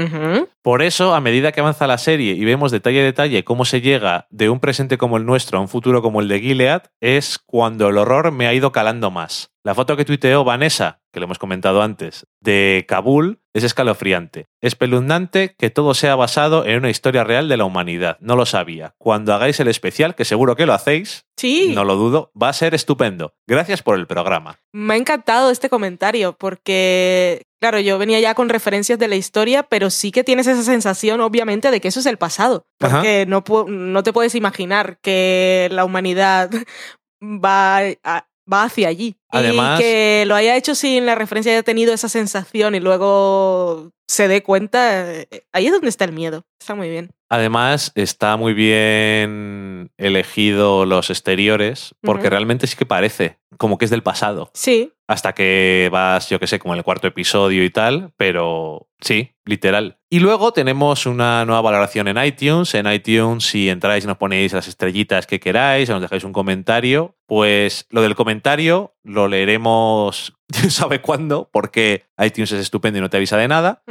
Por 0.64 0.81
eso, 0.81 1.14
a 1.14 1.22
medida 1.22 1.52
que 1.52 1.60
avanza 1.60 1.85
la 1.85 1.99
serie 1.99 2.34
y 2.34 2.43
vemos 2.43 2.72
detalle 2.72 3.02
a 3.02 3.03
detalle 3.03 3.43
cómo 3.43 3.65
se 3.65 3.80
llega 3.80 4.26
de 4.31 4.49
un 4.49 4.60
presente 4.60 4.98
como 4.98 5.18
el 5.18 5.27
nuestro 5.27 5.60
a 5.60 5.61
un 5.61 5.68
futuro 5.68 6.02
como 6.02 6.22
el 6.22 6.27
de 6.27 6.39
Gilead, 6.39 6.85
es 7.02 7.38
cuando 7.38 7.88
el 7.88 7.99
horror 7.99 8.31
me 8.31 8.48
ha 8.48 8.53
ido 8.56 8.72
calando 8.72 9.11
más. 9.11 9.52
La 9.64 9.76
foto 9.76 9.95
que 9.95 10.06
tuiteó 10.06 10.43
Vanessa, 10.43 11.01
que 11.11 11.19
lo 11.19 11.25
hemos 11.25 11.39
comentado 11.39 11.81
antes, 11.81 12.25
de 12.41 12.85
Kabul, 12.88 13.41
es 13.53 13.63
escalofriante. 13.63 14.47
Espeluznante 14.61 15.55
que 15.57 15.69
todo 15.69 15.93
sea 15.93 16.15
basado 16.15 16.65
en 16.65 16.77
una 16.77 16.89
historia 16.89 17.23
real 17.23 17.49
de 17.49 17.57
la 17.57 17.65
humanidad. 17.65 18.17
No 18.21 18.35
lo 18.35 18.45
sabía. 18.45 18.95
Cuando 18.97 19.33
hagáis 19.33 19.59
el 19.59 19.67
especial, 19.67 20.15
que 20.15 20.23
seguro 20.25 20.55
que 20.55 20.65
lo 20.65 20.73
hacéis, 20.73 21.25
Sí. 21.38 21.71
no 21.75 21.83
lo 21.83 21.95
dudo, 21.95 22.31
va 22.41 22.49
a 22.49 22.53
ser 22.53 22.73
estupendo. 22.73 23.33
Gracias 23.47 23.81
por 23.83 23.97
el 23.99 24.07
programa. 24.07 24.59
Me 24.73 24.93
ha 24.93 24.97
encantado 24.97 25.51
este 25.51 25.69
comentario 25.69 26.35
porque, 26.38 27.43
claro, 27.59 27.79
yo 27.79 27.97
venía 27.97 28.19
ya 28.19 28.33
con 28.35 28.47
referencias 28.49 28.97
de 28.99 29.07
la 29.07 29.15
historia, 29.15 29.63
pero 29.63 29.89
sí 29.89 30.11
que 30.11 30.23
tienes 30.23 30.47
esa 30.47 30.63
sensación, 30.63 31.19
obviamente, 31.21 31.71
de 31.71 31.81
que 31.81 31.89
eso 31.89 31.99
es 31.99 32.05
el 32.05 32.17
pasado. 32.17 32.65
Porque 32.79 33.25
no, 33.27 33.43
no 33.67 34.03
te 34.03 34.13
puedes 34.13 34.35
imaginar 34.35 34.97
que 35.01 35.67
la 35.71 35.83
humanidad 35.83 36.49
va, 37.21 37.79
a- 38.03 38.27
va 38.51 38.63
hacia 38.63 38.88
allí. 38.88 39.15
Además- 39.32 39.80
y 39.80 39.84
que 39.84 40.24
lo 40.28 40.36
haya 40.36 40.56
hecho 40.56 40.76
sin 40.76 41.06
la 41.06 41.16
referencia 41.16 41.52
haya 41.52 41.64
tenido 41.64 41.94
esa 41.94 42.10
sensación 42.10 42.76
y 42.76 42.80
luego 42.80 43.91
se 44.08 44.28
dé 44.28 44.44
cuenta, 44.44 45.10
eh, 45.14 45.28
ahí 45.53 45.68
es 45.68 45.72
donde 45.72 45.88
está 45.90 46.06
el 46.06 46.12
miedo. 46.12 46.44
Está 46.60 46.76
muy 46.76 46.90
bien. 46.90 47.12
Además, 47.30 47.91
está 47.95 48.36
muy 48.36 48.53
bien 48.53 49.90
elegido 49.98 50.86
los 50.86 51.10
exteriores, 51.10 51.95
porque 52.02 52.30
realmente 52.30 52.68
sí 52.68 52.76
que 52.76 52.86
parece 52.86 53.38
como 53.58 53.78
que 53.78 53.86
es 53.86 53.91
del 53.91 54.03
pasado. 54.03 54.52
Sí, 54.53 54.91
Hasta 55.08 55.34
que 55.34 55.90
vas, 55.91 56.30
yo 56.30 56.40
que 56.40 56.48
sé, 56.48 56.58
como 56.58 56.74
en 56.74 56.78
el 56.78 56.84
cuarto 56.86 57.06
episodio 57.08 57.66
y 57.66 57.70
tal, 57.70 58.14
pero 58.16 58.88
sí, 59.02 59.32
literal. 59.44 59.98
Y 60.10 60.20
luego 60.20 60.53
tenemos 60.53 61.06
una 61.06 61.44
nueva 61.44 61.60
valoración 61.62 62.08
en 62.08 62.24
iTunes. 62.24 62.74
En 62.76 62.90
iTunes, 62.90 63.44
si 63.44 63.68
entráis 63.70 64.06
y 64.06 64.08
nos 64.08 64.16
ponéis 64.18 64.53
las 64.53 64.70
estrellitas 64.70 65.28
que 65.28 65.41
queráis, 65.41 65.90
o 65.90 65.94
nos 65.94 66.02
dejáis 66.02 66.24
un 66.24 66.32
comentario, 66.32 67.18
pues 67.26 67.88
lo 67.90 68.02
del 68.02 68.16
comentario 68.16 68.94
lo 69.03 69.28
leeremos, 69.28 70.34
sabe 70.69 71.02
cuándo, 71.02 71.49
porque 71.52 72.06
iTunes 72.18 72.52
es 72.52 72.61
estupendo 72.61 72.99
y 72.99 73.02
no 73.02 73.10
te 73.10 73.18
avisa 73.18 73.38
de 73.38 73.48
nada. 73.48 73.84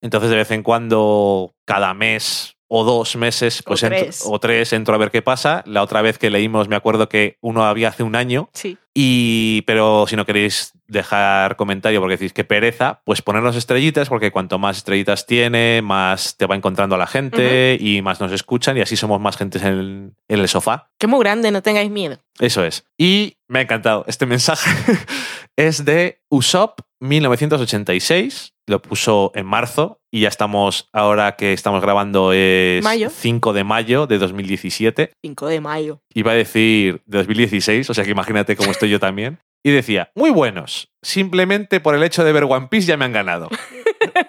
Entonces, 0.00 0.30
de 0.30 0.36
vez 0.36 0.50
en 0.50 0.62
cuando, 0.62 1.54
cada 1.64 1.94
mes 1.94 2.53
o 2.68 2.82
dos 2.84 3.16
meses, 3.16 3.60
O 3.60 3.64
pues 3.64 3.82
entro- 3.82 3.98
tres. 4.00 4.22
o 4.26 4.38
tres 4.40 4.72
entro 4.72 4.94
a 4.94 4.98
ver 4.98 5.10
qué 5.10 5.22
pasa. 5.22 5.62
La 5.66 5.82
otra 5.82 6.02
vez 6.02 6.18
que 6.18 6.30
leímos, 6.30 6.68
me 6.68 6.76
acuerdo 6.76 7.08
que 7.08 7.36
uno 7.40 7.64
había 7.64 7.88
hace 7.88 8.02
un 8.02 8.16
año. 8.16 8.48
sí. 8.52 8.76
Y, 8.96 9.62
pero 9.62 10.06
si 10.06 10.14
no 10.14 10.24
queréis 10.24 10.70
dejar 10.86 11.56
comentario 11.56 11.98
porque 12.00 12.16
decís 12.16 12.32
que 12.32 12.44
pereza, 12.44 13.00
pues 13.04 13.22
ponernos 13.22 13.56
estrellitas, 13.56 14.08
porque 14.08 14.30
cuanto 14.30 14.56
más 14.60 14.76
estrellitas 14.76 15.26
tiene, 15.26 15.82
más 15.82 16.36
te 16.36 16.46
va 16.46 16.54
encontrando 16.54 16.96
la 16.96 17.08
gente 17.08 17.76
y 17.80 18.02
más 18.02 18.20
nos 18.20 18.30
escuchan, 18.30 18.76
y 18.78 18.82
así 18.82 18.96
somos 18.96 19.20
más 19.20 19.36
gente 19.36 19.58
en 19.58 19.66
el, 19.66 20.12
en 20.28 20.38
el 20.38 20.46
sofá. 20.48 20.90
Que 20.96 21.08
muy 21.08 21.18
grande, 21.18 21.50
no 21.50 21.60
tengáis 21.60 21.90
miedo. 21.90 22.18
Eso 22.38 22.64
es. 22.64 22.86
Y 22.96 23.36
me 23.48 23.58
ha 23.58 23.62
encantado. 23.62 24.04
Este 24.06 24.26
mensaje 24.26 24.70
es 25.56 25.84
de 25.84 26.20
Usopp 26.28 26.78
1986. 27.00 28.53
Lo 28.66 28.80
puso 28.80 29.32
en 29.34 29.46
marzo 29.46 30.00
y 30.10 30.20
ya 30.20 30.28
estamos, 30.28 30.88
ahora 30.92 31.36
que 31.36 31.52
estamos 31.52 31.82
grabando 31.82 32.32
es 32.32 32.82
Mayo. 32.82 33.10
5 33.10 33.52
de 33.52 33.64
mayo 33.64 34.06
de 34.06 34.18
2017. 34.18 35.12
5 35.22 35.46
de 35.48 35.60
mayo. 35.60 36.00
Iba 36.14 36.32
a 36.32 36.34
decir 36.34 37.02
de 37.04 37.18
2016, 37.18 37.90
o 37.90 37.94
sea 37.94 38.04
que 38.04 38.10
imagínate 38.10 38.56
cómo 38.56 38.70
estoy 38.70 38.90
yo 38.90 39.00
también. 39.00 39.40
Y 39.66 39.70
decía, 39.70 40.10
muy 40.14 40.30
buenos. 40.30 40.90
Simplemente 41.02 41.80
por 41.80 41.94
el 41.94 42.02
hecho 42.02 42.22
de 42.22 42.32
ver 42.32 42.44
One 42.44 42.68
Piece 42.70 42.86
ya 42.86 42.96
me 42.96 43.06
han 43.06 43.12
ganado. 43.12 43.48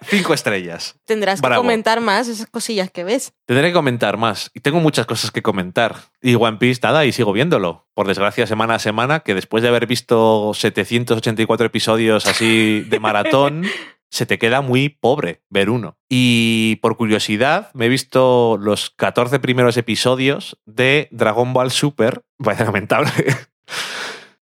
cinco 0.03 0.33
estrellas. 0.33 0.95
Tendrás 1.05 1.41
que 1.41 1.55
comentar 1.55 2.01
más 2.01 2.27
esas 2.27 2.47
cosillas 2.47 2.89
que 2.89 3.03
ves. 3.03 3.33
Tendré 3.45 3.69
que 3.69 3.73
comentar 3.73 4.17
más. 4.17 4.51
Y 4.53 4.61
tengo 4.61 4.79
muchas 4.79 5.05
cosas 5.05 5.31
que 5.31 5.41
comentar. 5.41 5.95
Y 6.21 6.35
One 6.35 6.57
Piece, 6.57 6.79
nada, 6.83 7.05
y 7.05 7.11
sigo 7.11 7.33
viéndolo. 7.33 7.87
Por 7.93 8.07
desgracia, 8.07 8.47
semana 8.47 8.75
a 8.75 8.79
semana, 8.79 9.21
que 9.21 9.35
después 9.35 9.61
de 9.63 9.69
haber 9.69 9.87
visto 9.87 10.53
784 10.53 11.65
episodios 11.67 12.25
así 12.25 12.81
de 12.89 12.99
maratón, 12.99 13.63
se 14.09 14.25
te 14.25 14.37
queda 14.37 14.61
muy 14.61 14.89
pobre 14.89 15.41
ver 15.49 15.69
uno. 15.69 15.97
Y 16.09 16.77
por 16.77 16.97
curiosidad, 16.97 17.69
me 17.73 17.85
he 17.85 17.89
visto 17.89 18.57
los 18.59 18.89
14 18.91 19.39
primeros 19.39 19.77
episodios 19.77 20.57
de 20.65 21.07
Dragon 21.11 21.53
Ball 21.53 21.71
Super. 21.71 22.23
Parece 22.43 22.65
lamentable. 22.65 23.11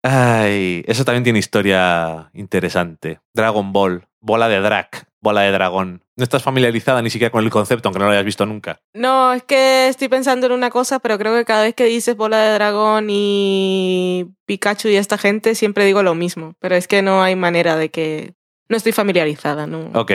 Ay, 0.04 0.84
eso 0.88 1.06
también 1.06 1.24
tiene 1.24 1.40
historia 1.40 2.32
interesante. 2.34 3.20
Dragon 3.34 3.72
Ball, 3.72 4.08
bola 4.20 4.50
de 4.50 4.60
drag, 4.60 4.90
bola 5.22 5.42
de 5.42 5.52
dragón. 5.52 6.04
No 6.16 6.24
estás 6.24 6.44
familiarizada 6.44 7.02
ni 7.02 7.10
siquiera 7.10 7.32
con 7.32 7.44
el 7.44 7.52
concepto, 7.52 7.88
aunque 7.88 8.00
no 8.00 8.06
lo 8.06 8.12
hayas 8.12 8.26
visto 8.26 8.46
nunca. 8.46 8.80
No, 8.94 9.34
es 9.34 9.44
que 9.44 9.88
estoy 9.88 10.08
pensando 10.08 10.48
en 10.48 10.54
una 10.54 10.72
cosa, 10.72 11.00
pero 11.00 11.18
creo 11.18 11.36
que 11.36 11.46
cada 11.46 11.64
vez 11.64 11.76
que 11.76 11.86
dices 11.86 12.18
bola 12.18 12.40
de 12.40 12.54
dragón 12.54 13.08
y 13.10 14.28
Pikachu 14.46 14.90
y 14.90 14.96
esta 14.96 15.18
gente, 15.18 15.56
siempre 15.56 15.86
digo 15.86 16.02
lo 16.04 16.16
mismo. 16.16 16.56
Pero 16.60 16.76
es 16.76 16.88
que 16.88 17.02
no 17.02 17.22
hay 17.22 17.36
manera 17.36 17.76
de 17.76 17.90
que. 17.90 18.34
No 18.72 18.78
estoy 18.78 18.94
familiarizada, 18.94 19.68
¿no? 19.68 19.92
Ok, 19.94 20.12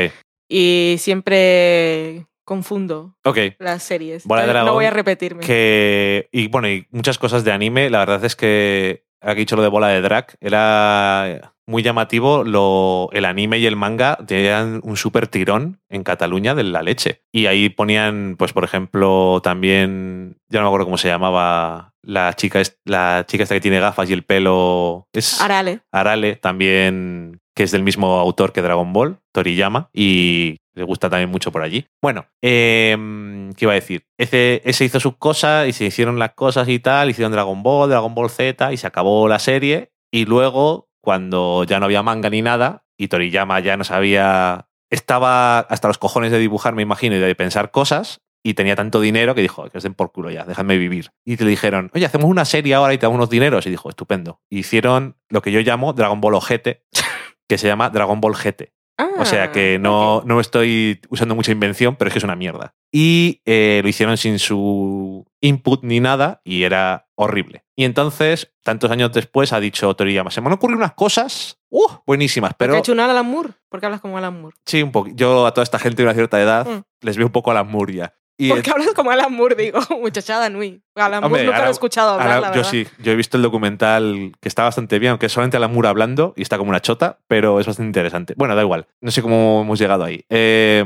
Y 0.50 0.96
siempre 0.98 2.26
confundo 2.44 3.16
las 3.58 3.82
series. 3.82 4.24
Bola 4.24 4.46
de 4.46 4.54
no 4.54 4.72
voy 4.72 4.84
a 4.86 4.90
repetirme. 4.90 5.44
que 5.44 6.28
y 6.32 6.48
bueno 6.48 6.68
y 6.68 6.86
muchas 6.90 7.18
cosas 7.18 7.44
de 7.44 7.52
anime 7.52 7.90
la 7.90 7.98
verdad 7.98 8.24
es 8.24 8.36
que 8.36 9.04
aquí 9.20 9.38
he 9.38 9.40
dicho 9.40 9.56
lo 9.56 9.62
de 9.62 9.68
bola 9.68 9.88
de 9.88 10.00
drag 10.00 10.36
era 10.40 11.52
muy 11.66 11.82
llamativo 11.82 12.44
lo 12.44 13.08
el 13.12 13.24
anime 13.24 13.58
y 13.58 13.66
el 13.66 13.74
manga 13.74 14.16
tenían 14.24 14.80
un 14.84 14.96
súper 14.96 15.26
tirón 15.26 15.80
en 15.88 16.04
Cataluña 16.04 16.54
de 16.54 16.62
la 16.62 16.82
leche 16.82 17.22
y 17.32 17.46
ahí 17.46 17.68
ponían 17.68 18.36
pues 18.38 18.52
por 18.52 18.62
ejemplo 18.62 19.40
también 19.42 20.36
ya 20.48 20.60
no 20.60 20.66
me 20.66 20.68
acuerdo 20.68 20.86
cómo 20.86 20.98
se 20.98 21.08
llamaba 21.08 21.92
la 22.02 22.32
chica 22.34 22.60
es- 22.60 22.78
la 22.84 23.24
chica 23.26 23.42
esta 23.42 23.56
que 23.56 23.60
tiene 23.60 23.80
gafas 23.80 24.08
y 24.08 24.12
el 24.12 24.22
pelo 24.22 25.08
es 25.12 25.40
Arale. 25.40 25.80
Arale 25.90 26.36
también, 26.36 27.40
que 27.56 27.62
es 27.62 27.70
del 27.70 27.82
mismo 27.82 28.18
autor 28.18 28.52
que 28.52 28.60
Dragon 28.60 28.92
Ball, 28.92 29.18
Toriyama, 29.32 29.88
y 29.94 30.58
le 30.74 30.84
gusta 30.84 31.08
también 31.08 31.30
mucho 31.30 31.50
por 31.50 31.62
allí. 31.62 31.86
Bueno, 32.02 32.26
em, 32.42 33.50
¿qué 33.54 33.64
iba 33.64 33.72
a 33.72 33.76
decir? 33.76 34.04
Ese, 34.18 34.62
hizo 34.66 35.00
sus 35.00 35.16
cosas 35.16 35.66
y 35.66 35.72
se 35.72 35.86
hicieron 35.86 36.18
las 36.18 36.34
cosas 36.34 36.68
y 36.68 36.78
tal, 36.78 37.08
hicieron 37.08 37.32
Dragon 37.32 37.62
Ball, 37.62 37.88
Dragon 37.88 38.14
Ball 38.14 38.28
Z 38.28 38.74
y 38.74 38.76
se 38.76 38.86
acabó 38.86 39.26
la 39.26 39.38
serie. 39.38 39.90
Y 40.12 40.26
luego, 40.26 40.90
cuando 41.00 41.64
ya 41.64 41.80
no 41.80 41.86
había 41.86 42.02
manga 42.02 42.28
ni 42.28 42.42
nada, 42.42 42.84
y 42.98 43.08
Toriyama 43.08 43.60
ya 43.60 43.78
no 43.78 43.84
sabía, 43.84 44.68
estaba 44.90 45.60
hasta 45.60 45.88
los 45.88 45.96
cojones 45.96 46.32
de 46.32 46.38
dibujar, 46.38 46.74
me 46.74 46.82
imagino, 46.82 47.16
y 47.16 47.20
de 47.20 47.34
pensar 47.34 47.70
cosas. 47.70 48.20
Y 48.44 48.52
tenía 48.54 48.76
tanto 48.76 49.00
dinero 49.00 49.34
que 49.34 49.40
dijo, 49.40 49.68
que 49.70 49.78
os 49.78 49.82
den 49.82 49.94
por 49.94 50.12
culo 50.12 50.30
ya, 50.30 50.44
déjame 50.44 50.76
vivir. 50.76 51.10
Y 51.24 51.36
te 51.36 51.46
dijeron, 51.46 51.90
oye, 51.94 52.04
hacemos 52.04 52.28
una 52.28 52.44
serie 52.44 52.74
ahora 52.74 52.92
y 52.92 52.98
te 52.98 53.06
damos 53.06 53.16
unos 53.16 53.30
dineros. 53.30 53.66
Y 53.66 53.70
dijo, 53.70 53.88
estupendo. 53.88 54.40
Hicieron 54.50 55.16
lo 55.30 55.42
que 55.42 55.50
yo 55.50 55.60
llamo 55.60 55.94
Dragon 55.94 56.20
Ball 56.20 56.34
Ojete, 56.34 56.84
que 57.48 57.58
se 57.58 57.66
llama 57.66 57.90
Dragon 57.90 58.20
Ball 58.20 58.34
GT. 58.34 58.72
O 59.18 59.24
sea 59.26 59.52
que 59.52 59.78
no, 59.78 60.22
no 60.24 60.40
estoy 60.40 61.00
usando 61.10 61.34
mucha 61.34 61.52
invención, 61.52 61.96
pero 61.96 62.08
es 62.08 62.12
que 62.14 62.18
es 62.18 62.24
una 62.24 62.36
mierda. 62.36 62.74
Y 62.92 63.42
eh, 63.44 63.80
lo 63.82 63.88
hicieron 63.90 64.16
sin 64.16 64.38
su 64.38 65.26
input 65.42 65.82
ni 65.84 66.00
nada 66.00 66.40
y 66.44 66.62
era 66.62 67.08
horrible. 67.14 67.64
Y 67.76 67.84
entonces, 67.84 68.54
tantos 68.62 68.90
años 68.90 69.12
después, 69.12 69.52
ha 69.52 69.60
dicho 69.60 69.92
Toriyama, 69.94 70.30
se 70.30 70.40
me 70.40 70.46
han 70.46 70.54
ocurrido 70.54 70.78
unas 70.78 70.94
cosas 70.94 71.58
uh, 71.70 71.88
buenísimas, 72.06 72.52
¿Pero... 72.56 72.68
pero 72.70 72.74
¿Has 72.74 72.78
hecho 72.80 72.92
un 72.92 73.00
Alan 73.00 73.26
Moore? 73.26 73.50
¿Por 73.68 73.80
qué 73.80 73.86
hablas 73.86 74.00
como 74.00 74.16
Alan 74.16 74.40
Moore? 74.40 74.56
sí, 74.64 74.82
un 74.82 74.92
poco. 74.92 75.10
Yo 75.14 75.46
a 75.46 75.52
toda 75.52 75.64
esta 75.64 75.78
gente 75.78 75.98
de 75.98 76.04
una 76.04 76.14
cierta 76.14 76.40
edad 76.40 76.66
Mm. 76.66 76.82
les 77.02 77.16
veo 77.18 77.26
un 77.26 77.32
poco 77.32 77.50
a 77.50 77.54
la 77.54 77.64
muria. 77.64 78.14
Y 78.38 78.50
¿Por 78.50 78.62
qué 78.62 78.70
hablas 78.70 78.88
como 78.94 79.10
Alan 79.10 79.32
Moore? 79.32 79.54
Digo, 79.54 79.80
muchachada 80.00 80.50
Nui. 80.50 80.82
Alan 80.94 81.24
Hombre, 81.24 81.42
Moore 81.42 81.46
nunca 81.46 81.62
lo 81.62 81.68
he 81.68 81.70
escuchado 81.70 82.10
hablar, 82.10 82.26
Ahora, 82.28 82.40
la 82.40 82.46
yo 82.48 82.56
verdad. 82.56 82.70
sí, 82.70 82.86
yo 83.02 83.12
he 83.12 83.16
visto 83.16 83.36
el 83.38 83.42
documental 83.42 84.32
que 84.40 84.48
está 84.48 84.64
bastante 84.64 84.98
bien, 84.98 85.10
aunque 85.12 85.26
es 85.26 85.32
solamente 85.32 85.56
Alan 85.56 85.72
Moore 85.72 85.88
hablando 85.88 86.34
y 86.36 86.42
está 86.42 86.58
como 86.58 86.68
una 86.70 86.80
chota, 86.80 87.18
pero 87.28 87.60
es 87.60 87.66
bastante 87.66 87.88
interesante. 87.88 88.34
Bueno, 88.36 88.54
da 88.54 88.62
igual, 88.62 88.86
no 89.00 89.10
sé 89.10 89.22
cómo 89.22 89.62
hemos 89.62 89.78
llegado 89.78 90.04
ahí. 90.04 90.24
Eh, 90.28 90.84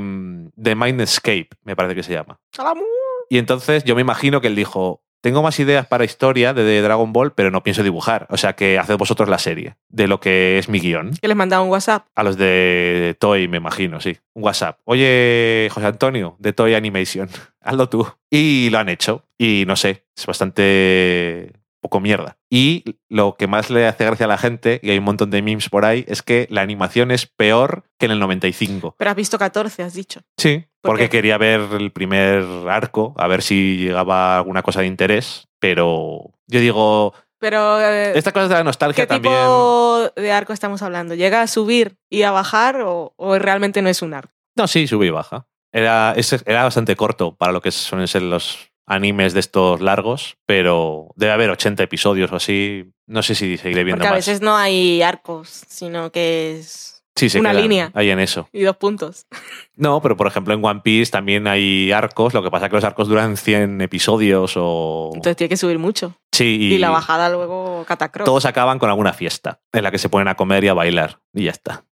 The 0.63 0.75
Mind 0.75 1.01
Escape, 1.01 1.49
me 1.65 1.75
parece 1.75 1.95
que 1.97 2.03
se 2.03 2.13
llama. 2.13 2.39
Alan 2.57 2.75
Moore. 2.77 2.91
Y 3.31 3.39
entonces 3.39 3.85
yo 3.85 3.95
me 3.95 4.01
imagino 4.01 4.41
que 4.41 4.47
él 4.49 4.57
dijo, 4.57 5.03
tengo 5.21 5.43
más 5.43 5.59
ideas 5.61 5.87
para 5.87 6.05
historia 6.05 6.55
de, 6.55 6.65
de 6.65 6.83
Dragon 6.83 7.13
Ball, 7.13 7.33
pero 7.33 7.51
no 7.51 7.63
pienso 7.63 7.83
dibujar. 7.83 8.27
O 8.31 8.37
sea 8.37 8.55
que 8.55 8.79
haced 8.79 8.97
vosotros 8.97 9.29
la 9.29 9.39
serie 9.39 9.77
de 9.89 10.09
lo 10.09 10.21
que 10.21 10.59
es 10.59 10.69
mi 10.69 10.81
guion. 10.81 11.13
Que 11.21 11.29
les 11.29 11.37
mandaba 11.37 11.63
un 11.63 11.71
WhatsApp. 11.71 12.07
A 12.15 12.23
los 12.23 12.37
de 12.37 13.17
Toy, 13.19 13.49
me 13.49 13.59
imagino, 13.59 14.01
sí. 14.01 14.17
Un 14.35 14.45
WhatsApp. 14.45 14.79
Oye, 14.85 15.69
José 15.71 15.87
Antonio, 15.87 16.37
de 16.39 16.53
Toy 16.53 16.75
Animation, 16.75 17.29
hazlo 17.61 17.89
tú. 17.89 18.07
Y 18.31 18.71
lo 18.71 18.79
han 18.79 18.89
hecho. 18.89 19.25
Y 19.39 19.65
no 19.67 19.77
sé, 19.77 20.05
es 20.17 20.27
bastante 20.27 21.60
poco 21.81 22.01
mierda. 22.01 22.37
Y 22.51 22.85
lo 23.09 23.37
que 23.37 23.47
más 23.47 23.71
le 23.71 23.87
hace 23.87 24.05
gracia 24.05 24.27
a 24.27 24.29
la 24.29 24.39
gente, 24.39 24.81
y 24.83 24.91
hay 24.91 24.99
un 24.99 25.05
montón 25.05 25.31
de 25.31 25.43
memes 25.43 25.69
por 25.69 25.85
ahí, 25.85 26.05
es 26.09 26.23
que 26.23 26.47
la 26.51 26.61
animación 26.63 27.11
es 27.11 27.27
peor 27.27 27.85
que 27.99 28.07
en 28.07 28.13
el 28.13 28.19
95. 28.21 28.95
Pero 28.99 29.11
has 29.11 29.17
visto 29.17 29.39
14, 29.39 29.83
has 29.83 29.95
dicho. 29.95 30.21
Sí, 30.37 30.67
¿Por 30.81 30.91
porque 30.93 31.05
qué? 31.05 31.11
quería 31.19 31.39
ver 31.39 31.61
el 31.79 31.91
primer 31.93 32.45
arco, 32.69 33.15
a 33.17 33.27
ver 33.27 33.43
si 33.43 33.79
llegaba 33.79 34.37
alguna 34.37 34.63
cosa 34.63 34.81
de 34.81 34.87
interés, 34.87 35.49
pero 35.59 36.33
yo 36.47 36.61
digo, 36.61 37.15
Pero, 37.39 37.81
eh, 37.81 38.13
esta 38.17 38.33
cosa 38.33 38.49
de 38.49 38.55
la 38.55 38.65
nostalgia 38.65 39.05
¿qué 39.05 39.09
también... 39.15 39.35
tipo 39.35 40.11
de 40.17 40.33
arco 40.33 40.53
estamos 40.53 40.83
hablando? 40.83 41.15
¿Llega 41.15 41.43
a 41.43 41.47
subir 41.47 41.97
y 42.11 42.23
a 42.23 42.31
bajar 42.31 42.81
o, 42.83 43.15
o 43.17 43.39
realmente 43.39 43.81
no 43.83 43.89
es 43.89 44.03
un 44.03 44.15
arco? 44.15 44.33
No, 44.57 44.67
sí, 44.67 44.87
sube 44.87 45.07
y 45.07 45.11
baja. 45.11 45.47
Era, 45.73 46.15
era 46.47 46.65
bastante 46.65 46.97
corto 46.97 47.37
para 47.37 47.53
lo 47.53 47.61
que 47.63 47.71
suelen 47.71 48.09
ser 48.09 48.23
los 48.23 48.70
animes 48.91 49.33
de 49.35 49.41
estos 49.41 49.81
largos, 49.81 50.37
pero 50.47 51.13
debe 51.15 51.33
haber 51.33 51.51
80 51.51 51.83
episodios 51.85 52.33
o 52.33 52.37
así. 52.37 52.91
No 53.07 53.23
sé 53.23 53.35
si 53.35 53.57
seguiré 53.57 53.85
viendo 53.85 53.99
Porque 54.01 54.09
a 54.09 54.11
más. 54.11 54.27
veces 54.27 54.41
no 54.43 54.57
hay 54.57 55.01
arcos, 55.01 55.49
sino 55.69 56.11
que 56.11 56.59
es... 56.59 57.03
sí, 57.15 57.29
se 57.29 57.39
una 57.39 57.53
línea. 57.53 57.93
Ahí 57.95 58.11
en 58.11 58.19
eso. 58.19 58.49
Y 58.53 58.63
dos 58.63 58.77
puntos. 58.77 59.27
No, 59.77 60.03
pero 60.03 60.15
por 60.15 60.27
ejemplo 60.27 60.53
en 60.53 60.63
One 60.63 60.83
Piece 60.85 61.11
también 61.11 61.47
hay 61.47 61.91
arcos, 61.91 62.35
lo 62.35 62.43
que 62.43 62.51
pasa 62.51 62.67
es 62.67 62.71
que 62.71 62.77
los 62.77 62.85
arcos 62.85 63.09
duran 63.09 63.39
100 63.39 63.81
episodios 63.81 64.53
o... 64.57 65.11
Entonces 65.15 65.37
tiene 65.37 65.49
que 65.49 65.57
subir 65.57 65.79
mucho. 65.79 66.19
sí, 66.33 66.59
Y, 66.73 66.77
la 66.77 66.91
bajada 66.91 67.31
luego 67.31 67.85
catacross. 67.87 68.27
Todos 68.27 68.45
acaban 68.45 68.79
con 68.79 68.91
alguna 68.91 69.15
fiesta 69.15 69.61
en 69.73 69.85
la 69.85 69.91
que 69.91 69.97
se 69.97 70.11
ponen 70.11 70.29
a 70.29 70.35
comer 70.35 70.65
y 70.65 70.69
a 70.69 70.75
bailar. 70.75 71.21
Y 71.33 71.45
ya 71.45 71.53
está. 71.53 71.85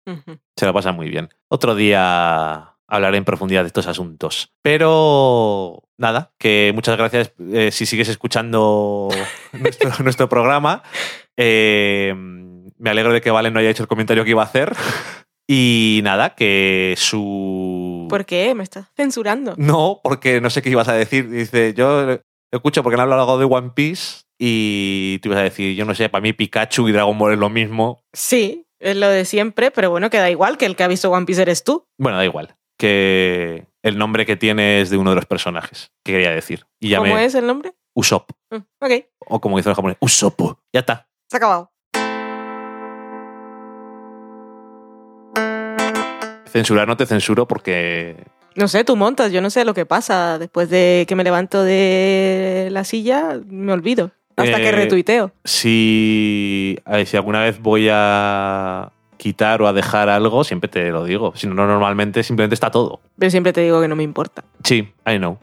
Se 0.58 0.66
lo 0.66 0.74
pasa 0.74 0.92
muy 0.92 1.10
bien. 1.10 1.30
Otro 1.48 1.76
día 1.76 2.77
hablaré 2.88 3.18
en 3.18 3.26
profundidad 3.26 3.64
de 3.64 3.68
estos 3.68 3.88
asuntos. 3.88 4.54
Pero 4.62 5.84
nada, 5.98 6.32
que 6.38 6.72
muchas 6.74 6.98
gracias 6.98 7.34
eh, 7.52 7.72
si 7.72 7.86
sigues 7.86 8.10
escuchando 8.10 9.10
nuestro, 9.54 9.92
nuestro 10.04 10.30
programa. 10.30 10.84
Eh, 11.36 12.14
me 12.78 12.90
alegro 12.90 13.14
de 13.14 13.22
que 13.22 13.32
Valen 13.32 13.54
no 13.54 13.60
haya 13.60 13.70
hecho 13.70 13.84
el 13.84 13.90
comentario 13.90 14.24
que 14.24 14.32
iba 14.32 14.42
a 14.42 14.46
hacer. 14.46 14.76
Y 15.50 16.02
nada, 16.04 16.36
que 16.36 16.96
su... 16.98 18.08
¿Por 18.10 18.26
qué? 18.26 18.54
Me 18.54 18.64
estás 18.64 18.88
censurando. 18.96 19.56
No, 19.58 20.02
porque 20.04 20.42
no 20.42 20.50
sé 20.50 20.62
qué 20.62 20.70
ibas 20.70 20.90
a 20.90 20.94
decir. 20.94 21.30
Dice, 21.30 21.74
yo 21.74 22.20
escucho 22.52 22.84
porque 22.84 22.98
no 22.98 23.04
han 23.04 23.12
hablado 23.12 23.40
de 23.40 23.46
One 23.46 23.72
Piece 23.74 24.24
y 24.38 25.20
tú 25.20 25.30
ibas 25.30 25.40
a 25.40 25.44
decir, 25.44 25.76
yo 25.76 25.86
no 25.86 25.96
sé, 25.96 26.10
para 26.10 26.22
mí 26.22 26.34
Pikachu 26.34 26.90
y 26.90 26.92
Dragon 26.92 27.18
Ball 27.18 27.34
es 27.34 27.40
lo 27.40 27.50
mismo. 27.50 28.02
Sí, 28.14 28.68
es 28.80 28.98
lo 28.98 29.08
de 29.08 29.24
siempre, 29.24 29.72
pero 29.72 29.90
bueno, 29.90 30.10
queda 30.10 30.30
igual 30.30 30.58
que 30.58 30.66
el 30.66 30.76
que 30.76 30.84
ha 30.84 30.88
visto 30.88 31.10
One 31.10 31.26
Piece 31.26 31.42
eres 31.42 31.64
tú. 31.64 31.86
Bueno, 31.98 32.18
da 32.18 32.26
igual. 32.26 32.56
Que 32.78 33.68
el 33.84 33.98
nombre 33.98 34.26
que 34.26 34.36
tiene 34.36 34.82
es 34.82 34.90
de 34.90 34.98
uno 34.98 35.10
de 35.12 35.16
los 35.16 35.26
personajes 35.26 35.92
que 36.04 36.12
quería 36.14 36.32
decir. 36.32 36.66
Y 36.80 36.90
ya 36.90 37.00
¿Cómo 37.00 37.16
me... 37.16 37.26
es 37.26 37.36
el 37.36 37.48
nombre? 37.48 37.74
Usopp. 37.94 38.30
Mm, 38.52 38.58
ok, 38.80 38.92
O 39.28 39.42
como 39.42 39.58
dicen 39.58 39.72
los 39.72 39.76
japoneses, 39.78 39.98
Usopp. 40.02 40.40
Ya 40.74 40.82
está. 40.82 41.08
se 41.30 41.36
ha 41.36 41.40
acabado. 41.40 41.72
Censurar 46.50 46.88
no 46.88 46.98
te 46.98 47.06
censuro 47.06 47.48
porque... 47.48 48.16
No 48.56 48.68
sé, 48.68 48.84
tú 48.84 48.96
montas, 48.96 49.32
yo 49.32 49.42
no 49.42 49.50
sé 49.52 49.66
lo 49.66 49.74
que 49.76 49.86
pasa. 49.86 50.40
Después 50.40 50.70
de 50.70 51.06
que 51.08 51.16
me 51.16 51.24
levanto 51.24 51.64
de 51.64 52.70
la 52.72 52.84
silla, 52.84 53.40
me 53.48 53.72
olvido. 53.74 54.12
Hasta 54.36 54.58
que 54.58 54.70
Eh, 54.70 54.72
retuiteo. 54.72 55.32
Si, 55.44 56.78
a 56.86 56.98
ver, 56.98 57.06
si 57.08 57.18
alguna 57.18 57.42
vez 57.44 57.60
voy 57.60 57.88
a 57.92 58.92
quitar 59.18 59.62
o 59.62 59.68
a 59.68 59.74
dejar 59.74 60.10
algo, 60.10 60.44
siempre 60.44 60.70
te 60.70 60.90
lo 60.92 61.04
digo. 61.04 61.34
Si 61.36 61.48
no, 61.48 61.54
normalmente 61.56 62.24
simplemente 62.24 62.54
está 62.54 62.72
todo. 62.72 63.00
Pero 63.18 63.30
siempre 63.32 63.54
te 63.54 63.62
digo 63.62 63.82
que 63.82 63.88
no 63.88 63.96
me 63.96 64.04
importa. 64.04 64.44
Sí, 64.64 64.94
I 65.06 65.18
know. 65.18 65.38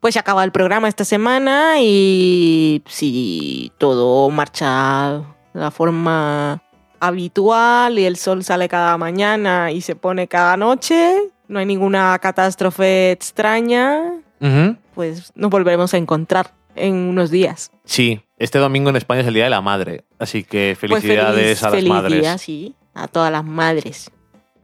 Pues 0.00 0.14
se 0.14 0.20
acaba 0.20 0.44
el 0.44 0.52
programa 0.52 0.88
esta 0.88 1.04
semana 1.04 1.80
y 1.80 2.82
si 2.86 3.72
todo 3.78 4.28
marcha 4.30 5.22
de 5.52 5.60
la 5.60 5.70
forma 5.70 6.62
habitual 7.00 7.98
y 7.98 8.04
el 8.04 8.16
sol 8.16 8.44
sale 8.44 8.68
cada 8.68 8.96
mañana 8.98 9.72
y 9.72 9.80
se 9.80 9.96
pone 9.96 10.28
cada 10.28 10.56
noche, 10.56 11.16
no 11.48 11.58
hay 11.58 11.66
ninguna 11.66 12.18
catástrofe 12.20 13.10
extraña, 13.12 14.12
Ujú. 14.40 14.76
pues 14.94 15.32
nos 15.34 15.50
volveremos 15.50 15.92
a 15.94 15.96
encontrar 15.96 16.52
en 16.74 16.94
unos 16.94 17.30
días. 17.30 17.70
Sí, 17.84 18.20
este 18.38 18.58
domingo 18.58 18.90
en 18.90 18.96
España 18.96 19.20
es 19.22 19.26
el 19.26 19.34
Día 19.34 19.44
de 19.44 19.50
la 19.50 19.60
Madre. 19.60 20.04
Así 20.18 20.44
que 20.44 20.76
Pues 20.78 20.90
felicidades 20.92 21.60
feliz, 21.60 21.62
a 21.62 21.66
las 21.66 21.74
feliz 21.76 21.88
madres. 21.90 22.20
día, 22.20 22.38
sí, 22.38 22.74
a 22.94 23.08
todas 23.08 23.32
las 23.32 23.44
madres 23.44 24.10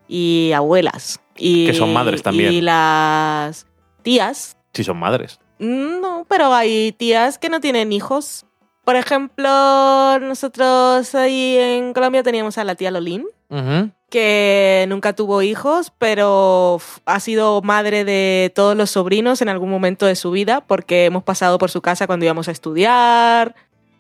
y 0.09 0.53
abuelas 0.55 1.21
Y, 1.37 1.67
Que 1.67 1.75
son 1.75 1.93
madres 1.93 2.23
también. 2.23 2.53
Y 2.53 2.61
las 2.61 3.67
tías. 4.03 4.57
Sí, 4.75 4.85
son 4.85 4.99
madres. 4.99 5.39
No, 5.59 6.27
pero 6.29 6.53
hay 6.53 6.93
tías 6.93 7.39
que 7.39 7.49
no 7.49 7.61
tienen 7.61 7.93
hijos. 7.93 8.45
Por 8.85 8.97
ejemplo, 8.97 10.19
nosotros 10.19 11.15
ahí 11.15 11.57
en 11.57 11.93
Colombia 11.95 12.23
teníamos 12.23 12.59
a 12.59 12.65
la 12.65 12.75
tía 12.75 12.91
Lolín. 12.91 13.27
Que 14.13 14.85
nunca 14.91 15.15
tuvo 15.15 15.41
hijos, 15.41 15.91
pero 15.97 16.79
ha 17.07 17.19
sido 17.19 17.63
madre 17.63 18.05
de 18.05 18.53
todos 18.55 18.77
los 18.77 18.91
sobrinos 18.91 19.41
en 19.41 19.49
algún 19.49 19.71
momento 19.71 20.05
de 20.05 20.15
su 20.17 20.31
vida, 20.31 20.61
porque 20.61 21.07
hemos 21.07 21.23
pasado 21.23 21.57
por 21.57 21.71
su 21.71 21.81
casa 21.81 22.07
cuando 22.07 22.27
íbamos 22.27 22.47
a 22.47 22.53
estudiar 22.53 23.55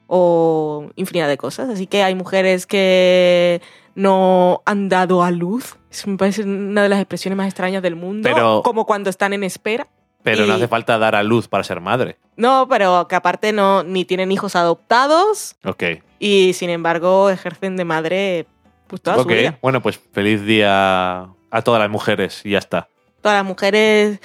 o 0.06 0.90
infinidad 0.96 1.28
de 1.28 1.38
cosas. 1.38 1.70
Así 1.70 1.86
que 1.86 2.02
hay 2.02 2.14
mujeres 2.14 2.66
que 2.66 3.62
no 3.94 4.60
han 4.66 4.90
dado 4.90 5.22
a 5.22 5.30
luz. 5.30 5.76
Eso 5.90 6.10
me 6.10 6.18
parece 6.18 6.42
una 6.42 6.82
de 6.82 6.90
las 6.90 6.98
expresiones 7.00 7.38
más 7.38 7.46
extrañas 7.46 7.82
del 7.82 7.96
mundo. 7.96 8.28
Pero- 8.30 8.60
como 8.62 8.84
cuando 8.84 9.08
están 9.08 9.32
en 9.32 9.44
espera. 9.44 9.88
Pero 10.22 10.46
no 10.46 10.52
hace 10.54 10.68
falta 10.68 10.98
dar 10.98 11.14
a 11.16 11.22
luz 11.22 11.48
para 11.48 11.64
ser 11.64 11.80
madre. 11.80 12.16
No, 12.36 12.68
pero 12.68 13.08
que 13.08 13.16
aparte 13.16 13.52
no 13.52 13.82
ni 13.82 14.04
tienen 14.04 14.30
hijos 14.30 14.54
adoptados 14.56 15.56
Ok. 15.64 15.82
y 16.20 16.52
sin 16.52 16.70
embargo 16.70 17.28
ejercen 17.30 17.76
de 17.76 17.84
madre 17.84 18.46
pues 18.92 19.00
toda 19.00 19.16
ok. 19.16 19.22
su 19.22 19.28
vida. 19.28 19.58
Bueno, 19.62 19.80
pues 19.82 19.98
feliz 20.12 20.44
día 20.44 21.22
a 21.50 21.62
todas 21.64 21.80
las 21.80 21.88
mujeres 21.88 22.42
y 22.44 22.50
ya 22.50 22.58
está. 22.58 22.88
Todas 23.22 23.38
las 23.38 23.46
mujeres 23.46 24.20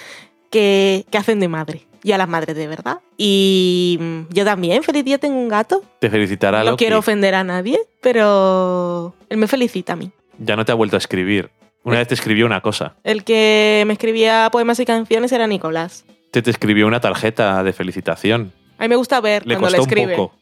que, 0.49 1.05
que 1.09 1.17
hacen 1.17 1.39
de 1.39 1.47
madre 1.47 1.87
y 2.03 2.11
a 2.11 2.17
las 2.17 2.27
madres 2.27 2.57
de 2.57 2.67
verdad. 2.67 2.99
Y 3.17 3.97
mm, 4.01 4.21
yo 4.29 4.43
también, 4.43 4.83
feliz 4.83 5.05
día, 5.05 5.17
tengo 5.19 5.37
un 5.37 5.47
gato. 5.47 5.81
Te 5.99 6.09
felicitará 6.09 6.59
No 6.59 6.71
Loki. 6.71 6.83
quiero 6.83 6.99
ofender 6.99 7.33
a 7.35 7.45
nadie, 7.45 7.79
pero 8.01 9.15
él 9.29 9.37
me 9.37 9.47
felicita 9.47 9.93
a 9.93 9.95
mí. 9.95 10.11
Ya 10.37 10.57
no 10.57 10.65
te 10.65 10.73
ha 10.73 10.75
vuelto 10.75 10.97
a 10.97 10.99
escribir. 10.99 11.49
Una 11.83 11.99
vez 11.99 12.09
te 12.09 12.13
escribió 12.15 12.45
una 12.45 12.59
cosa. 12.59 12.95
El 13.05 13.23
que 13.23 13.85
me 13.87 13.93
escribía 13.93 14.49
poemas 14.51 14.79
y 14.81 14.85
canciones 14.85 15.31
era 15.31 15.47
Nicolás. 15.47 16.03
Te, 16.31 16.41
te 16.41 16.51
escribió 16.51 16.85
una 16.87 16.99
tarjeta 16.99 17.63
de 17.63 17.71
felicitación. 17.71 18.51
A 18.77 18.83
mí 18.83 18.89
me 18.89 18.97
gusta 18.97 19.21
ver 19.21 19.47
Le 19.47 19.57
cuando 19.57 19.77
costó 19.77 19.95
le 19.95 20.01
un 20.03 20.09
escribe. 20.09 20.15
poco. 20.17 20.35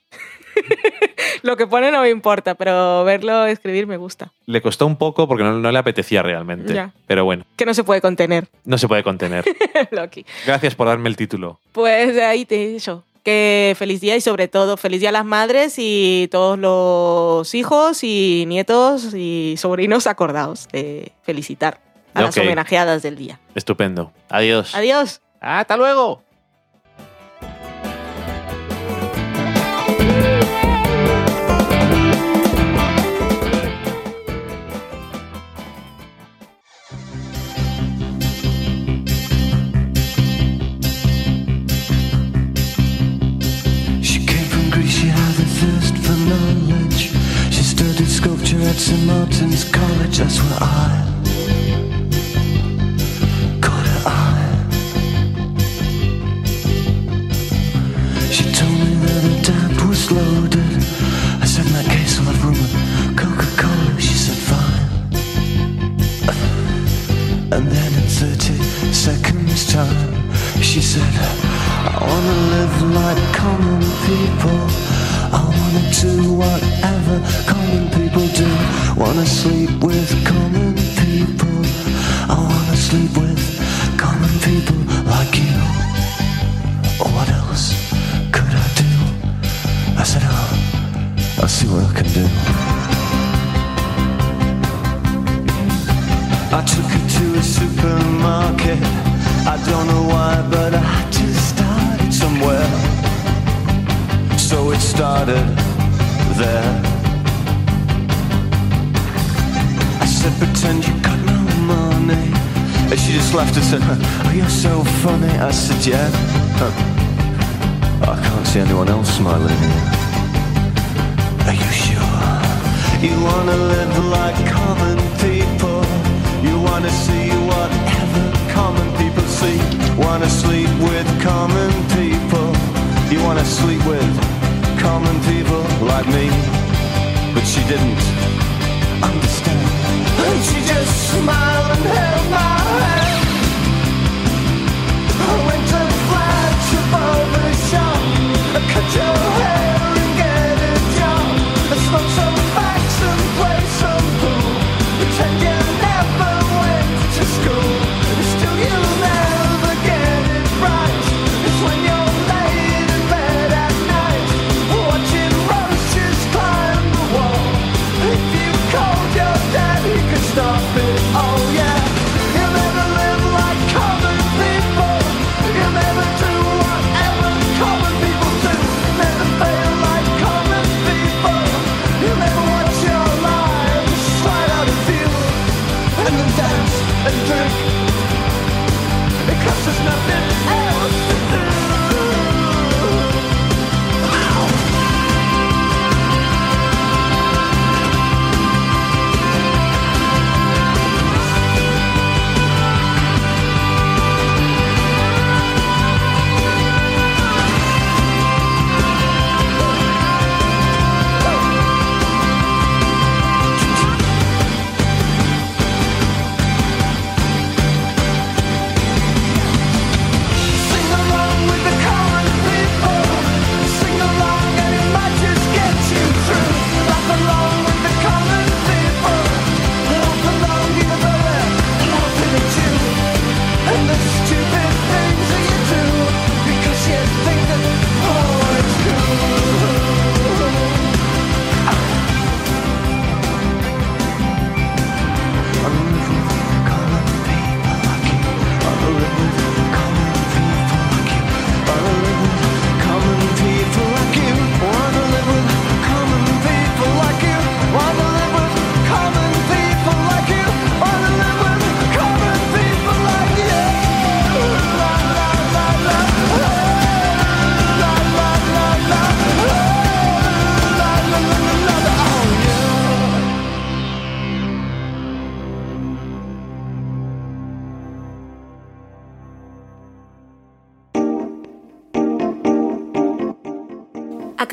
Lo 1.45 1.57
que 1.57 1.67
pone 1.67 1.91
no 1.91 2.01
me 2.01 2.09
importa, 2.09 2.55
pero 2.55 3.03
verlo 3.03 3.45
escribir 3.45 3.85
me 3.85 3.97
gusta. 3.97 4.31
Le 4.47 4.63
costó 4.63 4.88
un 4.88 4.95
poco 4.95 5.27
porque 5.27 5.43
no, 5.43 5.53
no 5.59 5.72
le 5.72 5.77
apetecía 5.77 6.23
realmente. 6.23 6.73
Ya. 6.73 6.91
Pero 7.05 7.23
bueno, 7.23 7.45
Que 7.55 7.67
no 7.67 7.76
se 7.76 7.84
puede 7.84 8.01
contener, 8.01 8.47
no 8.63 8.80
se 8.80 8.88
puede 8.88 9.03
contener. 9.03 9.45
Loki. 9.91 10.26
Gracias 10.47 10.73
por 10.73 10.88
darme 10.88 11.07
el 11.07 11.15
título. 11.15 11.59
Pues 11.72 12.15
de 12.15 12.23
ahí 12.23 12.45
te 12.45 12.63
he 12.63 12.67
dicho. 12.69 13.03
Que 13.22 13.76
feliz 13.77 14.01
día 14.01 14.15
y 14.15 14.22
sobre 14.22 14.47
todo 14.47 14.76
feliz 14.76 15.01
día 15.01 15.09
a 15.09 15.11
las 15.11 15.26
madres 15.26 15.76
y 15.77 16.27
todos 16.31 16.57
los 16.57 17.53
hijos 17.53 18.03
y 18.03 18.45
nietos 18.47 19.13
y 19.13 19.53
sobrinos 19.59 20.07
acordados 20.07 20.67
de 20.72 21.11
felicitar 21.22 21.80
a 22.15 22.23
las 22.23 22.35
homenajeadas 22.35 23.03
del 23.03 23.17
día. 23.17 23.39
Estupendo. 23.53 24.11
Adiós. 24.30 24.73
Adiós. 24.73 25.22
Hasta 25.41 25.77
luego. 25.77 26.23
At 48.86 48.91
St. 48.91 49.06
Martin's 49.06 49.64
College, 49.72 50.18
that's 50.18 50.40
where 50.40 50.57
I 50.62 51.06
caught 53.62 53.88
her 53.88 54.03
eye. 54.06 54.56
She 58.32 58.44
told 58.53 58.74
me 58.74 58.95
that 59.03 59.22
her 59.24 59.41
dad 59.41 59.82
was 59.88 60.12
loaded. 60.12 60.84
I 61.41 61.45
said, 61.45 61.66
in 61.66 61.74
that 61.74 61.86
case, 61.86 62.20
I'll 62.20 62.26
have 62.26 62.44
room 62.45 62.55